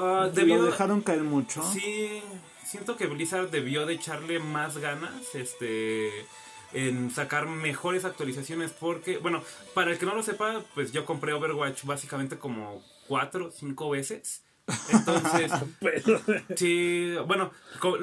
Ah, 0.00 0.30
lo 0.34 0.64
dejaron 0.64 1.02
caer 1.02 1.22
mucho. 1.22 1.62
Sí, 1.62 2.22
siento 2.64 2.96
que 2.96 3.06
Blizzard 3.06 3.50
debió 3.50 3.86
de 3.86 3.94
echarle 3.94 4.38
más 4.38 4.78
ganas. 4.78 5.34
Este. 5.34 6.26
En 6.72 7.10
sacar 7.10 7.46
mejores 7.46 8.04
actualizaciones. 8.04 8.72
Porque, 8.72 9.18
bueno, 9.18 9.42
para 9.74 9.90
el 9.90 9.98
que 9.98 10.06
no 10.06 10.14
lo 10.14 10.22
sepa, 10.22 10.62
pues 10.74 10.92
yo 10.92 11.04
compré 11.04 11.32
Overwatch 11.32 11.84
básicamente 11.84 12.38
como 12.38 12.82
cuatro 13.08 13.48
o 13.48 13.50
cinco 13.50 13.90
veces. 13.90 14.44
Entonces, 14.92 15.52
sí, 16.56 17.14
bueno, 17.26 17.50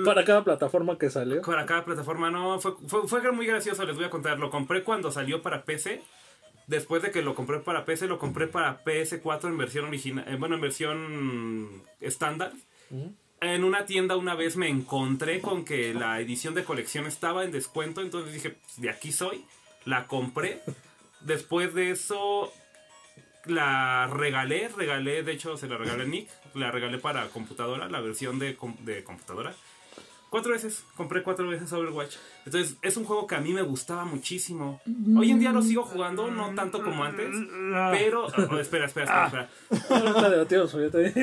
para 0.06 0.26
cada 0.26 0.44
plataforma 0.44 0.98
que 0.98 1.10
salió. 1.10 1.42
para 1.42 1.66
cada 1.66 1.86
plataforma 1.86 2.30
no 2.30 2.60
fue, 2.60 2.74
fue, 2.88 3.08
fue 3.08 3.32
muy 3.32 3.46
gracioso 3.46 3.86
les 3.86 3.96
voy 3.96 4.06
a 4.06 4.10
contar 4.10 4.40
lo 4.40 4.50
compré 4.50 4.84
cuando 4.84 5.12
salió 5.12 5.42
para 5.42 5.64
PC 5.64 6.02
después 6.68 7.02
de 7.02 7.12
que 7.12 7.22
lo 7.22 7.34
compré 7.34 7.60
para 7.60 7.86
PC 7.86 8.08
lo 8.08 8.20
compré 8.20 8.48
para 8.48 8.84
PS4 8.84 9.48
en 9.48 9.58
versión 9.58 9.86
original 9.86 10.26
eh, 10.28 10.36
bueno 10.36 10.56
en 10.56 10.62
versión 10.62 11.84
estándar. 12.00 12.52
En 13.40 13.64
una 13.64 13.86
tienda 13.86 14.16
una 14.16 14.36
vez 14.36 14.56
me 14.58 14.68
encontré 14.70 15.42
con 15.42 15.66
que 15.66 15.94
la 15.94 16.20
edición 16.20 16.54
de 16.54 16.64
colección 16.64 17.06
estaba 17.06 17.44
en 17.44 17.52
descuento 17.52 18.02
entonces 18.02 18.34
dije 18.34 18.52
"Pues, 18.52 18.82
de 18.82 18.90
aquí 18.90 19.12
soy 19.12 19.44
la 19.86 20.06
compré. 20.08 20.62
Después 21.22 21.74
de 21.74 21.92
eso 21.92 22.54
la 23.46 24.08
regalé 24.08 24.68
regalé 24.68 25.24
de 25.24 25.32
hecho 25.32 25.58
se 25.58 25.68
la 25.68 25.78
regalé 25.78 26.04
a 26.04 26.06
Nick 26.06 26.30
la 26.54 26.70
regalé 26.70 26.98
para 26.98 27.28
computadora 27.30 27.88
la 27.88 28.02
versión 28.02 28.40
de, 28.40 28.58
de 28.82 29.04
computadora 29.06 29.54
Cuatro 30.30 30.52
veces, 30.52 30.84
compré 30.98 31.24
cuatro 31.24 31.48
veces 31.48 31.72
Overwatch. 31.72 32.16
Entonces, 32.46 32.76
es 32.82 32.98
un 32.98 33.06
juego 33.06 33.28
que 33.28 33.36
a 33.36 33.40
mí 33.40 33.54
me 33.54 33.62
gustaba 33.62 34.04
muchísimo. 34.04 34.82
Hoy 35.18 35.32
en 35.32 35.40
día 35.40 35.52
lo 35.54 35.62
sigo 35.62 35.84
jugando, 35.84 36.30
no 36.30 36.54
tanto 36.54 36.84
como 36.84 37.04
antes. 37.06 37.30
Pero, 37.92 38.26
oh, 38.52 38.58
espera, 38.58 38.86
espera, 38.86 39.06
espera, 39.06 39.26
espera. 39.26 39.50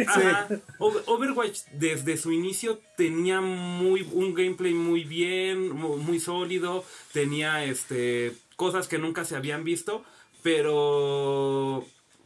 Ajá. 0.09 0.48
O- 0.78 1.02
Overwatch 1.07 1.61
desde 1.72 2.16
su 2.16 2.32
inicio 2.32 2.80
tenía 2.96 3.40
muy 3.42 4.09
un 4.12 4.32
gameplay 4.34 4.72
muy 4.72 5.05
bien, 5.05 5.70
mu- 5.70 5.98
muy 5.98 6.18
sólido, 6.18 6.82
tenía 7.12 7.64
este 7.64 8.32
cosas 8.57 8.88
que 8.88 8.98
nunca 8.98 9.24
se 9.24 9.36
habían 9.36 9.64
visto, 9.64 10.02
pero 10.42 11.84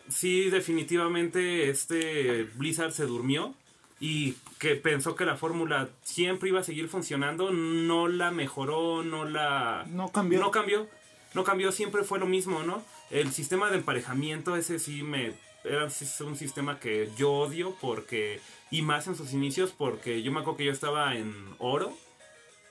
sí 0.09 0.51
definitivamente 0.51 1.71
este 1.71 2.45
Blizzard 2.55 2.93
se 2.93 3.07
durmió 3.07 3.55
y 4.01 4.35
que 4.59 4.77
pensó 4.77 5.17
que 5.17 5.25
la 5.25 5.37
fórmula 5.37 5.89
siempre 6.03 6.49
iba 6.49 6.61
a 6.61 6.65
seguir 6.65 6.89
funcionando, 6.89 7.51
no 7.51 8.09
la 8.09 8.31
mejoró, 8.31 9.03
no 9.03 9.25
la 9.25 9.85
No 9.89 10.11
cambió. 10.13 10.41
no 10.41 10.51
cambió. 10.51 10.89
No 11.35 11.45
cambió, 11.45 11.73
siempre 11.73 12.05
fue 12.05 12.19
lo 12.19 12.27
mismo, 12.27 12.63
¿no? 12.63 12.83
El 13.11 13.33
sistema 13.33 13.71
de 13.71 13.77
emparejamiento, 13.77 14.57
ese 14.57 14.79
sí 14.79 15.03
me. 15.03 15.35
Era 15.65 15.89
un 16.21 16.37
sistema 16.37 16.81
que 16.81 17.11
yo 17.17 17.33
odio 17.33 17.77
porque. 17.81 18.41
Y 18.71 18.83
más 18.83 19.07
en 19.07 19.17
sus 19.17 19.33
inicios, 19.33 19.73
porque 19.77 20.23
yo 20.23 20.33
me 20.33 20.41
acuerdo 20.41 20.59
que 20.59 20.65
yo 20.65 20.73
estaba 20.73 21.17
en 21.17 21.35
oro 21.59 21.93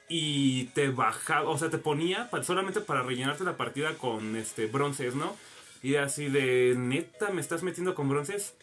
y 0.10 0.65
te 0.68 0.89
bajaba, 0.89 1.49
o 1.49 1.57
sea, 1.57 1.69
te 1.69 1.77
ponía 1.77 2.30
solamente 2.43 2.81
para 2.81 3.03
rellenarte 3.03 3.43
la 3.43 3.57
partida 3.57 3.95
con 3.95 4.35
este 4.35 4.68
bronces, 4.68 5.15
¿no? 5.15 5.35
Y 5.84 5.95
así 5.95 6.30
de 6.30 6.76
neta, 6.77 7.30
me 7.30 7.41
estás 7.41 7.64
metiendo 7.64 7.93
con 7.93 8.10
bronces. 8.10 8.56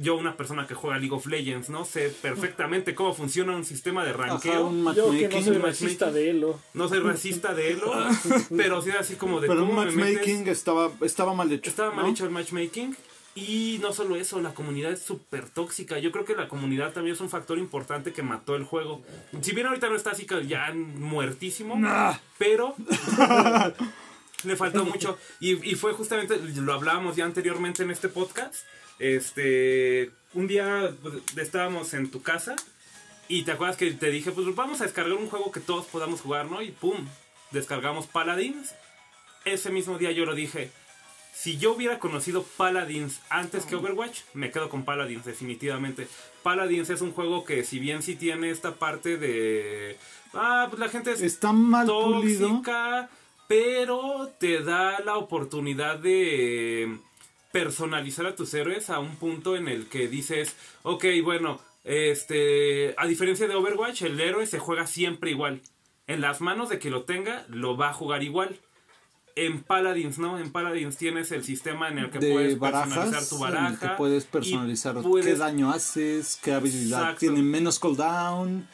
Yo, 0.00 0.16
una 0.16 0.36
persona 0.36 0.66
que 0.66 0.74
juega 0.74 0.98
League 0.98 1.14
of 1.14 1.26
Legends, 1.26 1.70
¿no? 1.70 1.84
Sé 1.84 2.10
perfectamente 2.22 2.94
cómo 2.94 3.14
funciona 3.14 3.54
un 3.56 3.64
sistema 3.64 4.04
de 4.04 4.10
Ajá, 4.10 4.18
ranqueo. 4.26 4.66
un 4.66 4.94
Yo 4.94 5.10
que 5.10 5.28
no 5.28 5.28
matchmaking. 5.28 5.44
soy 5.44 5.56
un 5.56 5.62
racista 5.62 6.10
de 6.12 6.30
Elo. 6.30 6.60
No 6.74 6.88
soy 6.88 6.98
racista 7.00 7.54
de 7.54 7.72
Elo, 7.72 7.92
pero 8.56 8.82
sí 8.82 8.90
así 8.90 9.14
como 9.16 9.40
de 9.40 9.48
pero 9.48 9.62
un 9.62 9.68
cómo 9.70 9.84
me 9.84 9.90
metes. 9.92 10.14
matchmaking 10.16 10.48
estaba, 10.48 10.90
estaba 11.02 11.34
mal 11.34 11.50
hecho. 11.52 11.70
Estaba 11.70 11.92
mal 11.94 12.04
¿no? 12.06 12.10
hecho 12.12 12.24
el 12.24 12.30
matchmaking. 12.30 12.96
Y 13.34 13.78
no 13.80 13.92
solo 13.92 14.16
eso, 14.16 14.40
la 14.40 14.52
comunidad 14.52 14.90
es 14.90 15.02
súper 15.02 15.48
tóxica. 15.48 15.98
Yo 16.00 16.10
creo 16.10 16.24
que 16.24 16.34
la 16.34 16.48
comunidad 16.48 16.92
también 16.92 17.14
es 17.14 17.20
un 17.20 17.30
factor 17.30 17.56
importante 17.56 18.12
que 18.12 18.22
mató 18.22 18.56
el 18.56 18.64
juego. 18.64 19.02
Si 19.42 19.52
bien 19.52 19.68
ahorita 19.68 19.88
no 19.88 19.94
está 19.94 20.10
así 20.10 20.26
que 20.26 20.44
ya 20.46 20.72
muertísimo, 20.74 21.80
pero 22.36 22.74
le 24.44 24.56
faltó 24.56 24.84
mucho. 24.84 25.18
Y, 25.40 25.70
y 25.70 25.74
fue 25.76 25.92
justamente, 25.92 26.36
lo 26.56 26.72
hablábamos 26.72 27.16
ya 27.16 27.24
anteriormente 27.24 27.82
en 27.84 27.90
este 27.90 28.08
podcast. 28.08 28.64
Este, 28.98 30.10
un 30.34 30.46
día 30.46 30.92
pues, 31.02 31.14
estábamos 31.36 31.94
en 31.94 32.10
tu 32.10 32.22
casa 32.22 32.56
y 33.28 33.42
te 33.42 33.52
acuerdas 33.52 33.76
que 33.76 33.90
te 33.92 34.10
dije, 34.10 34.30
pues 34.32 34.54
vamos 34.54 34.80
a 34.80 34.84
descargar 34.84 35.12
un 35.14 35.28
juego 35.28 35.52
que 35.52 35.60
todos 35.60 35.86
podamos 35.86 36.20
jugar, 36.20 36.46
¿no? 36.46 36.62
Y 36.62 36.70
pum, 36.70 37.06
descargamos 37.50 38.06
Paladins. 38.06 38.74
Ese 39.44 39.70
mismo 39.70 39.98
día 39.98 40.10
yo 40.12 40.24
lo 40.24 40.34
dije. 40.34 40.70
Si 41.34 41.56
yo 41.58 41.72
hubiera 41.74 42.00
conocido 42.00 42.42
Paladins 42.42 43.20
antes 43.30 43.64
que 43.64 43.76
Overwatch, 43.76 44.22
me 44.34 44.50
quedo 44.50 44.68
con 44.68 44.84
Paladins, 44.84 45.24
definitivamente. 45.24 46.08
Paladins 46.42 46.90
es 46.90 47.00
un 47.00 47.12
juego 47.12 47.44
que, 47.44 47.62
si 47.62 47.78
bien 47.78 48.02
sí 48.02 48.16
tiene 48.16 48.50
esta 48.50 48.74
parte 48.74 49.16
de. 49.18 49.96
Ah, 50.34 50.66
pues 50.68 50.80
la 50.80 50.88
gente 50.88 51.12
es 51.12 51.20
Está 51.20 51.52
mal 51.52 51.86
pulido. 51.86 52.48
tóxica, 52.48 53.08
pero 53.46 54.32
te 54.40 54.62
da 54.64 54.98
la 55.00 55.16
oportunidad 55.16 55.98
de 56.00 56.98
personalizar 57.62 58.26
a 58.26 58.36
tus 58.36 58.54
héroes 58.54 58.90
a 58.90 58.98
un 59.00 59.16
punto 59.16 59.56
en 59.56 59.68
el 59.68 59.86
que 59.86 60.08
dices, 60.08 60.54
ok, 60.82 61.04
bueno, 61.24 61.60
este, 61.84 62.94
a 62.96 63.06
diferencia 63.06 63.48
de 63.48 63.54
Overwatch, 63.54 64.02
el 64.02 64.20
héroe 64.20 64.46
se 64.46 64.58
juega 64.58 64.86
siempre 64.86 65.30
igual. 65.30 65.60
En 66.06 66.20
las 66.20 66.40
manos 66.40 66.68
de 66.68 66.78
que 66.78 66.90
lo 66.90 67.02
tenga, 67.02 67.44
lo 67.48 67.76
va 67.76 67.90
a 67.90 67.92
jugar 67.92 68.22
igual. 68.22 68.58
En 69.36 69.62
Paladins, 69.62 70.18
¿no? 70.18 70.38
En 70.38 70.50
Paladins 70.50 70.96
tienes 70.96 71.30
el 71.32 71.44
sistema 71.44 71.88
en 71.88 71.98
el 71.98 72.10
que 72.10 72.18
de 72.18 72.32
puedes 72.32 72.58
barajas, 72.58 72.88
personalizar 72.88 73.28
tu 73.28 73.36
en 73.36 73.42
el 73.42 73.56
que 73.56 73.86
baraja. 73.86 73.96
puedes 73.96 74.24
personalizar 74.24 74.96
qué 75.22 75.34
daño 75.34 75.70
haces, 75.70 76.38
qué 76.42 76.52
habilidad 76.52 77.00
Exacto. 77.00 77.20
tiene 77.20 77.42
menos 77.42 77.78
cooldown, 77.78 78.66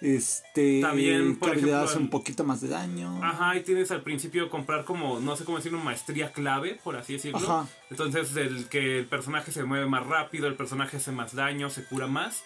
este, 0.00 0.80
También, 0.80 1.38
por 1.38 1.50
ejemplo, 1.50 1.76
hace 1.78 1.98
un 1.98 2.08
poquito 2.08 2.44
más 2.44 2.60
de 2.60 2.68
daño. 2.68 3.22
Ajá, 3.22 3.56
y 3.56 3.62
tienes 3.62 3.90
al 3.90 4.02
principio 4.02 4.48
comprar 4.48 4.84
como, 4.84 5.20
no 5.20 5.36
sé 5.36 5.44
cómo 5.44 5.58
decirlo, 5.58 5.78
maestría 5.78 6.32
clave, 6.32 6.80
por 6.82 6.96
así 6.96 7.14
decirlo. 7.14 7.38
Ajá. 7.38 7.68
Entonces, 7.90 8.34
el 8.36 8.68
que 8.68 8.98
el 8.98 9.06
personaje 9.06 9.52
se 9.52 9.64
mueve 9.64 9.86
más 9.86 10.06
rápido, 10.06 10.46
el 10.46 10.54
personaje 10.54 10.96
hace 10.96 11.12
más 11.12 11.34
daño, 11.34 11.68
se 11.68 11.84
cura 11.84 12.06
más. 12.06 12.42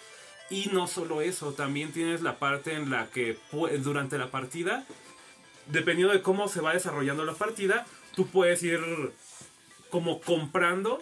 Y 0.50 0.68
no 0.72 0.86
solo 0.86 1.22
eso, 1.22 1.52
también 1.52 1.92
tienes 1.92 2.22
la 2.22 2.38
parte 2.38 2.74
en 2.74 2.90
la 2.90 3.06
que 3.06 3.38
durante 3.82 4.18
la 4.18 4.30
partida, 4.30 4.84
dependiendo 5.66 6.12
de 6.12 6.22
cómo 6.22 6.48
se 6.48 6.60
va 6.60 6.74
desarrollando 6.74 7.24
la 7.24 7.34
partida, 7.34 7.86
tú 8.14 8.26
puedes 8.26 8.62
ir 8.62 8.80
como 9.90 10.20
comprando 10.20 11.00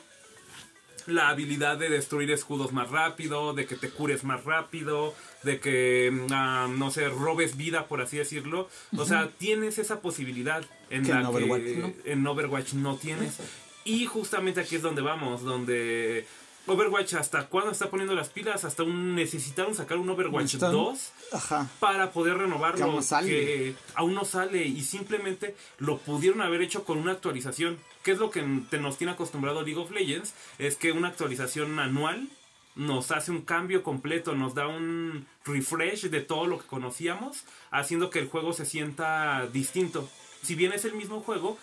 la 1.06 1.28
habilidad 1.28 1.78
de 1.78 1.88
destruir 1.88 2.30
escudos 2.30 2.72
más 2.72 2.90
rápido, 2.90 3.54
de 3.54 3.66
que 3.66 3.76
te 3.76 3.90
cures 3.90 4.24
más 4.24 4.44
rápido, 4.44 5.14
de 5.42 5.60
que, 5.60 6.10
mm, 6.12 6.26
ah, 6.32 6.68
no 6.70 6.90
sé, 6.90 7.08
robes 7.08 7.56
vida, 7.56 7.86
por 7.86 8.00
así 8.00 8.16
decirlo. 8.18 8.68
O 8.96 9.04
sea, 9.04 9.30
tienes 9.38 9.78
esa 9.78 10.00
posibilidad 10.00 10.64
en 10.90 11.08
la 11.08 11.20
en 11.20 11.26
Overwatch, 11.26 11.62
que 11.62 11.76
¿no? 11.76 11.92
en 12.04 12.26
Overwatch 12.26 12.74
no 12.74 12.96
tienes. 12.96 13.38
Y 13.84 14.06
justamente 14.06 14.60
aquí 14.60 14.76
es 14.76 14.82
donde 14.82 15.02
vamos, 15.02 15.42
donde 15.42 16.26
Overwatch 16.66 17.14
hasta 17.14 17.46
cuándo 17.48 17.72
está 17.72 17.90
poniendo 17.90 18.14
las 18.14 18.28
pilas, 18.28 18.64
hasta 18.64 18.82
un 18.84 19.14
necesitaron 19.16 19.74
sacar 19.74 19.98
un 19.98 20.08
Overwatch 20.10 20.54
Necesitan- 20.54 20.70
2 20.72 21.12
Ajá. 21.32 21.68
para 21.80 22.12
poder 22.12 22.38
renovarlo. 22.38 22.84
Aún 22.84 23.02
que 23.26 23.74
aún 23.94 24.14
no 24.14 24.24
sale 24.24 24.64
y 24.64 24.82
simplemente 24.82 25.56
lo 25.78 25.98
pudieron 25.98 26.40
haber 26.40 26.62
hecho 26.62 26.84
con 26.84 26.98
una 26.98 27.12
actualización. 27.12 27.78
¿Qué 28.04 28.12
es 28.12 28.18
lo 28.18 28.30
que 28.30 28.42
te 28.70 28.78
nos 28.78 28.96
tiene 28.98 29.12
acostumbrado 29.12 29.62
League 29.62 29.80
of 29.80 29.90
Legends? 29.90 30.34
Es 30.58 30.76
que 30.76 30.92
una 30.92 31.08
actualización 31.08 31.78
anual 31.78 32.28
nos 32.74 33.10
hace 33.10 33.30
un 33.32 33.42
cambio 33.42 33.82
completo, 33.82 34.34
nos 34.34 34.54
da 34.54 34.66
un 34.66 35.26
refresh 35.44 36.04
de 36.08 36.20
todo 36.20 36.46
lo 36.46 36.58
que 36.58 36.66
conocíamos, 36.66 37.44
haciendo 37.70 38.08
que 38.08 38.18
el 38.20 38.28
juego 38.28 38.52
se 38.52 38.64
sienta 38.66 39.46
distinto. 39.52 40.08
Si 40.42 40.54
bien 40.56 40.72
es 40.72 40.84
el 40.84 40.94
mismo 40.94 41.20
juego, 41.20 41.58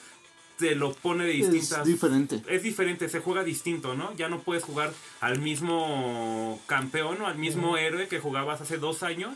te 0.60 0.76
lo 0.76 0.92
pone 0.94 1.24
de 1.26 1.40
Es 1.40 1.52
distintas 1.52 1.86
diferente. 1.88 2.42
es 2.48 2.62
diferente, 2.64 3.08
se 3.10 3.20
juega 3.20 3.44
distinto, 3.44 3.96
¿no? 3.96 4.14
Ya 4.16 4.28
no 4.30 4.42
puedes 4.42 4.64
jugar 4.64 4.92
al 5.22 5.40
mismo 5.40 6.60
campeón 6.68 7.22
o 7.22 7.28
al 7.28 7.38
mismo 7.38 7.78
héroe 7.78 8.08
que 8.08 8.20
jugabas 8.20 8.62
hace 8.62 8.78
dos 8.78 9.02
años, 9.04 9.34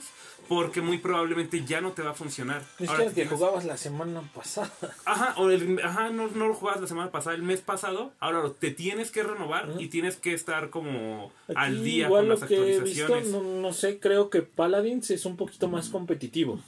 porque 0.49 0.81
muy 0.81 0.97
probablemente 0.97 1.63
ya 1.65 1.79
no 1.79 1.93
te 1.93 2.01
va 2.01 2.11
a 2.11 2.13
funcionar. 2.13 2.61
Es 2.77 2.89
Ahora 2.89 2.99
que 3.03 3.07
el 3.07 3.09
que 3.15 3.21
tienes- 3.21 3.33
jugabas 3.33 3.63
la 3.65 3.77
semana 3.77 4.21
pasada. 4.35 4.69
Ajá, 5.05 5.33
o 5.37 5.49
el- 5.49 5.79
ajá 5.83 6.09
no, 6.09 6.27
no 6.27 6.47
lo 6.49 6.53
jugabas 6.53 6.81
la 6.81 6.87
semana 6.87 7.11
pasada, 7.11 7.35
el 7.37 7.43
mes 7.43 7.61
pasado, 7.61 8.11
ahora 8.19 8.51
te 8.59 8.71
tienes 8.71 9.09
que 9.09 9.23
renovar 9.23 9.69
Ajá. 9.69 9.81
y 9.81 9.87
tienes 9.87 10.17
que 10.17 10.33
estar 10.33 10.69
como 10.69 11.31
Aquí 11.47 11.53
al 11.55 11.83
día 11.83 12.05
igual 12.07 12.23
con 12.23 12.29
lo 12.29 12.35
las 12.39 12.49
que 12.49 12.55
he 12.55 12.79
visto, 12.81 13.05
actualizaciones. 13.05 13.27
no, 13.29 13.61
no 13.61 13.73
sé, 13.73 13.99
creo 13.99 14.29
que 14.29 14.41
Paladins 14.41 15.09
es 15.11 15.25
un 15.25 15.37
poquito 15.37 15.69
más 15.69 15.87
competitivo. 15.89 16.59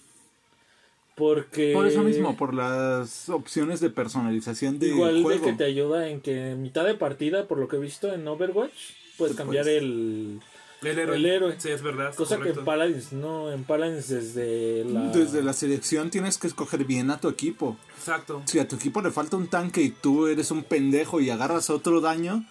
Porque 1.15 1.71
Por 1.73 1.87
eso 1.87 2.03
mismo, 2.03 2.35
por 2.35 2.53
las 2.53 3.29
opciones 3.29 3.79
de 3.79 3.89
personalización 3.89 4.79
del 4.79 4.89
igual 4.89 5.23
juego. 5.23 5.45
de 5.45 5.51
que 5.51 5.57
te 5.57 5.63
ayuda 5.63 6.09
en 6.09 6.19
que 6.19 6.51
en 6.51 6.61
mitad 6.61 6.83
de 6.83 6.95
partida, 6.95 7.47
por 7.47 7.57
lo 7.57 7.67
que 7.69 7.77
he 7.77 7.79
visto 7.79 8.13
en 8.13 8.27
Overwatch, 8.27 8.73
puedes 9.17 9.35
cambiar 9.35 9.63
puedes- 9.63 9.81
el 9.81 10.39
el 10.81 10.99
héroe. 10.99 11.15
el 11.15 11.25
héroe. 11.25 11.55
Sí, 11.57 11.69
es 11.69 11.81
verdad. 11.81 12.13
cosa 12.13 12.35
que 12.35 12.39
correcto. 12.39 12.59
en 12.59 12.65
Paladins 12.65 13.13
no, 13.13 13.49
en 13.51 13.63
Paladins 13.63 14.09
desde 14.09 14.83
la 14.83 15.07
Desde 15.11 15.41
la 15.41 15.53
selección 15.53 16.09
tienes 16.11 16.37
que 16.37 16.47
escoger 16.47 16.83
bien 16.83 17.09
a 17.09 17.17
tu 17.19 17.29
equipo. 17.29 17.77
Exacto. 17.97 18.43
Si 18.45 18.59
a 18.59 18.67
tu 18.67 18.75
equipo 18.75 19.01
le 19.01 19.09
falta 19.09 19.37
un 19.37 19.47
tanque 19.47 19.81
y 19.81 19.89
tú 19.91 20.27
eres 20.27 20.51
un 20.51 20.63
pendejo 20.63 21.21
y 21.21 21.29
agarras 21.29 21.69
otro 21.69 22.01
daño, 22.01 22.43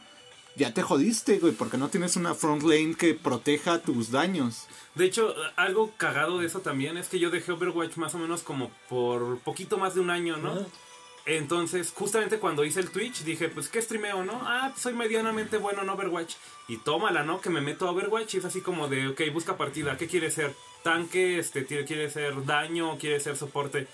ya 0.57 0.73
te 0.73 0.83
jodiste, 0.83 1.39
güey, 1.39 1.53
porque 1.53 1.77
no 1.77 1.89
tienes 1.89 2.17
una 2.17 2.35
front 2.35 2.63
lane 2.63 2.95
que 2.95 3.15
proteja 3.15 3.81
tus 3.81 4.11
daños. 4.11 4.67
De 4.95 5.05
hecho, 5.05 5.35
algo 5.57 5.93
cagado 5.97 6.39
de 6.39 6.47
eso 6.47 6.61
también 6.61 6.97
es 6.97 7.09
que 7.09 7.19
yo 7.19 7.31
dejé 7.31 7.53
Overwatch 7.53 7.97
más 7.97 8.15
o 8.15 8.19
menos 8.19 8.43
como 8.43 8.71
por 8.89 9.39
poquito 9.41 9.79
más 9.79 9.95
de 9.95 10.01
un 10.01 10.11
año, 10.11 10.37
¿no? 10.37 10.67
Entonces, 11.27 11.93
justamente 11.95 12.39
cuando 12.39 12.65
hice 12.65 12.81
el 12.81 12.91
Twitch, 12.91 13.25
dije, 13.25 13.49
pues, 13.49 13.69
¿qué 13.69 13.81
streameo, 13.81 14.25
no? 14.25 14.43
Ah, 14.45 14.69
pues, 14.71 14.83
soy 14.83 14.93
medianamente 14.93 15.57
bueno 15.57 15.83
en 15.83 15.89
Overwatch. 15.89 16.35
Y 16.69 16.77
tómala, 16.77 17.23
¿no? 17.23 17.41
Que 17.41 17.49
me 17.49 17.63
meto 17.63 17.89
a 17.89 17.93
Overwatch 17.93 18.35
y 18.35 18.39
es 18.39 18.45
así 18.45 18.61
como 18.61 18.89
de, 18.89 19.09
ok, 19.09 19.23
busca 19.33 19.57
partida. 19.57 19.97
¿Qué 19.97 20.07
quiere 20.07 20.31
ser? 20.31 20.55
¿Tanque? 20.83 21.39
Este, 21.39 21.65
¿Quiere 21.65 21.87
quiere 21.87 22.11
ser 22.11 22.45
daño? 22.45 22.99
¿Quiere 22.99 23.21
ser 23.21 23.37
soporte? 23.39 23.89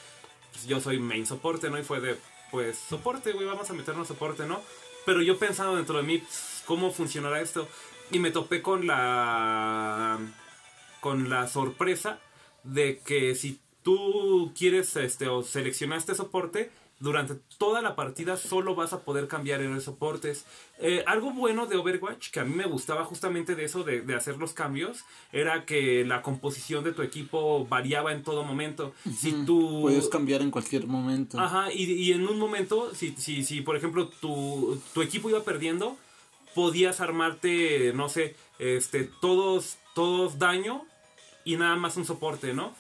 Pues 0.53 0.67
yo 0.67 0.81
soy 0.81 0.99
main 0.99 1.25
soporte, 1.25 1.71
¿no? 1.71 1.79
Y 1.79 1.85
fue 1.85 2.01
de, 2.01 2.19
pues, 2.51 2.77
soporte, 2.77 3.33
güey, 3.33 3.47
vamos 3.47 3.71
a 3.71 3.75
meternos 3.75 4.09
soporte, 4.09 4.45
¿no? 4.45 4.61
Pero 5.07 5.23
yo 5.23 5.39
pensando 5.39 5.77
dentro 5.77 5.99
de 5.99 6.03
mí, 6.03 6.19
pues, 6.19 6.50
¿cómo 6.71 6.93
funcionará 6.93 7.41
esto? 7.41 7.67
Y 8.13 8.21
me 8.21 8.31
topé 8.31 8.63
con 8.63 8.87
la... 8.87 10.21
con 11.01 11.29
la 11.29 11.49
sorpresa 11.49 12.21
de 12.63 13.01
que 13.05 13.35
si 13.35 13.59
tú 13.83 14.53
quieres 14.57 14.95
este 14.95 15.27
o 15.27 15.43
seleccionaste 15.43 16.15
soporte 16.15 16.71
durante 17.01 17.35
toda 17.59 17.81
la 17.81 17.97
partida 17.97 18.37
solo 18.37 18.75
vas 18.75 18.93
a 18.93 19.01
poder 19.01 19.27
cambiar 19.27 19.63
en 19.63 19.75
los 19.75 19.85
soportes. 19.85 20.45
Eh, 20.79 21.03
algo 21.07 21.33
bueno 21.33 21.67
de 21.67 21.77
Overwatch, 21.77 22.31
que 22.31 22.39
a 22.39 22.45
mí 22.45 22.55
me 22.55 22.67
gustaba 22.67 23.05
justamente 23.05 23.57
de 23.57 23.65
eso, 23.65 23.83
de, 23.83 24.03
de 24.03 24.15
hacer 24.15 24.37
los 24.37 24.53
cambios, 24.53 25.05
era 25.33 25.65
que 25.65 26.05
la 26.05 26.21
composición 26.23 26.85
de 26.85 26.93
tu 26.93 27.03
equipo 27.03 27.67
variaba 27.67 28.13
en 28.13 28.23
todo 28.23 28.45
momento. 28.45 28.93
Si 29.17 29.33
tú... 29.45 29.81
Puedes 29.81 30.09
cambiar 30.09 30.43
en 30.43 30.51
cualquier 30.53 30.87
momento. 30.87 31.41
Ajá, 31.41 31.73
y, 31.73 31.91
y 31.91 32.13
en 32.13 32.29
un 32.29 32.39
momento, 32.39 32.95
si, 32.95 33.17
si, 33.17 33.43
si 33.43 33.63
por 33.63 33.77
ejemplo 33.77 34.09
tu, 34.21 34.79
tu 34.93 35.01
equipo 35.01 35.31
iba 35.31 35.43
perdiendo, 35.43 35.97
podías 36.55 37.01
armarte, 37.01 37.93
no 37.95 38.09
sé, 38.09 38.37
este, 38.59 39.05
todos, 39.21 39.79
todos 39.95 40.39
daño 40.39 40.85
y 41.45 41.57
nada 41.57 41.77
más 41.77 41.97
un 41.97 42.05
soporte, 42.05 42.55
¿no? 42.55 42.75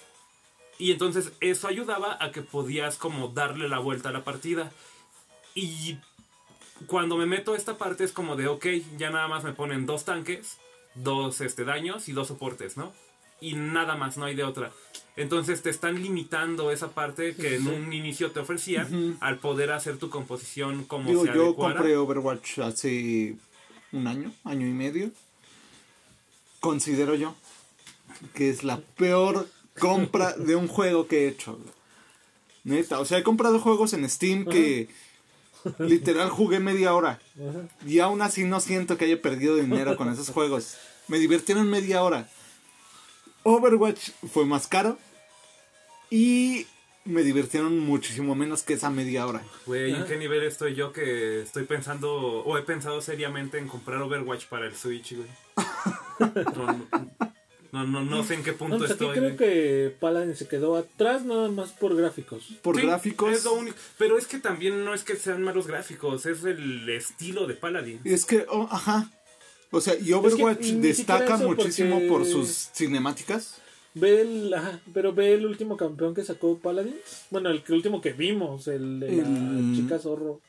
Y 0.78 0.92
entonces 0.92 1.32
eso 1.40 1.68
ayudaba 1.68 2.16
a 2.20 2.32
que 2.32 2.42
podías 2.42 2.96
como 2.96 3.28
darle 3.28 3.68
la 3.68 3.78
vuelta 3.78 4.08
a 4.08 4.12
la 4.12 4.24
partida. 4.24 4.72
Y 5.54 5.98
cuando 6.86 7.16
me 7.16 7.26
meto 7.26 7.52
a 7.52 7.56
esta 7.56 7.76
parte 7.76 8.04
es 8.04 8.12
como 8.12 8.36
de, 8.36 8.48
ok, 8.48 8.66
ya 8.96 9.10
nada 9.10 9.28
más 9.28 9.44
me 9.44 9.52
ponen 9.52 9.84
dos 9.84 10.04
tanques, 10.04 10.56
dos 10.94 11.40
este, 11.42 11.64
daños 11.64 12.08
y 12.08 12.12
dos 12.12 12.28
soportes, 12.28 12.76
¿no? 12.76 12.92
Y 13.42 13.54
nada 13.54 13.94
más, 13.96 14.16
no 14.16 14.26
hay 14.26 14.34
de 14.34 14.44
otra. 14.44 14.70
Entonces 15.16 15.62
te 15.62 15.70
están 15.70 16.02
limitando 16.02 16.70
esa 16.70 16.92
parte 16.92 17.34
que 17.34 17.56
en 17.56 17.66
un 17.66 17.92
inicio 17.92 18.30
te 18.30 18.40
ofrecían 18.40 19.18
al 19.20 19.38
poder 19.38 19.72
hacer 19.72 19.98
tu 19.98 20.08
composición 20.08 20.84
como 20.84 21.10
Digo, 21.10 21.26
se 21.26 21.34
yo 21.34 21.44
adecuara. 21.46 21.74
compré 21.74 21.96
Overwatch 21.96 22.58
hace 22.60 23.36
un 23.92 24.06
año, 24.06 24.32
año 24.44 24.66
y 24.66 24.72
medio. 24.72 25.10
Considero 26.60 27.14
yo 27.14 27.34
que 28.34 28.50
es 28.50 28.64
la 28.64 28.80
peor 28.80 29.48
compra 29.78 30.32
de 30.32 30.56
un 30.56 30.68
juego 30.68 31.06
que 31.06 31.24
he 31.24 31.28
hecho. 31.28 31.58
Neta, 32.64 33.00
o 33.00 33.04
sea, 33.04 33.18
he 33.18 33.22
comprado 33.22 33.58
juegos 33.58 33.92
en 33.94 34.08
Steam 34.08 34.44
que 34.44 34.88
literal 35.78 36.28
jugué 36.28 36.60
media 36.60 36.94
hora. 36.94 37.20
Ajá. 37.36 37.68
Y 37.86 38.00
aún 38.00 38.20
así 38.22 38.44
no 38.44 38.60
siento 38.60 38.96
que 38.98 39.06
haya 39.06 39.20
perdido 39.20 39.56
dinero 39.56 39.96
con 39.96 40.12
esos 40.12 40.30
juegos. 40.30 40.76
Me 41.08 41.18
divirtieron 41.18 41.68
media 41.70 42.02
hora. 42.02 42.28
Overwatch 43.42 44.10
fue 44.30 44.44
más 44.44 44.66
caro. 44.66 44.98
Y 46.10 46.66
me 47.04 47.22
divirtieron 47.22 47.78
muchísimo 47.78 48.34
menos 48.34 48.62
que 48.62 48.74
esa 48.74 48.90
media 48.90 49.26
hora. 49.26 49.42
Güey, 49.66 49.94
¿en 49.94 50.04
qué 50.04 50.16
nivel 50.16 50.42
estoy 50.44 50.74
yo 50.74 50.92
que 50.92 51.42
estoy 51.42 51.64
pensando 51.64 52.12
o 52.12 52.58
he 52.58 52.62
pensado 52.62 53.00
seriamente 53.00 53.58
en 53.58 53.68
comprar 53.68 54.00
Overwatch 54.02 54.46
para 54.46 54.66
el 54.66 54.74
Switch, 54.76 55.14
güey? 55.16 55.28
No, 57.72 57.84
no, 57.84 57.86
no, 57.86 58.04
no 58.04 58.24
sé 58.24 58.34
en 58.34 58.42
qué 58.42 58.50
No, 58.50 58.56
punto 58.58 58.78
pues 58.78 58.90
aquí 58.90 59.04
estoy. 59.04 59.16
creo 59.16 59.22
güey. 59.22 59.36
que 59.36 59.96
Paladin 60.00 60.34
se 60.34 60.48
quedó 60.48 60.76
atrás 60.76 61.24
nada 61.24 61.48
más 61.50 61.70
por 61.70 61.94
gráficos. 61.96 62.42
Por 62.62 62.74
Sí, 62.76 62.82
gráficos. 62.82 63.32
Es 63.32 63.44
lo 63.44 63.52
único. 63.52 63.76
Pero 63.96 64.18
es 64.18 64.26
que 64.26 64.38
también 64.38 64.84
no 64.84 64.92
es 64.92 65.04
que 65.04 65.14
sean 65.14 65.42
malos 65.44 65.68
gráficos, 65.68 66.26
es 66.26 66.42
el 66.44 66.88
estilo 66.90 67.46
de 67.46 67.54
Paladin. 67.54 68.00
Es 68.04 68.24
que, 68.24 68.44
oh, 68.48 68.66
ajá. 68.72 69.08
O 69.70 69.80
sea, 69.80 69.94
y 69.96 70.12
Overwatch 70.12 70.64
destaca 70.80 71.36
muchísimo 71.36 71.94
porque- 71.94 72.08
por 72.08 72.26
sus 72.26 72.70
cinemáticas. 72.74 73.60
Ve 73.94 74.20
el, 74.20 74.54
ajá, 74.54 74.80
pero 74.94 75.12
ve 75.12 75.34
el 75.34 75.46
último 75.46 75.76
campeón 75.76 76.14
que 76.14 76.24
sacó 76.24 76.58
Paladin. 76.58 76.94
Bueno, 77.30 77.50
el, 77.50 77.62
que- 77.62 77.72
último 77.72 78.00
que 78.00 78.12
vimos, 78.12 78.68
el 78.68 79.00
de 79.00 79.08
la 79.16 79.22
El- 79.22 79.72
chica 79.76 79.98
zorro. 79.98 80.40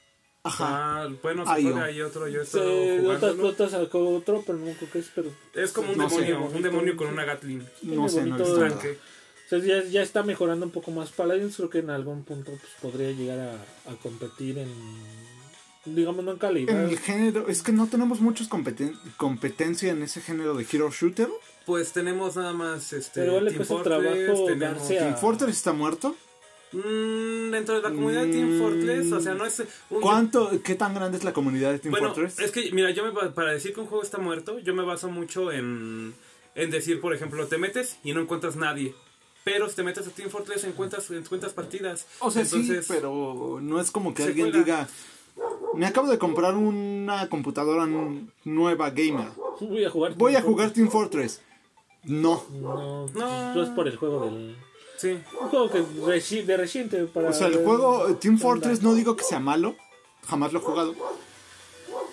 Ajá. 0.44 1.04
Ah, 1.04 1.10
bueno, 1.22 1.46
se 1.46 1.62
puede, 1.62 1.82
hay 1.82 2.02
otro, 2.02 2.28
yo 2.28 2.42
he 2.42 2.46
Se, 2.46 2.58
estado 2.58 2.74
otras 2.84 3.02
jugándolo. 3.02 3.48
otras 3.50 3.72
sacó 3.72 4.10
otro, 4.10 4.44
pero 4.46 4.58
no 4.58 4.72
creo 4.74 4.90
que 4.92 5.00
es, 5.00 5.12
pero 5.14 5.30
Es 5.54 5.72
como 5.72 5.92
un 5.92 5.98
No 6.00 6.10
sé. 6.10 6.22
demonio, 6.22 6.50
un 6.56 6.62
demonio 6.64 6.98
con 6.98 7.08
una 7.10 7.26
Gatling. 7.26 7.64
No 7.84 8.10
sé, 8.10 8.26
no 8.26 8.38
he. 8.38 8.70
Tanque. 8.70 8.98
Ya, 9.52 9.84
ya 9.84 10.02
está 10.02 10.24
mejorando 10.24 10.66
un 10.66 10.72
poco 10.72 10.92
más 10.92 11.10
Paladins. 11.12 11.58
Creo 11.58 11.70
que 11.70 11.80
en 11.80 11.90
algún 11.90 12.24
punto 12.24 12.52
pues, 12.52 12.72
podría 12.82 13.12
llegar 13.12 13.40
a, 13.40 13.92
a 13.92 13.96
competir 14.02 14.58
en. 14.60 14.70
Digamos, 15.86 16.24
no 16.24 16.32
en 16.32 16.38
calidad. 16.38 16.84
En 16.86 16.90
el 16.92 17.00
género, 17.00 17.48
es 17.50 17.62
que 17.64 17.72
no 17.72 17.88
tenemos 17.88 18.22
muchos 18.22 18.48
competen- 18.50 18.96
competencia 19.18 19.92
en 19.92 20.04
ese 20.04 20.22
género 20.22 20.54
de 20.56 20.66
hero 20.72 20.90
shooter. 20.92 21.28
Pues 21.66 21.92
tenemos 21.92 22.36
nada 22.36 22.54
más 22.54 22.92
este 22.94 23.22
Pero 23.22 23.32
igual 23.34 23.46
le 23.46 23.52
Team 23.52 23.58
cuesta 23.60 23.76
Fortress, 23.76 24.26
trabajo 24.26 24.46
tenemos- 24.48 24.88
Team 24.88 25.16
Fortress 25.18 25.56
está 25.58 25.74
muerto. 25.74 26.16
Mm, 26.74 27.52
dentro 27.52 27.76
de 27.76 27.82
la 27.82 27.90
comunidad 27.90 28.24
de 28.24 28.32
Team 28.32 28.56
Mm. 28.56 28.60
Fortress, 28.60 29.12
o 29.12 29.20
sea, 29.20 29.34
no 29.34 29.46
es 29.46 29.62
un- 29.90 30.02
¿Cuánto, 30.02 30.50
qué 30.64 30.76
tan 30.76 30.94
grande 30.94 31.18
es 31.18 31.24
la 31.26 31.34
comunidad 31.34 31.72
de 31.74 31.80
Team 31.80 31.92
Bueno, 31.92 32.14
Fortress? 32.14 32.40
es 32.40 32.52
que, 32.52 32.72
mira, 32.72 32.92
yo 32.92 33.04
me, 33.04 33.12
para 33.32 33.52
decir 33.52 33.74
que 33.74 33.82
un 33.82 33.88
juego 33.88 34.04
está 34.04 34.18
muerto, 34.20 34.58
yo 34.60 34.74
me 34.74 34.84
baso 34.84 35.10
mucho 35.10 35.52
en, 35.52 36.14
en 36.56 36.72
decir, 36.72 37.02
por 37.02 37.14
ejemplo, 37.14 37.46
te 37.48 37.58
metes 37.58 37.98
y 38.04 38.14
no 38.14 38.22
encuentras 38.22 38.56
nadie. 38.56 38.96
Pero 39.44 39.68
si 39.70 39.76
te 39.76 39.84
metes 39.84 40.08
a 40.08 40.12
Team 40.12 40.30
Fortress, 40.30 40.64
encuentras, 40.64 41.10
encuentras 41.12 41.52
partidas. 41.54 42.06
O 42.20 42.32
sea, 42.32 42.44
Entonces, 42.44 42.86
sí, 42.88 42.94
pero 42.94 43.60
no 43.62 43.82
es 43.82 43.92
como 43.92 44.14
que 44.14 44.24
alguien 44.24 44.52
diga, 44.52 44.88
me 45.74 45.86
acabo 45.88 46.08
de 46.10 46.18
comprar 46.20 46.56
una 46.56 47.28
computadora 47.28 47.86
nueva 48.46 48.90
gamer. 48.92 49.28
Voy 49.60 49.84
a 49.84 49.90
jugar. 49.90 50.16
Voy 50.16 50.36
a 50.36 50.42
jugar 50.42 50.72
Team 50.72 50.90
Fortress. 50.90 51.42
No. 52.04 52.44
No, 52.52 53.08
No. 53.14 53.54
no 53.56 53.64
es 53.64 53.70
por 53.70 53.88
el 53.88 53.96
juego 53.98 54.26
del. 54.26 54.56
Sí. 54.98 55.20
Un 55.42 55.50
juego 55.50 55.70
que 55.72 55.80
reci- 55.84 56.44
de 56.46 56.58
reciente 56.58 57.04
para. 57.06 57.30
O 57.30 57.34
sea, 57.34 57.48
el 57.48 57.64
juego 57.64 58.08
eh, 58.10 58.16
Team 58.16 58.38
Fortress 58.38 58.82
no 58.82 58.94
digo 58.94 59.16
que 59.16 59.24
sea 59.24 59.40
malo. 59.40 59.76
Jamás 60.28 60.54
lo 60.54 60.60
he 60.60 60.62
jugado. 60.62 60.96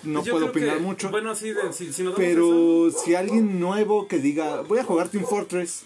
No 0.03 0.23
Yo 0.23 0.31
puedo 0.33 0.45
que- 0.51 0.59
opinar 0.59 0.79
mucho. 0.79 1.09
Bueno, 1.11 1.35
sí, 1.35 1.51
de- 1.51 1.73
si, 1.73 1.91
si 1.91 2.03
Pero 2.15 2.89
si 2.91 3.15
alguien 3.15 3.59
nuevo 3.59 4.07
que 4.07 4.17
diga, 4.19 4.61
voy 4.61 4.79
a 4.79 4.83
jugar 4.83 5.09
Team 5.09 5.25
Fortress. 5.25 5.83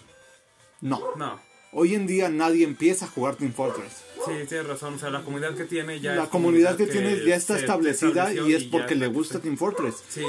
No. 0.81 1.01
No. 1.15 1.39
Hoy 1.71 1.95
en 1.95 2.05
día 2.05 2.29
nadie 2.29 2.63
empieza 2.63 3.05
a 3.05 3.07
jugar 3.09 3.35
Team 3.35 3.51
Fortress. 3.53 4.03
Sí, 4.25 4.31
tienes 4.47 4.67
razón. 4.67 4.93
O 4.93 4.99
sea, 4.99 5.09
la 5.09 5.23
comunidad 5.23 5.55
que 5.55 5.65
tiene 5.65 5.99
ya. 5.99 6.13
La 6.15 6.29
comunidad 6.29 6.77
que 6.77 6.85
tiene 6.87 7.25
ya 7.25 7.35
está 7.35 7.57
establecida 7.57 8.31
y 8.33 8.53
es 8.53 8.65
ya 8.65 8.71
porque 8.71 8.95
le 8.95 9.07
gusta 9.07 9.39
Team 9.39 9.57
Fortress. 9.57 10.03
Sí. 10.07 10.23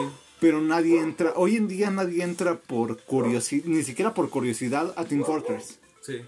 Pero 0.44 0.60
nadie 0.60 1.00
entra, 1.00 1.32
hoy 1.36 1.56
en 1.56 1.68
día 1.68 1.90
nadie 1.90 2.22
entra 2.22 2.56
por 2.56 3.00
curiosidad, 3.04 3.64
ni 3.64 3.82
siquiera 3.82 4.12
por 4.12 4.28
curiosidad 4.28 4.92
a 4.94 5.06
Team 5.06 5.24
Fortress. 5.24 5.78
Sí. 6.02 6.20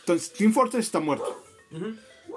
Entonces, 0.00 0.34
Team 0.34 0.52
Fortress 0.52 0.84
está 0.84 1.00
muerto. 1.00 1.42
Ujú. 1.72 1.94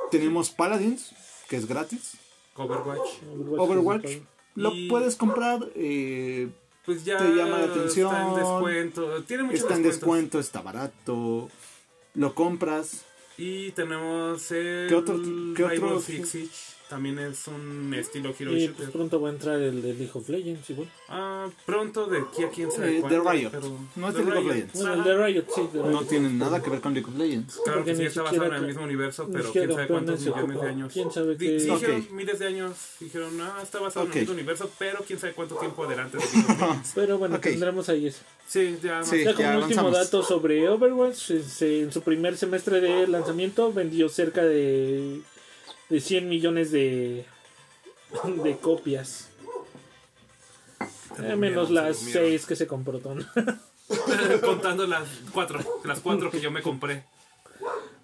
Tenemos 0.10 0.52
Paladins, 0.52 1.12
que 1.50 1.58
es 1.58 1.68
gratis. 1.68 2.14
Overwatch. 2.56 3.10
Overwatch, 3.58 4.10
lo 4.56 4.74
Y- 4.74 4.88
puedes 4.88 5.18
comprar, 5.18 5.60
eh, 5.76 6.48
Pues 6.86 7.04
ya. 7.04 7.18
Te 7.18 7.26
llama 7.36 7.58
la 7.60 7.66
atención. 7.66 8.08
Está 8.16 8.30
en 8.30 8.36
descuento. 8.36 9.24
Tiene 9.26 9.44
mucho 9.44 9.58
está 9.58 9.76
en 9.76 9.84
descuento, 9.84 10.40
está 10.40 10.62
barato, 10.62 11.50
lo 12.14 12.36
compras. 12.36 13.02
Y 13.38 13.72
tenemos 13.72 14.52
el 14.52 14.88
¿Qué 14.88 14.96
otro- 14.96 15.20
qué 15.56 15.64
otro- 15.64 16.02
Six 16.02 16.30
Siege. 16.30 16.50
También 16.90 17.18
es 17.20 17.48
un 17.48 17.94
estilo 17.98 18.36
Hero 18.38 18.52
Y 18.52 18.60
Shooter. 18.66 18.76
pues 18.76 18.90
pronto 18.90 19.22
va 19.22 19.30
a 19.30 19.32
entrar 19.32 19.62
el 19.62 19.82
de 19.82 19.94
League 19.94 20.12
of 20.14 20.28
Legends, 20.28 20.70
igual. 20.72 20.90
Ah, 21.08 21.48
pronto 21.66 22.06
de 22.08 22.20
aquí 22.20 22.44
a 22.44 22.50
quién 22.50 22.70
sabe 22.70 22.98
Eh, 22.98 23.02
Riot. 23.08 23.50
pero- 23.50 23.78
No 23.96 24.10
es 24.10 24.14
de 24.14 24.26
League 24.26 24.40
of. 24.40 24.46
Legends. 24.48 24.74
Bueno, 24.74 24.94
el 24.96 25.04
de 25.06 25.26
Riot, 25.26 25.46
sí. 25.56 25.62
de 25.72 25.80
No 25.80 25.88
Riot. 25.88 26.04
tienen 26.10 26.38
nada 26.38 26.62
que 26.62 26.70
ver 26.70 26.82
con 26.82 26.94
League 26.94 27.10
of 27.10 27.18
Legends. 27.18 27.62
Claro 27.64 27.80
Porque 27.80 27.92
que 27.92 27.98
sí, 27.98 28.04
está 28.04 28.24
basado 28.24 28.46
en 28.46 28.54
el 28.56 28.68
mismo 28.68 28.84
universo, 28.84 29.26
ni 29.26 29.34
pero 29.36 29.52
quién 29.54 29.72
sabe 29.72 29.88
cuántos 29.88 30.20
millones 30.20 30.62
de 30.62 30.68
años. 30.68 30.92
¿Quién 30.94 31.12
sabe 31.14 31.38
qué- 31.38 31.60
sí 31.62 31.70
Ok. 31.70 31.80
dijeron 31.80 32.08
miles 32.12 32.40
de 32.40 32.48
años, 32.48 32.74
dijeron, 33.00 33.40
ah, 33.40 33.60
está 33.64 33.80
basado 33.80 34.06
Ok. 34.08 34.12
en 34.12 34.18
el 34.18 34.20
mismo 34.24 34.34
universo, 34.34 34.70
pero 34.78 35.00
quién 35.08 35.18
sabe 35.18 35.32
cuánto 35.34 35.56
tiempo 35.56 35.86
adelante 35.86 36.18
de 36.18 36.24
League 36.26 36.40
of 36.52 36.60
Legends. 36.60 36.92
Pero 36.94 37.18
bueno, 37.18 37.36
Ok. 37.38 37.42
tendremos 37.44 37.88
ahí 37.88 38.08
eso. 38.08 38.20
Sí, 38.52 38.78
ya, 38.84 39.02
Sí. 39.02 39.24
Ya 39.24 39.34
como 39.34 39.48
ya 39.48 39.58
último 39.60 39.80
avanzamos. 39.80 39.94
dato 39.94 40.24
sobre 40.24 40.68
Overwatch, 40.68 41.32
en 41.62 41.90
su 41.94 42.02
primer 42.02 42.36
semestre 42.36 42.82
de 42.82 43.08
lanzamiento 43.08 43.72
vendió 43.72 44.10
cerca 44.10 44.44
de, 44.44 45.22
de 45.88 46.02
100 46.02 46.28
millones 46.28 46.70
de, 46.70 47.24
de 48.44 48.58
copias. 48.58 49.30
Eh, 51.18 51.36
menos 51.38 51.70
miedo, 51.70 51.82
las 51.82 51.98
tengo 52.00 52.12
miedo. 52.12 52.28
6 52.28 52.46
que 52.46 52.56
se 52.58 52.68
compró 52.68 53.00
Ton. 53.00 53.26
Contando 54.42 54.86
las 54.86 55.08
cuatro, 55.34 55.60
las 55.86 56.02
cuatro 56.02 56.30
que 56.30 56.42
yo 56.42 56.52
me 56.52 56.62
compré. 56.62 57.06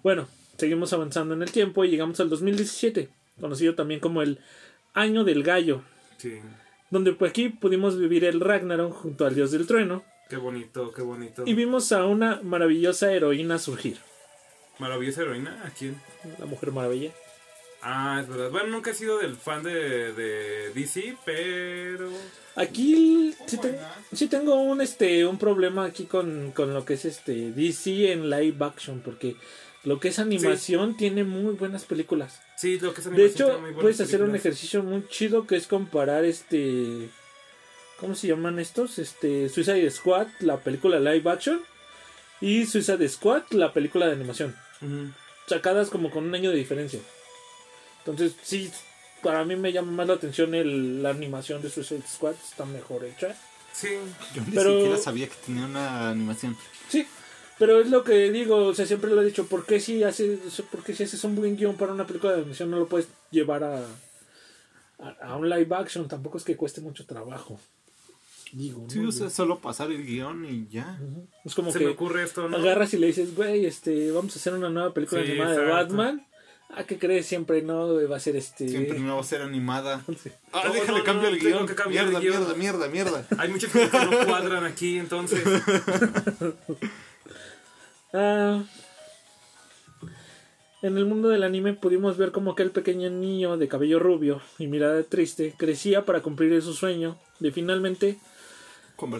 Bueno, 0.02 0.28
seguimos 0.56 0.94
avanzando 0.94 1.34
en 1.34 1.42
el 1.42 1.52
tiempo 1.52 1.84
y 1.84 1.90
llegamos 1.90 2.20
al 2.20 2.30
2017, 2.30 3.10
conocido 3.38 3.74
también 3.74 4.00
como 4.00 4.22
el 4.22 4.38
Año 4.94 5.24
del 5.24 5.42
Gallo, 5.42 5.82
Sí, 6.16 6.40
donde 6.88 7.12
pues 7.12 7.32
aquí 7.32 7.50
pudimos 7.50 7.98
vivir 7.98 8.24
el 8.24 8.40
Ragnarok 8.40 8.94
junto 8.94 9.26
al 9.26 9.34
Dios 9.34 9.50
del 9.50 9.66
Trueno 9.66 10.04
qué 10.28 10.36
bonito, 10.36 10.92
qué 10.92 11.02
bonito. 11.02 11.42
y 11.46 11.54
vimos 11.54 11.92
a 11.92 12.04
una 12.06 12.40
maravillosa 12.42 13.12
heroína 13.12 13.58
surgir, 13.58 13.98
Maravillosa 14.78 15.22
heroína, 15.22 15.62
¿a 15.66 15.70
quién? 15.70 16.00
la 16.38 16.46
Mujer 16.46 16.70
Maravilla. 16.72 17.10
Ah, 17.82 18.18
es 18.22 18.28
verdad. 18.28 18.50
Bueno, 18.50 18.68
nunca 18.70 18.90
he 18.90 18.94
sido 18.94 19.18
del 19.18 19.36
fan 19.36 19.62
de, 19.62 20.12
de 20.12 20.70
DC, 20.74 21.16
pero... 21.24 22.08
Aquí 22.56 23.34
sí, 23.46 23.56
te- 23.58 23.78
sí 24.12 24.26
tengo 24.26 24.54
un 24.56 24.80
este 24.80 25.24
un 25.26 25.38
problema 25.38 25.84
aquí 25.84 26.04
con, 26.06 26.50
con 26.52 26.74
lo 26.74 26.84
que 26.84 26.94
es 26.94 27.04
este 27.04 27.52
DC 27.52 28.10
en 28.12 28.30
live 28.30 28.56
action 28.64 29.00
porque 29.00 29.36
lo 29.84 30.00
que 30.00 30.08
es 30.08 30.18
animación 30.18 30.96
tiene 30.96 31.22
muy 31.22 31.54
buenas 31.54 31.84
películas. 31.84 32.40
Sí, 32.56 32.80
lo 32.80 32.92
que 32.92 33.00
es 33.00 33.04
De 33.06 33.12
animación 33.12 33.30
hecho, 33.32 33.44
tiene 33.46 33.60
muy 33.60 33.70
buenas 33.70 33.82
puedes 33.82 34.00
hacer 34.00 34.22
un 34.22 34.34
ejercicio 34.34 34.82
muy 34.82 35.06
chido 35.08 35.46
que 35.46 35.54
es 35.54 35.68
comparar 35.68 36.24
este 36.24 37.08
¿cómo 38.00 38.14
se 38.14 38.28
llaman 38.28 38.58
estos? 38.58 38.98
Este 38.98 39.48
Suicide 39.48 39.90
Squad, 39.90 40.26
la 40.40 40.58
película 40.60 40.98
live 41.00 41.30
action 41.30 41.60
y 42.40 42.66
Suicide 42.66 43.08
Squad, 43.08 43.42
la 43.50 43.72
película 43.72 44.06
de 44.06 44.12
animación, 44.12 44.54
sacadas 45.46 45.90
como 45.90 46.10
con 46.10 46.24
un 46.24 46.34
año 46.34 46.50
de 46.50 46.56
diferencia. 46.56 47.00
Entonces, 48.00 48.34
sí 48.42 48.70
para 49.22 49.44
mí 49.44 49.56
me 49.56 49.72
llama 49.72 49.90
más 49.90 50.06
la 50.06 50.14
atención 50.14 50.54
el, 50.54 51.02
la 51.02 51.10
animación 51.10 51.60
de 51.60 51.70
Suicide 51.70 52.04
Squad, 52.06 52.34
está 52.34 52.64
mejor 52.64 53.04
hecha. 53.04 53.34
Sí, 53.72 53.88
Yo 54.34 54.42
ni 54.42 54.52
Pero- 54.52 54.76
siquiera 54.76 54.96
sabía 54.98 55.26
que 55.28 55.34
tenía 55.44 55.64
una 55.66 56.10
animación. 56.10 56.56
Sí, 56.88 57.04
pero 57.58 57.80
es 57.80 57.90
lo 57.90 58.04
que 58.04 58.30
digo, 58.30 58.66
o 58.66 58.74
sea, 58.74 58.86
siempre 58.86 59.10
lo 59.10 59.20
he 59.20 59.24
dicho, 59.24 59.46
¿por 59.46 59.66
qué 59.66 59.80
si 59.80 60.04
haces, 60.04 60.38
por 60.70 60.84
qué 60.84 60.94
si 60.94 61.02
haces 61.02 61.22
un 61.24 61.34
buen 61.34 61.56
guion 61.56 61.76
para 61.76 61.92
una 61.92 62.06
película 62.06 62.32
de 62.32 62.38
animación 62.38 62.70
no 62.70 62.78
lo 62.78 62.86
puedes 62.86 63.08
llevar 63.32 63.64
a, 63.64 63.84
a, 65.00 65.08
a 65.20 65.36
un 65.36 65.50
live 65.50 65.74
action? 65.74 66.06
Tampoco 66.06 66.38
es 66.38 66.44
que 66.44 66.56
cueste 66.56 66.80
mucho 66.80 67.04
trabajo. 67.04 67.58
Digo, 68.52 68.86
Sí, 68.88 69.00
¿no? 69.00 69.08
o 69.10 69.12
sea, 69.12 69.28
solo 69.30 69.58
pasar 69.58 69.90
el 69.92 70.04
guion 70.06 70.44
y 70.44 70.66
ya. 70.68 70.98
es 71.44 71.54
como 71.54 71.70
se 71.70 71.78
me 71.80 71.84
que 71.86 71.90
ocurre 71.90 72.22
esto, 72.24 72.48
¿no? 72.48 72.56
agarras 72.56 72.94
y 72.94 72.98
le 72.98 73.08
dices, 73.08 73.34
güey, 73.34 73.66
este, 73.66 74.10
vamos 74.10 74.34
a 74.34 74.38
hacer 74.38 74.54
una 74.54 74.70
nueva 74.70 74.94
película 74.94 75.22
Sí, 75.24 75.32
animada 75.32 75.56
de. 75.58 75.64
Batman. 75.66 76.24
¿A 76.70 76.84
qué 76.84 76.98
crees? 76.98 77.24
Siempre 77.26 77.62
no, 77.62 77.94
va 78.08 78.16
a 78.16 78.20
ser 78.20 78.36
este... 78.36 78.68
Siempre 78.68 78.98
no 79.00 79.14
va 79.16 79.20
a 79.22 79.24
ser 79.24 79.40
animada. 79.42 80.02
Sí. 80.22 80.30
Ah, 80.52 80.64
No, 80.66 80.72
déjale 80.74 80.98
no, 80.98 81.04
cambio 81.04 81.30
no, 81.30 81.34
el 81.36 81.40
guion. 81.40 81.66
que 81.66 81.74
cambiar 81.74 82.04
el 82.04 82.10
Mierda, 82.10 82.20
guion. 82.20 82.54
mierda, 82.54 82.88
mierda, 82.88 83.22
mierda. 83.22 83.26
Hay 83.42 83.48
muchas 83.50 83.70
cosas 83.72 83.90
que 83.90 84.06
no 84.06 84.26
cuadran 84.26 84.64
aquí, 84.64 84.98
entonces... 84.98 85.42
Ah, 88.12 88.64
en 90.80 90.96
el 90.96 91.04
mundo 91.04 91.28
del 91.28 91.42
anime 91.42 91.74
pudimos 91.74 92.16
ver 92.16 92.32
como 92.32 92.52
aquel 92.52 92.70
pequeño 92.70 93.10
niño 93.10 93.56
de 93.58 93.68
cabello 93.68 93.98
rubio 93.98 94.40
y 94.58 94.66
mirada 94.66 95.02
triste 95.02 95.54
crecía 95.56 96.04
para 96.06 96.22
cumplir 96.22 96.62
su 96.62 96.72
sueño 96.72 97.18
de 97.40 97.52
finalmente 97.52 98.18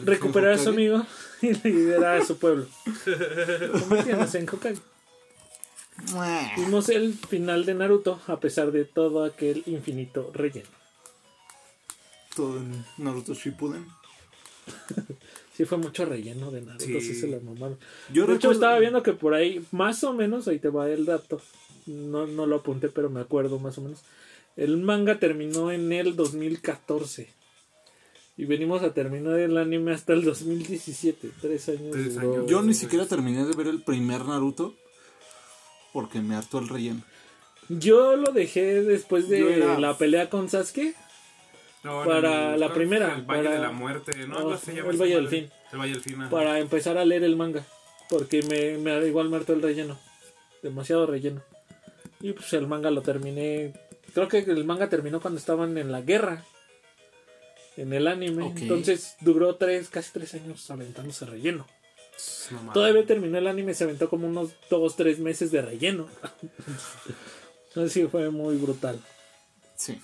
recuperar 0.05 0.53
a 0.53 0.59
su 0.59 0.71
amigo 0.71 1.07
y 1.43 1.53
liderar 1.69 2.21
a 2.21 2.25
su 2.25 2.37
pueblo. 2.39 2.67
Convirtiéndose 3.81 4.39
en 4.39 4.49
Hokage. 4.49 4.79
Vimos 6.57 6.89
el 6.89 7.15
final 7.15 7.65
de 7.65 7.75
Naruto 7.75 8.21
a 8.27 8.39
pesar 8.41 8.71
de 8.73 8.85
todo 8.85 9.25
aquel 9.25 9.63
infinito 9.67 10.31
relleno. 10.35 10.69
Todo 12.37 12.59
en 12.59 12.85
Naruto 12.99 13.35
Shippuden. 13.35 13.87
Sí 15.57 15.65
fue 15.65 15.77
mucho 15.77 16.05
relleno 16.05 16.53
de 16.53 16.61
Naruto, 16.61 16.85
sí, 16.85 17.01
Sí. 17.01 17.15
se 17.17 17.27
lo 17.27 17.41
mamaron. 17.41 17.77
Yo 18.13 18.27
de 18.29 18.35
hecho 18.37 18.51
recuerdo- 18.51 18.53
estaba 18.53 18.79
viendo 18.79 19.03
que 19.03 19.13
por 19.13 19.35
ahí, 19.35 19.61
más 19.73 20.05
o 20.05 20.13
menos, 20.13 20.47
ahí 20.47 20.61
te 20.61 20.69
va 20.69 20.89
el 20.89 21.05
dato. 21.05 21.41
No, 21.87 22.29
no 22.29 22.47
lo 22.47 22.55
apunté, 22.59 22.89
pero 22.89 23.11
me 23.11 23.19
acuerdo 23.19 23.59
más 23.59 23.77
o 23.79 23.81
menos. 23.81 24.03
El 24.57 24.77
manga 24.77 25.19
terminó 25.19 25.73
en 25.73 25.91
el 25.93 26.15
2014. 26.15 27.29
Y 28.39 28.45
venimos 28.47 28.83
a 28.83 28.95
terminar 28.95 29.39
el 29.39 29.57
anime 29.59 29.93
hasta 29.93 30.13
el 30.15 30.25
2017. 30.25 31.31
Tres 31.41 31.69
años. 31.69 31.91
Tres 31.93 32.15
duró. 32.15 32.35
años. 32.37 32.47
Yo 32.51 32.63
ni 32.63 32.73
siquiera 32.73 33.05
terminé 33.05 33.45
de 33.45 33.55
ver 33.57 33.67
el 33.67 33.83
primer 33.83 34.25
Naruto 34.25 34.75
porque 35.93 36.21
me 36.21 36.37
hartó 36.37 36.59
el 36.61 36.69
relleno. 36.69 37.03
Yo 37.69 38.17
lo 38.17 38.33
dejé 38.33 38.83
después 38.83 39.29
de 39.29 39.57
era- 39.59 39.79
la 39.79 39.99
pelea 39.99 40.31
con 40.31 40.49
Sasuke. 40.49 40.95
No, 41.85 42.05
Para 42.05 42.55
el- 42.55 42.61
la 42.61 42.67
¿cuál 42.69 42.79
primera? 42.79 43.07
El 43.17 43.23
Valle 43.23 43.43
para- 43.45 43.51
de 43.57 43.59
la 43.59 43.73
Muerte, 43.73 44.13
llama 44.17 44.57
el 44.91 44.97
Valle 44.97 45.15
del. 45.17 45.29
Fin. 45.29 45.51
El 45.73 45.79
Valle 45.79 45.93
del 45.93 46.01
Fin, 46.01 46.21
ajá. 46.23 46.31
Para 46.31 46.59
empezar 46.61 46.97
a 46.97 47.05
leer 47.05 47.25
el 47.25 47.37
manga. 47.37 47.67
Porque 48.09 48.43
me, 48.43 48.79
me 48.79 49.07
igual 49.07 49.29
me 49.29 49.37
hartó 49.37 49.53
el 49.53 49.63
relleno. 49.63 49.99
Demasiado 50.63 51.07
relleno. 51.07 51.43
Y 52.21 52.33
pues 52.33 52.53
el 52.55 52.67
manga 52.67 52.91
lo 52.91 53.03
terminé. 53.03 53.75
Creo 54.15 54.29
que 54.29 54.39
el 54.39 54.65
manga 54.65 54.89
terminó 54.89 55.21
cuando 55.21 55.39
estaban 55.39 55.77
en 55.77 55.93
la 55.93 56.01
guerra. 56.01 56.45
En 57.79 57.93
el 57.93 58.09
anime. 58.09 58.53
Entonces 58.57 59.15
duró 59.21 59.55
tres, 59.55 59.89
casi 59.89 60.11
tres 60.13 60.35
años 60.35 60.69
aventándose 60.69 61.25
relleno. 61.27 61.65
No. 62.65 62.73
Todavía 62.73 63.07
terminó 63.07 63.39
el 63.39 63.47
anime, 63.47 63.73
se 63.75 63.85
aventó 63.85 64.11
como 64.11 64.27
unos 64.27 64.51
2, 64.69 64.97
3 64.97 65.21
meses 65.21 65.53
de 65.53 65.63
relleno. 65.63 66.09
Así 67.77 68.05
fue 68.09 68.31
muy 68.31 68.57
brutal. 68.57 69.01
Sí. 69.77 70.01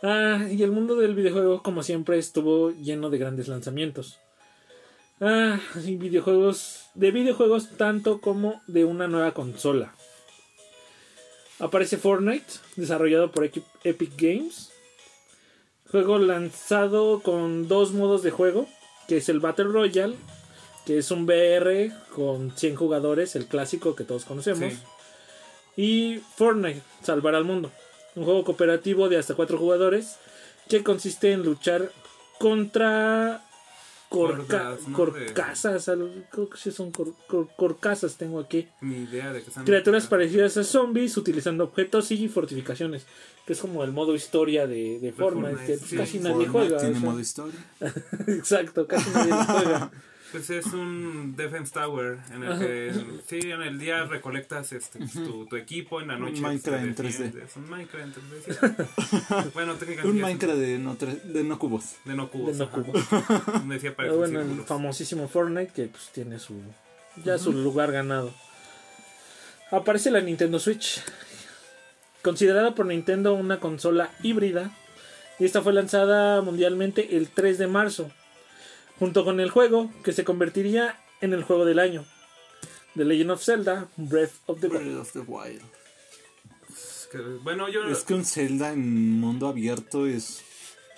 Ah, 0.00 0.46
y 0.48 0.62
el 0.62 0.70
mundo 0.70 0.94
del 0.94 1.16
videojuego, 1.16 1.64
como 1.64 1.82
siempre, 1.82 2.18
estuvo 2.18 2.70
lleno 2.70 3.10
de 3.10 3.18
grandes 3.18 3.48
lanzamientos. 3.48 4.20
Ah, 5.20 5.58
y 5.84 5.96
videojuegos, 5.96 6.90
de 6.94 7.10
videojuegos 7.10 7.70
tanto 7.76 8.20
como 8.20 8.62
de 8.68 8.84
una 8.84 9.08
nueva 9.08 9.34
consola. 9.34 9.92
Aparece 11.58 11.96
Fortnite, 11.96 12.52
desarrollado 12.76 13.32
por 13.32 13.50
Epic 13.82 14.12
Games. 14.16 14.70
Juego 15.90 16.18
lanzado 16.18 17.20
con 17.20 17.66
dos 17.66 17.92
modos 17.92 18.22
de 18.22 18.30
juego, 18.30 18.66
que 19.06 19.18
es 19.18 19.28
el 19.28 19.40
Battle 19.40 19.66
Royale, 19.66 20.16
que 20.84 20.98
es 20.98 21.10
un 21.10 21.24
VR 21.24 21.92
con 22.14 22.52
100 22.56 22.76
jugadores, 22.76 23.36
el 23.36 23.46
clásico 23.46 23.94
que 23.94 24.04
todos 24.04 24.24
conocemos. 24.24 24.72
Sí. 24.72 24.80
Y 25.76 26.20
Fortnite, 26.36 26.82
Salvar 27.02 27.34
al 27.34 27.44
Mundo. 27.44 27.70
Un 28.14 28.24
juego 28.24 28.44
cooperativo 28.44 29.08
de 29.08 29.16
hasta 29.16 29.34
4 29.34 29.58
jugadores 29.58 30.16
que 30.68 30.82
consiste 30.82 31.32
en 31.32 31.42
luchar 31.42 31.92
contra 32.38 33.47
corca- 34.08 34.70
Hordas, 34.70 34.88
¿no? 34.88 34.96
corcasas. 34.96 35.84
Creo 36.30 36.48
que 36.50 36.56
sí 36.58 36.70
son 36.70 36.90
cor- 36.92 37.14
cor- 37.26 37.48
corcasas, 37.56 38.16
tengo 38.16 38.40
aquí. 38.40 38.68
Ni 38.80 39.04
idea 39.04 39.32
de 39.32 39.42
que 39.42 39.48
están. 39.48 39.64
Criaturas 39.64 40.06
parecidas 40.06 40.56
a 40.56 40.64
zombies 40.64 41.16
utilizando 41.16 41.64
objetos 41.64 42.10
y 42.10 42.28
fortificaciones. 42.28 43.04
Que 43.46 43.54
es 43.54 43.60
como 43.60 43.82
el 43.82 43.92
modo 43.92 44.14
historia 44.14 44.66
de, 44.66 44.98
de 45.00 45.12
Fortnite, 45.12 45.64
que 45.64 45.76
sí. 45.78 45.96
casi 45.96 46.18
nadie 46.18 46.46
Fortnite 46.46 46.50
juega. 46.50 46.78
Tiene 46.80 46.96
o 46.96 47.00
sea. 47.00 47.10
modo 47.10 47.20
historia. 47.20 47.60
Exacto, 48.26 48.86
casi 48.86 49.10
nadie 49.10 49.32
juega. 49.32 49.90
Pues 50.32 50.50
es 50.50 50.66
un 50.66 51.34
Defense 51.36 51.72
Tower 51.72 52.18
en 52.34 52.42
el 52.42 52.58
que 52.58 52.92
sí, 53.26 53.50
en 53.50 53.62
el 53.62 53.78
día 53.78 54.04
recolectas 54.04 54.72
este, 54.74 54.98
tu, 55.06 55.46
tu 55.46 55.56
equipo, 55.56 56.02
en 56.02 56.08
la 56.08 56.18
noche 56.18 56.42
Minecraft 56.42 56.64
te 56.76 56.86
en 56.86 56.94
3D. 56.94 57.02
defiendes. 57.18 57.56
Un 57.56 57.70
Minecraft 57.70 58.04
en 58.04 58.12
3D. 58.14 58.86
sí. 59.44 59.50
bueno, 59.54 59.74
técnicamente. 59.76 60.16
Un 60.16 60.20
Minecraft 60.20 60.58
de 60.58 60.78
no, 60.78 60.98
tre- 60.98 61.22
de 61.22 61.44
no 61.44 61.58
cubos. 61.58 61.94
De 62.04 62.14
no 62.14 62.30
cubos. 62.30 62.58
De 62.58 62.64
no 62.64 62.70
cubos. 62.70 63.08
Donde 63.46 63.74
decía 63.76 63.96
para 63.96 64.08
Pero 64.08 64.18
bueno, 64.18 64.40
el 64.42 64.60
famosísimo 64.66 65.28
Fortnite 65.28 65.72
que 65.72 65.84
pues 65.86 66.08
tiene 66.12 66.38
su 66.38 66.60
ya 67.24 67.38
su 67.38 67.52
lugar 67.52 67.90
ganado. 67.90 68.32
Aparece 69.70 70.10
la 70.10 70.20
Nintendo 70.20 70.58
Switch. 70.58 71.02
Considerada 72.22 72.74
por 72.74 72.84
Nintendo 72.86 73.32
una 73.34 73.60
consola 73.60 74.10
híbrida. 74.22 74.72
Y 75.38 75.44
esta 75.44 75.62
fue 75.62 75.72
lanzada 75.72 76.42
mundialmente 76.42 77.16
el 77.16 77.28
3 77.28 77.58
de 77.58 77.66
marzo. 77.66 78.10
Junto 78.98 79.24
con 79.24 79.40
el 79.40 79.50
juego 79.50 79.90
que 80.02 80.12
se 80.12 80.24
convertiría 80.24 80.98
en 81.20 81.32
el 81.32 81.44
juego 81.44 81.64
del 81.64 81.78
año. 81.78 82.04
The 82.96 83.04
Legend 83.04 83.30
of 83.30 83.44
Zelda 83.44 83.88
Breath 83.96 84.32
of 84.46 84.60
the 84.60 84.68
Wild. 84.68 84.82
Breath 84.82 85.00
of 85.00 85.12
the 85.12 85.20
Wild. 85.20 85.62
Bueno, 87.42 87.68
yo. 87.68 87.84
Es 87.88 88.02
que 88.02 88.14
un 88.14 88.24
Zelda 88.24 88.72
en 88.72 89.20
mundo 89.20 89.48
abierto 89.48 90.06
es, 90.06 90.42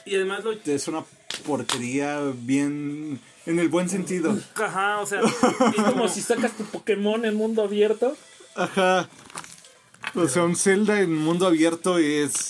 Y 0.04 0.16
además 0.16 0.44
lo. 0.44 0.52
es 0.52 0.88
una 0.88 1.04
porquería 1.46 2.20
bien... 2.34 3.20
En 3.46 3.58
el 3.58 3.68
buen 3.68 3.88
sentido. 3.88 4.38
Ajá, 4.54 4.98
o 5.00 5.06
sea. 5.06 5.20
Es 5.76 5.82
como 5.82 6.08
si 6.08 6.20
sacas 6.20 6.52
tu 6.52 6.64
Pokémon 6.64 7.24
en 7.24 7.34
mundo 7.34 7.62
abierto. 7.62 8.16
Ajá. 8.54 9.08
O 10.14 10.28
sea, 10.28 10.44
un 10.44 10.56
Zelda 10.56 11.00
en 11.00 11.14
mundo 11.14 11.46
abierto 11.46 11.98
es... 11.98 12.48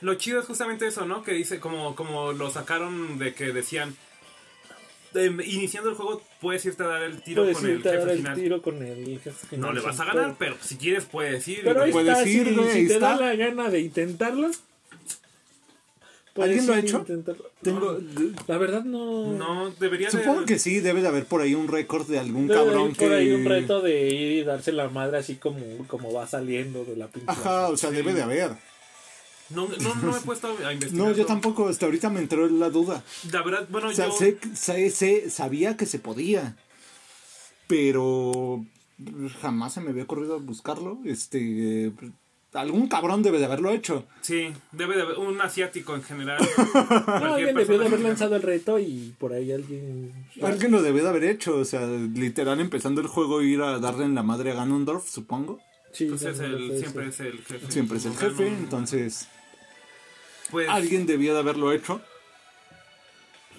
Lo 0.00 0.14
chido 0.14 0.40
es 0.40 0.46
justamente 0.46 0.86
eso, 0.88 1.06
¿no? 1.06 1.22
Que 1.22 1.32
dice, 1.32 1.60
como, 1.60 1.94
como 1.94 2.32
lo 2.32 2.50
sacaron 2.50 3.18
de 3.18 3.34
que 3.34 3.52
decían. 3.52 3.96
Em, 5.14 5.40
iniciando 5.40 5.90
el 5.90 5.96
juego, 5.96 6.22
puedes 6.40 6.64
irte 6.64 6.82
a 6.82 6.86
dar 6.86 7.02
el 7.02 7.22
tiro 7.22 7.42
Puedes 7.42 7.58
con 7.58 7.66
el 7.66 7.76
irte 7.76 7.88
a 7.88 7.92
dar 7.92 8.00
jefe 8.00 8.12
el 8.12 8.18
final. 8.18 8.34
tiro 8.36 8.62
con 8.62 8.82
el 8.82 9.20
jefe 9.20 9.46
final. 9.46 9.60
No 9.60 9.72
le 9.72 9.80
vas 9.80 10.00
a 10.00 10.04
ganar, 10.04 10.36
pero 10.38 10.56
si 10.60 10.76
quieres 10.76 11.04
puedes 11.04 11.46
ir. 11.48 11.60
Pero 11.64 11.82
ahí. 11.82 11.92
Puedes 11.92 12.18
está, 12.18 12.28
ir, 12.28 12.48
si, 12.48 12.54
si 12.54 12.60
ahí 12.60 12.86
te 12.88 12.98
da 12.98 13.12
está. 13.14 13.24
la 13.26 13.34
gana 13.36 13.70
de 13.70 13.80
intentarlo. 13.80 14.50
¿Alguien 16.34 16.66
lo 16.66 16.72
ha 16.72 16.78
hecho? 16.78 17.04
Tengo... 17.60 17.98
La 18.46 18.56
verdad 18.56 18.84
no. 18.84 19.32
No, 19.32 19.70
debería 19.78 20.10
Supongo 20.10 20.40
de. 20.40 20.46
que 20.46 20.58
sí, 20.58 20.80
debe 20.80 21.02
de 21.02 21.08
haber 21.08 21.26
por 21.26 21.42
ahí 21.42 21.54
un 21.54 21.68
récord 21.68 22.06
de 22.06 22.18
algún 22.18 22.46
Debe 22.48 22.58
de 22.60 22.64
cabrón 22.66 22.82
haber 22.84 22.96
que... 22.96 23.04
por 23.04 23.14
ahí 23.14 23.32
un 23.32 23.44
reto 23.44 23.82
de 23.82 24.08
ir 24.08 24.32
y 24.32 24.42
darse 24.42 24.72
la 24.72 24.88
madre 24.88 25.18
así 25.18 25.34
como, 25.36 25.60
como 25.88 26.10
va 26.12 26.26
saliendo 26.26 26.86
de 26.86 26.96
la 26.96 27.08
pinche. 27.08 27.30
Ajá, 27.30 27.68
o 27.68 27.76
sea, 27.76 27.90
debe 27.90 28.14
de 28.14 28.22
haber. 28.22 28.52
No, 29.54 29.68
no, 29.68 29.94
no 29.94 30.12
me 30.12 30.18
he 30.18 30.20
puesto 30.20 30.48
a 30.64 30.72
investigar. 30.72 31.06
No, 31.08 31.12
yo 31.12 31.26
tampoco, 31.26 31.68
hasta 31.68 31.86
ahorita 31.86 32.10
me 32.10 32.20
entró 32.20 32.48
la 32.48 32.70
duda. 32.70 33.02
La 33.30 33.42
verdad, 33.42 33.66
bueno, 33.70 33.88
O 33.88 33.92
sea, 33.92 34.06
yo. 34.06 34.12
sé, 34.12 34.38
sé- 34.54 34.90
sé- 34.90 35.30
sabía 35.30 35.76
que 35.76 35.86
se 35.86 35.98
podía, 35.98 36.56
pero 37.66 38.64
jamás 39.40 39.74
se 39.74 39.80
me 39.80 39.90
había 39.90 40.04
ocurrido 40.04 40.40
buscarlo. 40.40 40.98
Este, 41.04 41.92
algún 42.52 42.88
cabrón 42.88 43.22
debe 43.22 43.38
de 43.38 43.46
haberlo 43.46 43.70
hecho. 43.70 44.04
Sí, 44.20 44.52
debe 44.72 44.96
de 44.96 45.02
haber. 45.02 45.18
Un 45.18 45.40
asiático 45.40 45.94
en 45.94 46.02
general. 46.02 46.38
No, 47.22 47.34
alguien 47.34 47.54
debió 47.56 47.78
de 47.78 47.86
haber 47.86 48.00
lanzado 48.00 48.36
el 48.36 48.42
reto 48.42 48.78
y 48.78 49.14
por 49.18 49.32
ahí 49.32 49.52
alguien. 49.52 50.12
Alguien 50.42 50.72
lo 50.72 50.82
debe 50.82 51.02
de 51.02 51.08
haber 51.08 51.24
hecho, 51.24 51.56
o 51.56 51.64
sea, 51.64 51.86
literal 51.86 52.60
empezando 52.60 53.00
el 53.00 53.06
juego 53.06 53.42
ir 53.42 53.62
a 53.62 53.78
darle 53.78 54.04
en 54.04 54.14
la 54.14 54.22
madre 54.22 54.50
a 54.50 54.54
Ganondorf, 54.54 55.08
supongo. 55.08 55.60
Sí, 55.92 56.06
Pues 56.06 56.22
es 56.22 56.38
no, 56.40 56.48
no 56.48 56.56
el, 56.56 56.78
siempre 56.78 57.08
es 57.08 57.20
el 57.20 57.38
jefe. 57.42 57.70
Siempre 57.70 57.98
es 57.98 58.04
el 58.06 58.16
jefe, 58.16 58.48
entonces 58.48 59.28
Pues 60.52 60.68
alguien 60.68 61.06
debía 61.06 61.32
de 61.32 61.40
haberlo 61.40 61.72
hecho. 61.72 62.00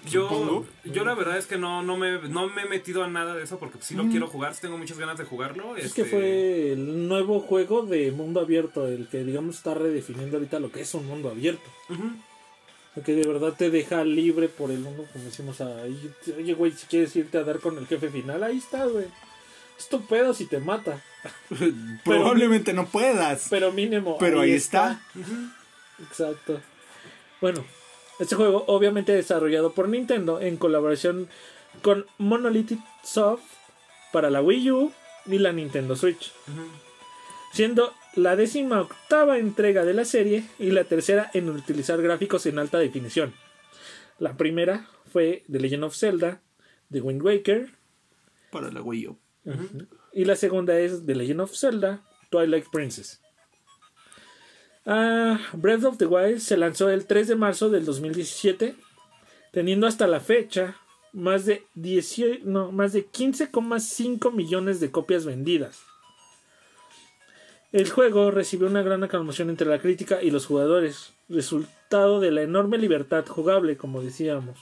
yo, 0.10 0.30
supongo. 0.30 0.66
yo 0.86 1.04
la 1.04 1.16
verdad 1.16 1.38
es 1.38 1.48
que 1.48 1.58
no, 1.58 1.82
no, 1.84 1.98
me, 1.98 2.20
no 2.30 2.48
me 2.48 2.62
he 2.62 2.66
metido 2.70 3.04
a 3.04 3.08
nada 3.08 3.36
de 3.36 3.44
eso 3.44 3.60
porque 3.60 3.80
sí 3.82 3.96
lo 3.96 4.06
quiero 4.06 4.28
jugar, 4.28 4.56
tengo 4.56 4.78
muchas 4.78 4.98
ganas 4.98 5.18
de 5.18 5.26
jugarlo. 5.26 5.76
Es 5.76 5.86
este, 5.88 6.04
que 6.04 6.10
fue 6.10 6.72
el 6.74 7.08
nuevo 7.10 7.40
juego 7.42 7.82
de 7.82 8.12
mundo 8.12 8.40
abierto, 8.40 8.88
el 8.88 9.08
que 9.10 9.24
digamos 9.26 9.58
está 9.58 9.74
redefiniendo 9.74 10.38
ahorita 10.38 10.60
lo 10.60 10.72
que 10.72 10.82
es 10.82 10.94
un 10.94 11.08
mundo 11.08 11.30
abierto. 11.30 11.70
El 12.96 13.02
que 13.04 13.16
de 13.16 13.28
verdad 13.28 13.54
te 13.58 13.72
deja 13.72 14.04
libre 14.06 14.50
por 14.50 14.70
el 14.70 14.78
mundo, 14.80 15.06
como 15.12 15.26
decimos 15.26 15.60
ahí. 15.62 16.12
Oye, 16.38 16.54
güey, 16.54 16.74
si 16.74 16.86
quieres 16.86 17.16
irte 17.16 17.40
a 17.40 17.44
dar 17.44 17.60
con 17.60 17.76
el 17.80 17.88
jefe 17.88 18.10
final, 18.10 18.44
ahí 18.44 18.60
está, 18.60 18.86
güey. 18.86 19.08
Es 19.80 19.90
tu 19.90 20.06
pedo 20.06 20.36
si 20.36 20.46
te 20.46 20.60
mata. 20.60 21.02
Probablemente 22.06 22.72
no 22.72 22.86
puedas, 22.86 23.48
Pero 23.50 23.72
mínimo. 23.72 24.18
pero 24.20 24.42
ahí 24.42 24.52
está. 24.52 25.02
Exacto. 26.08 26.62
Bueno, 27.44 27.66
este 28.22 28.36
juego 28.36 28.64
obviamente 28.68 29.12
desarrollado 29.12 29.74
por 29.74 29.90
Nintendo 29.90 30.40
en 30.40 30.56
colaboración 30.56 31.28
con 31.82 32.06
Monolith 32.18 32.80
Soft 33.04 33.44
para 34.14 34.30
la 34.30 34.42
Wii 34.42 34.72
U 34.72 34.94
y 35.26 35.40
la 35.40 35.52
Nintendo 35.52 35.98
Switch. 35.98 36.32
Siendo 37.52 37.94
la 38.16 38.38
décima 38.38 38.80
octava 38.80 39.40
entrega 39.40 39.84
de 39.84 39.94
la 39.94 40.06
serie 40.06 40.46
y 40.58 40.72
la 40.72 40.86
tercera 40.86 41.30
en 41.34 41.50
utilizar 41.50 42.02
gráficos 42.02 42.46
en 42.46 42.60
alta 42.60 42.80
definición. 42.80 43.34
La 44.20 44.38
primera 44.38 44.88
fue 45.12 45.44
The 45.52 45.60
Legend 45.60 45.84
of 45.84 45.98
Zelda, 45.98 46.42
The 46.94 47.02
Wind 47.02 47.22
Waker, 47.22 47.72
Para 48.54 48.72
la 48.72 48.82
Wii 48.82 49.08
U. 49.08 49.20
y 50.14 50.24
la 50.24 50.38
segunda 50.38 50.80
es 50.80 51.06
The 51.06 51.14
Legend 51.14 51.42
of 51.42 51.54
Zelda, 51.54 52.04
Twilight 52.30 52.68
Princess. 52.72 53.23
Ah, 54.86 55.40
Breath 55.54 55.86
of 55.86 55.98
the 55.98 56.06
Wild 56.06 56.40
se 56.40 56.58
lanzó 56.58 56.90
el 56.90 57.06
3 57.06 57.30
de 57.30 57.36
marzo 57.36 57.70
del 57.70 57.86
2017, 57.86 58.76
teniendo 59.52 59.88
hasta 59.88 60.08
la 60.08 60.20
fecha 60.20 60.78
más 61.14 61.46
de, 61.46 61.64
18 61.76 62.42
no, 62.44 62.72
más 62.72 62.92
de 62.92 63.08
15,5 63.08 64.34
millones 64.34 64.80
de 64.80 64.92
copias 64.92 65.26
vendidas. 65.26 65.84
El 67.72 67.90
juego 67.90 68.30
recibió 68.30 68.68
una 68.68 68.84
gran 68.84 69.04
aclamación 69.04 69.50
entre 69.50 69.68
la 69.68 69.80
crítica 69.80 70.22
y 70.22 70.32
los 70.32 70.46
jugadores, 70.46 71.14
resultado 71.30 72.20
de 72.20 72.32
la 72.32 72.42
enorme 72.42 72.78
libertad 72.78 73.26
jugable, 73.26 73.78
como 73.78 74.04
decíamos. 74.04 74.60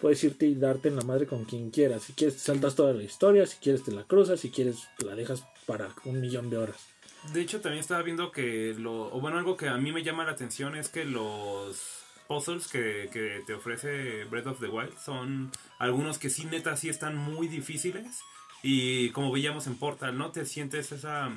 Puedes 0.00 0.24
irte 0.24 0.46
y 0.46 0.54
darte 0.54 0.88
en 0.88 0.96
la 0.96 1.02
madre 1.02 1.26
con 1.26 1.44
quien 1.44 1.70
quieras. 1.70 2.02
Si 2.02 2.12
quieres, 2.14 2.40
saltas 2.40 2.74
toda 2.74 2.92
la 2.92 3.02
historia. 3.02 3.46
Si 3.46 3.56
quieres, 3.58 3.82
te 3.82 3.92
la 3.92 4.04
cruzas. 4.04 4.40
Si 4.40 4.50
quieres, 4.50 4.88
la 4.98 5.14
dejas 5.14 5.44
para 5.66 5.88
un 6.04 6.20
millón 6.20 6.50
de 6.50 6.58
horas. 6.58 6.95
De 7.32 7.40
hecho, 7.40 7.60
también 7.60 7.80
estaba 7.80 8.02
viendo 8.02 8.30
que 8.30 8.74
lo. 8.78 9.14
O 9.14 9.20
bueno, 9.20 9.38
algo 9.38 9.56
que 9.56 9.68
a 9.68 9.76
mí 9.76 9.92
me 9.92 10.02
llama 10.02 10.24
la 10.24 10.32
atención 10.32 10.76
es 10.76 10.88
que 10.88 11.04
los 11.04 12.02
puzzles 12.28 12.68
que, 12.68 13.08
que 13.12 13.42
te 13.46 13.54
ofrece 13.54 14.24
Breath 14.24 14.46
of 14.46 14.60
the 14.60 14.68
Wild 14.68 14.96
son 14.98 15.52
algunos 15.78 16.18
que 16.18 16.30
sí, 16.30 16.44
neta, 16.44 16.76
sí 16.76 16.88
están 16.88 17.16
muy 17.16 17.48
difíciles. 17.48 18.20
Y 18.62 19.10
como 19.10 19.30
veíamos 19.30 19.66
en 19.66 19.76
Portal, 19.76 20.16
¿no? 20.16 20.30
Te 20.30 20.44
sientes 20.44 20.92
esa. 20.92 21.30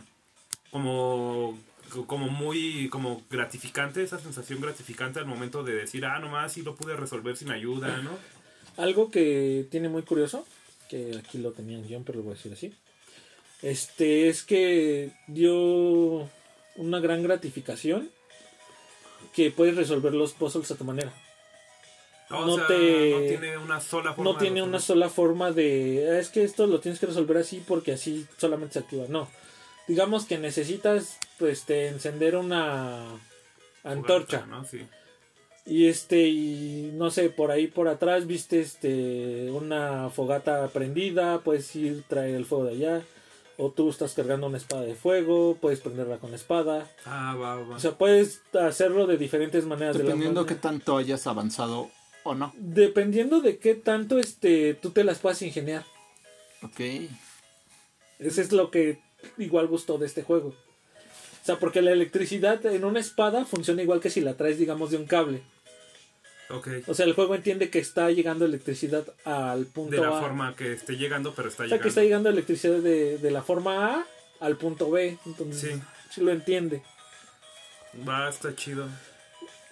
Como. 0.71 1.57
Como 2.07 2.27
muy. 2.27 2.89
Como 2.89 3.23
gratificante, 3.29 4.03
esa 4.03 4.19
sensación 4.19 4.61
gratificante 4.61 5.19
al 5.19 5.25
momento 5.25 5.63
de 5.63 5.73
decir, 5.73 6.05
ah, 6.05 6.19
nomás 6.19 6.53
sí 6.53 6.61
lo 6.61 6.75
pude 6.75 6.95
resolver 6.95 7.35
sin 7.35 7.51
ayuda, 7.51 8.01
¿no? 8.01 8.11
Algo 8.77 9.11
que 9.11 9.67
tiene 9.69 9.89
muy 9.89 10.03
curioso, 10.03 10.45
que 10.89 11.17
aquí 11.17 11.37
lo 11.37 11.51
tenía 11.51 11.77
en 11.77 11.87
guion, 11.87 12.03
pero 12.03 12.19
lo 12.19 12.23
voy 12.23 12.33
a 12.33 12.35
decir 12.35 12.53
así. 12.53 12.73
Este 13.61 14.29
es 14.29 14.43
que 14.43 15.11
dio 15.27 16.27
una 16.75 16.99
gran 16.99 17.23
gratificación 17.23 18.09
que 19.33 19.51
puedes 19.51 19.75
resolver 19.75 20.13
los 20.13 20.33
puzzles 20.33 20.71
a 20.71 20.75
tu 20.75 20.83
manera. 20.85 21.11
O 22.31 22.45
no 22.45 22.55
sea, 22.55 22.67
te- 22.67 23.11
no 23.11 23.19
tiene 23.27 23.57
una 23.57 23.81
sola 23.81 24.13
forma. 24.13 24.31
no 24.31 24.37
de 24.37 24.45
tiene 24.45 24.61
una 24.63 24.79
sola 24.79 25.09
forma 25.09 25.51
de 25.51 26.07
"Ah, 26.11 26.19
es 26.19 26.29
que 26.29 26.43
esto 26.43 26.67
lo 26.67 26.79
tienes 26.79 26.99
que 26.99 27.07
resolver 27.07 27.37
así 27.37 27.63
porque 27.67 27.93
así 27.93 28.27
solamente 28.37 28.73
se 28.73 28.79
activa 28.79 29.05
no 29.09 29.27
digamos 29.87 30.25
que 30.25 30.37
necesitas 30.37 31.17
pues 31.39 31.63
te 31.65 31.87
encender 31.87 32.35
una 32.35 33.03
antorcha 33.83 34.45
¿no? 34.45 34.63
Sí. 34.63 34.85
y 35.65 35.87
este 35.87 36.27
y 36.27 36.91
no 36.93 37.09
sé 37.09 37.31
por 37.31 37.49
ahí 37.49 37.65
por 37.65 37.87
atrás 37.87 38.27
viste 38.27 38.59
este 38.59 39.49
una 39.49 40.11
fogata 40.11 40.67
prendida 40.67 41.39
puedes 41.39 41.75
ir 41.75 42.03
traer 42.07 42.35
el 42.35 42.45
fuego 42.45 42.65
de 42.65 42.71
allá 42.73 43.01
o 43.59 43.71
tú 43.71 43.89
estás 43.89 44.13
cargando 44.13 44.47
una 44.47 44.57
espada 44.57 44.81
de 44.83 44.95
fuego 44.95 45.57
puedes 45.61 45.81
prenderla 45.81 46.17
con 46.17 46.31
la 46.31 46.37
espada 46.37 46.89
Ah, 47.05 47.35
va, 47.39 47.55
va. 47.57 47.75
o 47.75 47.79
sea 47.79 47.91
puedes 47.97 48.41
hacerlo 48.59 49.05
de 49.05 49.17
diferentes 49.17 49.65
maneras 49.65 49.95
de 49.97 50.03
Dependiendo 50.03 50.45
qué 50.45 50.55
manera- 50.55 50.61
tanto 50.61 50.97
hayas 50.97 51.27
avanzado 51.27 51.89
o 52.23 52.33
no. 52.35 52.53
dependiendo 52.57 53.41
de 53.41 53.57
qué 53.59 53.75
tanto 53.75 54.17
este 54.17 54.73
tú 54.75 54.91
te 54.91 55.03
las 55.03 55.19
puedas 55.19 55.41
ingeniar 55.41 55.85
Ok. 56.61 56.79
Eso 58.19 58.41
es 58.41 58.51
lo 58.51 58.69
que 58.69 58.99
igual 59.37 59.67
gustó 59.67 59.97
de 59.97 60.05
este 60.05 60.23
juego. 60.23 60.49
O 60.49 61.45
sea, 61.45 61.57
porque 61.57 61.81
la 61.81 61.91
electricidad 61.91 62.65
en 62.65 62.83
una 62.83 62.99
espada 62.99 63.45
funciona 63.45 63.81
igual 63.81 64.01
que 64.01 64.09
si 64.09 64.19
la 64.19 64.35
traes, 64.35 64.57
digamos, 64.59 64.91
de 64.91 64.97
un 64.97 65.05
cable. 65.05 65.41
O 66.87 66.93
sea, 66.95 67.05
el 67.05 67.13
juego 67.13 67.35
entiende 67.35 67.69
que 67.69 67.77
está 67.79 68.09
llegando 68.09 68.43
electricidad 68.45 69.05
al 69.23 69.65
punto 69.67 69.95
De 69.95 70.01
la 70.01 70.17
A. 70.17 70.21
forma 70.21 70.55
que 70.55 70.73
esté 70.73 70.97
llegando, 70.97 71.33
pero 71.35 71.47
está 71.49 71.63
o 71.63 71.67
sea, 71.67 71.67
llegando. 71.67 71.83
que 71.83 71.89
está 71.89 72.01
llegando 72.01 72.29
electricidad 72.29 72.79
de, 72.79 73.17
de 73.19 73.31
la 73.31 73.43
forma 73.43 73.95
A 73.95 74.05
al 74.39 74.57
punto 74.57 74.89
B. 74.89 75.17
Entonces, 75.27 75.73
Sí. 75.75 75.81
sí 76.09 76.21
lo 76.21 76.31
entiende. 76.31 76.81
Va, 78.07 78.29
está 78.29 78.55
chido. 78.55 78.87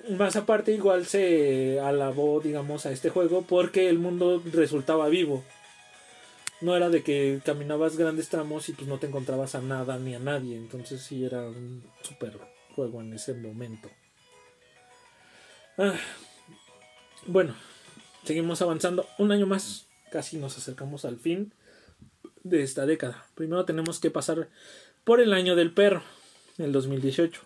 Más 0.09 0.35
aparte, 0.35 0.71
igual 0.71 1.07
se 1.07 1.79
alabó, 1.79 2.39
digamos, 2.41 2.85
a 2.85 2.91
este 2.91 3.09
juego 3.09 3.41
porque 3.41 3.89
el 3.89 3.97
mundo 3.97 4.41
resultaba 4.53 5.09
vivo. 5.09 5.43
No 6.61 6.75
era 6.75 6.89
de 6.89 7.01
que 7.03 7.39
caminabas 7.43 7.97
grandes 7.97 8.29
tramos 8.29 8.69
y 8.69 8.73
pues 8.73 8.87
no 8.87 8.99
te 8.99 9.07
encontrabas 9.07 9.55
a 9.55 9.61
nada 9.61 9.97
ni 9.97 10.13
a 10.15 10.19
nadie. 10.19 10.55
Entonces 10.57 11.01
sí 11.01 11.25
era 11.25 11.41
un 11.41 11.83
super 12.03 12.37
juego 12.75 13.01
en 13.01 13.13
ese 13.13 13.33
momento. 13.33 13.89
Ah, 15.77 15.93
bueno, 17.25 17.55
seguimos 18.23 18.61
avanzando 18.61 19.07
un 19.17 19.31
año 19.31 19.45
más. 19.47 19.85
Casi 20.11 20.37
nos 20.37 20.57
acercamos 20.57 21.03
al 21.05 21.17
fin 21.17 21.51
de 22.43 22.63
esta 22.63 22.85
década. 22.85 23.25
Primero 23.35 23.65
tenemos 23.65 23.99
que 23.99 24.09
pasar 24.11 24.47
por 25.03 25.19
el 25.19 25.33
año 25.33 25.55
del 25.55 25.73
perro, 25.73 26.03
el 26.57 26.71
2018 26.71 27.41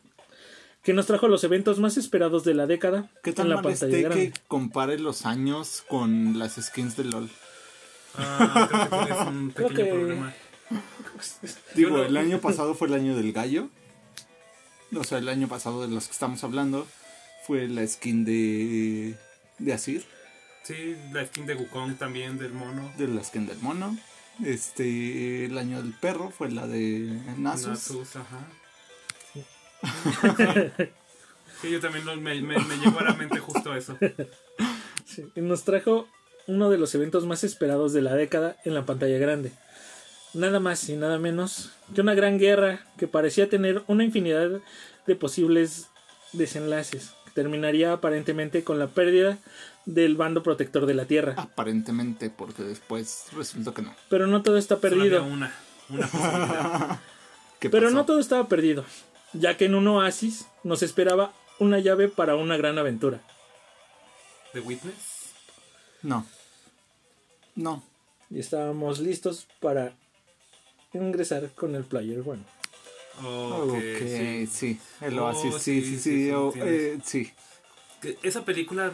que 0.83 0.93
nos 0.93 1.05
trajo 1.05 1.27
los 1.27 1.43
eventos 1.43 1.77
más 1.77 1.95
esperados 1.97 2.43
de 2.43 2.55
la 2.55 2.65
década 2.65 3.11
¿Qué 3.23 3.33
tan 3.33 3.45
en 3.45 3.49
la 3.51 3.55
mal 3.57 3.65
pantalla 3.65 3.85
esté 3.97 4.01
grande. 4.01 4.31
que 4.31 4.39
compare 4.47 4.97
los 4.97 5.27
años 5.27 5.83
con 5.87 6.39
las 6.39 6.55
skins 6.55 6.97
de 6.97 7.03
LOL? 7.03 7.29
Ah, 8.15 8.67
creo 8.67 8.89
que 8.89 9.05
tienes 9.05 9.27
un 9.27 9.51
Creo 9.55 9.67
pequeño 9.67 9.85
que- 9.85 9.93
problema. 9.93 10.33
Digo, 11.75 12.01
el 12.01 12.17
año 12.17 12.39
pasado 12.41 12.73
fue 12.73 12.87
el 12.87 12.95
año 12.95 13.15
del 13.15 13.31
gallo. 13.31 13.69
O 14.95 15.03
sea, 15.03 15.19
el 15.19 15.29
año 15.29 15.47
pasado 15.47 15.83
de 15.83 15.93
los 15.93 16.07
que 16.07 16.13
estamos 16.13 16.43
hablando 16.43 16.87
fue 17.45 17.67
la 17.67 17.85
skin 17.85 18.25
de, 18.25 19.15
de 19.61 19.73
Asir, 19.73 20.03
Sí, 20.63 20.95
la 21.11 21.25
skin 21.25 21.45
de 21.47 21.55
Wukong 21.55 21.97
también, 21.97 22.37
del 22.37 22.53
mono. 22.53 22.91
de 22.97 23.07
la 23.07 23.23
skin 23.23 23.47
del 23.47 23.57
mono. 23.59 23.97
Este, 24.45 25.45
el 25.45 25.57
año 25.57 25.81
del 25.81 25.93
perro 25.93 26.29
fue 26.29 26.51
la 26.51 26.67
de 26.67 27.19
Nasus. 27.37 27.67
Nasus, 27.67 28.15
ajá. 28.15 28.47
Sí, 31.61 31.69
yo 31.69 31.79
también 31.79 32.05
lo- 32.05 32.15
me, 32.17 32.41
me, 32.41 32.57
me 32.57 32.77
llegó 32.77 32.99
a 32.99 33.03
la 33.03 33.13
mente 33.13 33.37
justo 33.39 33.75
eso. 33.75 33.95
Sí, 35.05 35.31
y 35.35 35.41
nos 35.41 35.63
trajo 35.63 36.07
uno 36.47 36.71
de 36.71 36.79
los 36.79 36.95
eventos 36.95 37.27
más 37.27 37.43
esperados 37.43 37.93
de 37.93 38.01
la 38.01 38.15
década 38.15 38.55
en 38.65 38.73
la 38.73 38.83
pantalla 38.85 39.19
grande. 39.19 39.51
Nada 40.33 40.59
más 40.59 40.89
y 40.89 40.95
nada 40.95 41.19
menos 41.19 41.71
que 41.93 42.01
una 42.01 42.15
gran 42.15 42.39
guerra 42.39 42.83
que 42.97 43.07
parecía 43.07 43.47
tener 43.47 43.83
una 43.87 44.03
infinidad 44.03 44.49
de 45.05 45.15
posibles 45.15 45.87
desenlaces. 46.33 47.11
Terminaría 47.33 47.93
aparentemente 47.93 48.63
con 48.63 48.77
la 48.79 48.87
pérdida 48.87 49.37
del 49.85 50.15
bando 50.15 50.43
protector 50.43 50.85
de 50.85 50.93
la 50.93 51.05
Tierra. 51.05 51.33
Aparentemente, 51.37 52.29
porque 52.29 52.63
después 52.63 53.25
resultó 53.33 53.73
que 53.73 53.81
no. 53.81 53.95
Pero 54.09 54.27
no 54.27 54.41
todo 54.43 54.57
está 54.57 54.75
Solo 54.75 54.81
perdido. 54.81 55.19
había 55.21 55.33
una, 55.33 55.53
una 55.89 56.07
posibilidad. 56.07 56.99
¿Qué 57.59 57.69
Pero 57.69 57.87
pasó? 57.87 57.95
no 57.95 58.05
todo 58.05 58.19
estaba 58.19 58.47
perdido, 58.47 58.83
ya 59.33 59.55
que 59.57 59.65
en 59.65 59.75
un 59.75 59.87
oasis 59.87 60.45
nos 60.63 60.81
esperaba 60.83 61.31
una 61.59 61.79
llave 61.79 62.07
para 62.07 62.35
una 62.35 62.57
gran 62.57 62.77
aventura. 62.79 63.21
¿The 64.53 64.59
Witness? 64.61 65.31
No. 66.01 66.25
No. 67.55 67.83
Y 68.29 68.39
estábamos 68.39 68.99
listos 68.99 69.47
para 69.59 69.93
ingresar 70.93 71.49
con 71.51 71.75
el 71.75 71.83
player 71.83 72.21
bueno. 72.21 72.43
Ok, 73.19 73.73
ok, 73.73 73.77
sí. 73.99 74.47
sí. 74.51 74.79
El 75.01 75.19
Oh, 75.19 75.25
Oasis, 75.25 75.55
sí, 75.61 75.81
sí, 75.81 75.87
sí, 75.89 75.97
sí, 75.97 76.25
sí. 76.25 76.31
oh, 76.31 76.53
eh, 76.57 76.97
sí. 77.03 77.31
Esa 78.23 78.43
película 78.45 78.91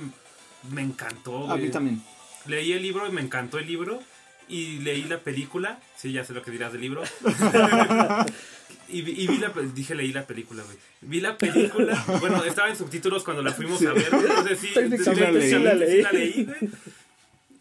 me 0.72 0.81
encantó. 0.81 1.49
A 1.49 1.57
mí 1.57 1.69
también. 1.69 2.02
Leí 2.45 2.73
el 2.73 2.81
libro 2.81 3.07
y 3.07 3.11
me 3.11 3.22
encantó 3.22 3.57
el 3.60 3.68
libro. 3.68 4.02
Y 4.49 4.80
leí 4.80 5.03
la 5.03 5.19
película. 5.19 5.80
Sí, 5.98 6.11
ya 6.14 6.23
sé 6.23 6.34
lo 6.34 6.41
que 6.41 6.52
dirás 6.52 6.72
del 6.72 6.81
libro. 6.81 7.03
y, 8.89 9.02
vi- 9.02 9.11
y 9.23 9.27
vi 9.27 9.38
la 9.38 9.52
dije 9.73 9.94
leí 9.95 10.14
la 10.14 10.26
película, 10.26 10.64
güey. 10.64 10.77
Vi 11.02 11.19
la 11.22 11.38
película. 11.38 12.02
Bueno, 12.19 12.44
estaba 12.44 12.69
en 12.69 12.76
subtítulos 12.77 13.23
cuando 13.23 13.44
la 13.44 13.52
fuimos 13.53 13.81
a 13.85 13.94
ver. 13.94 14.07
Entonces 14.11 14.60
sí, 14.60 14.68
sí 14.69 15.15
la 15.15 15.31
leí. 15.31 15.49
sí 15.91 16.02
la 16.02 16.11
leí, 16.11 16.44
güey. 16.45 16.57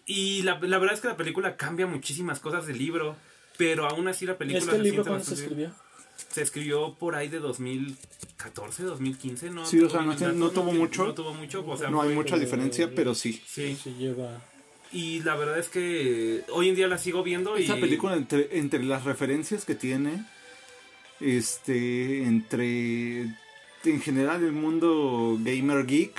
Y 0.06 0.42
la, 0.42 0.58
la 0.60 0.78
verdad 0.78 0.94
es 0.94 1.00
que 1.00 1.08
la 1.08 1.16
película 1.16 1.56
cambia 1.56 1.86
muchísimas 1.88 2.38
cosas 2.40 2.66
del 2.66 2.78
libro. 2.78 3.16
Pero 3.58 3.86
aún 3.88 4.06
así 4.06 4.26
la 4.26 4.36
película 4.36 4.60
¿Este 4.64 4.76
se 4.76 4.82
libro 4.82 5.02
siente 5.02 5.08
cuándo 5.08 5.24
se 5.24 5.30
bastante 5.32 5.54
bien. 5.54 5.70
escribió? 5.70 5.85
Se 6.30 6.42
escribió 6.42 6.94
por 6.94 7.14
ahí 7.14 7.28
de 7.28 7.38
2014, 7.40 8.82
2015, 8.84 9.50
¿no? 9.50 9.66
Sí, 9.66 9.80
o 9.80 9.90
sea, 9.90 10.02
no 10.02 10.14
no 10.32 10.50
tuvo 10.50 10.72
mucho. 10.72 11.06
No 11.06 11.14
tuvo 11.14 11.34
mucho, 11.34 11.64
o 11.66 11.76
sea, 11.76 11.90
No 11.90 12.02
hay 12.02 12.14
mucha 12.14 12.38
diferencia, 12.38 12.90
pero 12.94 13.14
sí. 13.14 13.40
Sí, 13.46 13.76
Se 13.82 13.92
lleva. 13.94 14.40
y 14.92 15.20
la 15.20 15.36
verdad 15.36 15.58
es 15.58 15.68
que 15.68 16.42
hoy 16.52 16.68
en 16.68 16.74
día 16.76 16.88
la 16.88 16.98
sigo 16.98 17.22
viendo 17.22 17.58
y... 17.58 17.64
Esa 17.64 17.76
película 17.76 18.14
entre, 18.16 18.58
entre 18.58 18.82
las 18.84 19.04
referencias 19.04 19.64
que 19.64 19.74
tiene, 19.74 20.24
este, 21.20 22.22
entre 22.24 23.22
en 23.84 24.00
general 24.00 24.42
el 24.42 24.52
mundo 24.52 25.36
gamer 25.40 25.86
geek, 25.86 26.12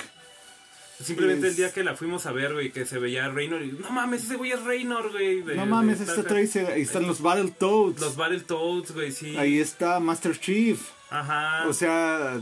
Simplemente 1.02 1.46
es- 1.46 1.52
el 1.52 1.56
día 1.56 1.72
que 1.72 1.84
la 1.84 1.94
fuimos 1.94 2.26
a 2.26 2.32
ver, 2.32 2.52
güey, 2.54 2.72
que 2.72 2.84
se 2.84 2.98
veía 2.98 3.28
Reynor 3.28 3.62
y... 3.62 3.72
No 3.72 3.90
mames, 3.90 4.24
ese 4.24 4.36
güey 4.36 4.50
es 4.52 4.62
Reynor, 4.64 5.12
güey. 5.12 5.42
de- 5.42 5.54
no 5.54 5.64
mames, 5.66 6.00
este 6.00 6.22
Trek". 6.24 6.50
trae, 6.50 6.66
ahí 6.74 6.82
están 6.82 7.06
los 7.06 7.20
Battletoads, 7.20 8.00
Los 8.00 8.16
Battletoads, 8.16 8.92
güey, 8.92 9.12
sí. 9.12 9.36
ahí 9.36 9.58
está 9.60 10.00
Master 10.00 10.38
Chief, 10.40 10.80
Ajá. 11.10 11.66
o 11.68 11.72
sea, 11.72 12.40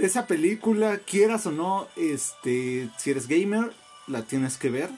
esa 0.00 0.26
película, 0.28 0.98
quieras 0.98 1.46
o 1.46 1.50
no, 1.50 1.88
este, 1.96 2.88
si 2.98 3.10
eres 3.10 3.26
gamer, 3.26 3.72
la 4.06 4.22
tienes 4.22 4.56
que 4.56 4.70
ver. 4.70 4.90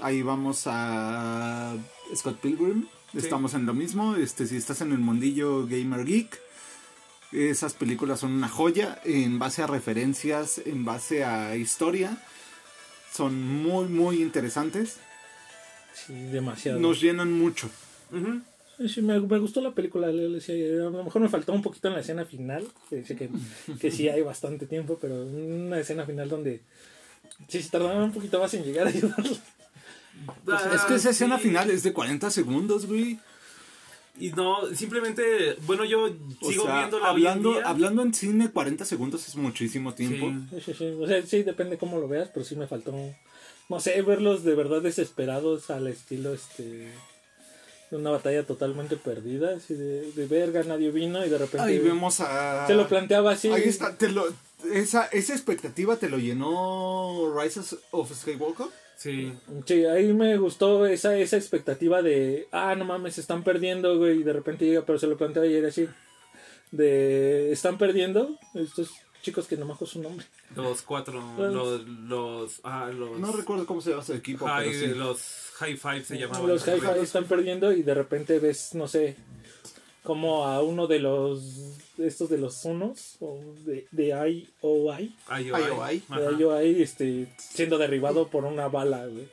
Ahí 0.00 0.22
vamos 0.22 0.62
a 0.66 1.76
Scott 2.14 2.38
Pilgrim, 2.40 2.86
Sí. 3.12 3.18
estamos 3.18 3.54
en 3.54 3.64
lo 3.66 3.72
mismo, 3.74 4.16
este, 4.16 4.46
si 4.46 4.56
estás 4.56 4.80
en 4.80 4.92
el 4.92 4.98
mundillo 4.98 5.66
gamer 5.66 6.04
geek, 6.04 6.38
esas 7.32 7.74
películas 7.74 8.20
son 8.20 8.32
una 8.32 8.48
joya 8.48 9.00
en 9.04 9.38
base 9.38 9.62
a 9.62 9.66
referencias, 9.66 10.58
en 10.64 10.84
base 10.84 11.24
a 11.24 11.56
historia. 11.56 12.16
Son 13.12 13.40
muy, 13.42 13.86
muy 13.86 14.22
interesantes. 14.22 14.96
Sí, 15.94 16.14
demasiado. 16.14 16.78
Nos 16.78 17.00
llenan 17.00 17.32
mucho. 17.32 17.68
Ujú. 18.12 18.40
Sí, 18.78 18.88
sí, 18.88 19.02
me, 19.02 19.18
me 19.18 19.38
gustó 19.38 19.60
la 19.60 19.72
película. 19.72 20.06
le- 20.08 20.28
decía, 20.28 20.54
a 20.54 20.90
lo 20.90 21.02
mejor 21.04 21.20
me 21.22 21.28
faltó 21.28 21.52
un 21.52 21.62
poquito 21.62 21.88
en 21.88 21.94
la 21.94 22.00
escena 22.00 22.24
final. 22.24 22.64
Que, 22.88 22.96
decía 22.96 23.16
que, 23.16 23.28
que 23.80 23.90
sí 23.90 24.08
hay 24.08 24.22
bastante 24.22 24.66
tiempo, 24.66 24.98
pero 25.00 25.24
una 25.24 25.80
escena 25.80 26.06
final 26.06 26.28
donde 26.28 26.60
sí 27.48 27.60
se 27.62 27.70
tardaron 27.70 28.04
un 28.04 28.12
poquito 28.12 28.38
más 28.40 28.54
en 28.54 28.62
llegar 28.64 28.86
a 28.86 28.90
ayudarlo. 28.90 29.36
Ah, 30.48 30.70
es 30.74 30.82
que 30.82 30.94
esa 30.94 31.10
escena 31.10 31.36
sí. 31.38 31.44
final 31.44 31.70
es 31.70 31.82
de 31.82 31.92
40 31.92 32.30
segundos, 32.30 32.86
güey. 32.86 33.18
Y 34.20 34.30
no, 34.32 34.66
simplemente... 34.74 35.56
Bueno, 35.66 35.84
yo 35.84 36.06
O 36.40 36.50
sigo 36.50 36.64
sea, 36.64 36.78
viéndola 36.78 37.12
hoy 37.12 37.22
en 37.22 37.28
hablando, 37.28 37.52
día. 37.52 37.62
hablando 37.68 38.02
en 38.02 38.14
cine, 38.14 38.50
40 38.50 38.84
segundos 38.84 39.26
es 39.28 39.36
muchísimo 39.36 39.94
tiempo. 39.94 40.32
Sí. 40.50 40.60
Sí, 40.64 40.74
sí. 40.74 40.84
O 41.00 41.06
sea, 41.06 41.22
sí, 41.24 41.42
depende 41.42 41.78
cómo 41.78 41.98
lo 41.98 42.08
veas, 42.08 42.28
pero 42.32 42.44
sí 42.44 42.56
me 42.56 42.66
faltó. 42.66 42.94
No 43.68 43.80
sé, 43.80 44.00
verlos 44.02 44.44
de 44.44 44.54
verdad 44.54 44.80
desesperados 44.82 45.70
al 45.70 45.86
estilo 45.88 46.32
este. 46.32 46.90
de 47.90 47.96
una 47.96 48.10
batalla 48.10 48.44
totalmente 48.46 48.96
perdida. 48.96 49.56
Así 49.56 49.74
de, 49.74 50.10
de 50.12 50.26
verga, 50.26 50.62
nadie 50.62 50.90
vino 50.90 51.24
y 51.24 51.28
de 51.28 51.38
repente. 51.38 51.66
Ahí 51.66 51.78
vemos 51.78 52.20
a. 52.20 52.66
Se 52.66 52.74
lo 52.74 52.88
planteaba 52.88 53.32
así. 53.32 53.48
Ahí 53.52 53.64
está, 53.64 53.94
te 53.96 54.08
lo, 54.08 54.26
esa, 54.72 55.06
esa 55.06 55.34
expectativa 55.34 55.96
te 55.96 56.08
lo 56.08 56.18
llenó 56.18 57.34
Rise 57.38 57.60
of 57.90 58.12
Skywalker. 58.12 58.66
Sí. 58.98 59.32
Sí, 59.64 59.84
ahí 59.84 60.12
me 60.12 60.36
gustó 60.38 60.84
esa, 60.84 61.16
esa 61.16 61.36
expectativa 61.36 62.02
de, 62.02 62.48
ah, 62.50 62.74
no 62.74 62.84
mames, 62.84 63.14
se 63.14 63.20
están 63.20 63.44
perdiendo, 63.44 63.96
güey, 63.96 64.18
y 64.18 64.22
de 64.24 64.32
repente 64.32 64.66
llega, 64.66 64.84
pero 64.84 64.98
se 64.98 65.06
lo 65.06 65.16
planteaba 65.16 65.46
ayer 65.46 65.64
así, 65.64 65.88
de, 66.72 67.52
están 67.52 67.78
perdiendo, 67.78 68.36
estos 68.54 68.90
chicos 69.22 69.46
que 69.46 69.56
no 69.56 69.66
me 69.66 69.74
acuerdo 69.74 69.92
su 69.92 70.02
nombre. 70.02 70.26
Los 70.56 70.82
cuatro, 70.82 71.22
Pues- 71.36 71.52
los, 71.52 71.86
los, 71.86 72.60
ah, 72.64 72.90
los, 72.92 73.20
No 73.20 73.30
recuerdo 73.30 73.66
cómo 73.66 73.80
se 73.80 73.90
llama 73.90 74.02
su 74.02 74.14
equipo, 74.14 74.46
high, 74.46 74.68
pero 74.68 74.92
sí. 74.92 74.98
los 74.98 75.20
High 75.58 75.76
Five 75.76 76.04
se 76.04 76.18
llamaban. 76.18 76.48
Los 76.48 76.66
Hi-Fi 76.66 77.00
están 77.00 77.24
perdiendo 77.26 77.70
y 77.72 77.84
de 77.84 77.94
repente 77.94 78.40
ves, 78.40 78.74
no 78.74 78.88
sé, 78.88 79.14
como 80.02 80.44
a 80.44 80.60
uno 80.60 80.88
de 80.88 80.98
los, 80.98 81.78
estos 81.98 82.30
de 82.30 82.38
los 82.38 82.64
unos, 82.64 83.16
o 83.20 83.40
de, 83.64 83.86
de 83.90 84.08
IOI, 84.08 84.48
IOI. 84.62 86.02
De 86.08 86.36
IOI, 86.38 86.82
este, 86.82 87.26
siendo 87.38 87.78
derribado 87.78 88.28
por 88.28 88.44
una 88.44 88.68
bala, 88.68 89.06
güey. 89.06 89.28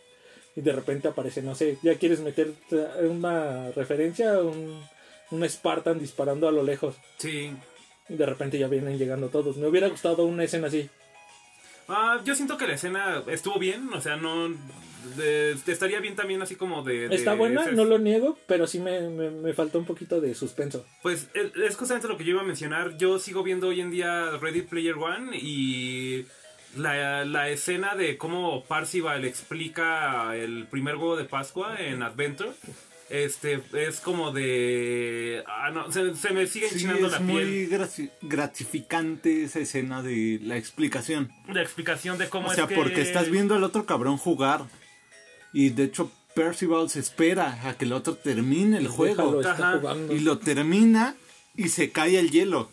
Y 0.55 0.61
de 0.61 0.71
repente 0.71 1.07
aparece, 1.07 1.41
no 1.41 1.53
sé, 1.53 1.77
ya 1.83 1.95
quieres 1.95 2.21
meter 2.21 2.53
una 3.01 3.71
referencia, 3.71 4.39
un, 4.39 4.81
un 5.31 5.49
Spartan 5.49 5.99
disparando 5.99 6.47
a 6.47 6.51
lo 6.51 6.63
lejos. 6.63 6.95
Sí. 7.17 7.51
Y 8.07 8.13
de 8.13 8.25
repente 8.25 8.57
ya 8.57 8.67
vienen 8.67 8.97
llegando 8.97 9.29
todos. 9.29 9.57
Me 9.57 9.67
hubiera 9.67 9.89
gustado 9.89 10.25
una 10.25 10.43
escena 10.43 10.67
así. 10.67 10.89
Ah, 11.87 12.21
yo 12.23 12.35
siento 12.35 12.57
que 12.57 12.67
la 12.67 12.75
escena 12.75 13.23
estuvo 13.27 13.59
bien, 13.59 13.93
o 13.93 14.01
sea, 14.01 14.15
no... 14.15 14.55
de- 15.18 15.56
estaría 15.68 15.99
bien 15.99 16.15
también 16.15 16.41
así 16.41 16.56
como 16.56 16.84
de... 16.84 17.07
de 17.10 17.15
Está 17.15 17.34
buena, 17.36 17.64
ese- 17.64 17.72
no 17.73 17.86
lo 17.86 17.98
niego, 17.99 18.38
pero 18.48 18.68
sí 18.68 18.80
me, 18.80 19.10
me, 19.10 19.30
me 19.32 19.53
faltó 19.53 19.80
un 19.80 19.86
poquito 19.86 20.19
de 20.22 20.34
suspenso. 20.36 20.86
Pues 21.02 21.27
es 21.34 21.56
es 21.56 21.76
justamente 21.76 22.07
lo 22.07 22.18
que 22.18 22.23
yo 22.26 22.32
iba 22.32 22.41
a 22.41 22.45
mencionar. 22.45 22.98
Yo 22.98 23.19
sigo 23.19 23.44
viendo 23.44 23.68
hoy 23.68 23.82
en 23.82 23.91
día 23.91 24.32
Ready 24.41 24.61
Player 24.64 24.95
One 24.95 25.38
y 25.38 26.26
la, 26.77 27.23
la 27.26 27.49
escena 27.49 27.95
de 27.95 28.18
cómo 28.18 28.64
Parcival 28.65 29.23
explica 29.26 30.36
el 30.36 30.68
primer 30.68 30.95
huevo 30.95 31.15
de 31.18 31.26
Pascua 31.26 31.77
en 31.80 32.03
Adventure. 32.03 32.52
Este 33.07 33.61
es 33.73 33.99
como 33.99 34.32
de. 34.32 35.44
Ah, 35.45 35.69
no, 35.72 35.91
se, 35.91 36.15
se 36.15 36.32
me 36.32 36.48
sigue 36.48 36.68
enchinando 36.69 37.06
es 37.06 37.11
la 37.14 37.19
piel. 37.19 37.27
muy 37.30 37.68
graci- 37.68 38.10
gratificante 38.23 39.44
esa 39.44 39.60
escena 39.60 40.02
de 40.02 40.40
la 40.41 40.57
explicación. 40.57 41.32
La 41.48 41.61
explicación 41.61 42.18
de 42.18 42.30
cómo 42.30 42.48
O 42.49 42.53
sea, 42.53 42.64
es 42.64 42.69
que. 42.69 42.76
porque 42.76 43.02
estás 43.02 43.30
viendo 43.30 43.53
al 43.56 43.64
otro 43.64 43.86
cabrón 43.86 44.18
jugar. 44.18 44.61
Y 45.56 45.69
de 45.69 45.86
hecho, 45.86 46.11
Percival 46.36 46.90
se 46.90 46.99
espera 46.99 47.61
a 47.68 47.77
que 47.77 47.86
el 47.86 47.94
otro 47.94 48.15
termine 48.15 48.77
el 48.77 48.90
juego. 48.90 49.41
Y 50.11 50.19
lo 50.19 50.38
termina 50.38 51.15
y 51.56 51.69
se 51.69 51.91
cae 51.91 52.19
el 52.19 52.30
hielo. 52.30 52.69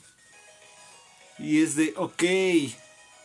Y 1.38 1.62
es 1.62 1.76
de, 1.76 1.94
ok. 1.96 2.22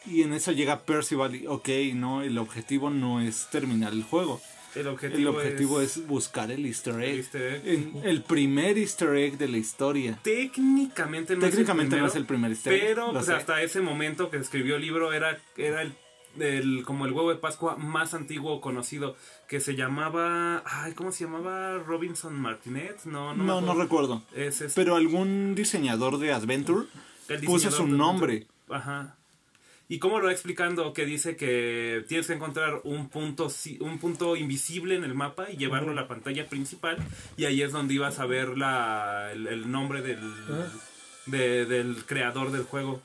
Y 0.06 0.22
en 0.22 0.34
eso 0.34 0.52
llega 0.52 0.82
Percival 0.82 1.36
y, 1.36 1.48
ok, 1.48 1.68
no, 1.96 2.22
el 2.22 2.38
objetivo 2.38 2.92
no 2.92 3.20
es 3.20 3.48
terminar 3.50 3.94
el 3.94 4.04
juego. 4.04 4.40
El 4.76 4.82
El 4.82 5.28
objetivo, 5.28 5.82
es, 5.82 6.06
buscar 6.06 6.52
el 6.52 6.66
easter 6.68 7.02
egg. 7.02 7.10
el 7.14 7.18
easter 7.18 7.42
egg. 7.56 7.62
En- 7.66 8.00
el 8.04 8.22
primer 8.22 8.78
easter 8.78 9.16
egg 9.16 9.40
de 9.40 9.48
la 9.48 9.58
historia. 9.58 10.20
Técnicamente 10.22 11.36
no 11.36 11.42
Técnicamente 11.42 11.96
es 11.96 11.98
el 11.98 12.02
no 12.04 12.08
es 12.10 12.16
el 12.16 12.26
primer 12.26 12.52
easter 12.52 12.74
egg. 12.74 12.82
Pero 12.82 13.12
pues, 13.12 13.28
hasta 13.30 13.64
ese 13.64 13.82
momento 13.82 14.30
que 14.30 14.38
escribió 14.38 14.76
el 14.76 14.84
libro 14.84 15.14
era, 15.14 15.40
era 15.58 15.82
el, 15.82 15.94
el- 16.40 16.84
como 16.86 17.06
el 17.06 17.12
huevo 17.14 17.30
de 17.30 17.36
Pascua 17.38 17.76
más 17.78 18.14
antiguo 18.14 18.62
conocido 18.62 19.16
que 19.48 19.60
se 19.60 19.76
llamaba 19.76 20.64
ay 20.66 20.94
cómo 20.94 21.12
se 21.12 21.26
llamaba 21.26 21.78
Robinson 21.80 22.34
Martinet 22.40 23.04
no 23.06 23.34
no, 23.34 23.44
me 23.44 23.46
No, 23.46 23.62
no 23.62 23.74
recuerdo. 23.76 24.24
es, 24.36 24.62
es 24.62 24.74
Pero 24.74 24.96
algún 24.96 25.56
diseñador 25.56 26.18
de 26.20 26.32
Adventure 26.34 26.86
el 27.30 27.42
puso 27.42 27.68
diseñador 27.68 27.78
su 27.78 27.92
de- 27.92 27.98
nombre. 27.98 28.48
ajá. 28.70 29.14
Y 29.90 30.00
cómo 30.00 30.20
lo 30.20 30.26
va 30.26 30.34
explicando 30.34 30.92
que 30.92 31.06
dice 31.06 31.38
que 31.38 32.04
tienes 32.10 32.28
que 32.28 32.34
encontrar 32.34 32.82
un 32.84 33.08
punto 33.08 33.50
si- 33.50 33.78
un 33.80 34.00
punto 34.00 34.36
invisible 34.36 34.96
en 34.96 35.06
el 35.06 35.14
mapa 35.14 35.50
y 35.50 35.56
llevarlo 35.56 35.92
a 35.92 35.96
la 35.96 36.10
pantalla 36.10 36.46
principal 36.50 36.98
y 37.38 37.46
ahí 37.46 37.62
es 37.62 37.72
donde 37.72 37.94
ibas 37.94 38.20
a 38.20 38.26
ver 38.26 38.58
la, 38.58 39.30
el, 39.32 39.48
el 39.48 39.72
nombre 39.72 40.02
del, 40.02 40.20
Ah. 40.50 40.68
de- 41.28 41.66
del 41.66 42.04
creador 42.06 42.52
del 42.52 42.64
juego. 42.64 43.02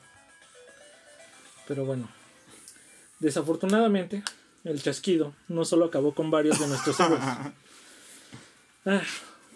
Pero 1.67 1.85
bueno, 1.85 2.09
desafortunadamente, 3.23 4.23
el 4.63 4.81
chasquido 4.81 5.33
no 5.47 5.65
solo 5.65 5.85
acabó 5.85 6.13
con 6.13 6.29
varios 6.29 6.59
de 6.59 6.67
nuestros 6.67 6.99
héroes. 6.99 7.21
Ah, 8.85 9.01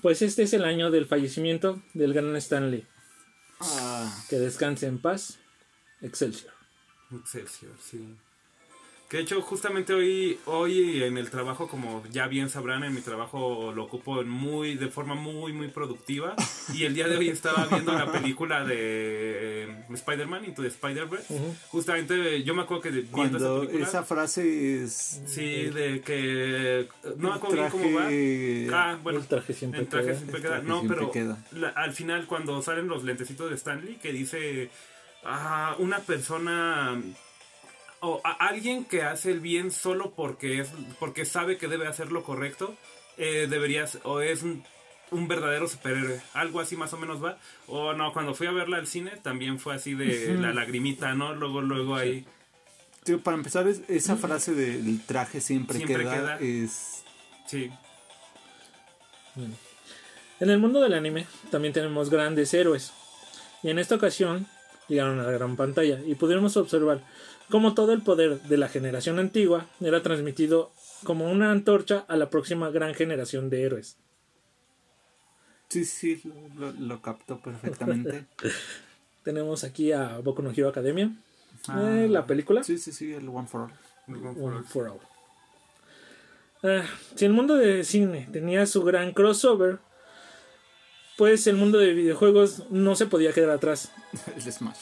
pues 0.02 0.22
este 0.22 0.44
es 0.44 0.54
el 0.54 0.64
año 0.64 0.90
del 0.90 1.06
fallecimiento 1.06 1.82
del 1.94 2.14
gran 2.14 2.36
Stanley. 2.38 2.86
Ah, 3.60 4.24
Que 4.30 4.38
descanse 4.38 4.88
en 4.88 5.00
paz. 5.00 5.38
Excelsior. 6.02 6.54
Excelsior, 7.12 7.74
sí. 7.82 8.16
Que 9.10 9.18
de 9.18 9.24
hecho, 9.24 9.42
justamente 9.42 9.94
hoy, 9.94 10.38
hoy 10.44 11.02
en 11.02 11.18
el 11.18 11.30
trabajo, 11.30 11.70
como 11.70 12.04
ya 12.12 12.28
bien 12.28 12.50
sabrán, 12.50 12.84
en 12.84 12.94
mi 12.94 13.00
trabajo 13.00 13.72
lo 13.74 13.84
ocupo 13.86 14.20
en 14.20 14.28
muy, 14.28 14.76
de 14.76 14.90
forma 14.90 15.16
muy, 15.16 15.54
muy 15.54 15.70
productiva. 15.70 16.36
Y 16.74 16.84
el 16.84 16.94
día 16.94 17.08
de 17.08 17.16
hoy 17.16 17.30
estaba 17.30 17.68
viendo 17.68 17.94
la 17.94 18.12
película 18.12 18.66
de 18.66 18.76
eh, 19.64 19.78
Spider-Man 19.94 20.44
Into 20.44 20.62
the 20.62 20.68
Spider-Verse. 20.68 21.34
Justamente, 21.70 22.44
yo 22.44 22.54
me 22.54 22.64
acuerdo 22.64 22.84
que 22.84 22.90
viendo 22.90 23.08
esa 23.08 23.16
cuando 23.16 23.60
película. 23.62 23.88
esa 23.88 24.04
frase 24.04 24.84
es. 24.84 25.22
Sí, 25.26 25.68
de 25.70 26.02
que. 26.02 26.90
No 27.16 27.30
me 27.30 27.36
acuerdo 27.36 27.56
bien 27.56 27.70
cómo 27.70 27.86
va. 27.96 28.02
traje- 28.08 28.70
Ah, 28.74 29.00
bueno. 29.02 29.20
el 29.20 29.28
traje 29.28 29.54
siempre 29.54 29.80
El 29.80 29.88
traje 29.88 30.08
queda. 30.08 30.16
siempre 30.18 30.36
El 30.36 30.42
queda. 30.42 30.52
traje 30.56 30.68
No, 30.68 30.80
siempre 30.80 30.98
pero 30.98 31.12
queda. 31.12 31.38
la- 31.54 31.70
al 31.70 31.94
final 31.94 32.26
cuando 32.28 32.62
salen 32.62 32.90
los 32.90 33.06
lentecitos 33.06 33.50
de 33.50 33.56
Stanley 33.56 33.96
que 34.02 34.12
dice 34.12 34.70
ah, 35.24 35.76
una 35.80 36.00
persona 36.00 37.02
o 38.02 38.22
a- 38.24 38.32
alguien 38.48 38.86
que 38.86 39.04
hace 39.04 39.32
el 39.32 39.40
bien 39.40 39.72
solo 39.72 40.12
porque 40.16 40.60
es 40.62 40.70
porque 41.00 41.26
sabe 41.26 41.58
que 41.58 41.68
debe 41.68 41.88
hacer 41.88 42.12
lo 42.12 42.24
correcto 42.24 42.76
eh, 43.18 43.48
deberías 43.50 43.98
o 44.04 44.22
es 44.22 44.44
un, 44.44 44.64
un 45.12 45.28
verdadero 45.28 45.68
superhéroe. 45.68 46.22
Algo 46.34 46.60
así 46.60 46.76
más 46.76 46.94
o 46.94 46.98
menos 46.98 47.24
va. 47.24 47.40
O 47.68 47.94
no 47.94 48.14
cuando 48.14 48.34
fui 48.36 48.46
a 48.48 48.52
verla 48.52 48.78
al 48.78 48.86
cine 48.88 49.12
también 49.24 49.60
fue 49.60 49.74
así 49.76 49.94
de 49.96 50.36
la 50.36 50.54
lagrimita 50.54 51.14
no 51.16 51.34
luego 51.34 51.62
luego 51.62 51.96
ahí. 51.96 52.26
Tío, 53.04 53.22
para 53.22 53.38
empezar, 53.38 53.68
es- 53.68 53.82
esa 53.88 54.18
frase 54.18 54.54
del 54.54 55.02
traje 55.06 55.40
siempre, 55.42 55.78
Siempre 55.78 56.04
queda, 56.04 56.38
queda. 56.38 56.40
es. 56.40 57.04
sí. 57.48 57.72
En 60.40 60.50
el 60.50 60.60
mundo 60.60 60.82
del 60.82 60.94
anime 60.94 61.26
también 61.52 61.74
tenemos 61.74 62.10
grandes 62.10 62.54
héroes. 62.54 62.92
Y 63.64 63.70
en 63.70 63.80
esta 63.80 63.96
ocasión 63.96 64.46
llegaron 64.88 65.20
a 65.20 65.24
la 65.24 65.32
gran 65.32 65.56
pantalla 65.56 66.00
y 66.06 66.16
pudimos 66.16 66.58
observar 66.58 67.02
cómo 67.50 67.74
todo 67.74 67.94
el 67.94 68.02
poder 68.02 68.42
de 68.42 68.58
la 68.58 68.70
generación 68.70 69.20
antigua 69.20 69.68
era 69.82 70.02
transmitido 70.04 70.72
como 71.04 71.30
una 71.32 71.52
antorcha 71.52 72.06
a 72.08 72.18
la 72.18 72.30
próxima 72.30 72.70
gran 72.70 72.94
generación 72.94 73.50
de 73.50 73.64
héroes. 73.64 73.98
Sí, 75.70 75.86
sí, 75.86 76.22
lo, 76.56 76.72
lo 76.72 77.02
captó 77.02 77.40
perfectamente. 77.40 78.26
Tenemos 79.24 79.64
aquí 79.64 79.92
a 79.92 80.20
Boku 80.20 80.42
no 80.42 80.52
Hero 80.52 80.70
Academia, 80.70 81.12
Ah, 81.68 82.04
eh, 82.04 82.08
la 82.08 82.26
película 82.26 82.64
Sí, 82.64 82.78
sí, 82.78 82.92
sí, 82.92 83.14
el 83.14 83.28
One 83.28 83.48
for 83.48 83.62
All. 83.62 84.38
One 84.38 84.64
for 84.64 84.88
All. 84.88 85.00
Ah, 86.64 86.86
si 87.16 87.26
el 87.26 87.34
mundo 87.34 87.56
de 87.56 87.84
cine 87.84 88.28
tenía 88.32 88.66
su 88.66 88.84
gran 88.84 89.12
crossover, 89.12 89.80
pues 91.18 91.48
el 91.48 91.56
mundo 91.56 91.78
de 91.78 91.94
videojuegos 91.94 92.70
no 92.70 92.96
se 92.96 93.08
podía 93.08 93.34
quedar 93.34 93.52
atrás. 93.52 93.92
El 94.36 94.52
Smash. 94.52 94.78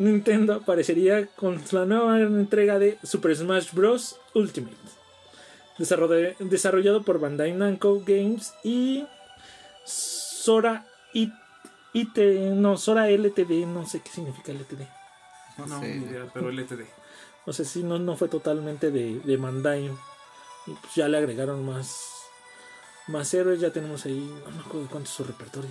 Nintendo 0.00 0.54
aparecería 0.54 1.26
con 1.26 1.62
la 1.72 1.84
nueva 1.84 2.18
entrega 2.20 2.78
de 2.78 2.98
Super 3.04 3.36
Smash 3.36 3.72
Bros. 3.72 4.16
Ultimate, 4.34 4.74
desarroll- 5.78 6.36
desarrollado 6.38 7.02
por 7.02 7.20
Bandai 7.20 7.52
Namco 7.52 8.00
Games 8.06 8.52
y 8.64 9.06
Sora 9.84 10.86
It, 11.12 11.32
IT, 11.92 12.16
no, 12.54 12.76
Sora 12.76 13.08
LTD, 13.10 13.66
no 13.66 13.86
sé 13.86 14.00
qué 14.00 14.10
significa 14.10 14.52
LTD. 14.52 14.86
No, 15.58 15.66
no 15.66 15.80
sé. 15.80 15.94
ni 15.96 16.06
idea, 16.06 16.26
pero 16.32 16.50
LTD 16.50 16.84
O 17.46 17.52
sea, 17.52 17.64
sí, 17.64 17.82
no, 17.82 17.98
no 17.98 18.16
fue 18.16 18.28
totalmente 18.28 18.90
de, 18.90 19.20
de 19.20 19.36
Bandai. 19.36 19.86
Y 20.66 20.70
pues 20.72 20.94
ya 20.94 21.08
le 21.08 21.18
agregaron 21.18 21.64
más, 21.66 21.96
más 23.08 23.32
héroes, 23.34 23.60
ya 23.60 23.70
tenemos 23.72 24.04
ahí, 24.06 24.20
no 24.44 24.50
me 24.52 24.60
acuerdo 24.60 24.88
cuánto 24.90 25.08
es 25.08 25.14
su 25.14 25.24
repertorio. 25.24 25.70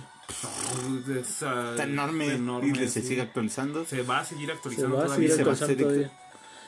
Es, 1.20 1.42
ah, 1.42 1.70
Está 1.72 1.84
enorme, 1.84 2.34
enorme, 2.34 2.68
y 2.68 2.88
se 2.88 3.00
sí. 3.00 3.08
sigue 3.08 3.22
actualizando. 3.22 3.84
Se 3.84 4.02
va 4.02 4.20
a 4.20 4.24
seguir 4.24 4.46
Se 4.46 4.52
actualizando 4.52 4.96
va 4.96 5.02
a 5.02 5.06
todavía. 5.06 5.28
seguir 5.28 5.36
se 5.36 5.44
va 5.44 5.50
a 5.50 5.54
actualizando. 5.54 6.10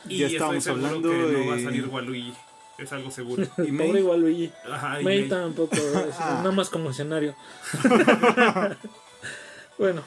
Y 0.09 0.19
Ya 0.19 0.27
estábamos 0.27 0.65
seguro 0.65 0.87
hablando 0.87 1.11
que 1.11 1.17
no 1.17 1.47
va 1.49 1.55
a 1.55 1.59
salir 1.61 1.87
Waluigi. 1.89 2.35
Es 2.79 2.93
algo 2.93 3.11
seguro. 3.11 3.47
Y 3.67 3.71
May- 3.71 3.87
pobre 3.89 4.03
Waluigi. 4.03 4.53
Ajá, 4.71 5.01
y 5.01 5.05
May 5.05 5.21
May. 5.21 5.29
tampoco, 5.29 5.77
es 5.77 5.85
nada 6.21 6.51
más 6.51 6.71
como 6.71 6.91
escenario. 6.91 7.35
bueno, 9.79 10.03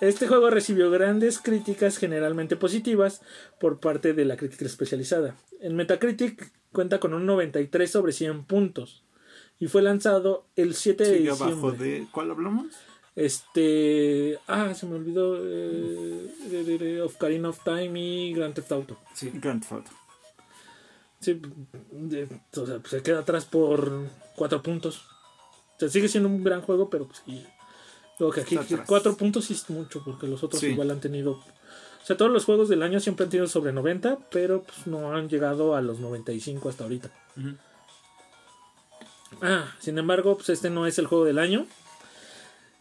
este 0.00 0.26
juego 0.26 0.50
recibió 0.50 0.90
grandes 0.90 1.38
críticas 1.38 1.98
generalmente 1.98 2.56
positivas 2.56 3.22
por 3.60 3.80
parte 3.80 4.12
de 4.14 4.24
la 4.24 4.36
crítica 4.36 4.64
especializada. 4.64 5.36
En 5.60 5.76
Metacritic 5.76 6.50
cuenta 6.72 6.98
con 7.00 7.14
un 7.14 7.26
93 7.26 7.90
sobre 7.90 8.12
100 8.12 8.44
puntos 8.44 9.02
y 9.60 9.68
fue 9.68 9.82
lanzado 9.82 10.46
el 10.56 10.74
7 10.74 11.04
de 11.04 11.18
diciembre. 11.18 11.44
abajo 11.52 11.70
de. 11.72 12.06
¿Cuál 12.10 12.30
hablamos? 12.32 12.66
Este, 13.14 14.38
ah, 14.48 14.74
se 14.74 14.86
me 14.86 14.96
olvidó 14.96 15.36
eh, 15.38 16.26
de- 16.48 16.64
de- 16.64 16.78
de 16.78 17.02
Ocarina 17.02 17.50
of 17.50 17.62
Time 17.64 18.00
y 18.00 18.32
Grand 18.32 18.54
Theft 18.54 18.72
Auto. 18.72 18.96
Sí. 19.14 19.30
Grand 19.34 19.60
Theft 19.60 19.72
Auto. 19.72 19.90
Sí, 21.20 21.40
de- 21.92 22.28
o 22.56 22.66
sea, 22.66 22.78
pues, 22.78 22.88
se 22.90 23.02
queda 23.02 23.20
atrás 23.20 23.44
por 23.44 23.92
cuatro 24.36 24.62
puntos. 24.62 25.02
O 25.76 25.80
sea, 25.80 25.88
sigue 25.88 26.08
siendo 26.08 26.28
un 26.28 26.42
gran 26.42 26.62
juego, 26.62 26.88
pero 26.90 27.06
pues 27.06 27.22
sí. 27.26 27.44
Luego 28.18 28.34
que 28.34 28.40
aquí 28.40 28.54
Está 28.54 28.66
que 28.66 28.74
atrás. 28.74 28.88
cuatro 28.88 29.16
puntos 29.16 29.44
sí 29.46 29.54
es 29.54 29.68
mucho, 29.70 30.02
porque 30.04 30.26
los 30.26 30.42
otros 30.42 30.60
Sí. 30.60 30.68
igual 30.68 30.90
han 30.90 31.00
tenido 31.00 31.32
O 32.02 32.06
sea, 32.06 32.16
todos 32.16 32.30
los 32.32 32.46
juegos 32.46 32.70
del 32.70 32.82
año 32.82 32.98
siempre 32.98 33.24
han 33.24 33.30
tenido 33.30 33.46
sobre 33.46 33.72
90, 33.74 34.18
pero 34.30 34.62
pues, 34.62 34.86
no 34.86 35.12
han 35.14 35.28
llegado 35.28 35.76
a 35.76 35.82
los 35.82 36.00
95 36.00 36.70
hasta 36.70 36.84
ahorita. 36.84 37.10
Ujú. 37.36 37.50
Ah, 39.42 39.74
sin 39.78 39.96
embargo, 39.98 40.36
pues 40.36 40.48
este 40.50 40.70
no 40.70 40.86
es 40.86 40.98
el 40.98 41.06
juego 41.06 41.24
del 41.24 41.38
año. 41.38 41.66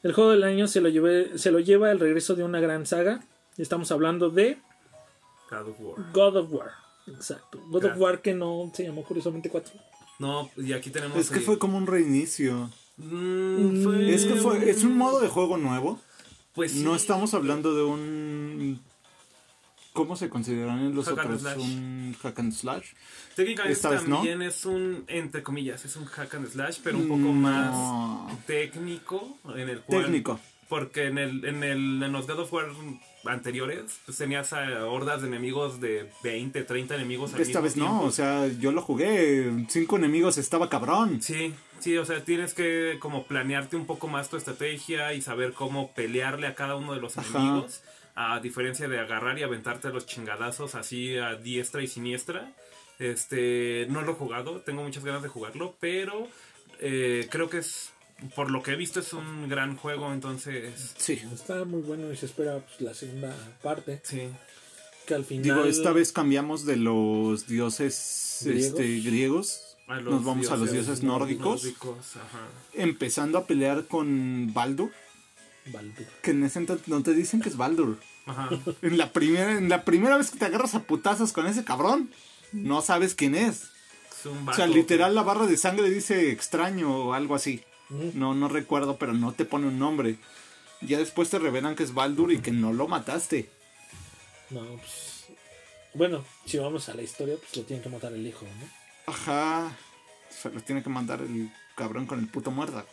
El 0.03 0.13
juego 0.13 0.31
del 0.31 0.43
año 0.43 0.67
se 0.67 0.81
lo, 0.81 0.89
lleve- 0.89 1.38
se 1.38 1.51
lo 1.51 1.59
lleva 1.59 1.91
el 1.91 1.99
regreso 1.99 2.35
de 2.35 2.43
una 2.43 2.59
gran 2.59 2.85
saga. 2.85 3.21
Estamos 3.57 3.91
hablando 3.91 4.30
de 4.30 4.57
God 5.51 5.67
of 5.69 5.76
War. 5.80 6.11
God 6.13 6.35
of 6.38 6.51
War. 6.53 6.71
Exacto. 7.07 7.59
God 7.69 7.85
of. 7.85 7.97
War 7.97 8.21
que 8.21 8.34
no 8.34 8.71
se 8.73 8.84
llamó 8.84 9.03
curiosamente 9.03 9.49
4. 9.49 9.73
No, 10.19 10.49
y 10.57 10.73
aquí 10.73 10.89
tenemos. 10.89 11.17
Es 11.17 11.30
que 11.30 11.39
eh, 11.39 11.41
fue 11.41 11.57
como 11.59 11.77
un 11.77 11.88
reinicio. 11.88 12.69
mm, 12.97 13.84
fue- 13.84 14.13
Es 14.13 14.26
que 14.26 14.35
fue, 14.35 14.69
es 14.69 14.84
un 14.84 14.97
modo 14.97 15.19
de 15.19 15.27
juego 15.27 15.57
nuevo. 15.57 15.99
Pues 16.53 16.71
sí. 16.73 16.84
No 16.84 16.95
estamos 16.95 17.34
hablando 17.34 17.73
de 17.76 17.84
un. 17.84 18.81
¿Cómo 19.93 20.15
se 20.15 20.29
consideran 20.29 20.93
los 20.95 21.07
Hack 21.07 21.19
and 21.19 21.25
otros? 21.27 21.41
slash. 21.41 21.57
Un 21.57 22.15
hack 22.21 22.39
and 22.39 22.53
slash. 22.53 22.85
Técnicamente 23.35 23.73
esta 23.73 23.89
vez 23.89 24.07
no. 24.07 24.17
también 24.17 24.41
es 24.41 24.65
un, 24.65 25.03
entre 25.07 25.43
comillas, 25.43 25.83
es 25.85 25.95
un 25.95 26.05
hack 26.05 26.35
and 26.35 26.47
slash, 26.49 26.77
pero 26.83 26.97
un 26.97 27.07
poco 27.07 27.19
No. 27.19 27.33
más 27.33 28.45
técnico. 28.45 29.37
En 29.55 29.69
el 29.69 29.81
cual, 29.81 30.03
Técnico. 30.03 30.39
Porque 30.67 31.05
en, 31.07 31.17
el, 31.17 31.43
en, 31.45 31.63
el, 31.63 32.03
en 32.03 32.11
los 32.11 32.27
God 32.27 32.39
of 32.41 32.53
War 32.53 32.67
anteriores, 33.25 33.99
pues 34.05 34.17
tenías 34.17 34.53
a 34.53 34.85
hordas 34.85 35.21
de 35.21 35.27
enemigos 35.27 35.81
de 35.81 36.09
20, 36.23 36.63
30 36.63 36.95
enemigos 36.95 37.33
al 37.33 37.41
Esta 37.41 37.61
mismo 37.61 37.63
vez 37.63 37.77
no, 37.77 38.01
o 38.03 38.11
sea, 38.11 38.47
yo 38.47 38.71
lo 38.71 38.81
jugué. 38.81 39.65
Cinco 39.67 39.97
enemigos 39.97 40.37
estaba 40.37 40.69
cabrón. 40.69 41.21
Sí, 41.21 41.53
sí, 41.79 41.97
o 41.97 42.05
sea, 42.05 42.23
tienes 42.23 42.53
que 42.53 42.97
como 42.99 43.25
planearte 43.25 43.75
un 43.75 43.85
poco 43.85 44.07
más 44.07 44.29
tu 44.29 44.37
estrategia 44.37 45.13
y 45.13 45.21
saber 45.21 45.53
cómo 45.53 45.91
pelearle 45.93 46.47
a 46.47 46.55
cada 46.55 46.75
uno 46.75 46.93
de 46.93 47.01
los 47.01 47.17
Ajá. 47.17 47.39
enemigos. 47.39 47.81
A 48.21 48.41
diferencia 48.41 48.89
de 48.89 48.99
agarrar 48.99 49.39
y 49.39 49.43
aventarte 49.43 49.89
los 49.91 50.05
chingadazos 50.05 50.75
así 50.75 51.17
a 51.17 51.35
diestra 51.35 51.81
y 51.81 51.87
siniestra. 51.87 52.51
Este, 52.99 53.87
no 53.89 54.01
lo 54.01 54.11
he 54.11 54.15
jugado, 54.15 54.59
tengo 54.59 54.83
muchas 54.83 55.05
ganas 55.05 55.23
de 55.23 55.29
jugarlo, 55.29 55.77
pero 55.79 56.27
eh, 56.81 57.27
creo 57.31 57.49
que 57.49 57.59
es, 57.59 57.91
por 58.35 58.51
lo 58.51 58.61
que 58.61 58.71
he 58.71 58.75
visto, 58.75 58.99
es 58.99 59.13
un 59.13 59.47
gran 59.47 59.77
juego, 59.77 60.11
entonces, 60.11 60.95
Sí. 60.97 61.21
Está 61.33 61.63
muy 61.63 61.81
bueno 61.81 62.11
y 62.11 62.17
se 62.17 62.25
espera 62.25 62.59
pues, 62.59 62.81
la 62.81 62.93
segunda 62.93 63.33
parte. 63.63 64.01
sí. 64.03 64.29
Que 65.05 65.13
al 65.15 65.23
final. 65.25 65.43
Digo, 65.43 65.63
esta 65.63 65.91
vez 65.93 66.11
cambiamos 66.11 66.65
de 66.65 66.75
los 66.75 67.47
dioses 67.47 68.41
¿Griegos? 68.43 68.65
este, 68.65 68.99
griegos. 68.99 69.77
A 69.87 70.01
Nos 70.01 70.23
vamos 70.25 70.51
a 70.51 70.57
los 70.57 70.71
dioses 70.71 71.01
nórdicos. 71.03 71.63
nórdicos, 71.63 72.15
ajá. 72.17 72.45
Empezando 72.75 73.37
a 73.39 73.47
pelear 73.47 73.85
con 73.85 74.53
Baldur. 74.53 74.91
Baldur. 75.71 76.05
Que 76.21 76.31
en 76.31 76.43
ese 76.43 76.59
entonces 76.59 76.87
no 76.87 77.01
te 77.03 77.13
dicen 77.13 77.41
que 77.41 77.49
es 77.49 77.57
Baldur. 77.57 77.97
Ajá. 78.25 78.49
En 78.81 78.97
la 78.97 79.11
primera, 79.11 79.57
en 79.57 79.69
la 79.69 79.85
primera 79.85 80.17
vez 80.17 80.31
que 80.31 80.37
te 80.37 80.45
agarras 80.45 80.75
a 80.75 80.83
putazos 80.83 81.31
con 81.31 81.47
ese 81.47 81.63
cabrón, 81.63 82.11
no 82.51 82.81
sabes 82.81 83.15
quién 83.15 83.35
es. 83.35 83.69
Es 84.11 84.25
un 84.25 84.47
O 84.47 84.53
sea, 84.53 84.65
vato 84.65 84.77
literal 84.77 85.15
la 85.15 85.23
barra 85.23 85.47
de 85.47 85.57
sangre 85.57 85.89
dice 85.89 86.31
extraño 86.31 86.95
o 86.95 87.13
algo 87.13 87.35
así. 87.35 87.63
No, 87.89 88.35
no 88.35 88.49
recuerdo, 88.49 88.97
pero 88.97 89.13
no 89.13 89.31
te 89.31 89.45
pone 89.45 89.67
un 89.67 89.79
nombre. 89.79 90.17
Ya 90.81 90.97
después 90.99 91.29
te 91.29 91.39
revelan 91.39 91.75
que 91.75 91.83
es 91.83 91.93
Baldur 91.93 92.31
y 92.31 92.39
que 92.39 92.51
no 92.51 92.71
lo 92.71 92.87
mataste. 92.87 93.49
No, 94.51 94.61
pues. 94.75 95.25
Bueno, 95.95 96.23
si 96.45 96.57
vamos 96.59 96.87
a 96.89 96.93
la 96.93 97.01
historia, 97.01 97.35
pues 97.37 97.57
lo 97.57 97.63
tiene 97.63 97.81
que 97.81 97.89
matar 97.89 98.13
el 98.13 98.25
hijo, 98.25 98.45
¿no? 98.45 99.11
Ajá. 99.11 99.75
Se 100.29 100.49
los 100.51 100.63
tiene 100.63 100.83
que 100.83 100.89
mandar 100.89 101.21
el 101.21 101.51
cabrón 101.75 102.05
con 102.05 102.19
el 102.19 102.27
puto 102.27 102.51
muerda. 102.51 102.85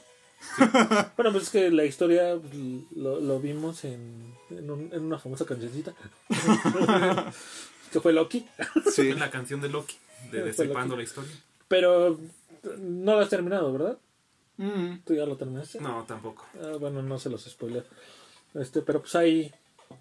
Bueno, 1.17 1.33
pues 1.33 1.45
es 1.45 1.51
que 1.51 1.71
la 1.71 1.85
historia 1.85 2.37
pues, 2.41 2.55
lo, 2.97 3.21
lo 3.21 3.41
vimos 3.41 3.85
en, 3.85 4.35
en, 4.51 4.71
un- 4.71 4.91
en 4.93 5.05
una 5.05 5.19
famosa 5.19 5.45
cancioncita. 5.45 5.93
que 7.93 8.01
fue 8.01 8.13
Loki. 8.13 8.47
Sí. 8.91 9.13
La 9.13 9.31
canción 9.31 9.61
de 9.61 9.69
Loki, 9.69 9.97
de 10.31 10.43
Destripando 10.43 10.97
Loki. 10.97 10.99
la 10.99 11.03
historia. 11.05 11.33
Pero 11.69 12.19
no 12.79 13.15
lo 13.15 13.21
has 13.21 13.29
terminado, 13.29 13.73
¿verdad? 13.73 13.99
Mm. 14.59 14.99
¿Tú 15.05 15.15
ya 15.15 15.27
lo 15.27 15.37
terminaste? 15.37 15.81
No, 15.81 16.05
tampoco. 16.05 16.45
Ah, 16.63 16.77
bueno, 16.81 17.03
no 17.03 17.19
se 17.19 17.29
los 17.31 17.45
spoileo. 17.45 17.85
Este, 18.55 18.81
pero 18.83 19.01
pues 19.01 19.15
ahí 19.15 19.53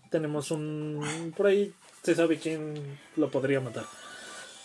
tenemos 0.09 0.51
un. 0.51 1.33
Por 1.35 1.47
ahí 1.47 1.73
se 2.03 2.15
sabe 2.15 2.37
quién 2.39 2.97
lo 3.17 3.29
podría 3.29 3.59
matar. 3.59 3.85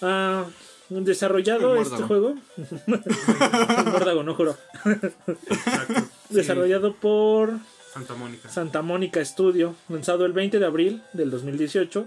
Ah, 0.03 0.45
desarrollado 0.91 1.77
este 1.77 2.03
juego. 2.03 2.35
El 2.87 3.85
muérdago, 3.87 4.23
no 4.23 4.35
juro. 4.35 4.57
Exacto. 4.85 5.95
Sí, 6.31 6.37
Desarrollado 6.37 6.95
por 6.95 7.51
Santa 7.93 8.15
Mónica. 8.15 8.49
Santa 8.49 8.83
Mónica 8.83 9.25
Studio, 9.25 9.75
lanzado 9.89 10.25
el 10.25 10.33
20 10.33 10.61
de 10.61 10.67
abril 10.67 11.03
del 11.13 11.33
2018, 11.33 12.07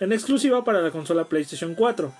en 0.00 0.12
exclusiva 0.12 0.62
para 0.62 0.82
la 0.82 0.90
consola 0.90 1.24
PlayStation 1.24 1.74
4. 1.74 2.12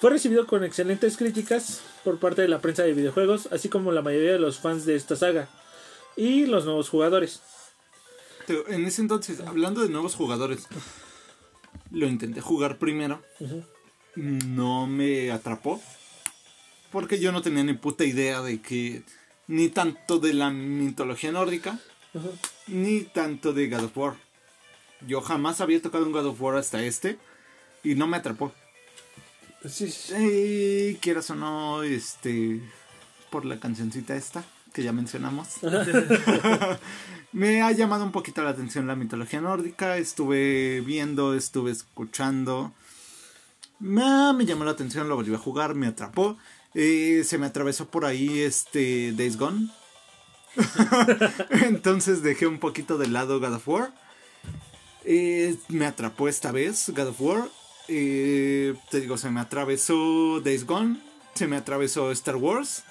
Fue 0.00 0.08
recibido 0.08 0.46
con 0.46 0.64
excelentes 0.64 1.18
críticas 1.18 1.82
por 2.02 2.18
parte 2.18 2.40
de 2.40 2.48
la 2.48 2.60
prensa 2.60 2.82
de 2.82 2.94
videojuegos, 2.94 3.48
así 3.52 3.68
como 3.68 3.92
la 3.92 4.00
mayoría 4.00 4.32
de 4.32 4.38
los 4.38 4.58
fans 4.58 4.86
de 4.86 4.96
esta 4.96 5.16
saga 5.16 5.48
y 6.16 6.46
los 6.46 6.64
nuevos 6.64 6.88
jugadores. 6.88 7.42
En 8.68 8.86
ese 8.86 9.02
entonces, 9.02 9.40
hablando 9.40 9.82
de 9.82 9.90
nuevos 9.90 10.14
jugadores, 10.14 10.66
lo 11.90 12.06
intenté 12.06 12.40
jugar 12.40 12.78
primero. 12.78 13.22
Ujú. 13.40 13.64
No 14.16 14.86
me 14.86 15.30
atrapó. 15.30 15.80
Porque 16.90 17.20
yo 17.20 17.32
no 17.32 17.42
tenía 17.42 17.64
ni 17.64 17.74
puta 17.74 18.04
idea 18.04 18.42
de 18.42 18.60
que. 18.60 19.02
Ni 19.48 19.68
tanto 19.68 20.18
de 20.18 20.34
la 20.34 20.50
mitología 20.50 21.30
nórdica, 21.30 21.78
ni 22.66 23.02
tanto 23.02 23.52
de 23.52 23.68
God 23.68 23.84
of 23.84 23.96
War. 23.96 24.14
Yo 25.06 25.20
jamás 25.20 25.60
había 25.60 25.80
tocado 25.80 26.04
un 26.04 26.10
God 26.10 26.26
of 26.26 26.40
War 26.40 26.56
hasta 26.56 26.82
este. 26.82 27.18
Y 27.84 27.94
no 27.94 28.08
me 28.08 28.16
atrapó. 28.16 28.52
Sí, 29.68 29.88
sí. 29.90 30.14
Eh, 30.16 30.98
quieras 31.00 31.30
o 31.30 31.36
no, 31.36 31.84
este. 31.84 32.60
Por 33.30 33.44
la 33.44 33.60
cancioncita 33.60 34.16
esta 34.16 34.44
que 34.76 34.82
ya 34.82 34.92
mencionamos. 34.92 35.48
me 37.32 37.62
ha 37.62 37.72
llamado 37.72 38.04
un 38.04 38.12
poquito 38.12 38.42
la 38.42 38.50
atención 38.50 38.86
la 38.86 38.94
mitología 38.94 39.40
nórdica. 39.40 39.96
Estuve 39.96 40.82
viendo, 40.82 41.34
estuve 41.34 41.70
escuchando. 41.70 42.74
Me, 43.78 44.32
me 44.32 44.46
llamó 44.46 44.64
la 44.64 44.70
atención, 44.72 45.08
lo 45.08 45.16
volví 45.16 45.34
a 45.34 45.38
jugar, 45.38 45.74
me 45.74 45.86
atrapó. 45.86 46.36
Eh, 46.74 47.22
se 47.24 47.38
me 47.38 47.46
atravesó 47.46 47.88
por 47.88 48.04
ahí 48.04 48.40
este 48.40 49.12
Days 49.12 49.36
Gone. 49.36 49.70
Entonces 51.50 52.22
dejé 52.22 52.46
un 52.46 52.58
poquito 52.58 52.98
de 52.98 53.08
lado 53.08 53.40
God 53.40 53.54
of 53.54 53.68
War. 53.68 53.94
Eh, 55.04 55.56
me 55.68 55.86
atrapó 55.86 56.28
esta 56.28 56.52
vez 56.52 56.90
God 56.90 57.08
of 57.08 57.20
War. 57.20 57.48
Eh, 57.88 58.74
te 58.90 59.00
digo, 59.00 59.16
se 59.16 59.30
me 59.30 59.40
atravesó 59.40 60.40
Days 60.40 60.66
Gone. 60.66 61.00
Se 61.34 61.46
me 61.46 61.56
atravesó 61.56 62.10
Star 62.12 62.36
Wars. 62.36 62.84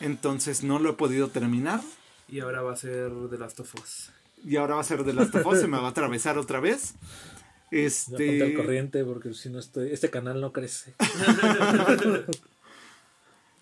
Entonces 0.00 0.62
no 0.62 0.78
lo 0.78 0.90
he 0.90 0.94
podido 0.94 1.28
terminar. 1.28 1.80
Y 2.28 2.40
ahora 2.40 2.62
va 2.62 2.72
a 2.72 2.76
ser 2.76 3.12
The 3.30 3.38
Last 3.38 3.60
of 3.60 3.74
Us. 3.74 4.10
Y 4.44 4.56
ahora 4.56 4.76
va 4.76 4.80
a 4.80 4.84
ser 4.84 5.04
de 5.04 5.12
Last 5.12 5.34
of 5.34 5.46
Us. 5.46 5.60
se 5.60 5.66
me 5.66 5.78
va 5.78 5.88
a 5.88 5.90
atravesar 5.90 6.38
otra 6.38 6.60
vez. 6.60 6.94
Ya 7.70 7.78
ponte 8.08 8.42
al 8.42 8.48
Este. 8.50 8.54
corriente 8.54 9.04
porque 9.04 9.32
si 9.34 9.48
no 9.48 9.58
estoy, 9.58 9.92
este 9.92 10.10
canal 10.10 10.40
no 10.40 10.52
crece. 10.52 10.94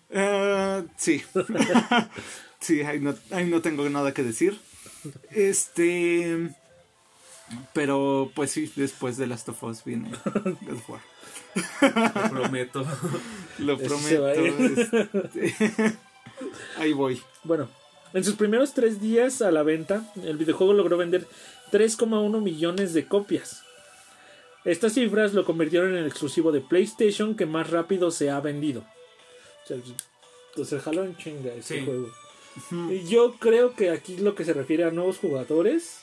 eh, 0.09 0.83
sí. 0.97 1.21
sí, 2.59 2.81
ahí 2.81 2.99
no, 2.99 3.15
ahí 3.31 3.45
no 3.45 3.61
tengo 3.61 3.87
nada 3.89 4.13
que 4.13 4.23
decir. 4.23 4.59
Este. 5.31 6.49
Pero 7.73 8.31
pues 8.35 8.51
sí, 8.51 8.71
después 8.75 9.17
de 9.17 9.27
Last 9.27 9.49
of 9.49 9.63
Us 9.63 9.83
viene 9.83 10.11
God 10.25 10.73
of 10.73 10.89
War. 10.89 11.01
Lo 11.55 12.29
prometo. 12.29 12.85
Lo 13.59 13.77
prometo. 13.77 14.27
este, 14.27 15.97
Ahí 16.77 16.93
voy. 16.93 17.21
Bueno, 17.43 17.67
en 18.13 18.23
sus 18.23 18.35
primeros 18.35 18.73
tres 18.73 19.01
días 19.01 19.41
a 19.41 19.51
la 19.51 19.63
venta, 19.63 20.03
el 20.23 20.37
videojuego 20.37 20.73
logró 20.73 20.97
vender 20.97 21.27
3,1 21.71 22.41
millones 22.41 22.93
de 22.93 23.05
copias. 23.07 23.63
Estas 24.65 24.93
cifras 24.93 25.33
lo 25.33 25.45
convirtieron 25.45 25.91
en 25.91 25.97
el 25.97 26.07
exclusivo 26.07 26.51
de 26.51 26.61
PlayStation 26.61 27.35
que 27.35 27.45
más 27.45 27.69
rápido 27.69 28.11
se 28.11 28.29
ha 28.29 28.39
vendido. 28.41 28.81
O 29.63 29.67
sea, 29.67 29.77
pues 30.55 30.67
se 30.69 30.79
jaló 30.79 31.03
en 31.03 31.15
chinga 31.17 31.53
ese 31.53 31.79
Sí. 31.79 31.85
juego. 31.85 32.09
Y 32.91 33.07
yo 33.07 33.35
creo 33.39 33.73
que 33.75 33.89
aquí 33.91 34.17
lo 34.17 34.35
que 34.35 34.43
se 34.43 34.53
refiere 34.53 34.83
a 34.83 34.91
nuevos 34.91 35.17
jugadores 35.19 36.01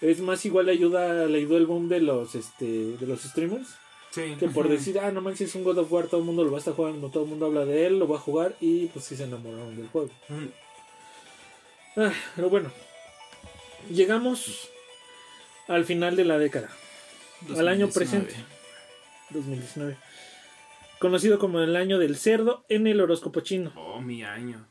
es 0.00 0.20
más 0.20 0.44
igual 0.44 0.66
le 0.66 0.72
ayuda, 0.72 1.26
le 1.26 1.38
ayudó 1.38 1.56
el 1.56 1.66
boom 1.66 1.88
de 1.88 2.00
los 2.00 2.34
este 2.34 2.66
de 2.66 3.06
los 3.06 3.22
streamers 3.22 3.68
Sí. 4.10 4.36
que 4.38 4.48
por 4.48 4.68
decir, 4.68 4.98
ah, 4.98 5.10
no 5.12 5.20
manches, 5.22 5.48
es 5.50 5.54
un 5.54 5.64
God 5.64 5.78
of 5.78 5.90
War, 5.92 6.06
todo 6.08 6.20
el 6.20 6.26
mundo 6.26 6.44
lo 6.44 6.50
va 6.50 6.58
a 6.58 6.60
estar 6.60 6.74
jugando, 6.74 7.08
todo 7.10 7.24
el 7.24 7.30
mundo 7.30 7.46
habla 7.46 7.64
de 7.64 7.86
él, 7.86 7.98
lo 7.98 8.06
va 8.06 8.16
a 8.16 8.20
jugar 8.20 8.54
y 8.60 8.86
pues 8.86 9.04
sí 9.06 9.16
se 9.16 9.24
enamoraron 9.24 9.76
del 9.76 9.88
juego. 9.88 10.10
Ah, 11.96 12.12
pero 12.36 12.50
bueno, 12.50 12.70
llegamos 13.90 14.68
al 15.68 15.84
final 15.84 16.16
de 16.16 16.24
la 16.24 16.38
década, 16.38 16.68
al 17.58 17.68
año 17.68 17.86
2019. 17.86 17.92
presente, 17.92 18.34
2019, 19.30 19.96
conocido 20.98 21.38
como 21.38 21.60
el 21.60 21.76
año 21.76 21.98
del 21.98 22.16
cerdo 22.16 22.64
en 22.68 22.86
el 22.86 23.00
horóscopo 23.00 23.40
chino. 23.40 23.72
Oh, 23.76 24.00
mi 24.00 24.22
año. 24.24 24.66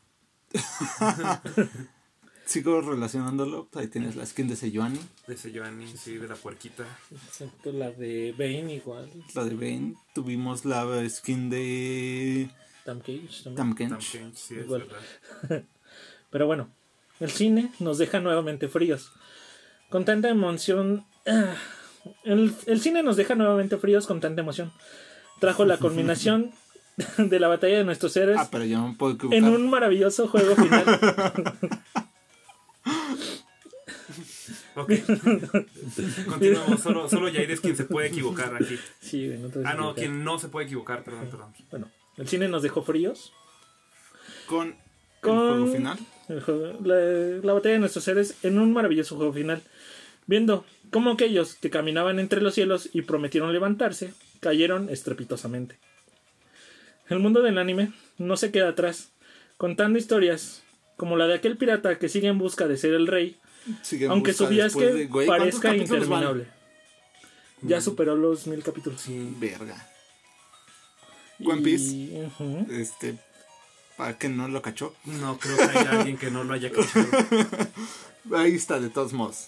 sigo 2.46 2.82
relacionándolo. 2.82 3.68
Ahí 3.74 3.88
tienes 3.88 4.16
la 4.16 4.26
skin 4.26 4.48
de 4.48 4.56
Sejuani, 4.56 5.00
De 5.28 5.36
Giovanni, 5.36 5.88
sí, 5.98 6.18
de 6.18 6.28
la 6.28 6.36
puerquita. 6.36 6.86
Excepto 7.12 7.72
la 7.72 7.92
de 7.92 8.34
Bane 8.38 8.76
igual. 8.76 9.10
la 9.34 9.44
de 9.46 9.56
Bane. 9.56 9.96
Tuvimos 10.14 10.66
la 10.66 11.08
skin 11.10 11.50
de 11.50 12.50
Tam 12.86 13.00
Cage 13.00 13.44
también. 13.56 13.56
Tam. 13.56 14.00
Kench, 14.00 14.36
sí, 14.36 14.56
es 14.56 14.66
Igual. 14.66 14.84
verdad. 14.84 15.64
Pero 16.30 16.48
bueno, 16.48 16.70
el 17.20 17.32
cine 17.32 17.72
nos 17.80 17.98
deja 17.98 18.20
nuevamente 18.20 18.68
fríos. 18.68 19.12
Con 19.90 20.06
tanta 20.06 20.30
emoción. 20.30 21.06
ah, 21.28 21.56
El, 22.24 22.54
el 22.66 22.80
cine 22.82 23.04
nos 23.04 23.16
deja 23.18 23.36
nuevamente 23.36 23.78
fríos 23.78 24.08
con 24.08 24.20
tanta 24.22 24.42
emoción. 24.42 24.72
Trajo 25.40 25.66
la 25.66 25.78
culminación 25.80 26.52
de 27.18 27.40
la 27.40 27.48
batalla 27.48 27.78
de 27.80 27.84
nuestros 27.84 28.16
héroes 28.18 28.38
Ah, 28.40 28.48
pero 28.52 28.66
yo 28.66 28.78
no 28.80 28.96
puedo 28.98 29.14
equivocar. 29.14 29.38
en 29.40 29.46
un 29.48 29.70
maravilloso 29.70 30.28
juego 30.28 30.56
final. 30.56 30.84
Ok. 34.76 34.92
Continuamos. 36.28 36.82
Solo, 36.82 37.08
solo 37.08 37.30
Yair 37.30 37.52
es 37.52 37.62
quien 37.62 37.76
se 37.76 37.84
puede 37.86 38.08
equivocar 38.08 38.56
aquí. 38.56 38.78
Sí, 39.00 39.28
no 39.28 39.50
Ah, 39.66 39.76
no, 39.76 39.94
quien 39.94 40.24
no 40.24 40.40
se 40.40 40.48
puede 40.50 40.66
equivocar, 40.66 41.04
perdón, 41.04 41.28
perdón. 41.30 41.54
Bueno, 41.70 41.90
el 42.18 42.28
cine 42.28 42.48
nos 42.48 42.64
dejó 42.64 42.82
fríos. 42.84 43.32
Con, 44.48 44.76
Con- 45.22 45.32
el 45.38 45.48
juego 45.60 45.68
final. 45.74 46.00
El 46.28 46.42
juego- 46.42 46.80
la, 46.84 46.96
la 47.46 47.54
batalla 47.54 47.74
de 47.74 47.80
nuestros 47.80 48.04
seres 48.04 48.36
en 48.44 48.58
un 48.58 48.74
maravilloso 48.74 49.16
juego 49.16 49.32
final. 49.32 49.62
Viendo 50.26 50.66
cómo 50.94 51.12
aquellos 51.12 51.56
que 51.56 51.70
caminaban 51.70 52.20
entre 52.20 52.40
los 52.40 52.54
cielos 52.54 52.90
y 52.94 53.02
prometieron 53.02 53.52
levantarse, 53.52 54.14
cayeron 54.40 54.90
estrepitosamente. 54.90 55.78
El 57.10 57.20
mundo 57.20 57.42
del 57.42 57.58
anime 57.58 57.92
no 58.18 58.38
se 58.38 58.52
queda 58.52 58.70
atrás, 58.70 59.10
contando 59.58 60.00
historias 60.00 60.64
como 60.96 61.18
la 61.18 61.28
de 61.28 61.34
aquel 61.34 61.58
pirata 61.58 61.98
que 62.00 62.08
sigue 62.08 62.28
en 62.28 62.38
busca 62.38 62.68
de 62.68 62.78
ser 62.78 62.94
el 62.94 63.08
rey, 63.08 63.36
Sigue 63.82 64.08
aunque 64.08 64.34
su 64.34 64.46
de- 64.48 65.08
Güey, 65.08 65.26
¿cuántos 65.26 65.28
parezca 65.60 65.70
van? 65.70 65.78
interminable. 65.78 66.48
Ya 67.62 67.82
superó 67.82 68.16
los 68.16 68.46
mil 68.46 68.62
capítulos. 68.62 69.04
Verga. 69.08 69.90
One 71.44 71.62
Piece. 71.62 71.94
Y-. 71.94 72.30
Este. 72.70 73.18
Para 73.98 74.18
que 74.18 74.28
no 74.28 74.48
lo 74.50 74.62
cachó. 74.62 74.96
No 75.06 75.40
creo 75.40 75.56
que 75.56 75.64
haya 75.64 75.92
alguien 75.92 76.18
que 76.18 76.30
no 76.30 76.44
lo 76.44 76.54
haya 76.54 76.72
cachado. 76.72 77.08
Ahí 78.36 78.54
está, 78.56 78.80
de 78.82 78.90
todos 78.90 79.14
modos. 79.14 79.48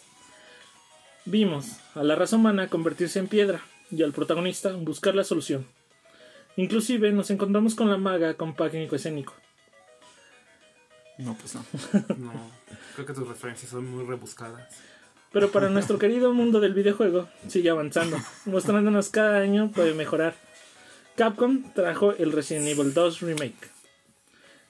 Vimos 1.25 1.77
a 1.95 2.03
la 2.03 2.15
raza 2.15 2.35
humana 2.35 2.67
convertirse 2.67 3.17
en 3.17 3.27
piedra 3.27 3.61
y 3.89 4.03
al 4.03 4.13
protagonista 4.13 4.73
buscar 4.73 5.15
la 5.15 5.23
solución. 5.23 5.65
Inclusive 6.55 7.11
nos 7.11 7.31
encontramos 7.31 7.73
con 7.73 7.89
la 7.89 7.97
maga 7.97 8.35
con 8.35 8.55
pánico 8.55 8.95
escénico. 8.95 9.33
No, 11.17 11.35
pues 11.35 11.55
no. 11.55 11.65
No, 12.17 12.31
creo 12.93 13.07
que 13.07 13.13
tus 13.13 13.27
referencias 13.27 13.71
son 13.71 13.89
muy 13.89 14.05
rebuscadas. 14.05 14.69
Pero 15.31 15.51
para 15.51 15.69
nuestro 15.69 15.97
querido 15.97 16.31
mundo 16.31 16.59
del 16.59 16.73
videojuego 16.73 17.27
sigue 17.47 17.69
avanzando, 17.69 18.17
mostrándonos 18.45 19.09
cada 19.09 19.39
año 19.39 19.71
puede 19.71 19.93
mejorar. 19.93 20.35
Capcom 21.15 21.73
trajo 21.73 22.13
el 22.13 22.31
Resident 22.33 22.67
Evil 22.67 22.93
2 22.93 23.21
Remake, 23.21 23.69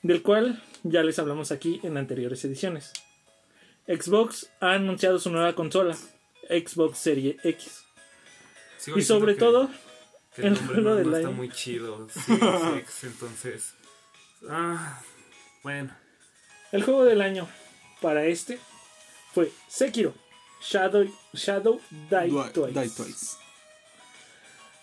del 0.04 0.22
cual 0.22 0.64
ya 0.84 1.04
les 1.04 1.20
hablamos 1.20 1.52
aquí 1.52 1.82
en 1.84 1.98
anteriores 1.98 2.46
ediciones. 2.46 2.94
Xbox 3.88 4.50
ha 4.62 4.74
anunciado 4.74 5.20
su 5.20 5.30
nueva 5.32 5.54
consola, 5.54 5.98
Xbox 6.50 6.98
Serie 7.00 7.38
X. 7.44 7.84
Sigo 8.78 8.98
Y 8.98 9.02
sobre 9.04 9.36
todo, 9.36 9.70
que, 10.36 10.42
el 10.42 10.48
el 10.48 10.54
nombre 10.56 10.76
juego 10.76 10.90
no, 10.90 10.96
del 10.96 11.10
no 11.12 11.16
está 11.18 11.28
año. 11.30 11.38
muy 11.38 11.50
chido. 11.50 12.08
Series 12.26 12.78
X, 12.80 13.04
entonces. 13.04 13.74
Ah, 14.50 15.02
bueno. 15.64 15.96
El 16.72 16.84
juego 16.84 17.06
del 17.06 17.22
año 17.22 17.48
para 18.02 18.26
este 18.26 18.60
fue 19.34 19.52
Sekiro 19.68 20.14
Shadow, 20.62 21.06
Shadow 21.34 21.80
Die, 22.10 22.26
Die, 22.28 22.50
Twice. 22.54 22.80
Die 22.80 22.90
Twice. 22.90 23.38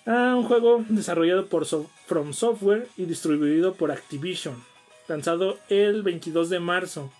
Ah, 0.07 0.35
un 0.37 0.45
juego 0.45 0.85
desarrollado 0.89 1.47
por 1.49 1.67
So- 1.67 1.91
From 2.07 2.33
Software 2.33 2.89
y 2.97 3.05
distribuido 3.07 3.75
por 3.75 3.93
Activision. 3.93 4.63
Lanzado 5.09 5.59
el 5.69 6.03
22 6.03 6.51
de 6.51 6.61
marzo 6.61 7.13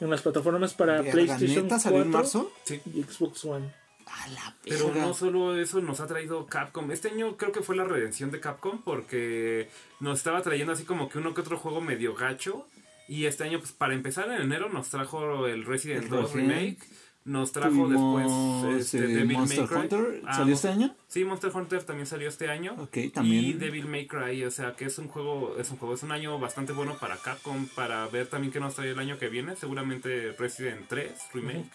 en 0.00 0.10
las 0.10 0.22
plataformas 0.22 0.74
para 0.74 1.02
PlayStation 1.02 1.64
¿neta 1.64 1.76
4 1.76 1.78
salió 1.78 2.02
en 2.02 2.10
marzo? 2.10 2.52
Sí. 2.64 2.80
y 2.94 3.02
Xbox 3.02 3.44
One. 3.44 3.72
A 4.06 4.28
la 4.28 4.56
Pero 4.64 4.94
no 4.94 5.12
solo 5.12 5.58
eso 5.58 5.80
nos 5.80 6.00
ha 6.00 6.06
traído 6.06 6.46
Capcom. 6.46 6.90
Este 6.90 7.08
año 7.08 7.36
creo 7.36 7.52
que 7.52 7.60
fue 7.60 7.76
la 7.76 7.84
redención 7.84 8.30
de 8.30 8.40
Capcom 8.40 8.82
porque 8.82 9.68
nos 10.00 10.18
estaba 10.18 10.40
trayendo 10.42 10.72
así 10.72 10.84
como 10.84 11.08
que 11.10 11.18
uno 11.18 11.34
que 11.34 11.42
otro 11.42 11.58
juego 11.58 11.80
medio 11.80 12.14
gacho. 12.14 12.66
Y 13.06 13.24
este 13.26 13.44
año, 13.44 13.58
pues 13.58 13.72
para 13.72 13.94
empezar 13.94 14.30
en 14.30 14.40
enero, 14.42 14.68
nos 14.68 14.88
trajo 14.88 15.46
el 15.46 15.64
Resident 15.64 16.04
El 16.04 16.10
2 16.10 16.32
Resident. 16.32 16.50
Remake. 16.50 16.78
Nos 17.28 17.52
trajo 17.52 17.70
Tuvimos, 17.70 18.62
después 18.62 18.80
este, 18.94 18.98
eh, 18.98 19.16
Devil 19.18 19.36
Monster 19.36 19.58
May 19.60 19.68
Cry. 19.68 19.76
Hunter. 19.98 20.22
Ah, 20.26 20.34
¿Salió 20.36 20.54
este 20.54 20.68
año? 20.68 20.94
Sí, 21.08 21.24
Monster 21.24 21.50
Hunter 21.54 21.82
también 21.82 22.06
salió 22.06 22.26
este 22.28 22.48
año. 22.48 22.74
Ok, 22.78 22.96
también. 23.12 23.44
Y 23.44 23.52
Devil 23.52 23.86
May 23.86 24.06
Cry, 24.06 24.44
o 24.44 24.50
sea 24.50 24.72
que 24.72 24.86
es 24.86 24.96
un 24.98 25.08
juego, 25.08 25.56
es 25.58 25.70
un 25.70 25.76
juego, 25.76 25.94
es 25.94 26.02
un 26.02 26.12
año 26.12 26.38
bastante 26.38 26.72
bueno 26.72 26.96
para 26.98 27.18
Capcom, 27.18 27.66
para 27.74 28.06
ver 28.08 28.28
también 28.28 28.50
qué 28.50 28.60
nos 28.60 28.74
trae 28.76 28.90
el 28.92 28.98
año 28.98 29.18
que 29.18 29.28
viene, 29.28 29.56
seguramente 29.56 30.32
Resident 30.38 30.88
3 30.88 31.12
Remake. 31.34 31.70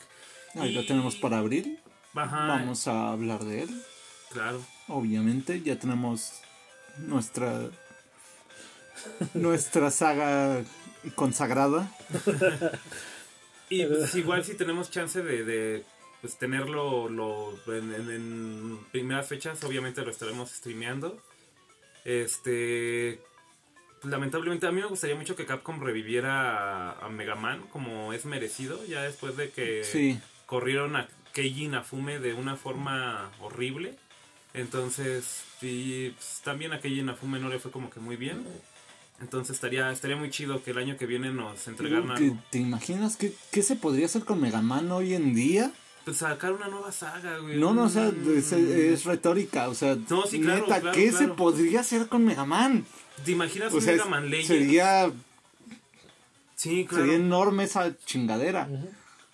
Ahí 0.56 0.74
lo 0.74 0.82
Y- 0.82 0.88
tenemos 0.88 1.16
para 1.18 1.38
abril. 1.38 1.80
Ajá, 2.16 2.48
Vamos 2.48 2.88
a 2.88 3.12
hablar 3.12 3.44
de 3.44 3.64
él. 3.64 3.82
claro. 4.32 4.60
Obviamente, 4.88 5.62
ya 5.62 5.78
tenemos 5.78 6.34
nuestra. 6.98 7.70
nuestra 9.36 9.92
saga 9.92 10.64
consagrada. 11.16 11.92
Y 13.82 13.86
pues, 13.88 14.16
igual 14.16 14.44
si 14.44 14.56
tenemos 14.56 14.92
chance 14.92 15.22
de, 15.24 15.44
de, 15.44 15.84
pues, 16.22 16.38
tenerlo 16.38 17.10
lo, 17.10 17.58
en, 17.68 17.94
en- 17.94 18.10
en 18.12 18.80
primeras 18.92 19.28
fechas, 19.28 19.64
obviamente 19.64 20.02
lo 20.04 20.12
estaremos 20.12 20.50
streameando. 20.52 21.22
Este. 22.06 23.20
Lamentablemente 24.04 24.68
a 24.68 24.72
mí 24.72 24.82
me 24.82 24.88
gustaría 24.88 25.16
mucho 25.16 25.36
que 25.38 25.46
Capcom 25.46 25.82
reviviera 25.82 26.92
a, 26.92 27.06
a 27.06 27.10
Mega 27.10 27.36
Man 27.36 27.62
como 27.72 28.12
es 28.12 28.26
merecido, 28.26 28.84
ya 28.86 29.02
después 29.04 29.38
de 29.38 29.50
que 29.52 29.86
Sí. 29.86 30.20
corrieron 30.46 30.98
a 30.98 31.08
Keiji 31.32 31.70
Nafume 31.70 32.20
de 32.20 32.34
una 32.34 32.58
forma 32.58 33.32
horrible. 33.40 33.96
Entonces, 34.54 35.46
y 35.62 36.10
pues, 36.10 36.42
también 36.44 36.74
a 36.74 36.82
Keiji 36.82 37.02
Nafume 37.02 37.40
no 37.40 37.48
le 37.48 37.60
fue 37.60 37.72
como 37.72 37.90
que 37.90 38.02
muy 38.02 38.18
bien. 38.18 38.46
Entonces 39.24 39.56
estaría, 39.56 39.90
estaría 39.92 40.18
muy 40.18 40.30
chido 40.30 40.62
que 40.62 40.72
el 40.72 40.78
año 40.78 40.98
que 40.98 41.06
viene 41.06 41.32
nos 41.32 41.66
entregaran 41.68 42.08
¿Qué- 42.18 42.26
algo. 42.26 42.38
¿Te 42.50 42.60
imaginas 42.60 43.16
qué, 43.16 43.34
qué 43.52 43.64
se 43.64 43.78
podría 43.78 44.06
hacer 44.08 44.26
con 44.26 44.42
Mega 44.42 44.62
Man 44.62 44.92
hoy 44.92 45.14
en 45.14 45.34
día? 45.34 45.72
Pues 46.04 46.18
sacar 46.18 46.52
una 46.52 46.68
nueva 46.68 46.92
saga, 46.92 47.38
güey. 47.38 47.58
No, 47.58 47.74
no, 47.74 47.84
o 47.86 47.90
sea, 47.90 48.12
Mm. 48.12 48.38
es, 48.38 48.52
es 48.52 49.06
retórica. 49.06 49.70
O 49.70 49.74
sea, 49.74 49.96
No, 50.10 50.26
sí, 50.28 50.42
claro, 50.42 50.64
neta, 50.64 50.82
claro, 50.82 50.96
¿qué 50.98 51.10
claro. 51.10 51.26
se 51.26 51.34
podría 51.34 51.80
hacer 51.80 52.08
con 52.08 52.26
Mega 52.26 52.46
Man? 52.46 52.86
¿Te 53.24 53.32
imaginas 53.32 53.72
O 53.72 53.78
un 53.78 53.82
sea, 53.82 53.94
Mega 53.94 54.06
Man 54.06 54.30
Legends? 54.30 54.48
sería, 54.48 55.12
Sí, 56.56 56.86
claro. 56.86 57.06
sería 57.06 57.18
enorme 57.20 57.64
esa 57.64 57.96
chingadera. 58.06 58.68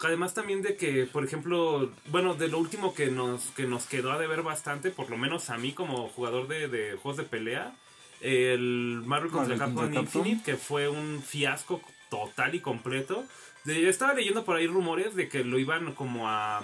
Además 0.02 0.34
también 0.34 0.62
de 0.62 0.78
que, 0.78 1.06
por 1.12 1.26
ejemplo, 1.26 1.92
bueno, 2.12 2.36
de 2.36 2.48
lo 2.48 2.60
último 2.60 2.94
que 2.94 3.08
nos, 3.12 3.42
que 3.56 3.64
nos 3.66 3.86
quedó 3.86 4.12
a 4.12 4.20
deber 4.20 4.44
bastante, 4.44 4.92
por 4.92 5.10
lo 5.10 5.18
menos 5.18 5.50
a 5.50 5.58
mí 5.58 5.74
como 5.74 6.08
jugador 6.10 6.48
de, 6.48 6.68
de 6.70 6.92
juegos 6.94 7.18
de 7.18 7.24
pelea, 7.24 7.76
el 8.22 9.02
Marvel 9.06 9.32
contra 9.32 9.56
Marvel 9.56 9.60
Capcom 9.60 9.76
contra 9.84 10.02
Capcom. 10.02 10.22
Infinite, 10.22 10.44
que 10.52 10.58
fue 10.58 10.90
un 10.90 11.22
fiasco 11.22 11.82
total 12.10 12.56
y 12.56 12.60
completo. 12.60 13.26
Yo 13.66 13.90
estaba 13.90 14.14
leyendo 14.14 14.46
por 14.46 14.56
ahí 14.56 14.68
rumores 14.68 15.16
de 15.16 15.28
que 15.30 15.44
lo 15.44 15.60
iban 15.60 15.94
como 15.94 16.30
a... 16.30 16.62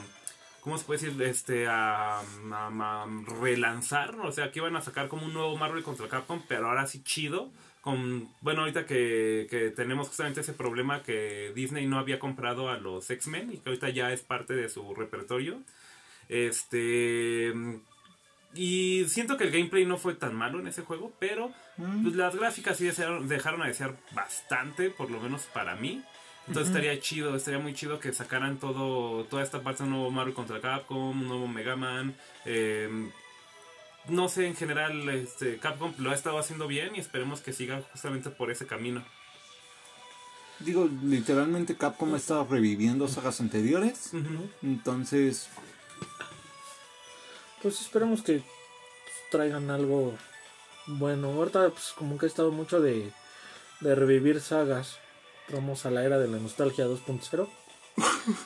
¿Cómo 0.62 0.78
se 0.80 0.86
puede 0.86 1.00
decir? 1.00 1.22
Este, 1.22 1.68
a, 1.68 2.20
a- 2.20 2.24
a 2.52 3.06
relanzar, 3.40 4.16
o 4.22 4.32
sea, 4.32 4.52
que 4.52 4.60
iban 4.60 4.76
a 4.76 4.82
sacar 4.82 5.08
como 5.10 5.26
un 5.28 5.34
nuevo 5.34 5.56
Marvel 5.58 5.84
contra 5.84 6.08
Capcom, 6.08 6.42
pero 6.48 6.68
ahora 6.70 6.88
sí 6.88 7.04
chido. 7.04 7.52
Con, 7.82 8.28
bueno, 8.42 8.62
ahorita 8.62 8.88
que, 8.88 9.46
que 9.48 9.70
tenemos 9.70 10.08
justamente 10.08 10.42
ese 10.42 10.54
problema 10.54 11.04
que 11.04 11.52
Disney 11.54 11.86
no 11.86 12.00
había 12.00 12.18
comprado 12.18 12.70
a 12.70 12.78
los 12.78 13.08
X-Men 13.12 13.52
y 13.54 13.58
que 13.58 13.70
ahorita 13.70 13.90
ya 13.90 14.12
es 14.12 14.22
parte 14.22 14.56
de 14.56 14.68
su 14.70 14.96
repertorio. 14.96 15.60
Este. 16.28 17.54
Y 18.56 19.06
siento 19.10 19.36
que 19.38 19.44
el 19.44 19.52
gameplay 19.52 19.86
no 19.86 19.98
fue 19.98 20.14
tan 20.16 20.34
malo 20.34 20.60
en 20.60 20.68
ese 20.68 20.82
juego, 20.84 21.12
pero 21.20 21.52
pues, 22.04 22.16
las 22.16 22.36
gráficas 22.36 22.78
sí 22.78 22.86
desearon- 22.86 23.28
dejaron 23.28 23.62
a 23.62 23.68
desear 23.68 23.96
bastante, 24.14 24.90
por 24.90 25.12
lo 25.12 25.20
menos 25.20 25.44
para 25.54 25.76
mí. 25.76 26.02
Entonces 26.48 26.68
estaría 26.76 27.00
chido, 27.02 27.36
estaría 27.36 27.60
muy 27.60 27.74
chido 27.74 28.00
que 28.00 28.14
sacaran 28.14 28.58
todo, 28.60 29.26
toda 29.26 29.42
esta 29.44 29.62
parte 29.64 29.84
de 29.84 29.90
un 29.90 29.96
nuevo 29.96 30.12
Marvel 30.12 30.34
contra 30.36 30.62
Capcom, 30.62 31.20
un 31.22 31.28
nuevo 31.28 31.48
Mega 31.48 31.76
Man. 31.76 32.16
eh, 32.46 33.10
no 34.08 34.30
sé, 34.30 34.46
en 34.46 34.56
general, 34.56 35.10
este, 35.10 35.58
Capcom 35.58 35.92
lo 35.98 36.12
ha 36.12 36.14
estado 36.14 36.38
haciendo 36.38 36.68
bien 36.68 36.96
y 36.96 37.00
esperemos 37.00 37.42
que 37.42 37.52
siga 37.54 37.82
justamente 37.92 38.30
por 38.30 38.52
ese 38.52 38.68
camino. 38.68 39.04
Digo, 40.60 40.88
literalmente 41.04 41.76
Capcom 41.76 42.14
ha 42.14 42.18
estado 42.18 42.48
reviviendo 42.50 43.08
sagas 43.08 43.42
anteriores. 43.42 44.12
Entonces, 44.62 45.50
Pues 47.66 47.82
esperemos 47.82 48.22
que 48.22 48.34
pues, 48.34 49.16
traigan 49.32 49.72
algo 49.72 50.14
bueno. 50.86 51.32
Ahorita, 51.32 51.70
pues 51.70 51.94
como 51.98 52.16
que 52.20 52.28
ha 52.28 52.30
estado 52.30 52.52
mucho 52.52 52.80
de, 52.80 53.12
de 53.82 53.96
revivir 53.96 54.40
sagas. 54.40 55.00
Vamos 55.52 55.84
a 55.88 55.90
la 55.90 56.04
era 56.06 56.20
de 56.20 56.28
la 56.28 56.38
nostalgia 56.38 56.86
2.0. 56.86 57.48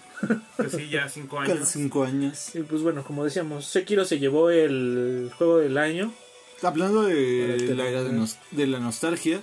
Pues 0.58 0.72
sí, 0.74 0.90
ya 0.90 1.08
cinco 1.10 1.38
Casi 1.38 1.52
años. 1.52 1.70
cinco 1.70 2.04
años. 2.04 2.56
Y 2.56 2.64
pues 2.64 2.82
bueno, 2.82 3.04
como 3.06 3.24
decíamos, 3.26 3.66
Sekiro 3.66 4.04
se 4.06 4.20
llevó 4.20 4.50
el 4.50 5.32
juego 5.38 5.58
del 5.60 5.78
año. 5.78 6.14
Hablando 6.62 7.04
de 7.04 7.74
la 7.76 7.88
era 7.88 8.04
de, 8.04 8.12
nos- 8.12 8.38
de 8.52 8.68
la 8.68 8.80
nostalgia, 8.80 9.42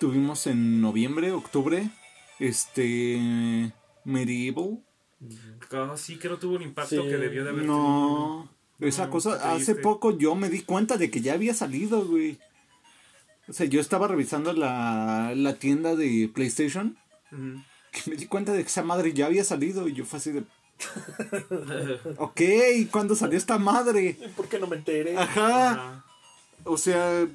tuvimos 0.00 0.46
en 0.46 0.80
noviembre, 0.80 1.32
octubre, 1.32 1.90
este 2.38 3.72
Medieval. 4.04 4.78
Ah, 5.72 5.92
sí, 5.96 6.18
que 6.18 6.28
no 6.30 6.38
tuvo 6.38 6.56
el 6.56 6.62
impacto 6.62 7.02
Sí. 7.02 7.08
que 7.08 7.16
debió 7.18 7.44
de 7.44 7.50
haber 7.50 7.64
No, 7.64 8.50
esa 8.88 9.06
No, 9.06 9.10
cosa, 9.12 9.52
hace 9.54 9.74
poco 9.74 10.16
yo 10.16 10.34
me 10.34 10.48
di 10.48 10.60
cuenta 10.62 10.96
de 10.96 11.10
que 11.10 11.20
ya 11.20 11.34
había 11.34 11.54
salido, 11.54 12.04
güey. 12.04 12.38
O 13.48 13.52
sea, 13.52 13.66
yo 13.66 13.80
estaba 13.80 14.08
revisando 14.08 14.52
la, 14.52 15.32
la 15.34 15.54
tienda 15.54 15.96
de 15.96 16.30
PlayStation. 16.32 16.96
Ujú. 17.32 17.62
que 17.90 18.10
me 18.10 18.16
di 18.16 18.26
cuenta 18.26 18.52
de 18.52 18.62
que 18.62 18.68
esa 18.68 18.82
madre 18.82 19.12
ya 19.12 19.26
había 19.26 19.44
salido 19.44 19.88
y 19.88 19.94
yo 19.94 20.04
fue 20.04 20.18
así 20.18 20.32
de... 20.32 20.44
ok, 22.18 22.40
¿cuándo 22.90 23.14
salió 23.14 23.38
esta 23.38 23.58
madre? 23.58 24.16
¿Por 24.36 24.48
qué 24.48 24.58
no 24.58 24.66
me 24.66 24.76
enteré? 24.76 25.16
Ajá. 25.16 25.70
Ajá. 25.72 26.04
O 26.64 26.76
sea, 26.76 27.26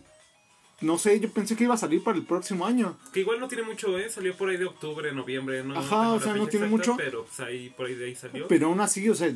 no 0.81 0.97
sé, 0.97 1.19
yo 1.19 1.31
pensé 1.31 1.55
que 1.55 1.63
iba 1.63 1.73
a 1.73 1.77
salir 1.77 2.03
para 2.03 2.17
el 2.17 2.25
próximo 2.25 2.65
año. 2.65 2.97
Que 3.13 3.21
igual 3.21 3.39
no 3.39 3.47
tiene 3.47 3.63
mucho, 3.63 3.97
¿eh? 3.97 4.09
Salió 4.09 4.35
por 4.35 4.49
ahí 4.49 4.57
de 4.57 4.65
octubre, 4.65 5.11
noviembre, 5.13 5.63
no 5.63 5.77
Ajá, 5.77 6.13
o 6.13 6.19
sea, 6.19 6.33
no 6.35 6.47
tiene 6.47 6.67
exacta, 6.67 6.91
mucho. 6.91 6.97
Pero 6.97 7.25
pues 7.25 7.39
ahí, 7.39 7.69
por 7.75 7.87
ahí 7.87 7.95
de 7.95 8.05
ahí 8.05 8.15
salió. 8.15 8.47
Pero 8.47 8.67
aún 8.67 8.79
así, 8.79 9.09
o 9.09 9.15
sea, 9.15 9.31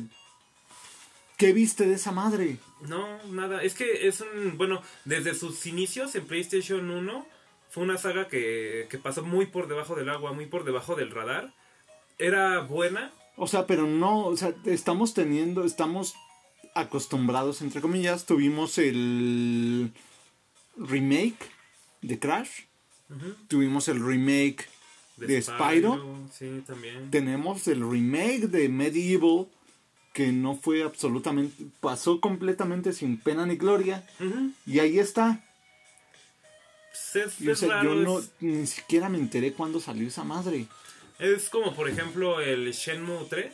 ¿qué 1.46 1.52
viste 1.52 1.86
de 1.86 1.94
esa 1.94 2.12
madre? 2.12 2.58
No, 2.88 3.22
nada. 3.30 3.62
Es 3.62 3.74
que 3.74 4.06
es 4.06 4.20
un. 4.20 4.56
Bueno, 4.56 4.82
desde 5.04 5.34
sus 5.34 5.66
inicios 5.66 6.14
en 6.14 6.26
PlayStation 6.26 6.88
1, 6.88 7.26
fue 7.70 7.82
una 7.82 7.98
saga 7.98 8.28
que, 8.28 8.86
que 8.88 8.98
pasó 8.98 9.22
muy 9.24 9.46
por 9.46 9.68
debajo 9.68 9.94
del 9.94 10.08
agua, 10.08 10.32
muy 10.32 10.46
por 10.46 10.64
debajo 10.64 10.94
del 10.94 11.10
radar. 11.10 11.52
Era 12.18 12.60
buena. 12.60 13.12
O 13.36 13.46
sea, 13.46 13.66
pero 13.66 13.86
no, 13.86 14.26
o 14.26 14.36
sea, 14.36 14.54
estamos 14.66 15.14
teniendo, 15.14 15.64
estamos 15.64 16.14
acostumbrados, 16.74 17.60
entre 17.62 17.80
comillas, 17.80 18.26
tuvimos 18.26 18.78
el 18.78 19.92
remake 20.76 21.50
de 22.02 22.18
Crash, 22.18 22.64
tuvimos 23.48 23.88
el 23.88 24.04
remake 24.04 24.68
de, 25.16 25.40
Spyro, 25.42 26.18
Sí, 26.32 26.62
también. 26.66 27.10
tenemos 27.10 27.66
el 27.68 27.88
remake 27.88 28.48
de 28.48 28.68
Medieval, 28.68 29.48
que 30.12 30.30
no 30.32 30.54
fue 30.56 30.82
absolutamente, 30.82 31.64
pasó 31.80 32.20
completamente 32.20 32.92
sin 32.92 33.18
pena 33.18 33.46
ni 33.46 33.56
gloria, 33.56 34.06
y 34.66 34.78
ahí 34.78 34.98
está. 34.98 35.40
Pues 36.90 37.16
es, 37.26 37.40
Y, 37.40 37.48
o 37.48 37.52
es 37.52 37.58
sea, 37.60 37.68
raro, 37.68 37.94
yo 37.94 38.00
no, 38.02 38.18
es- 38.18 38.30
ni 38.40 38.66
siquiera 38.66 39.08
me 39.08 39.18
enteré 39.18 39.52
cuándo 39.52 39.80
salió 39.80 40.06
esa 40.06 40.24
madre. 40.24 40.66
Es 41.18 41.48
como, 41.48 41.74
por 41.74 41.88
ejemplo, 41.88 42.40
el 42.40 42.72
Shenmue 42.72 43.26
3, 43.30 43.52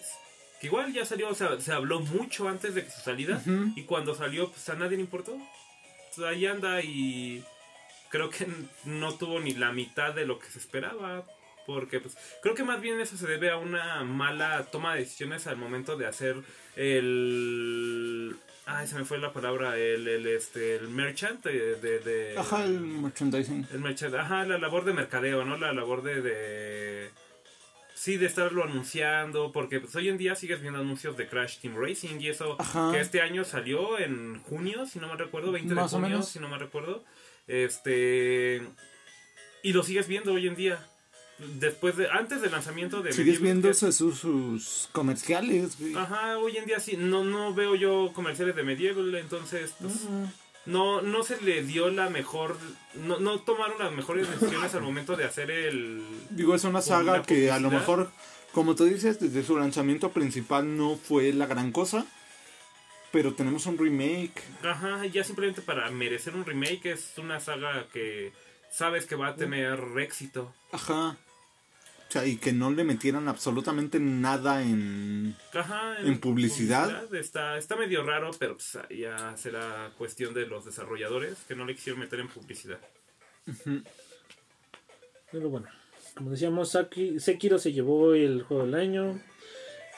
que 0.61 0.67
igual 0.67 0.93
ya 0.93 1.05
salió, 1.05 1.29
o 1.29 1.35
sea, 1.35 1.61
se 1.61 1.73
habló 1.73 2.01
mucho 2.01 2.49
antes 2.49 2.75
de 2.75 2.91
su 2.91 3.01
salida, 3.03 3.43
y 3.77 3.83
cuando 3.85 4.15
salió, 4.15 4.51
pues 4.51 4.69
a 4.69 4.75
nadie 4.75 4.97
le 4.97 5.03
importó. 5.03 5.35
O 5.35 6.15
sea, 6.15 6.31
ahí 6.31 6.47
anda 6.47 6.83
y 6.83 7.45
creo 8.11 8.31
que 8.31 8.47
no 8.85 9.15
tuvo 9.15 9.39
ni 9.39 9.53
la 9.55 9.71
mitad 9.71 10.15
de 10.15 10.27
lo 10.27 10.39
que 10.39 10.49
se 10.51 10.59
esperaba, 10.59 11.25
porque 11.69 12.01
pues 12.01 12.17
creo 12.43 12.55
que 12.55 12.65
más 12.65 12.81
bien 12.81 12.99
eso 12.99 13.17
se 13.19 13.27
debe 13.27 13.51
a 13.51 13.59
una 13.59 14.03
mala 14.05 14.65
toma 14.73 14.95
de 14.95 15.01
decisiones 15.01 15.47
al 15.47 15.59
momento 15.59 15.97
de 15.99 16.07
hacer 16.07 16.37
el... 16.77 18.35
Ay, 18.65 18.87
se 18.87 18.95
me 18.97 19.05
fue 19.05 19.19
la 19.19 19.33
palabra, 19.35 19.77
el, 19.77 20.09
el, 20.09 20.27
este, 20.27 20.77
el 20.77 20.89
merchant 20.89 21.45
de... 21.45 21.77
de- 21.77 21.99
de- 22.01 22.39
Ajá, 22.39 22.65
el 22.65 22.81
merchandising. 22.81 23.67
el 23.73 23.81
merchant, 23.81 24.15
ajá, 24.15 24.45
la 24.47 24.57
labor 24.59 24.85
de 24.87 24.95
mercadeo, 24.95 25.45
¿no? 25.45 25.57
La 25.59 25.73
labor 25.75 26.03
de, 26.03 26.23
de... 26.23 27.11
Sí, 27.95 28.17
de 28.17 28.27
estarlo 28.27 28.65
anunciando, 28.65 29.53
porque 29.53 29.81
pues, 29.81 29.95
hoy 29.97 30.09
en 30.09 30.17
día 30.19 30.35
sigues 30.37 30.61
viendo 30.63 30.81
anuncios 30.81 31.17
de 31.19 31.27
Crash 31.29 31.59
Team 31.59 31.77
Racing 31.79 32.19
y 32.21 32.29
eso, 32.29 32.57
Ajá. 32.59 32.93
que 32.93 33.01
este 33.01 33.21
año 33.21 33.45
salió 33.45 33.99
en 33.99 34.41
junio, 34.43 34.87
si 34.87 34.99
no 35.01 35.09
me 35.09 35.17
recuerdo, 35.17 35.53
20 35.53 35.75
Más 35.75 35.91
de 35.91 35.97
o 35.97 36.01
junio, 36.01 36.17
menos. 36.17 36.29
si 36.31 36.39
no 36.39 36.49
me 36.49 36.57
recuerdo. 36.59 37.05
Este... 37.47 38.63
Y 39.63 39.73
lo 39.73 39.83
sigues 39.83 40.07
viendo 40.09 40.33
hoy 40.33 40.47
en 40.47 40.55
día. 40.57 40.79
Después 41.39 41.97
de... 41.97 42.11
Antes 42.11 42.43
del 42.43 42.51
lanzamiento 42.51 43.03
de... 43.03 43.13
Sigues 43.13 43.41
Medieval, 43.41 43.63
viendo 43.63 43.93
sus, 43.93 44.19
sus, 44.19 44.89
comerciales, 44.93 45.79
güey. 45.79 45.95
Ajá, 45.95 46.39
hoy 46.39 46.57
en 46.57 46.67
día 46.67 46.81
sí, 46.81 46.97
no, 46.97 47.25
no 47.25 47.55
veo 47.55 47.75
yo 47.75 48.13
comerciales 48.13 48.57
de 48.57 48.63
Medieval, 48.63 49.15
entonces... 49.15 49.75
pues, 49.81 49.95
no, 50.69 51.01
no 51.01 51.23
se 51.23 51.41
le 51.41 51.63
dio 51.63 51.89
la 51.89 52.11
mejor. 52.11 52.59
No, 52.95 53.19
no 53.19 53.41
tomaron 53.41 53.79
las 53.79 53.91
mejores 53.91 54.29
decisiones 54.29 54.75
al 54.75 54.83
momento 54.83 55.17
de 55.17 55.25
hacer 55.25 55.51
el. 55.51 56.05
Digo, 56.29 56.55
es 56.55 56.65
una 56.65 56.83
saga 56.83 57.23
que 57.23 57.51
a 57.51 57.59
lo 57.59 57.71
mejor, 57.71 58.11
como 58.53 58.75
tú 58.75 58.85
dices, 58.85 59.19
desde 59.19 59.43
su 59.43 59.59
lanzamiento 59.59 60.11
principal 60.11 60.77
no 60.77 60.97
fue 60.97 61.33
la 61.33 61.47
gran 61.47 61.73
cosa. 61.73 62.05
Pero 63.11 63.33
tenemos 63.33 63.65
un 63.65 63.79
remake. 63.79 64.43
Ajá, 64.63 65.07
ya 65.07 65.25
simplemente 65.25 65.63
para 65.63 65.91
merecer 65.91 66.37
un 66.37 66.45
remake 66.45 66.93
es 66.93 67.15
una 67.17 67.41
saga 67.41 67.87
que 67.91 68.35
sabes 68.71 69.07
que 69.07 69.17
va 69.17 69.29
a 69.29 69.37
tener 69.37 69.81
éxito. 69.99 70.53
Ajá. 70.73 71.17
O 72.09 72.11
sea, 72.11 72.25
y 72.27 72.37
que 72.39 72.53
no 72.55 72.71
le 72.71 72.85
metieran 72.85 73.29
absolutamente 73.29 74.01
nada 74.01 74.63
en... 74.63 75.37
Ajá, 75.53 75.99
¿En 76.01 76.19
publicidad? 76.21 77.15
está, 77.15 77.59
está 77.59 77.77
medio 77.77 78.03
raro, 78.03 78.31
pero 78.39 78.55
pues, 78.57 78.79
ya 78.97 79.37
será 79.37 79.93
cuestión 79.99 80.33
de 80.33 80.47
los 80.47 80.65
desarrolladores 80.65 81.37
que 81.47 81.55
no 81.55 81.67
le 81.67 81.75
quisieron 81.75 82.01
meter 82.01 82.21
en 82.21 82.29
publicidad. 82.29 82.79
Pero 85.31 85.51
bueno, 85.51 85.69
como 86.15 86.31
decíamos, 86.31 86.71
Saki- 86.71 87.21
Sekiro 87.21 87.59
se 87.59 87.73
llevó 87.73 88.15
el 88.15 88.43
juego 88.43 88.65
del 88.65 88.75
año. 88.75 89.21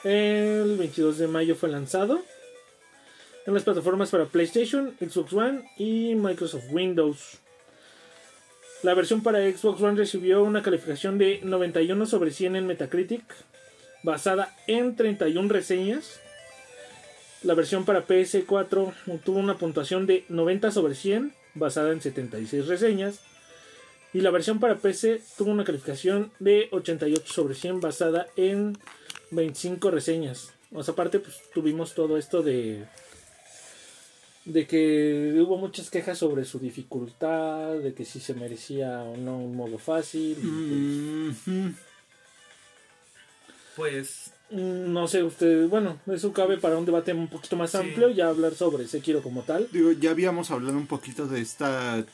El 0.03 0.75
22 0.77 1.17
de 1.17 1.27
mayo 1.27 1.55
fue 1.55 1.69
lanzado 1.69 2.21
en 3.45 3.53
las 3.53 3.63
plataformas 3.63 4.09
para 4.09 4.25
PlayStation, 4.25 4.95
Xbox 4.99 5.31
One 5.33 5.71
y 5.77 6.15
Microsoft 6.15 6.65
Windows. 6.71 7.39
La 8.83 8.95
versión 8.95 9.21
para 9.21 9.39
Xbox 9.39 9.79
One 9.79 9.95
recibió 9.95 10.41
una 10.43 10.63
calificación 10.63 11.19
de 11.19 11.39
91 11.43 12.07
sobre 12.07 12.31
100 12.31 12.55
en 12.55 12.65
Metacritic, 12.65 13.23
basada 14.01 14.55
en 14.65 14.95
31 14.95 15.49
reseñas. 15.49 16.19
La 17.43 17.53
versión 17.53 17.85
para 17.85 18.07
PS4 18.07 18.93
obtuvo 19.05 19.37
una 19.37 19.59
puntuación 19.59 20.07
de 20.07 20.25
90 20.29 20.71
sobre 20.71 20.95
100, 20.95 21.31
basada 21.53 21.91
en 21.91 22.01
76 22.01 22.65
reseñas. 22.65 23.19
Y 24.13 24.21
la 24.21 24.31
versión 24.31 24.59
para 24.59 24.77
PC 24.77 25.21
tuvo 25.37 25.51
una 25.51 25.63
calificación 25.63 26.31
de 26.39 26.67
88 26.71 27.31
sobre 27.31 27.53
100 27.53 27.81
basada 27.81 28.27
en 28.35 28.75
25 29.29 29.91
reseñas. 29.91 30.53
O 30.73 30.81
sea, 30.81 30.93
aparte 30.93 31.19
pues 31.19 31.39
tuvimos 31.53 31.93
todo 31.93 32.17
esto 32.17 32.41
de 32.41 32.85
de 34.45 34.65
que 34.67 35.35
hubo 35.39 35.57
muchas 35.57 35.89
quejas 35.89 36.17
sobre 36.17 36.45
su 36.45 36.59
dificultad, 36.59 37.75
de 37.77 37.93
que 37.93 38.05
si 38.05 38.19
se 38.19 38.33
merecía 38.33 39.03
o 39.03 39.17
no 39.17 39.37
un 39.37 39.55
modo 39.55 39.77
fácil. 39.77 40.37
Pues 43.75 43.75
pues, 43.75 44.31
no 44.51 45.07
sé, 45.07 45.23
ustedes, 45.23 45.69
bueno, 45.69 45.97
eso 46.07 46.33
cabe 46.33 46.57
para 46.57 46.77
un 46.77 46.85
debate 46.85 47.13
un 47.13 47.29
poquito 47.29 47.55
más 47.55 47.71
Sí. 47.71 47.77
amplio, 47.77 48.09
ya 48.09 48.27
hablar 48.27 48.53
sobre 48.53 48.87
Sekiro 48.87 49.23
como 49.23 49.43
tal. 49.43 49.69
Digo, 49.71 49.91
ya 49.93 50.11
habíamos 50.11 50.51
hablado 50.51 50.77
un 50.77 50.87
poquito 50.87 51.25
de 51.25 51.41
este 51.41 51.65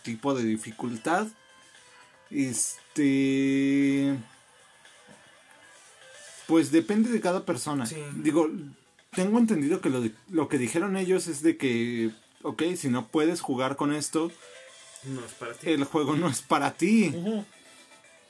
tipo 0.03 0.33
de 0.35 0.43
dificultad. 0.43 1.27
Este... 2.29 4.15
Pues 6.45 6.71
depende 6.71 7.09
de 7.09 7.19
cada 7.19 7.43
persona. 7.43 7.85
Sí. 7.85 7.97
Digo, 8.17 8.49
tengo 9.11 9.39
entendido 9.39 9.81
que 9.81 9.89
lo, 9.89 10.03
lo 10.29 10.47
que 10.47 10.57
dijeron 10.57 10.97
ellos 10.97 11.27
es 11.27 11.41
de 11.41 11.57
que, 11.57 12.11
ok, 12.43 12.63
si 12.75 12.89
no 12.89 13.07
puedes 13.07 13.41
jugar 13.41 13.75
con 13.75 13.93
esto, 13.93 14.31
no 15.03 15.25
es 15.25 15.33
para 15.33 15.53
ti. 15.53 15.69
el 15.69 15.83
juego 15.85 16.15
no 16.15 16.27
es 16.27 16.41
para 16.41 16.73
ti. 16.73 17.13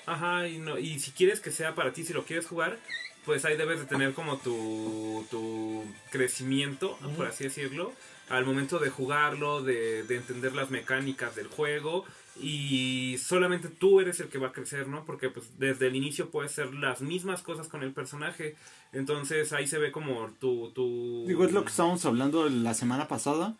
Ajá, 0.05 0.47
y, 0.47 0.59
no, 0.59 0.77
y 0.77 0.99
si 0.99 1.11
quieres 1.11 1.39
que 1.39 1.51
sea 1.51 1.75
para 1.75 1.91
ti, 1.91 2.03
si 2.03 2.13
lo 2.13 2.23
quieres 2.23 2.47
jugar, 2.47 2.77
pues 3.25 3.43
ahí 3.45 3.57
debes 3.57 3.79
de 3.79 3.85
tener 3.85 4.13
como 4.13 4.37
tu, 4.37 5.25
tu 5.29 5.83
crecimiento, 6.11 6.97
por 7.17 7.27
así 7.27 7.43
decirlo, 7.45 7.91
al 8.29 8.45
momento 8.45 8.79
de 8.79 8.89
jugarlo, 8.89 9.61
de, 9.63 10.03
de 10.03 10.15
entender 10.15 10.53
las 10.53 10.69
mecánicas 10.69 11.35
del 11.35 11.47
juego, 11.47 12.05
y 12.41 13.18
solamente 13.18 13.69
tú 13.69 13.99
eres 13.99 14.19
el 14.19 14.27
que 14.27 14.38
va 14.38 14.49
a 14.49 14.51
crecer, 14.51 14.88
¿no? 14.88 15.05
Porque 15.05 15.30
pues 15.30 15.57
desde 15.57 15.88
el 15.88 15.95
inicio 15.95 16.30
puedes 16.30 16.51
hacer 16.51 16.73
las 16.73 17.01
mismas 17.01 17.41
cosas 17.41 17.68
con 17.68 17.84
el 17.84 17.91
personaje, 17.93 18.55
entonces 18.93 19.53
ahí 19.53 19.68
se 19.68 19.77
ve 19.77 19.91
como 19.91 20.30
tu... 20.39 20.72
tu... 20.72 21.26
Digo, 21.27 21.45
es 21.45 21.51
lo 21.51 21.64
que 21.64 21.69
estábamos 21.69 22.05
hablando 22.05 22.47
la 22.49 22.73
semana 22.73 23.07
pasada. 23.07 23.55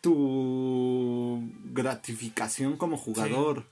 Tu 0.00 1.42
gratificación 1.72 2.76
como 2.76 2.96
jugador. 2.96 3.64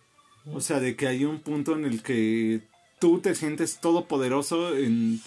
O 0.53 0.61
sea, 0.61 0.81
de 0.81 0.97
que 0.97 1.09
hay 1.09 1.24
un 1.24 1.41
punto 1.41 1.74
en 1.74 1.85
el 1.85 2.03
que 2.03 2.61
tú 3.01 3.20
te 3.20 3.35
sientes 3.35 3.81
todopoderoso 3.81 4.77
en... 4.77 5.20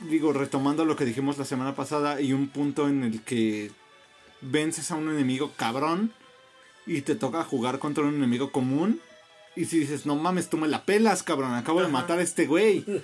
Digo, 0.00 0.32
retomando 0.32 0.84
lo 0.84 0.96
que 0.96 1.04
dijimos 1.04 1.36
la 1.36 1.44
semana 1.44 1.74
pasada, 1.74 2.14
hay 2.14 2.32
un 2.32 2.48
punto 2.48 2.88
en 2.88 3.04
el 3.04 3.22
que 3.22 3.70
vences 4.40 4.90
a 4.90 4.96
un 4.96 5.10
enemigo 5.10 5.52
cabrón 5.56 6.12
y 6.86 7.02
te 7.02 7.14
toca 7.14 7.44
jugar 7.44 7.78
contra 7.78 8.04
un 8.04 8.14
enemigo 8.14 8.50
común 8.52 9.00
Y 9.56 9.64
si 9.66 9.80
dices, 9.80 10.06
no 10.06 10.16
mames, 10.16 10.48
tú 10.48 10.56
me 10.56 10.68
la 10.68 10.84
pelas, 10.84 11.22
cabrón, 11.22 11.54
acabo 11.54 11.82
de 11.82 11.88
matar 11.88 12.18
a 12.18 12.22
este 12.22 12.46
güey. 12.46 12.84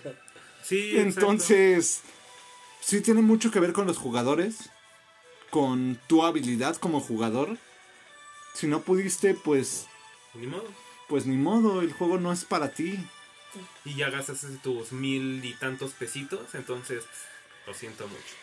Sí, 0.62 0.96
exacto. 0.96 1.20
Entonces, 1.20 2.00
sí 2.80 3.00
tiene 3.00 3.22
mucho 3.22 3.52
que 3.52 3.60
ver 3.60 3.72
con 3.72 3.86
los 3.86 3.98
jugadores, 3.98 4.70
con 5.50 5.96
tu 6.08 6.24
habilidad 6.24 6.74
como 6.76 7.00
jugador. 7.00 7.56
Si 8.54 8.66
no 8.66 8.80
pudiste, 8.80 9.34
pues, 9.34 9.86
Ni 10.34 10.48
modo. 10.48 10.64
pues 11.08 11.24
ni 11.24 11.36
modo, 11.36 11.82
el 11.82 11.92
juego 11.92 12.18
no 12.18 12.32
es 12.32 12.44
para 12.44 12.72
ti. 12.72 12.98
Y 13.84 13.94
ya 13.94 14.10
gastas 14.10 14.44
tus 14.60 14.90
mil 14.90 15.44
y 15.44 15.54
tantos 15.54 15.92
pesitos, 15.92 16.54
entonces 16.54 17.04
lo 17.64 17.72
siento 17.72 18.08
mucho. 18.08 18.34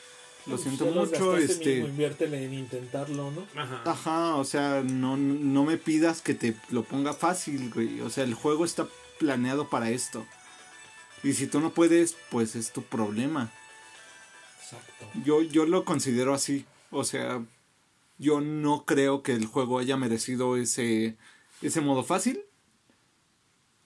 Lo 0.45 0.57
siento 0.57 0.85
mucho, 0.87 1.37
este... 1.37 1.79
inviértele 1.79 2.43
en 2.43 2.53
intentarlo, 2.53 3.31
¿no? 3.31 3.47
Ajá. 3.55 3.81
Ajá, 3.85 4.35
o 4.35 4.43
sea, 4.43 4.83
no, 4.83 5.15
no 5.15 5.63
me 5.63 5.77
pidas 5.77 6.21
que 6.21 6.33
te 6.33 6.55
lo 6.69 6.83
ponga 6.83 7.13
fácil, 7.13 7.71
güey. 7.73 8.01
O 8.01 8.09
sea, 8.09 8.25
el 8.25 8.33
juego 8.33 8.65
está 8.65 8.87
planeado 9.19 9.69
para 9.69 9.89
esto. 9.89 10.25
Y 11.23 11.33
si 11.33 11.47
tú 11.47 11.61
no 11.61 11.73
puedes, 11.73 12.17
pues 12.29 12.55
es 12.55 12.73
tu 12.73 12.81
problema. 12.83 13.51
Exacto. 14.61 15.05
Yo, 15.23 15.41
yo 15.41 15.65
lo 15.65 15.85
considero 15.85 16.33
así. 16.33 16.65
O 16.91 17.05
sea, 17.05 17.41
yo 18.17 18.41
no 18.41 18.83
creo 18.85 19.23
que 19.23 19.31
el 19.31 19.45
juego 19.45 19.79
haya 19.79 19.95
merecido 19.95 20.57
ese, 20.57 21.15
ese 21.61 21.79
modo 21.79 22.03
fácil. 22.03 22.41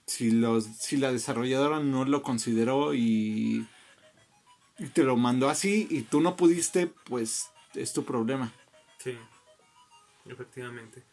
Si, 0.07 0.31
los, 0.31 0.65
si 0.79 0.97
la 0.97 1.11
desarrolladora 1.11 1.81
no 1.81 2.05
lo 2.05 2.23
consideró 2.23 2.95
y, 2.95 3.67
y 4.79 4.85
te 4.87 5.03
lo 5.03 5.15
mandó 5.17 5.49
así 5.49 5.87
y 5.89 6.01
tú 6.03 6.21
no 6.21 6.35
pudiste, 6.35 6.87
pues 7.05 7.49
es 7.73 7.93
tu 7.93 8.03
problema. 8.05 8.51
Sí, 8.99 9.17
efectivamente. 10.29 11.03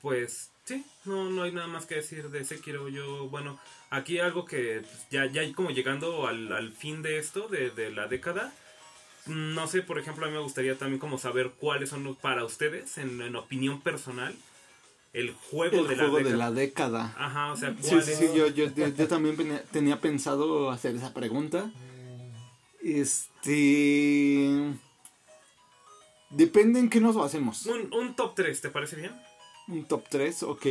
Pues 0.00 0.50
sí, 0.64 0.84
no, 1.04 1.28
no 1.30 1.42
hay 1.42 1.52
nada 1.52 1.66
más 1.66 1.86
que 1.86 1.96
decir 1.96 2.30
de 2.30 2.44
Sekiro. 2.44 2.88
Yo, 2.88 3.28
bueno, 3.28 3.58
aquí 3.90 4.18
algo 4.18 4.44
que 4.44 4.80
pues, 4.82 5.06
ya, 5.10 5.26
ya 5.26 5.50
como 5.54 5.70
llegando 5.70 6.26
al, 6.26 6.52
al 6.52 6.72
fin 6.72 7.02
de 7.02 7.18
esto, 7.18 7.48
de, 7.48 7.70
de 7.70 7.90
la 7.90 8.06
década. 8.06 8.52
No 9.26 9.66
sé, 9.66 9.82
por 9.82 9.98
ejemplo, 9.98 10.24
a 10.24 10.28
mí 10.28 10.34
me 10.34 10.40
gustaría 10.42 10.78
también 10.78 11.00
como 11.00 11.18
saber 11.18 11.50
cuáles 11.58 11.90
son 11.90 12.04
los- 12.04 12.16
para 12.16 12.44
ustedes, 12.44 12.96
en, 12.96 13.20
en 13.20 13.36
opinión 13.36 13.80
personal, 13.82 14.34
el 15.12 15.34
juego, 15.34 15.80
El 15.80 15.88
de, 15.88 15.96
juego 15.96 16.18
la 16.20 16.28
de 16.30 16.36
la 16.36 16.50
década. 16.50 17.14
Ajá, 17.18 17.52
o 17.52 17.56
sea, 17.56 17.74
Sí, 17.82 17.88
¿cuál 17.90 18.02
sí, 18.04 18.10
es? 18.12 18.18
sí, 18.18 18.26
yo, 18.34 18.46
yo, 18.48 18.72
yo- 18.72 18.88
yo 18.88 19.08
también 19.08 19.36
tenía 19.70 20.00
pensado 20.00 20.70
hacer 20.70 20.94
esa 20.96 21.12
pregunta. 21.12 21.70
Este... 22.94 24.74
Depende 26.30 26.78
en 26.80 26.90
qué 26.90 27.00
nos 27.00 27.16
basemos. 27.16 27.64
Un, 27.66 27.92
un 27.94 28.14
top 28.14 28.34
3, 28.34 28.60
¿te 28.60 28.68
parece 28.70 28.96
bien? 28.96 29.12
Un 29.68 29.84
top 29.84 30.04
3, 30.10 30.42
ok. 30.42 30.66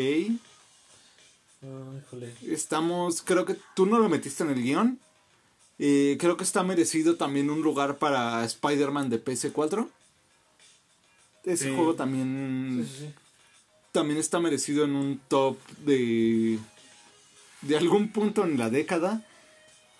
Ah, 1.63 1.93
híjole. 1.99 2.33
Estamos, 2.43 3.21
creo 3.23 3.45
que 3.45 3.57
tú 3.75 3.85
no 3.87 3.97
lo 3.99 4.07
metiste 4.09 4.43
en 4.43 4.51
el 4.51 4.61
guion. 4.61 4.99
Eh, 5.79 6.17
creo 6.19 6.37
que 6.37 6.43
está 6.43 6.63
merecido 6.63 7.15
también 7.17 7.49
un 7.49 7.61
lugar 7.61 7.97
para 7.97 8.43
Spider-Man 8.45 9.09
de 9.09 9.23
PS4. 9.23 9.87
Ese 11.43 11.65
Sí. 11.69 11.75
juego 11.75 11.95
también, 11.95 12.85
sí, 12.87 13.05
sí. 13.05 13.13
también 13.91 14.19
está 14.19 14.39
merecido 14.39 14.83
en 14.83 14.95
un 14.95 15.19
top 15.27 15.57
de, 15.85 16.59
de 17.61 17.77
algún 17.77 18.11
punto 18.11 18.43
en 18.43 18.57
la 18.59 18.69
década. 18.69 19.25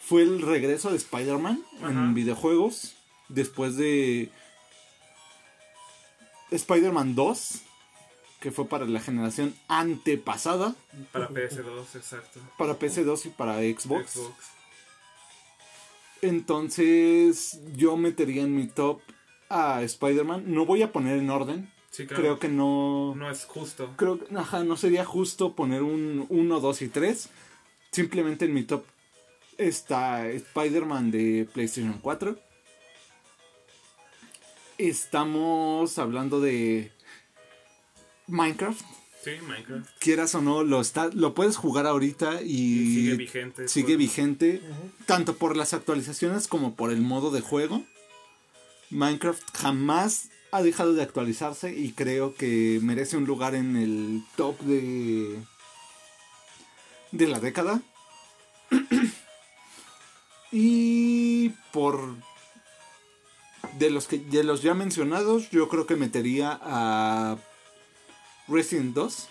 Fue 0.08 0.22
el 0.22 0.42
regreso 0.42 0.90
de 0.90 0.96
Spider-Man 0.96 1.62
en 1.82 2.14
videojuegos. 2.14 2.96
Después 3.28 3.76
de 3.76 4.30
Spider-Man 6.50 7.14
2, 7.14 7.62
que 8.40 8.52
fue 8.52 8.70
para 8.70 8.86
la 8.86 9.02
generación 9.02 9.54
antepasada. 9.68 10.76
Para 11.12 11.28
PS2, 11.28 11.96
exacto. 11.96 12.40
Para 12.58 12.80
PC2 12.80 13.26
y 13.26 13.30
para 13.32 13.58
Xbox. 13.58 14.12
Xbox. 14.12 14.46
Entonces 16.22 17.60
yo 17.76 17.98
metería 17.98 18.44
en 18.44 18.56
mi 18.56 18.68
top 18.68 19.02
a 19.50 19.82
Spider-Man. 19.82 20.46
No 20.48 20.66
voy 20.66 20.84
a 20.84 20.94
poner 20.94 21.18
en 21.18 21.30
orden. 21.30 21.70
Sí, 21.92 22.08
claro. 22.08 22.24
Creo 22.24 22.40
que 22.40 22.48
no... 22.48 23.14
No 23.14 23.30
es 23.30 23.44
justo. 23.44 23.94
Creo 23.98 24.20
que 24.20 24.34
ajá, 24.38 24.64
no 24.64 24.78
sería 24.78 25.04
justo 25.04 25.54
poner 25.54 25.84
un 25.84 26.28
1, 26.30 26.60
2 26.62 26.82
y 26.84 26.88
3. 26.88 27.30
Simplemente 27.92 28.46
en 28.46 28.54
mi 28.54 28.64
top 28.64 28.86
está 29.58 30.28
Spider-Man 30.30 31.12
de 31.12 31.48
PlayStation 31.54 32.00
4. 32.02 32.38
Estamos 34.78 35.98
hablando 35.98 36.40
de 36.40 36.92
Minecraft. 38.28 38.82
Sí, 39.24 39.32
Minecraft. 39.42 39.90
Quieras 40.00 40.36
o 40.36 40.42
no, 40.42 40.64
lo, 40.64 40.80
está, 40.80 41.08
lo 41.08 41.34
puedes 41.34 41.58
jugar 41.58 41.88
ahorita 41.88 42.42
y, 42.44 42.46
Y 42.46 42.96
sigue 42.96 43.16
vigente. 43.16 43.68
sigue 43.68 43.98
vigente 43.98 44.62
tanto 45.06 45.36
por 45.36 45.58
las 45.58 45.74
actualizaciones 45.74 46.48
como 46.48 46.76
por 46.76 46.92
el 46.92 47.02
modo 47.02 47.32
de 47.32 47.42
juego. 47.42 47.84
Minecraft 48.90 49.44
jamás 49.58 50.30
ha 50.52 50.62
dejado 50.62 50.94
de 50.94 51.02
actualizarse 51.02 51.76
y 51.76 51.92
creo 51.92 52.36
que 52.36 52.80
merece 52.82 53.18
un 53.18 53.26
lugar 53.26 53.56
en 53.56 53.76
el 53.76 54.24
top 54.36 54.60
de 54.62 55.40
de 57.12 57.28
la 57.28 57.40
década. 57.40 57.82
y 60.52 61.50
por 61.72 62.16
de 63.78 63.90
los 63.90 64.08
que 64.08 64.18
de 64.20 64.44
los 64.44 64.62
ya 64.62 64.74
mencionados, 64.74 65.50
yo 65.52 65.70
creo 65.70 65.86
que 65.86 65.96
metería 65.96 66.60
a 66.62 67.38
Resident 68.48 68.94
2 68.94 69.30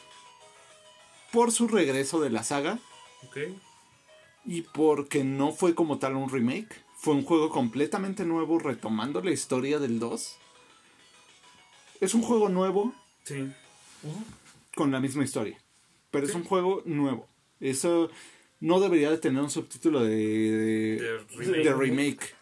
por 1.33 1.53
su 1.53 1.69
regreso 1.69 2.21
de 2.21 2.31
la 2.31 2.45
saga. 2.45 2.79
Ok. 3.27 3.39
Y 4.45 4.63
porque 4.63 5.25
no 5.25 5.53
fue 5.53 5.75
como 5.75 5.99
tal 5.99 6.15
un 6.17 6.31
remake, 6.31 6.85
fue 6.97 7.15
un 7.15 7.25
juego 7.25 7.51
completamente 7.51 8.25
nuevo 8.25 8.59
retomando 8.59 9.21
la 9.21 9.33
historia 9.33 9.79
del 9.79 9.99
2. 9.99 10.37
Es 12.01 12.15
un 12.15 12.23
juego 12.23 12.49
nuevo 12.49 12.93
Sí. 13.25 13.51
con 14.77 14.93
la 14.93 15.01
misma 15.01 15.25
historia, 15.25 15.59
pero 16.11 16.27
es 16.27 16.35
un 16.35 16.45
juego 16.45 16.83
nuevo. 16.85 17.27
Eso 17.59 18.11
no 18.61 18.81
debería 18.81 19.11
de 19.11 19.19
tener 19.19 19.43
un 19.43 19.51
subtítulo 19.51 20.03
de, 20.05 20.17
de, 20.17 20.97
De 20.99 21.19
remake. 21.37 21.65
de 21.65 21.75
remake. 21.75 22.35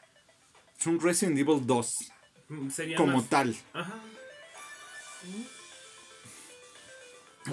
Es 0.79 0.87
un 0.87 1.01
Resident 1.01 1.39
Evil 1.39 1.67
2 1.67 2.11
Mm, 2.49 2.69
Sería 2.71 2.97
como 2.99 3.17
más- 3.17 3.29
tal. 3.31 3.57
Ajá. 3.73 3.95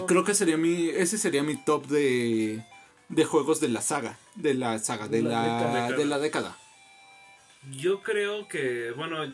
Creo 0.08 0.24
que 0.24 0.34
sería 0.34 0.58
mi 0.58 0.90
ese 0.90 1.18
sería 1.18 1.44
mi 1.44 1.56
top 1.58 1.86
de 1.88 2.64
de 3.10 3.26
juegos 3.26 3.60
de 3.60 3.68
la 3.70 3.82
saga, 3.82 4.18
de 4.36 4.54
la 4.54 4.80
saga 4.80 5.08
de 5.08 5.22
La 5.22 5.30
la, 5.30 5.44
década. 5.44 5.92
de 5.98 6.06
la 6.06 6.20
década. 6.20 6.58
Yo 7.72 8.02
creo 8.02 8.48
que, 8.48 8.92
bueno, 8.92 9.26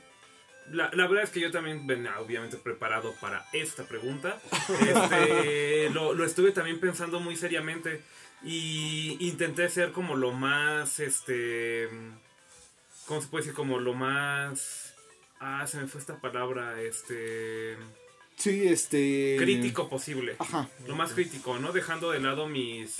la, 0.72 0.90
la 0.94 1.08
verdad 1.08 1.24
es 1.24 1.30
que 1.30 1.40
yo 1.40 1.52
también 1.52 1.86
venía 1.88 2.20
obviamente 2.20 2.58
preparado 2.58 3.14
para 3.22 3.46
esta 3.54 3.84
pregunta. 3.88 4.40
Este, 4.82 5.90
lo, 5.92 6.14
lo 6.14 6.26
estuve 6.26 6.52
también 6.52 6.80
pensando 6.80 7.20
muy 7.20 7.36
seriamente 7.36 8.02
y 8.44 9.18
intenté 9.20 9.68
ser 9.70 9.92
como 9.92 10.16
lo 10.16 10.32
más, 10.32 11.00
este, 11.00 11.90
¿cómo 13.06 13.22
se 13.22 13.28
puede 13.28 13.44
decir? 13.44 13.56
Como 13.56 13.80
lo 13.80 13.94
más... 13.94 14.94
Ah, 15.40 15.66
se 15.68 15.78
me 15.78 15.88
fue 15.88 16.02
esta 16.02 16.20
palabra, 16.20 16.82
este... 16.82 17.78
Sí, 18.38 18.68
este 18.68 19.36
Crítico 19.40 19.90
posible. 19.90 20.36
Ajá. 20.38 20.70
lo 20.88 20.96
más 20.96 21.14
crítico, 21.14 21.58
¿no? 21.58 21.72
Dejando 21.72 22.12
de 22.12 22.20
lado 22.20 22.48
mis 22.48 22.98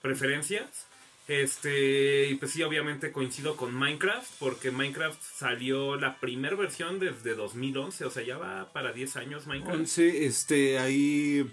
preferencias. 0.00 0.86
Este, 1.28 2.28
y 2.30 2.36
pues 2.36 2.52
sí, 2.52 2.62
obviamente 2.62 3.12
coincido 3.12 3.54
con 3.54 3.74
Minecraft, 3.74 4.26
porque 4.38 4.70
Minecraft 4.70 5.20
salió 5.22 5.96
la 5.96 6.18
primera 6.18 6.56
versión 6.56 6.98
desde 6.98 7.34
2011, 7.34 8.06
o 8.06 8.10
sea, 8.10 8.22
ya 8.22 8.38
va 8.38 8.72
para 8.72 8.92
10 8.92 9.16
años 9.16 9.46
Minecraft. 9.46 9.78
11, 9.78 10.24
este, 10.24 10.78
ahí 10.78 11.46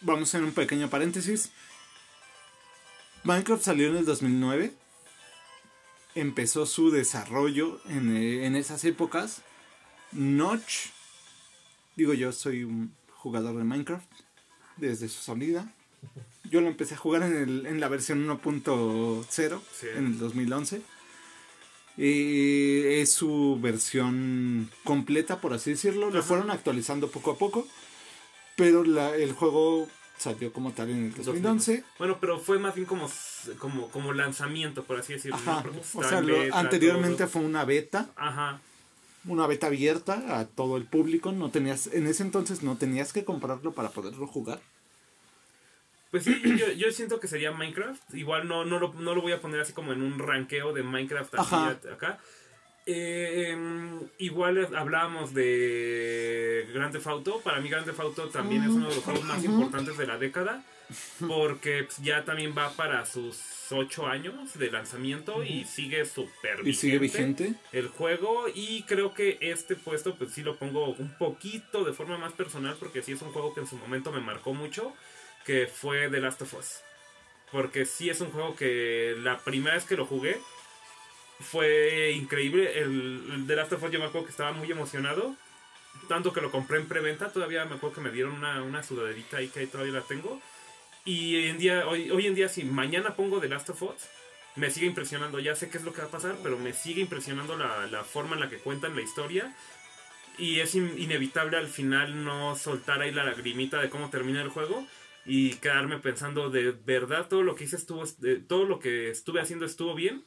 vamos 0.00 0.28
a 0.32 0.38
hacer 0.38 0.44
un 0.44 0.54
pequeño 0.54 0.88
paréntesis. 0.88 1.50
Minecraft 3.26 3.62
salió 3.62 3.88
en 3.88 3.96
el 3.96 4.04
2009. 4.04 4.72
Empezó 6.14 6.64
su 6.64 6.90
desarrollo 6.90 7.80
en, 7.88 8.16
eh, 8.16 8.46
en 8.46 8.54
esas 8.56 8.84
épocas. 8.84 9.42
Notch, 10.12 10.90
digo 11.96 12.14
yo, 12.14 12.32
soy 12.32 12.62
un 12.64 12.94
jugador 13.10 13.56
de 13.58 13.64
Minecraft 13.64 14.06
desde 14.76 15.08
su 15.08 15.20
salida. 15.22 15.72
Yo 16.44 16.60
lo 16.60 16.68
empecé 16.68 16.94
a 16.94 16.98
jugar 16.98 17.22
en, 17.24 17.36
el- 17.36 17.66
en 17.66 17.80
la 17.80 17.88
versión 17.88 18.24
1.0 18.24 19.60
Sí. 19.72 19.86
en 19.96 20.06
el 20.06 20.18
2011. 20.18 20.82
Eh, 21.98 23.00
es 23.02 23.10
su 23.12 23.58
versión 23.60 24.70
completa, 24.84 25.40
por 25.40 25.52
así 25.54 25.70
decirlo. 25.70 26.10
Lo 26.10 26.22
fueron 26.22 26.50
actualizando 26.50 27.10
poco 27.10 27.32
a 27.32 27.38
poco. 27.38 27.66
Pero 28.54 28.84
la- 28.84 29.16
el 29.16 29.32
juego 29.32 29.88
salió 30.18 30.52
como 30.52 30.72
tal 30.72 30.90
en 30.90 31.04
el 31.06 31.14
2011. 31.14 31.84
Bueno, 31.98 32.18
pero 32.20 32.38
fue 32.38 32.58
más 32.58 32.74
bien 32.74 32.86
como, 32.86 33.10
como, 33.58 33.88
como 33.90 34.12
lanzamiento, 34.12 34.84
por 34.84 34.98
así 34.98 35.12
decirlo. 35.14 35.38
O 35.94 36.02
sea, 36.02 36.18
en 36.18 36.26
lo- 36.26 36.38
beta, 36.38 36.58
anteriormente 36.58 37.18
todo. 37.24 37.28
fue 37.28 37.42
una 37.42 37.64
beta. 37.64 38.08
Ajá. 38.16 38.60
Una 39.26 39.46
beta 39.46 39.66
abierta 39.66 40.38
a 40.38 40.46
todo 40.46 40.76
el 40.76 40.84
público. 40.84 41.32
No 41.32 41.50
tenías, 41.50 41.88
en 41.88 42.06
ese 42.06 42.22
entonces 42.22 42.62
no 42.62 42.76
tenías 42.76 43.12
que 43.12 43.24
comprarlo 43.24 43.72
para 43.72 43.90
poderlo 43.90 44.26
jugar. 44.26 44.60
Pues 46.12 46.22
sí, 46.24 46.40
yo, 46.56 46.70
yo 46.72 46.90
siento 46.92 47.18
que 47.20 47.26
sería 47.28 47.50
Minecraft. 47.50 48.14
Igual 48.14 48.46
no, 48.48 48.64
no, 48.64 48.78
lo, 48.78 48.92
no 48.94 49.14
lo 49.14 49.22
voy 49.22 49.32
a 49.32 49.40
poner 49.40 49.60
así 49.60 49.72
como 49.72 49.92
en 49.92 50.02
un 50.02 50.18
ranqueo 50.18 50.72
de 50.72 50.82
Minecraft 50.82 51.34
aquí, 51.34 51.88
acá. 51.92 52.18
Eh, 52.86 53.48
em, 53.50 54.00
igual 54.18 54.74
hablábamos 54.76 55.34
de 55.34 56.68
Grand 56.72 56.92
Theft 56.92 57.06
Auto. 57.08 57.40
Para 57.40 57.60
mí 57.60 57.68
Grand 57.68 57.84
Theft 57.84 58.00
Auto 58.00 58.28
también 58.28 58.62
es 58.62 58.70
uno 58.70 58.88
de 58.88 58.94
los 58.94 59.04
juegos 59.04 59.24
más 59.24 59.44
importantes 59.44 59.98
de 59.98 60.06
la 60.06 60.18
década. 60.18 60.64
Porque 61.26 61.82
pues, 61.82 61.98
ya 61.98 62.24
también 62.24 62.54
va 62.56 62.70
para 62.72 63.04
sus 63.06 63.36
8 63.70 64.06
años 64.06 64.56
de 64.56 64.70
lanzamiento 64.70 65.42
y 65.42 65.64
sigue 65.64 66.04
súper 66.04 66.60
Y 66.64 66.74
sigue 66.74 66.98
vigente. 66.98 67.54
el 67.72 67.88
juego 67.88 68.44
y 68.54 68.82
creo 68.82 69.12
que 69.12 69.36
este 69.40 69.74
puesto 69.74 70.14
pues 70.14 70.30
sí 70.30 70.42
lo 70.42 70.56
pongo 70.56 70.90
un 70.90 71.12
poquito 71.18 71.82
de 71.84 71.92
forma 71.92 72.18
más 72.18 72.32
personal 72.34 72.76
porque 72.78 73.02
sí 73.02 73.10
es 73.10 73.22
un 73.22 73.32
juego 73.32 73.52
que 73.52 73.60
en 73.60 73.66
su 73.66 73.76
momento 73.76 74.12
me 74.12 74.20
marcó 74.20 74.54
mucho 74.54 74.92
que 75.44 75.66
fue 75.66 76.08
The 76.08 76.20
Last 76.20 76.42
of 76.42 76.54
Us 76.54 76.80
porque 77.50 77.84
sí 77.84 78.08
es 78.08 78.20
un 78.20 78.30
juego 78.30 78.54
que 78.54 79.16
la 79.18 79.38
primera 79.38 79.74
vez 79.74 79.84
que 79.84 79.96
lo 79.96 80.06
jugué 80.06 80.38
fue 81.40 82.12
increíble 82.12 82.78
el, 82.80 83.30
el 83.34 83.46
The 83.46 83.56
Last 83.56 83.72
of 83.72 83.82
Us 83.82 83.90
yo 83.90 83.98
me 83.98 84.06
acuerdo 84.06 84.26
que 84.26 84.30
estaba 84.32 84.52
muy 84.52 84.70
emocionado 84.70 85.34
tanto 86.08 86.32
que 86.32 86.40
lo 86.40 86.50
compré 86.50 86.78
en 86.78 86.88
preventa 86.88 87.30
todavía 87.32 87.64
me 87.64 87.76
acuerdo 87.76 87.96
que 87.96 88.00
me 88.02 88.10
dieron 88.10 88.32
una, 88.34 88.62
una 88.62 88.82
sudaderita 88.82 89.38
ahí 89.38 89.48
que 89.48 89.60
ahí 89.60 89.66
todavía 89.66 89.92
la 89.94 90.02
tengo 90.02 90.40
y 91.04 91.36
hoy 91.36 91.46
en 91.46 91.58
día 91.58 91.86
hoy, 91.86 92.48
si 92.48 92.64
mañana 92.64 93.14
pongo 93.14 93.40
The 93.40 93.48
Last 93.48 93.70
of 93.70 93.82
Us 93.82 93.94
me 94.56 94.70
sigue 94.70 94.86
impresionando. 94.86 95.38
Ya 95.38 95.54
sé 95.54 95.68
qué 95.68 95.78
es 95.78 95.84
lo 95.84 95.92
que 95.92 96.00
va 96.00 96.08
a 96.08 96.10
pasar, 96.10 96.36
pero 96.42 96.58
me 96.58 96.72
sigue 96.72 97.02
impresionando 97.02 97.56
la, 97.56 97.86
la 97.86 98.02
forma 98.04 98.34
en 98.34 98.40
la 98.40 98.48
que 98.48 98.58
cuentan 98.58 98.96
la 98.96 99.02
historia. 99.02 99.54
Y 100.38 100.60
es 100.60 100.74
in- 100.74 100.94
inevitable 100.98 101.56
al 101.56 101.68
final 101.68 102.24
no 102.24 102.56
soltar 102.56 103.00
ahí 103.00 103.12
la 103.12 103.24
lagrimita 103.24 103.80
de 103.80 103.88
cómo 103.88 104.10
termina 104.10 104.42
el 104.42 104.48
juego 104.48 104.86
y 105.24 105.54
quedarme 105.56 105.98
pensando 105.98 106.50
de 106.50 106.72
verdad 106.72 107.28
todo 107.28 107.42
lo 107.42 107.54
que 107.54 107.64
hice 107.64 107.76
estuvo, 107.76 108.04
de- 108.18 108.36
todo 108.36 108.64
lo 108.64 108.78
que 108.80 109.10
estuve 109.10 109.40
haciendo 109.40 109.64
estuvo 109.64 109.94
bien. 109.94 110.24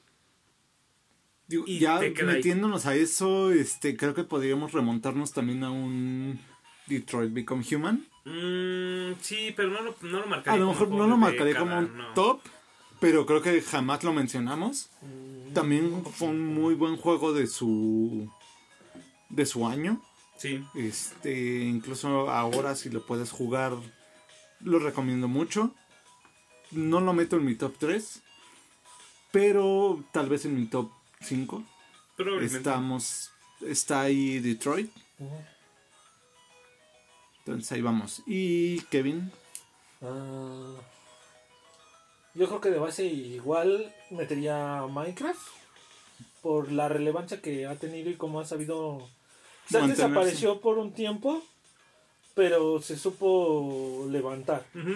Digo, 1.50 1.64
Y 1.68 1.80
ya 1.80 1.98
ahí. 1.98 2.14
metiéndonos 2.24 2.86
a 2.86 2.96
eso, 2.96 3.52
este, 3.52 3.98
creo 3.98 4.14
que 4.14 4.24
podríamos 4.24 4.72
remontarnos 4.72 5.34
también 5.34 5.64
a 5.66 5.72
un 5.72 6.40
Detroit 6.88 7.34
Become 7.34 7.66
Human. 7.76 8.06
Mm, 8.26 9.16
sí, 9.22 9.54
pero 9.58 9.70
no 9.70 9.82
lo, 9.82 9.96
no 10.04 10.20
lo 10.22 10.28
marcaría. 10.28 10.54
A 10.54 10.64
lo 10.64 10.72
mejor 10.72 10.90
no 10.90 11.08
lo 11.08 11.18
marcaré 11.18 11.46
década, 11.54 11.66
como 11.66 11.80
un 11.80 11.98
no. 11.98 12.14
top, 12.14 12.40
pero 13.00 13.26
creo 13.26 13.42
que 13.42 13.62
jamás 13.62 14.04
lo 14.04 14.14
mencionamos. 14.14 14.90
Mm, 15.02 15.54
También 15.54 16.06
fue 16.06 16.28
un 16.30 16.54
muy 16.54 16.76
buen 16.76 16.96
juego 16.98 17.34
de 17.34 17.48
su 17.48 18.30
de 19.30 19.46
su 19.46 19.66
año. 19.68 20.02
Sí, 20.38 20.64
Este, 20.76 21.60
incluso 21.64 22.30
ahora 22.30 22.76
si 22.76 22.90
lo 22.90 23.06
puedes 23.06 23.32
jugar, 23.32 23.74
lo 24.62 24.80
recomiendo 24.80 25.28
mucho. 25.28 25.74
No 26.72 27.02
lo 27.02 27.14
meto 27.14 27.36
en 27.38 27.46
mi 27.46 27.56
top 27.56 27.74
3, 27.80 28.22
pero 29.32 30.04
tal 30.12 30.30
vez 30.30 30.46
en 30.46 30.56
mi 30.56 30.66
top 30.68 30.92
5. 31.22 31.64
probablemente. 32.16 32.58
Estamos, 32.58 33.32
está 33.62 34.02
ahí 34.02 34.40
Detroit, 34.40 34.92
entonces 37.40 37.72
ahí 37.72 37.82
vamos. 37.82 38.22
Y 38.26 38.82
Kevin, 38.84 39.32
Ah, 40.02 40.76
yo 42.34 42.48
creo 42.48 42.62
que 42.62 42.70
de 42.70 42.80
base 42.80 43.04
igual 43.06 43.94
metería 44.12 44.86
Minecraft 44.90 45.42
por 46.42 46.72
la 46.72 46.88
relevancia 46.88 47.42
que 47.42 47.66
ha 47.68 47.76
tenido 47.76 48.10
y 48.10 48.16
cómo 48.16 48.40
ha 48.40 48.46
sabido. 48.46 49.10
Mantenerse. 49.72 50.04
desapareció 50.04 50.62
por 50.62 50.78
un 50.78 50.94
tiempo, 50.94 51.44
pero 52.34 52.82
se 52.82 52.98
supo 52.98 54.08
levantar. 54.10 54.66
Ujú. 54.74 54.92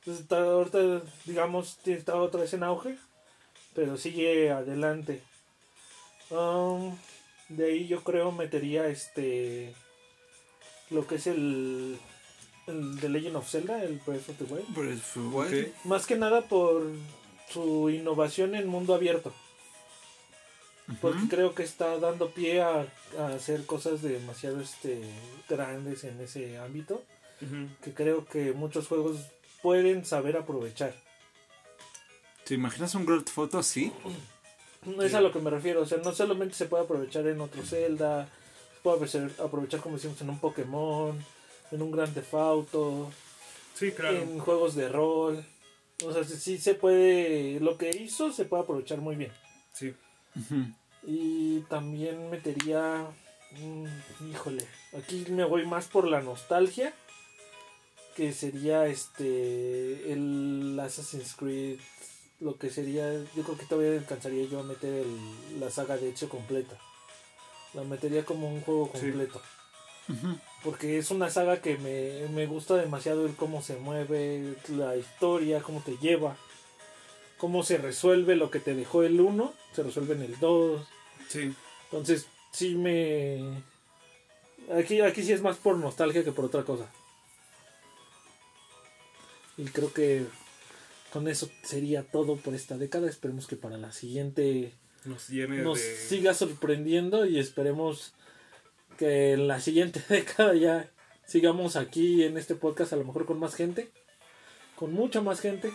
Entonces 0.00 0.20
está 0.22 0.38
ahorita, 0.44 1.02
digamos, 1.24 1.78
está 1.86 2.16
otra 2.16 2.42
vez 2.42 2.52
en 2.52 2.62
auge, 2.62 2.98
pero 3.76 3.96
sigue 3.98 4.50
adelante. 4.50 5.22
Um, 6.30 6.96
de 7.48 7.66
ahí 7.66 7.86
yo 7.86 8.02
creo 8.02 8.32
metería 8.32 8.88
este 8.88 9.72
lo 10.90 11.06
que 11.06 11.16
es 11.16 11.26
el, 11.28 11.98
el 12.66 13.00
The 13.00 13.08
Legend 13.08 13.36
of 13.36 13.48
Zelda, 13.48 13.84
el 13.84 14.00
Breath 14.04 14.30
of 14.30 14.38
the 14.38 14.44
Wild. 14.44 14.74
Breath 14.74 14.98
of 14.98 15.12
the. 15.14 15.20
Wild. 15.20 15.74
Más 15.84 16.06
que 16.06 16.16
nada 16.16 16.42
por 16.42 16.90
su 17.50 17.90
innovación 17.90 18.54
en 18.54 18.66
mundo 18.66 18.94
abierto. 18.94 19.32
Porque 21.00 21.28
creo 21.28 21.52
que 21.52 21.64
está 21.64 21.98
dando 21.98 22.30
pie 22.30 22.62
a, 22.62 22.86
a 23.18 23.26
hacer 23.34 23.66
cosas 23.66 24.02
demasiado 24.02 24.60
este, 24.60 25.00
grandes 25.48 26.04
en 26.04 26.20
ese 26.20 26.58
ámbito. 26.58 27.02
Que 27.82 27.92
creo 27.92 28.24
que 28.24 28.52
muchos 28.52 28.86
juegos 28.86 29.18
pueden 29.62 30.04
saber 30.04 30.36
aprovechar. 30.36 30.94
¿Te 32.46 32.54
imaginas 32.54 32.94
un 32.94 33.04
Grand 33.06 33.28
Photo 33.28 33.58
así? 33.58 33.92
Es 35.02 35.14
a 35.14 35.20
lo 35.20 35.32
que 35.32 35.40
me 35.40 35.50
refiero. 35.50 35.82
O 35.82 35.86
sea, 35.86 35.98
no 35.98 36.12
solamente 36.14 36.54
se 36.54 36.66
puede 36.66 36.84
aprovechar 36.84 37.26
en 37.26 37.40
otro 37.40 37.62
Zelda. 37.64 38.26
Se 38.26 38.80
puede 38.82 39.32
aprovechar, 39.42 39.80
como 39.80 39.96
decimos 39.96 40.20
en 40.20 40.30
un 40.30 40.38
Pokémon. 40.38 41.18
En 41.72 41.82
un 41.82 41.90
Grand 41.90 42.14
Theft 42.14 42.34
Auto. 42.34 43.10
Sí, 43.74 43.90
claro. 43.90 44.16
En 44.16 44.38
juegos 44.38 44.74
de 44.76 44.88
rol. 44.88 45.44
O 46.04 46.12
sea, 46.12 46.22
sí- 46.24 46.58
se 46.58 46.74
puede... 46.74 47.58
Lo 47.60 47.76
que 47.78 47.90
hizo 47.90 48.30
se 48.32 48.44
puede 48.44 48.62
aprovechar 48.62 48.98
muy 48.98 49.16
bien. 49.16 49.32
Sí. 49.72 49.92
Y 51.02 51.60
también 51.62 52.30
metería. 52.30 53.06
mm, 53.52 54.30
híjole, 54.30 54.64
aquí 54.96 55.24
me 55.30 55.44
voy 55.44 55.66
más 55.66 55.86
por 55.86 56.06
la 56.06 56.20
nostalgia. 56.20 56.92
Que 58.14 58.32
sería 58.32 58.86
este. 58.86 60.12
El 60.12 60.78
Assassin's 60.80 61.34
Creed. 61.34 61.78
Lo 62.40 62.58
que 62.58 62.70
sería. 62.70 63.12
Yo 63.34 63.42
creo 63.44 63.56
que 63.58 63.64
todavía 63.66 63.98
alcanzaría 63.98 64.46
yo 64.46 64.60
a 64.60 64.62
meter 64.62 64.92
el- 64.92 65.60
la 65.60 65.70
saga 65.70 65.96
de 65.96 66.08
hecho 66.10 66.28
completa. 66.28 66.76
La 67.74 67.82
metería 67.82 68.24
como 68.24 68.48
un 68.52 68.60
juego 68.60 68.90
Sí. 68.94 69.00
completo. 69.00 69.40
Porque 70.62 70.98
es 70.98 71.10
una 71.10 71.30
saga 71.30 71.60
que 71.60 71.78
me, 71.78 72.28
me 72.32 72.46
gusta 72.46 72.76
demasiado 72.76 73.26
el 73.26 73.34
cómo 73.34 73.60
se 73.62 73.76
mueve, 73.76 74.54
la 74.68 74.96
historia, 74.96 75.62
cómo 75.62 75.80
te 75.80 75.96
lleva, 75.98 76.36
cómo 77.38 77.64
se 77.64 77.76
resuelve 77.78 78.36
lo 78.36 78.50
que 78.50 78.60
te 78.60 78.74
dejó 78.74 79.02
el 79.02 79.20
1, 79.20 79.52
se 79.74 79.82
resuelve 79.82 80.14
en 80.14 80.22
el 80.22 80.38
2. 80.38 80.86
Sí. 81.28 81.52
Entonces, 81.84 82.26
sí 82.52 82.74
me. 82.76 83.62
Aquí, 84.78 85.00
aquí 85.00 85.22
sí 85.24 85.32
es 85.32 85.42
más 85.42 85.56
por 85.56 85.76
nostalgia 85.76 86.22
que 86.24 86.32
por 86.32 86.44
otra 86.44 86.62
cosa. 86.64 86.86
Y 89.56 89.64
creo 89.66 89.92
que 89.92 90.26
con 91.16 91.28
eso 91.28 91.48
sería 91.62 92.02
todo 92.02 92.36
por 92.36 92.54
esta 92.54 92.76
década. 92.76 93.08
Esperemos 93.08 93.46
que 93.46 93.56
para 93.56 93.78
la 93.78 93.90
siguiente 93.90 94.74
Nos 95.06 95.28
llene 95.28 95.62
nos 95.62 95.78
de. 95.78 95.96
siga 95.96 96.34
sorprendiendo 96.34 97.24
y 97.24 97.38
esperemos 97.38 98.12
que 98.98 99.32
en 99.32 99.48
la 99.48 99.58
siguiente 99.62 100.04
década 100.10 100.54
ya 100.54 100.90
sigamos 101.24 101.76
aquí 101.76 102.22
en 102.22 102.36
este 102.36 102.54
podcast 102.54 102.92
a 102.92 102.96
lo 102.96 103.04
mejor 103.06 103.24
con 103.24 103.38
más 103.38 103.54
gente, 103.54 103.90
con 104.74 104.92
mucha 104.92 105.22
más 105.22 105.40
gente 105.40 105.72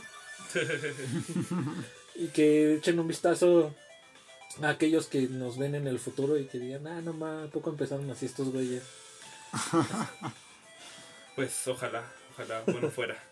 y 2.16 2.28
que 2.28 2.76
echen 2.76 3.00
un 3.00 3.08
vistazo 3.08 3.74
a 4.62 4.70
aquellos 4.70 5.08
que 5.08 5.22
nos 5.22 5.58
ven 5.58 5.74
en 5.74 5.88
el 5.88 5.98
futuro 5.98 6.38
y 6.38 6.46
que 6.46 6.60
digan, 6.60 6.86
ah, 6.86 7.02
no 7.02 7.14
más, 7.14 7.50
poco 7.50 7.72
empezaron 7.72 8.08
así 8.12 8.28
estos 8.28 8.52
güeyes. 8.52 8.84
Pues 11.34 11.66
ojalá, 11.66 12.04
ojalá, 12.34 12.62
bueno 12.68 12.92
fuera. 12.92 13.31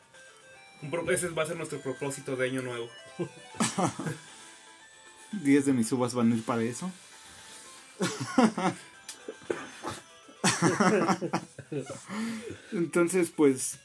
Ese 1.10 1.30
va 1.30 1.44
a 1.44 1.46
ser 1.46 1.58
nuestro 1.58 1.80
propósito 1.80 2.36
de 2.36 2.50
año 2.50 2.62
nuevo. 2.62 2.90
10 5.32 5.66
de 5.66 5.74
mis 5.74 5.92
uvas 5.92 6.14
van 6.14 6.32
a 6.32 6.36
ir 6.36 6.44
para 6.44 6.62
eso. 6.64 6.92
Entonces, 12.72 13.32
pues, 13.36 13.80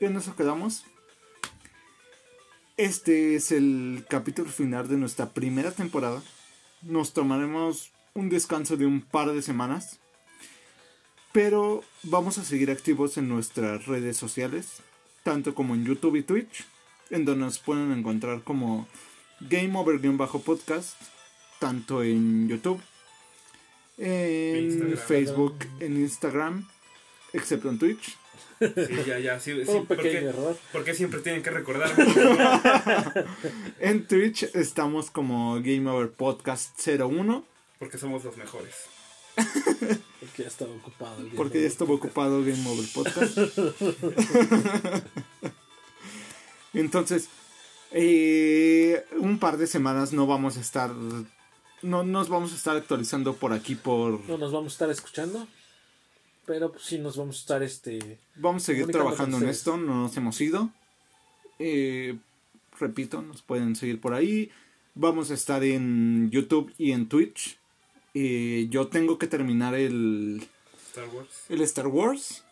en 0.00 0.16
eso 0.16 0.36
quedamos. 0.36 0.84
Este 2.76 3.34
es 3.34 3.50
el 3.52 4.06
capítulo 4.08 4.50
final 4.50 4.88
de 4.88 4.96
nuestra 4.96 5.30
primera 5.30 5.72
temporada. 5.72 6.22
Nos 6.82 7.12
tomaremos 7.12 7.90
un 8.14 8.30
descanso 8.30 8.76
de 8.76 8.86
un 8.86 9.02
par 9.02 9.32
de 9.32 9.42
semanas. 9.42 9.98
Pero 11.32 11.82
vamos 12.02 12.38
a 12.38 12.44
seguir 12.44 12.70
activos 12.70 13.16
en 13.16 13.28
nuestras 13.28 13.86
redes 13.86 14.18
sociales, 14.18 14.82
tanto 15.22 15.54
como 15.54 15.74
en 15.74 15.84
YouTube 15.84 16.16
y 16.16 16.22
Twitch, 16.22 16.64
en 17.10 17.24
donde 17.24 17.44
nos 17.44 17.58
pueden 17.58 17.92
encontrar 17.92 18.42
como 18.42 18.86
Game 19.40 19.76
Over-podcast, 19.76 20.96
tanto 21.58 22.02
en 22.02 22.48
YouTube, 22.48 22.80
en 23.98 24.64
Instagram. 24.64 24.98
Facebook, 24.98 25.56
en 25.80 25.96
Instagram, 25.96 26.68
excepto 27.32 27.68
en 27.68 27.78
Twitch. 27.78 28.16
Sí, 28.60 28.94
ya, 29.06 29.18
ya, 29.18 29.40
sí, 29.40 29.52
sí, 29.64 29.70
un 29.72 29.86
pequeño 29.86 29.86
porque, 29.86 30.18
error. 30.18 30.56
porque 30.72 30.94
siempre 30.94 31.20
tienen 31.20 31.42
que 31.42 31.50
recordarme. 31.50 32.04
En 33.80 34.06
Twitch 34.06 34.44
estamos 34.54 35.10
como 35.10 35.56
Game 35.56 35.88
Over 35.90 36.12
Podcast 36.12 36.78
01, 36.86 37.44
Porque 37.80 37.98
somos 37.98 38.22
los 38.22 38.36
mejores. 38.36 38.72
Porque 40.20 40.42
ya 40.42 40.48
estaba 40.48 40.72
ocupado. 40.72 41.20
el 41.20 41.28
porque 41.30 41.60
ya 41.60 41.66
estuvo 41.66 41.94
ocupado 41.94 42.42
Game 42.42 42.64
Over 42.66 42.86
Podcast. 42.94 43.38
Entonces, 46.74 47.28
eh, 47.90 49.04
un 49.18 49.38
par 49.38 49.58
de 49.58 49.66
semanas 49.66 50.12
no 50.12 50.26
vamos 50.26 50.56
a 50.56 50.60
estar. 50.60 50.92
No 51.82 52.04
nos 52.04 52.28
vamos 52.28 52.52
a 52.52 52.56
estar 52.56 52.76
actualizando 52.76 53.34
por 53.34 53.52
aquí 53.52 53.74
por. 53.74 54.20
No 54.28 54.38
nos 54.38 54.52
vamos 54.52 54.72
a 54.72 54.74
estar 54.74 54.90
escuchando. 54.90 55.46
Pero 56.46 56.72
pues, 56.72 56.84
sí 56.84 56.98
nos 56.98 57.16
vamos 57.16 57.36
a 57.36 57.40
estar 57.40 57.62
este. 57.62 58.18
Vamos 58.36 58.62
a 58.62 58.66
seguir 58.66 58.86
trabajando 58.86 59.38
en 59.38 59.48
esto, 59.48 59.76
no 59.76 60.02
nos 60.02 60.16
hemos 60.16 60.40
ido. 60.40 60.70
Eh, 61.58 62.16
repito, 62.78 63.22
nos 63.22 63.42
pueden 63.42 63.76
seguir 63.76 64.00
por 64.00 64.14
ahí. 64.14 64.50
Vamos 64.94 65.30
a 65.30 65.34
estar 65.34 65.62
en 65.62 66.30
YouTube 66.30 66.72
y 66.78 66.92
en 66.92 67.08
Twitch. 67.08 67.58
Eh, 68.14 68.66
yo 68.70 68.88
tengo 68.88 69.18
que 69.18 69.26
terminar 69.26 69.74
el, 69.74 70.46
Star 70.88 71.08
Wars. 71.08 71.28
el 71.48 71.60
Star 71.62 71.86
Wars. 71.86 72.44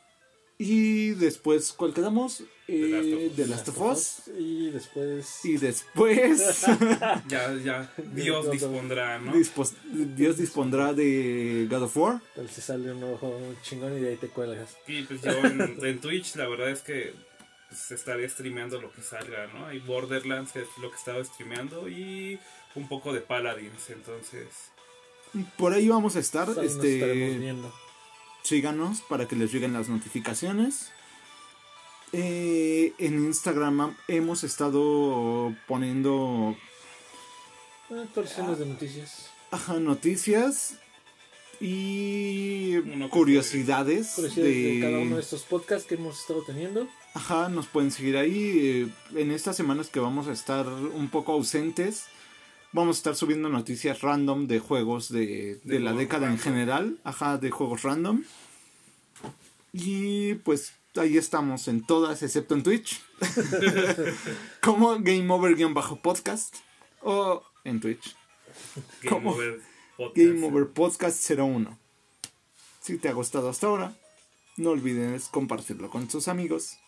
Y 0.63 1.13
después, 1.13 1.73
¿cuál 1.73 1.95
quedamos? 1.95 2.43
Eh, 2.69 3.31
The 3.35 3.43
The 3.45 3.49
Last 3.49 3.69
of 3.69 3.81
Us. 3.81 4.23
Y 4.39 4.71
después. 4.71 5.45
Y 5.45 5.57
después, 5.57 6.67
Ya, 7.29 7.55
ya, 7.57 7.91
Dios 8.15 8.51
dispondrá, 8.51 9.19
¿no? 9.19 9.33
dispos- 9.33 9.73
Dios 10.17 10.37
dispondrá 10.37 10.93
de 10.93 11.67
God 11.71 11.85
of 11.85 11.97
War. 11.97 12.21
Tal 12.35 12.51
se 12.51 12.61
sale 12.61 12.93
un 12.93 13.03
ojo 13.05 13.35
chingón 13.63 13.97
y 13.97 14.01
de 14.01 14.11
ahí 14.11 14.17
te 14.17 14.29
cuelgas. 14.29 14.77
Y 14.87 15.03
pues 15.05 15.23
yo 15.23 15.31
en, 15.33 15.79
en 15.83 15.99
Twitch 15.99 16.37
la 16.37 16.47
verdad 16.47 16.69
es 16.71 16.81
que 16.83 17.15
pues, 17.71 17.91
estaré 17.93 18.29
streameando 18.29 18.81
lo 18.83 18.93
que 18.93 19.01
salga, 19.01 19.47
¿no? 19.55 19.67
Hay 19.67 19.79
Borderlands 19.79 20.53
que 20.53 20.61
es 20.61 20.69
lo 20.83 20.91
que 20.91 20.97
estaba 20.97 21.25
streameando 21.25 21.89
y 21.89 22.39
un 22.75 22.87
poco 22.87 23.13
de 23.15 23.21
Paladins, 23.21 23.89
entonces... 23.89 24.47
Por 25.57 25.73
ahí 25.73 25.89
vamos 25.89 26.17
a 26.17 26.21
estar. 26.21 26.49
Ahí 26.49 26.55
nos 26.57 26.65
estaremos 26.65 26.85
Este, 26.85 27.39
viendo. 27.39 27.73
síganos 28.43 29.01
para 29.03 29.27
que 29.29 29.37
les 29.37 29.53
lleguen 29.53 29.73
las 29.73 29.89
notificaciones. 29.89 30.91
Eh, 32.13 32.93
en 32.99 33.25
Instagram 33.25 33.95
hemos 34.09 34.43
estado 34.43 35.55
poniendo 35.69 36.57
Actualizaciones 37.89 38.59
de 38.59 38.67
noticias. 38.67 39.31
ajá, 39.53 39.75
noticias 39.79 40.75
y 41.61 42.79
Curiosidades 43.11 44.17
de... 44.35 44.43
de, 44.43 44.81
cada 44.81 44.99
uno 44.99 45.17
de 45.17 45.23
estos 45.23 45.43
podcasts 45.43 45.87
que 45.87 45.95
hemos 45.97 46.19
estado 46.21 46.43
teniendo. 46.43 46.89
Ajá, 47.15 47.49
nos 47.49 47.67
pueden 47.67 47.91
seguir 47.91 48.17
ahí. 48.17 48.89
eh, 49.15 49.21
En 49.21 49.31
estas 49.31 49.57
semanas 49.57 49.89
que 49.89 50.01
vamos 50.01 50.27
a 50.29 50.33
estar 50.33 50.67
un 50.67 51.09
poco 51.11 51.33
ausentes, 51.33 52.07
vamos 52.73 52.97
a 52.97 52.99
estar 52.99 53.17
subiendo 53.17 53.49
noticias 53.49 54.01
random 54.01 54.47
de 54.47 54.59
juegos 54.59 55.11
de, 55.11 55.61
de 55.65 55.75
De 55.75 55.81
la 55.81 55.93
década 55.93 56.29
en 56.29 56.39
general. 56.39 56.99
Ajá, 57.05 57.39
de 57.39 57.51
juegos 57.51 57.83
random. 57.83 58.23
Y 59.73 60.35
pues 60.35 60.73
ahí 60.97 61.17
estamos 61.17 61.69
en 61.69 61.85
todas, 61.85 62.23
excepto 62.23 62.55
en 62.55 62.63
Twitch. 62.63 63.01
Como 64.63 64.99
Game 65.01 65.33
Over-podcast. 65.33 66.57
O 67.03 67.43
en 67.65 67.81
Twitch. 67.81 68.17
Game. 69.03 69.29
Over 69.29 69.61
Podcast. 69.97 70.17
Game 70.17 70.47
Over 70.47 70.69
Podcast 70.69 71.31
01. 71.31 71.79
Si 72.81 72.99
te 72.99 73.09
ha 73.09 73.13
gustado 73.13 73.51
hasta 73.51 73.67
ahora, 73.67 73.95
no 74.57 74.71
olvides 74.71 75.29
compartirlo 75.29 75.91
con 75.91 76.09
tus 76.09 76.29
amigos. 76.29 76.79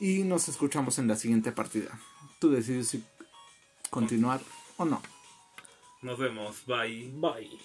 Y 0.00 0.24
nos 0.24 0.48
escuchamos 0.48 0.98
en 0.98 1.08
la 1.08 1.16
siguiente 1.16 1.52
partida. 1.52 2.00
Tú 2.40 2.50
decides 2.50 2.88
si 2.88 3.04
continuar 3.90 4.40
o 4.78 4.84
no. 4.84 5.00
Nos 6.02 6.18
vemos, 6.18 6.64
bye. 6.66 7.10
Bye. 7.14 7.58